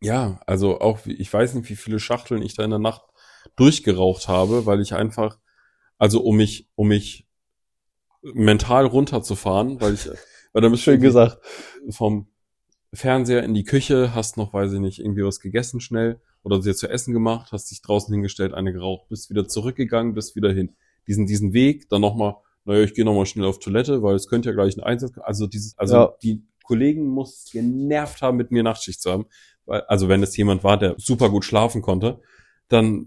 ja, 0.00 0.40
also 0.46 0.80
auch, 0.80 1.00
ich 1.06 1.32
weiß 1.32 1.54
nicht, 1.54 1.68
wie 1.70 1.76
viele 1.76 1.98
Schachteln 2.00 2.42
ich 2.42 2.54
da 2.54 2.64
in 2.64 2.70
der 2.70 2.78
Nacht 2.78 3.02
durchgeraucht 3.56 4.28
habe, 4.28 4.66
weil 4.66 4.80
ich 4.80 4.94
einfach, 4.94 5.38
also 5.98 6.22
um 6.22 6.36
mich, 6.36 6.68
um 6.74 6.88
mich 6.88 7.26
mental 8.22 8.86
runterzufahren, 8.86 9.80
weil 9.80 9.94
ich, 9.94 10.06
weil 10.52 10.62
da 10.62 10.68
bist 10.68 10.82
du 10.82 10.92
Schön 10.92 11.00
gesagt. 11.00 11.38
vom 11.90 12.28
Fernseher 12.92 13.42
in 13.42 13.54
die 13.54 13.64
Küche, 13.64 14.14
hast 14.14 14.36
noch, 14.36 14.52
weiß 14.52 14.72
ich 14.72 14.80
nicht, 14.80 14.98
irgendwie 14.98 15.24
was 15.24 15.40
gegessen 15.40 15.80
schnell 15.80 16.20
oder 16.42 16.60
dir 16.60 16.74
zu 16.74 16.88
essen 16.88 17.12
gemacht, 17.12 17.52
hast 17.52 17.70
dich 17.70 17.82
draußen 17.82 18.12
hingestellt, 18.12 18.54
eine 18.54 18.72
geraucht, 18.72 19.08
bist 19.08 19.30
wieder 19.30 19.46
zurückgegangen, 19.48 20.14
bist 20.14 20.36
wieder 20.36 20.52
hin. 20.52 20.76
Diesen, 21.06 21.26
diesen 21.26 21.52
Weg, 21.52 21.88
dann 21.88 22.00
nochmal, 22.00 22.36
naja, 22.64 22.82
ich 22.84 22.94
gehe 22.94 23.04
nochmal 23.04 23.26
schnell 23.26 23.46
auf 23.46 23.58
Toilette, 23.58 24.02
weil 24.02 24.14
es 24.14 24.28
könnte 24.28 24.50
ja 24.50 24.54
gleich 24.54 24.76
ein 24.76 24.82
Einsatz, 24.82 25.12
also 25.22 25.46
dieses, 25.46 25.76
also 25.78 25.94
Ja. 25.94 26.14
die 26.22 26.42
Kollegen 26.64 27.06
muss 27.06 27.48
genervt 27.50 28.20
haben, 28.20 28.36
mit 28.36 28.50
mir 28.50 28.62
Nachtschicht 28.62 29.00
zu 29.00 29.10
haben, 29.10 29.26
weil, 29.64 29.80
also 29.82 30.08
wenn 30.08 30.22
es 30.22 30.36
jemand 30.36 30.64
war, 30.64 30.78
der 30.78 30.94
super 30.98 31.30
gut 31.30 31.44
schlafen 31.44 31.80
konnte, 31.82 32.20
dann, 32.68 33.06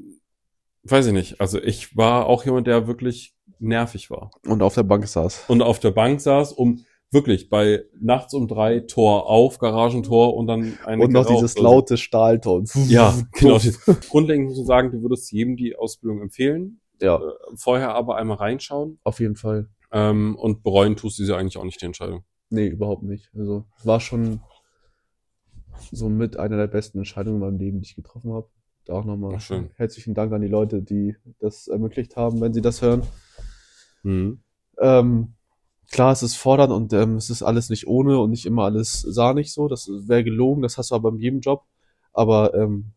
weiß 0.84 1.08
ich 1.08 1.14
nicht, 1.14 1.40
also 1.40 1.62
ich 1.62 1.96
war 1.96 2.26
auch 2.26 2.44
jemand, 2.46 2.66
der 2.68 2.88
wirklich 2.88 3.36
nervig 3.60 4.10
war 4.10 4.32
Und 4.48 4.64
auf 4.64 4.74
der 4.74 4.82
Bank 4.84 5.08
saß. 5.08 5.46
und 5.48 5.62
auf 5.62 5.80
der 5.80 5.92
Bank 5.92 6.20
saß, 6.22 6.54
um 6.54 6.84
wirklich 7.12 7.50
bei 7.50 7.84
nachts 8.00 8.34
um 8.34 8.48
drei 8.48 8.80
Tor 8.80 9.28
auf, 9.28 9.60
Garagentor 9.60 10.36
und 10.36 10.48
dann 10.48 10.78
eine 10.86 11.04
Und 11.04 11.12
noch 11.12 11.24
geraucht 11.26 11.38
dieses 11.40 11.58
oder 11.58 11.70
so. 11.70 11.76
laute 11.76 11.98
Stahlton. 11.98 12.68
Ja, 12.88 13.14
genau. 13.34 13.60
Grundlegend 14.10 14.48
muss 14.48 14.60
ich 14.60 14.66
sagen, 14.66 14.92
du 14.92 15.02
würdest 15.02 15.32
jedem 15.32 15.58
die 15.58 15.76
Ausbildung 15.76 16.22
empfehlen. 16.22 16.80
Ja, 17.02 17.18
Äh, 17.18 17.20
Vorher 17.56 17.94
aber 17.96 18.16
einmal 18.18 18.38
reinschauen 18.38 19.00
auf 19.04 19.20
jeden 19.20 19.36
Fall. 19.36 19.68
ähm, 19.92 20.36
und 20.38 20.64
bereuen 20.64 20.96
tust 20.96 21.20
du 21.20 21.26
sie 21.26 21.36
eigentlich 21.36 21.58
auch 21.58 21.64
nicht, 21.66 21.82
die 21.82 21.86
Entscheidung. 21.86 22.24
Nee, 22.50 22.68
überhaupt 22.68 23.04
nicht. 23.04 23.30
Also, 23.36 23.66
war 23.84 24.00
schon 24.00 24.42
so 25.92 26.10
mit 26.10 26.38
einer 26.38 26.58
der 26.58 26.68
besten 26.68 27.00
Entscheidungen 27.00 27.38
in 27.38 27.42
meinem 27.42 27.58
Leben, 27.60 27.80
die 27.80 27.88
ich 27.88 27.96
getroffen 27.96 28.34
habe. 28.34 28.48
Da 28.86 28.94
auch 28.94 29.06
nochmal 29.06 29.38
herzlichen 29.78 30.14
Dank 30.14 30.32
an 30.34 30.42
die 30.42 30.48
Leute, 30.48 30.82
die 30.82 31.16
das 31.40 31.68
ermöglicht 31.68 32.16
haben, 32.16 32.40
wenn 32.42 32.54
sie 32.54 32.62
das 32.62 32.82
hören. 32.82 33.04
Mhm. 34.04 34.42
Ähm, 34.80 35.34
klar, 35.90 36.12
es 36.12 36.24
ist 36.24 36.36
fordernd 36.36 36.72
und 36.74 36.94
ähm, 36.94 37.16
es 37.16 37.30
ist 37.30 37.44
alles 37.44 37.70
nicht 37.70 37.88
ohne 37.88 38.20
und 38.20 38.32
nicht 38.32 38.46
immer 38.46 38.64
alles 38.64 39.02
sahnig 39.02 39.54
so. 39.54 39.68
Das 39.68 39.90
wäre 39.90 40.24
gelogen, 40.24 40.62
das 40.62 40.78
hast 40.78 40.92
du 40.92 40.96
aber 40.96 41.10
in 41.10 41.20
jedem 41.20 41.40
Job. 41.42 41.64
Aber 42.14 42.54
ähm, 42.54 42.92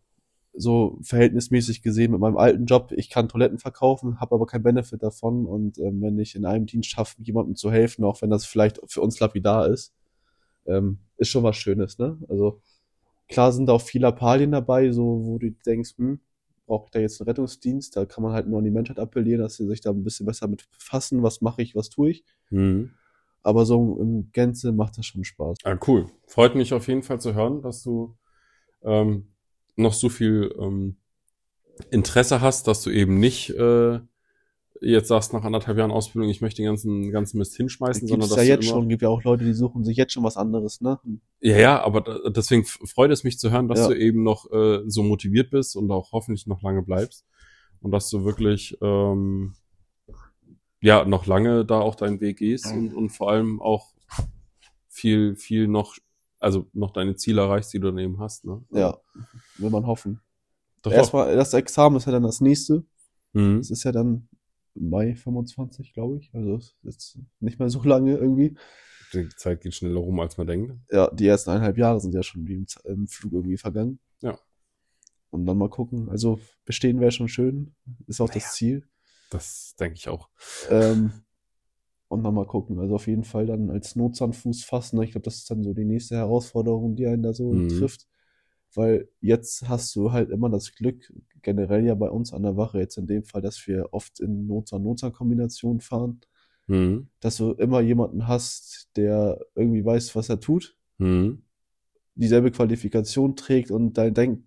so 0.55 0.99
verhältnismäßig 1.03 1.82
gesehen 1.82 2.12
mit 2.12 2.20
meinem 2.20 2.37
alten 2.37 2.66
Job, 2.66 2.93
ich 2.93 3.11
kann 3.11 3.28
Toiletten 3.28 3.59
verkaufen, 3.59 4.20
habe 4.20 4.35
aber 4.35 4.47
keinen 4.47 4.62
Benefit 4.62 5.03
davon. 5.03 5.47
Und 5.47 5.78
ähm, 5.78 6.01
wenn 6.03 6.18
ich 6.18 6.37
in 6.37 6.47
einem 6.47 6.66
Dienst 6.66 6.91
schaffe, 6.91 7.16
jemandem 7.22 7.57
zu 7.57 7.70
helfen, 7.72 8.05
auch 8.05 8.22
wenn 8.22 8.30
das 8.30 8.45
vielleicht 8.47 8.80
für 8.87 9.01
uns 9.01 9.18
lapidar 9.20 9.68
ist, 9.68 9.93
ähm, 10.66 10.99
ist 11.16 11.28
schon 11.28 11.45
was 11.45 11.57
Schönes, 11.57 11.99
ne? 11.99 12.18
Also 12.28 12.61
klar 13.28 13.53
sind 13.53 13.66
da 13.66 13.74
auch 13.74 13.82
viele 13.82 14.09
Appalien 14.09 14.53
dabei, 14.53 14.91
so 14.93 15.24
wo 15.24 15.39
du 15.39 15.51
denkst, 15.66 15.95
hm, 15.99 16.20
brauche 16.66 16.86
ich 16.86 16.90
da 16.90 17.00
jetzt 17.00 17.20
einen 17.20 17.28
Rettungsdienst? 17.28 17.96
Da 17.96 18.06
kann 18.06 18.22
man 18.22 18.32
halt 18.32 18.46
nur 18.46 18.58
an 18.58 18.64
die 18.64 18.70
Menschheit 18.70 18.98
appellieren, 18.98 19.42
dass 19.42 19.56
sie 19.56 19.66
sich 19.66 19.80
da 19.80 19.90
ein 19.90 20.04
bisschen 20.04 20.26
besser 20.26 20.48
mit 20.48 20.68
befassen, 20.70 21.22
was 21.22 21.40
mache 21.40 21.62
ich, 21.62 21.74
was 21.74 21.90
tue 21.90 22.10
ich. 22.10 22.24
Mhm. 22.50 22.90
Aber 23.42 23.66
so 23.66 23.98
im 24.00 24.30
Gänze 24.32 24.72
macht 24.72 24.96
das 24.96 25.06
schon 25.06 25.24
Spaß. 25.24 25.58
Ah, 25.64 25.78
cool. 25.86 26.06
Freut 26.26 26.54
mich 26.54 26.72
auf 26.72 26.88
jeden 26.88 27.02
Fall 27.02 27.20
zu 27.20 27.34
hören, 27.34 27.60
dass 27.60 27.82
du 27.82 28.16
ähm, 28.82 29.28
noch 29.76 29.92
so 29.92 30.08
viel 30.08 30.54
ähm, 30.58 30.96
Interesse 31.90 32.40
hast, 32.40 32.68
dass 32.68 32.82
du 32.82 32.90
eben 32.90 33.18
nicht 33.18 33.50
äh, 33.50 34.00
jetzt 34.81 35.09
sagst 35.09 35.33
nach 35.33 35.45
anderthalb 35.45 35.79
Jahren 35.79 35.91
Ausbildung, 35.91 36.31
ich 36.31 36.41
möchte 36.41 36.62
den 36.62 36.66
ganzen, 36.66 37.11
ganzen 37.11 37.39
Mist 37.39 37.55
hinschmeißen, 37.57 38.07
sondern 38.09 38.29
es 38.29 38.35
dass 38.35 38.47
ja 38.47 38.55
jetzt 38.55 38.66
schon, 38.66 38.89
gibt 38.89 39.03
ja 39.03 39.09
auch 39.09 39.22
Leute, 39.22 39.45
die 39.45 39.53
suchen 39.55 39.85
sich 39.85 39.97
jetzt 39.97 40.12
schon 40.12 40.25
was 40.25 40.37
anderes, 40.37 40.81
ne? 40.81 40.99
Ja, 41.41 41.57
ja, 41.57 41.83
aber 41.85 42.01
da- 42.01 42.29
deswegen 42.31 42.64
freut 42.64 43.11
es 43.11 43.25
mich 43.25 43.39
zu 43.39 43.51
hören, 43.51 43.68
dass 43.68 43.79
Ja. 43.81 43.89
du 43.89 43.99
eben 43.99 44.22
noch 44.22 44.51
äh, 44.53 44.81
so 44.87 45.03
motiviert 45.03 45.51
bist 45.51 45.77
und 45.77 45.91
auch 45.91 46.12
hoffentlich 46.12 46.47
noch 46.47 46.62
lange 46.62 46.83
bleibst 46.83 47.25
und 47.81 47.93
dass 47.93 48.11
du 48.11 48.25
wirklich 48.25 48.77
ähm, 48.83 49.55
ja 50.81 51.05
noch 51.05 51.27
lange 51.27 51.64
da 51.64 51.81
auch 51.81 51.95
deinen 51.95 52.20
Weg 52.20 52.39
gehst 52.39 52.66
und, 52.72 52.93
und 52.95 53.11
vor 53.11 53.31
allem 53.31 53.61
auch 53.62 53.95
viel, 54.89 55.35
viel 55.37 55.66
noch, 55.68 55.97
also 56.39 56.66
noch 56.72 56.93
deine 56.93 57.16
Ziele 57.16 57.41
erreichst, 57.43 57.72
die 57.72 57.81
du 57.81 57.87
dann 57.89 57.99
eben 57.99 58.18
hast. 58.20 58.45
Ne? 58.45 58.62
Ja, 58.70 58.99
will 59.59 59.70
man 59.70 59.87
hoffen. 59.87 60.20
Doch. 60.83 60.93
Erstmal, 60.93 61.35
das 61.37 61.55
Examen 61.55 61.97
ist 61.97 62.05
ja 62.07 62.12
dann 62.12 62.22
das 62.22 62.41
nächste. 62.41 62.85
Mhm. 63.33 63.59
Das 63.59 63.70
ist 63.70 63.83
ja 63.85 63.93
dann 63.93 64.29
Mai 64.75 65.14
25, 65.14 65.93
glaube 65.93 66.18
ich. 66.18 66.31
Also 66.35 66.57
ist 66.57 66.77
jetzt 66.83 67.18
nicht 67.41 67.59
mehr 67.59 67.68
so 67.70 67.83
lange 67.83 68.16
irgendwie. 68.16 68.57
Die 69.12 69.29
Zeit 69.37 69.61
geht 69.61 69.75
schneller 69.75 70.01
rum, 70.01 70.18
als 70.20 70.37
man 70.39 70.47
denkt. 70.47 70.72
Ja, 70.91 71.09
die 71.12 71.27
ersten 71.27 71.51
eineinhalb 71.51 71.79
Jahre 71.79 72.01
sind 72.01 72.14
ja 72.14 72.22
schon 72.22 72.47
wie 72.49 72.55
im, 72.55 72.66
im 72.85 73.07
Flug 73.07 73.33
irgendwie 73.33 73.57
vergangen. 73.57 74.01
Ja. 74.22 74.39
Und 75.31 75.47
dann 75.47 75.59
mal 75.59 75.70
gucken. 75.70 76.09
Also 76.09 76.41
bestehen 76.64 77.01
wäre 77.01 77.12
schon 77.12 77.29
schön. 77.29 77.75
Ist 78.07 78.20
auch 78.20 78.29
Naja. 78.29 78.41
das 78.41 78.55
Ziel. 78.55 78.89
Das 79.31 79.75
denke 79.79 79.95
ich 79.97 80.09
auch. 80.09 80.29
Ähm, 80.70 81.12
und 82.09 82.22
dann 82.25 82.35
mal 82.35 82.47
gucken. 82.47 82.79
Also 82.79 82.95
auf 82.97 83.07
jeden 83.07 83.25
Fall 83.25 83.47
dann 83.47 83.70
als 83.70 83.97
Notzahnfuß 83.97 84.64
fassen. 84.64 85.01
Ich 85.03 85.12
glaube, 85.12 85.25
das 85.25 85.37
ist 85.37 85.51
dann 85.51 85.62
so 85.62 85.72
die 85.75 85.85
nächste 85.85 86.16
Herausforderung, 86.16 86.97
die 86.97 87.07
einen 87.07 87.22
da 87.22 87.33
so 87.33 87.53
Mhm. 87.53 87.68
trifft. 87.68 88.07
Weil 88.75 89.09
jetzt 89.20 89.68
hast 89.68 89.95
du 89.95 90.12
halt 90.12 90.31
immer 90.31 90.51
das 90.51 90.75
Glück, 90.75 91.12
generell 91.43 91.85
ja 91.85 91.95
bei 91.95 92.09
uns 92.11 92.33
an 92.33 92.43
der 92.43 92.57
Wache, 92.57 92.79
jetzt 92.79 92.97
in 92.99 93.07
dem 93.07 93.25
Fall, 93.25 93.41
dass 93.43 93.66
wir 93.66 93.89
oft 93.93 94.20
in 94.20 94.47
Notzahn-Notzahn-Kombination 94.47 95.81
fahren, 95.81 96.20
Mhm. 96.66 97.09
dass 97.20 97.37
du 97.37 97.53
immer 97.53 97.81
jemanden 97.83 98.27
hast, 98.27 98.89
der 98.97 99.39
irgendwie 99.55 99.85
weiß, 99.85 100.16
was 100.16 100.29
er 100.31 100.41
tut, 100.41 100.77
Mhm. 100.99 101.43
dieselbe 102.14 102.51
Qualifikation 102.51 103.37
trägt 103.37 103.70
und 103.70 103.99
dein 103.99 104.14
Denk, 104.14 104.45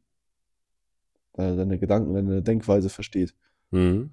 äh, 1.34 1.56
deine 1.56 1.78
Gedanken, 1.78 2.14
deine 2.16 2.42
Denkweise 2.42 2.90
versteht. 2.90 3.36
Mhm. 3.72 4.12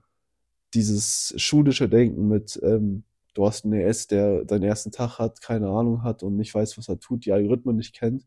dieses 0.74 1.32
schulische 1.36 1.88
Denken 1.88 2.26
mit, 2.26 2.58
ähm, 2.64 3.04
du 3.34 3.46
hast 3.46 3.64
einen 3.64 3.74
ES, 3.74 4.08
der 4.08 4.44
seinen 4.48 4.64
ersten 4.64 4.90
Tag 4.90 5.20
hat, 5.20 5.40
keine 5.40 5.68
Ahnung 5.68 6.02
hat 6.02 6.24
und 6.24 6.34
nicht 6.36 6.52
weiß, 6.52 6.76
was 6.76 6.88
er 6.88 6.98
tut, 6.98 7.24
die 7.24 7.32
Algorithmen 7.32 7.76
nicht 7.76 7.94
kennt, 7.94 8.26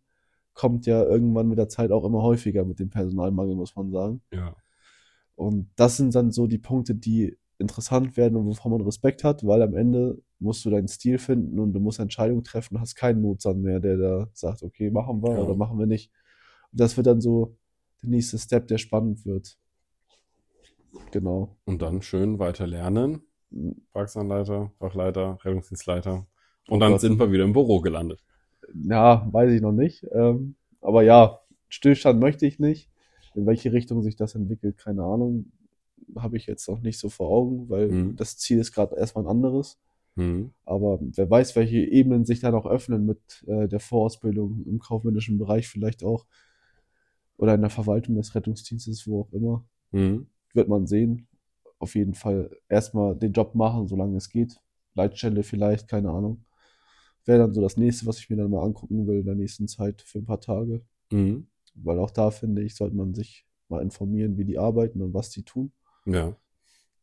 kommt 0.58 0.88
ja 0.88 1.04
irgendwann 1.04 1.48
mit 1.48 1.60
der 1.60 1.70
Zeit 1.70 1.92
auch 1.92 2.04
immer 2.04 2.24
häufiger 2.24 2.66
mit 2.66 2.80
dem 2.80 2.90
Personalmangel, 2.90 3.56
muss 3.56 3.76
man 3.76 3.92
sagen. 3.92 4.22
Ja. 4.34 4.56
Und 5.36 5.70
das 5.76 5.98
sind 5.98 6.16
dann 6.16 6.32
so 6.32 6.48
die 6.48 6.58
Punkte, 6.58 6.96
die 6.96 7.38
interessant 7.60 8.18
werden 8.18 8.36
und 8.36 8.48
wovon 8.48 8.72
man 8.72 8.82
Respekt 8.82 9.24
hat, 9.24 9.46
weil 9.46 9.62
am 9.62 9.76
Ende 9.76 10.20
musst 10.40 10.66
du 10.66 10.72
deinen 10.72 10.88
Stil 10.88 11.20
finden 11.20 11.60
und 11.60 11.74
du 11.74 11.80
musst 11.80 12.00
Entscheidungen 12.00 12.44
treffen, 12.44 12.80
hast 12.80 12.96
keinen 12.96 13.22
Notsand 13.22 13.62
mehr, 13.62 13.80
der 13.80 13.98
da 13.98 14.30
sagt, 14.34 14.64
okay, 14.64 14.90
machen 14.90 15.22
wir 15.22 15.34
Ja. 15.34 15.44
oder 15.44 15.56
machen 15.56 15.78
wir 15.78 15.86
nicht. 15.86 16.12
Und 16.72 16.82
das 16.82 16.98
wird 16.98 17.06
dann 17.06 17.22
so 17.22 17.56
der 18.02 18.10
nächste 18.10 18.40
Step, 18.40 18.68
der 18.68 18.80
spannend 18.80 19.26
wird. 19.26 19.60
Genau. 21.12 21.56
Und 21.66 21.84
dann 21.84 22.02
schön 22.02 22.40
weiter 22.40 22.66
lernen. 22.66 23.22
Praxisanleiter, 23.94 24.72
Fachleiter, 24.80 25.38
Rettungsdienstleiter. 25.44 26.26
Und 26.68 26.80
dann 26.80 26.94
Gott. 26.94 27.02
sind 27.02 27.20
wir 27.20 27.32
wieder 27.32 27.44
im 27.44 27.54
Büro 27.54 27.80
gelandet. 27.80 28.24
Ja, 28.74 29.28
weiß 29.32 29.52
ich 29.52 29.62
noch 29.62 29.72
nicht. 29.72 30.06
Ähm, 30.12 30.56
aber 30.82 31.04
ja, 31.04 31.40
Stillstand 31.70 32.20
möchte 32.20 32.46
ich 32.46 32.60
nicht. 32.60 32.90
In 33.36 33.46
welche 33.46 33.72
Richtung 33.72 34.02
sich 34.02 34.16
das 34.16 34.36
entwickelt, 34.36 34.78
keine 34.78 35.04
Ahnung. 35.04 35.52
Habe 36.18 36.38
ich 36.38 36.48
jetzt 36.48 36.68
noch 36.70 36.80
nicht 36.82 37.00
so 37.00 37.10
vor 37.10 37.30
Augen, 37.30 37.70
weil 37.70 37.88
Mhm. 37.90 38.16
das 38.16 38.38
Ziel 38.38 38.60
ist 38.60 38.72
gerade 38.72 38.96
erstmal 38.98 39.26
ein 39.26 39.30
anderes. 39.30 39.78
Mhm. 40.16 40.52
Aber 40.66 41.00
wer 41.02 41.30
weiß, 41.30 41.56
welche 41.56 41.78
Ebenen 41.78 42.26
sich 42.26 42.40
da 42.40 42.52
noch 42.52 42.66
öffnen 42.66 43.06
mit 43.06 43.44
äh, 43.48 43.68
der 43.68 43.80
Vorausbildung 43.80 44.64
im 44.66 44.80
kaufmännischen 44.80 45.38
Bereich 45.38 45.68
vielleicht 45.68 46.04
auch. 46.04 46.26
Oder 47.38 47.54
in 47.54 47.62
der 47.62 47.70
Verwaltung 47.70 48.16
des 48.16 48.34
Rettungsdienstes, 48.34 49.08
wo 49.08 49.22
auch 49.22 49.32
immer. 49.32 49.64
Mhm. 49.92 50.28
Wird 50.54 50.70
man 50.70 50.88
sehen. 50.88 51.28
Auf 51.80 51.94
jeden 51.96 52.16
Fall 52.16 52.50
erstmal 52.68 53.16
den 53.16 53.34
Job 53.34 53.54
machen, 53.54 53.88
solange 53.88 54.18
es 54.18 54.30
geht. 54.30 54.60
Leitstelle 54.96 55.44
vielleicht, 55.44 55.88
keine 55.88 56.10
Ahnung. 56.10 56.44
Wäre 57.28 57.40
dann 57.40 57.54
so 57.54 57.62
das 57.62 57.78
nächste, 57.78 58.06
was 58.08 58.18
ich 58.20 58.30
mir 58.30 58.38
dann 58.38 58.50
mal 58.50 58.64
angucken 58.64 59.06
will 59.06 59.20
in 59.20 59.26
der 59.26 59.36
nächsten 59.36 59.68
Zeit 59.68 60.02
für 60.02 60.18
ein 60.18 60.26
paar 60.26 60.40
Tage. 60.42 60.82
Mhm. 61.12 61.46
Weil 61.76 62.00
auch 62.00 62.10
da 62.10 62.32
finde 62.32 62.64
ich, 62.64 62.74
sollte 62.76 62.96
man 62.96 63.14
sich 63.14 63.46
mal 63.70 63.84
informieren, 63.84 64.38
wie 64.38 64.46
die 64.46 64.58
arbeiten 64.58 65.02
und 65.02 65.14
was 65.14 65.30
die 65.30 65.44
tun, 65.44 65.72
Ja. 66.06 66.36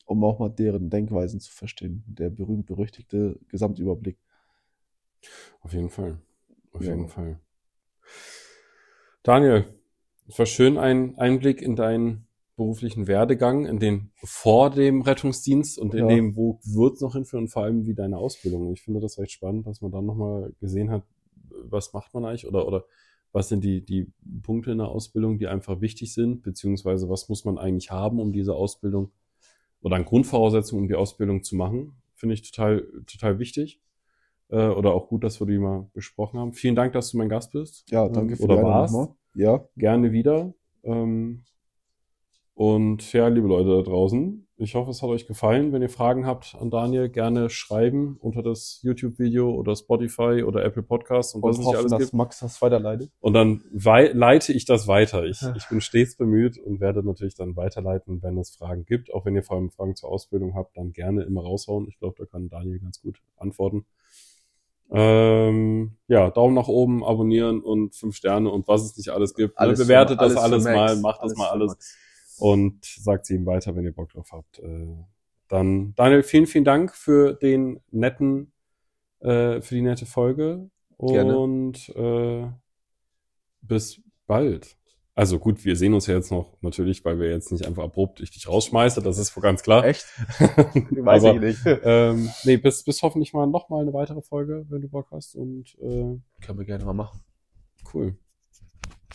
um 0.07 0.25
auch 0.25 0.39
mal 0.39 0.49
deren 0.49 0.89
Denkweisen 0.91 1.39
zu 1.41 1.53
verstehen. 1.53 2.03
Der 2.09 2.31
berühmt-berüchtigte 2.31 3.39
Gesamtüberblick. 3.49 4.19
Auf 5.61 5.73
jeden 5.75 5.91
Fall. 5.91 6.19
Auf 6.73 6.83
Ja. 6.83 6.95
jeden 6.95 7.09
Fall. 7.09 7.39
Daniel, 9.23 9.67
es 10.27 10.39
war 10.39 10.47
schön 10.47 10.79
ein 10.79 11.19
Einblick 11.19 11.61
in 11.63 11.77
deinen 11.77 12.27
beruflichen 12.57 13.07
Werdegang, 13.07 13.67
in 13.67 13.79
den 13.79 14.11
vor 14.23 14.71
dem 14.71 15.03
Rettungsdienst 15.03 15.79
und 15.79 15.95
in 15.95 16.01
Ja. 16.01 16.09
dem, 16.09 16.37
wo 16.37 16.61
wird's 16.65 17.01
noch 17.01 17.15
hinführen 17.15 17.45
und 17.45 17.49
vor 17.49 17.65
allem 17.65 17.87
wie 17.87 17.95
deine 17.95 18.19
Ausbildung. 18.19 18.73
Ich 18.73 18.83
finde 18.83 19.01
das 19.01 19.19
recht 19.19 19.33
spannend, 19.33 19.67
dass 19.67 19.81
man 19.81 19.91
dann 19.91 20.07
nochmal 20.07 20.53
gesehen 20.61 20.91
hat, 20.91 21.03
was 21.65 21.93
macht 21.93 22.15
man 22.15 22.25
eigentlich 22.25 22.47
oder, 22.47 22.67
oder 22.67 22.85
was 23.33 23.49
sind 23.49 23.65
die, 23.65 23.85
die 23.85 24.13
Punkte 24.43 24.71
in 24.71 24.79
der 24.79 24.89
Ausbildung, 24.89 25.39
die 25.39 25.49
einfach 25.49 25.81
wichtig 25.81 26.15
sind, 26.15 26.43
beziehungsweise 26.43 27.09
was 27.09 27.29
muss 27.29 27.45
man 27.45 27.59
eigentlich 27.59 27.91
haben, 27.91 28.21
um 28.21 28.33
diese 28.33 28.55
Ausbildung 28.55 29.11
oder 29.83 29.97
an 29.97 30.05
Grundvoraussetzungen, 30.05 30.85
um 30.85 30.89
die 30.89 30.95
Ausbildung 30.95 31.43
zu 31.43 31.57
machen. 31.57 31.97
Finde 32.15 32.35
ich 32.35 32.43
total, 32.49 32.87
total 33.07 33.39
wichtig. 33.41 33.81
Äh, 34.49 34.69
oder 34.69 34.95
auch 34.95 35.09
gut, 35.09 35.25
dass 35.25 35.41
wir 35.41 35.47
die 35.47 35.59
mal 35.59 35.89
besprochen 35.95 36.39
haben. 36.39 36.53
Vielen 36.53 36.77
Dank, 36.77 36.93
dass 36.93 37.11
du 37.11 37.19
mein 37.19 37.29
Gast 37.29 37.53
bist. 37.53 37.85
Ja, 37.91 38.07
Ähm, 38.07 38.13
danke 38.13 38.37
für 38.37 38.45
oder 38.45 38.55
die 38.55 38.61
Einladung 38.61 38.97
warst. 38.97 39.11
Ja, 39.35 39.69
Gerne 39.77 40.13
wieder. 40.13 40.55
Ähm, 40.85 41.43
und 42.55 43.13
ja, 43.13 43.29
liebe 43.29 43.49
Leute 43.49 43.71
da 43.71 43.83
draußen, 43.83 44.47
ich 44.57 44.77
hoffe, 44.77 44.93
es 44.93 45.03
hat 45.03 45.09
euch 45.09 45.27
gefallen. 45.27 45.73
Wenn 45.73 45.83
ihr 45.83 45.89
Fragen 45.89 46.27
habt 46.27 46.55
an 46.61 46.71
Daniel, 46.71 47.09
gerne 47.09 47.51
schreiben 47.51 48.17
unter 48.21 48.41
das 48.41 48.79
YouTube-Video 48.83 49.51
oder 49.53 49.75
Spotify 49.75 50.45
oder 50.45 50.65
Apple 50.65 50.85
Podcasts 50.85 51.35
und 51.35 51.43
was 51.43 51.57
und 51.57 51.65
nicht 51.65 51.67
hoffen, 51.67 51.79
alles 51.79 51.91
dass 51.91 51.99
gibt. 52.01 52.13
Max 52.15 52.39
das 52.39 52.63
weiterleitet. 52.63 53.11
Und 53.19 53.33
dann 53.33 53.65
wei 53.73 54.13
leite 54.13 54.53
ich 54.53 54.65
das 54.65 54.87
weiter. 54.87 55.25
Ich, 55.25 55.43
ich 55.57 55.69
bin 55.69 55.81
stets 55.81 56.17
bemüht 56.17 56.57
und 56.57 56.79
werde 56.79 57.03
natürlich 57.05 57.35
dann 57.35 57.57
weiterleiten, 57.57 58.23
wenn 58.23 58.39
es 58.39 58.51
Fragen 58.55 58.85
gibt. 58.85 59.13
Auch 59.13 59.25
wenn 59.25 59.35
ihr 59.35 59.43
vor 59.43 59.57
allem 59.57 59.71
Fragen 59.73 59.97
zur 59.97 60.11
Ausbildung 60.11 60.55
habt, 60.55 60.77
dann 60.77 60.93
gerne 60.93 61.25
immer 61.25 61.43
raushauen. 61.43 61.89
Ich 61.89 61.99
glaube, 61.99 62.15
da 62.19 62.25
kann 62.25 62.49
Daniel 62.49 62.79
ganz 62.79 63.03
gut 63.03 63.19
antworten. 63.37 63.87
Ähm, 64.93 65.97
ja, 66.07 66.31
Daumen 66.31 66.55
nach 66.55 66.69
oben, 66.69 67.05
abonnieren 67.05 67.61
und 67.61 67.97
fünf 67.97 68.15
Sterne 68.15 68.51
und 68.51 68.69
was 68.69 68.85
es 68.85 68.97
nicht 68.97 69.09
alles 69.09 69.35
gibt. 69.35 69.59
Alles 69.59 69.81
ne? 69.81 69.85
für- 69.85 69.89
Bewertet 69.89 70.21
das 70.21 70.37
alles 70.37 70.39
für 70.39 70.43
alles 70.43 70.65
Max. 70.65 70.77
mal, 70.77 71.01
macht 71.01 71.23
das 71.25 71.35
mal 71.37 71.47
für 71.47 71.51
alles. 71.53 71.97
Und 72.39 72.85
sagt 72.85 73.27
sie 73.27 73.35
ihm 73.35 73.47
weiter, 73.47 73.75
wenn 73.77 73.85
ihr 73.85 73.93
Bock 73.93 74.11
drauf 74.11 74.31
habt. 74.33 74.59
Äh, 74.59 74.97
dann, 75.49 75.95
Daniel, 75.95 76.23
vielen, 76.23 76.47
vielen 76.47 76.65
Dank 76.65 76.95
für 76.95 77.35
den 77.35 77.81
netten, 77.91 78.53
äh, 79.21 79.61
für 79.61 79.75
die 79.75 79.83
nette 79.83 80.07
Folge. 80.07 80.71
Gerne. 80.99 81.39
Und 81.39 81.89
äh, 81.91 82.47
bis 83.63 84.01
bald. 84.27 84.77
Also 85.17 85.39
gut, 85.39 85.65
wir 85.65 85.77
sehen 85.77 85.95
uns 85.95 86.09
ja 86.09 86.15
jetzt 86.15 86.33
noch 86.33 86.57
natürlich, 86.61 87.05
weil 87.05 87.21
wir 87.21 87.31
jetzt 87.31 87.53
nicht 87.53 87.65
einfach 87.67 87.85
abrupt 87.85 88.21
ich 88.21 88.33
dich 88.33 88.49
rausschmeiße, 88.49 89.01
das 89.01 89.19
ist 89.19 89.37
wohl 89.37 89.43
ganz 89.43 89.63
klar. 89.63 89.85
Echt? 89.85 90.05
Weiß 90.91 91.23
ich 91.23 91.41
nicht. 91.41 91.61
Ähm, 91.85 92.31
nee, 92.43 92.57
bis, 92.57 92.83
bis 92.83 93.01
hoffentlich 93.03 93.33
mal 93.33 93.47
noch 93.47 93.69
mal 93.69 93.83
eine 93.83 93.93
weitere 93.93 94.23
Folge, 94.23 94.67
wenn 94.71 94.81
du 94.81 94.89
Bock 94.89 95.09
hast. 95.13 95.37
Und 95.37 95.77
äh, 95.81 96.19
Können 96.45 96.59
wir 96.59 96.65
gerne 96.65 96.85
mal 96.85 96.95
machen. 96.95 97.21
cool. 97.93 98.17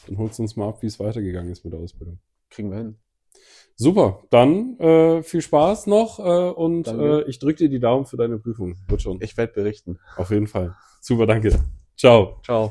Dann 0.07 0.17
holst 0.17 0.39
du 0.39 0.43
uns 0.43 0.55
mal 0.55 0.69
ab, 0.69 0.81
wie 0.81 0.87
es 0.87 0.99
weitergegangen 1.01 1.51
ist 1.51 1.65
mit 1.65 1.73
der 1.73 1.81
Ausbildung. 1.81 2.19
Kriegen 2.49 2.71
wir 2.71 2.77
hin. 2.77 2.97
Super, 3.81 4.19
dann 4.29 4.77
äh, 4.77 5.23
viel 5.23 5.41
Spaß 5.41 5.87
noch 5.87 6.19
äh, 6.19 6.21
und 6.21 6.83
Danke. 6.83 7.23
äh, 7.25 7.29
ich 7.29 7.39
drücke 7.39 7.59
dir 7.59 7.69
die 7.69 7.79
Daumen 7.79 8.05
für 8.05 8.17
deine 8.17 8.37
Prüfung. 8.37 8.75
Wird 8.89 9.01
schon. 9.01 9.21
Ich 9.21 9.37
werde 9.37 9.53
berichten. 9.53 9.99
Auf 10.17 10.31
jeden 10.31 10.47
Fall. 10.47 10.75
Super, 10.99 11.25
danke. 11.25 11.57
Ciao. 11.95 12.41
Ciao. 12.43 12.67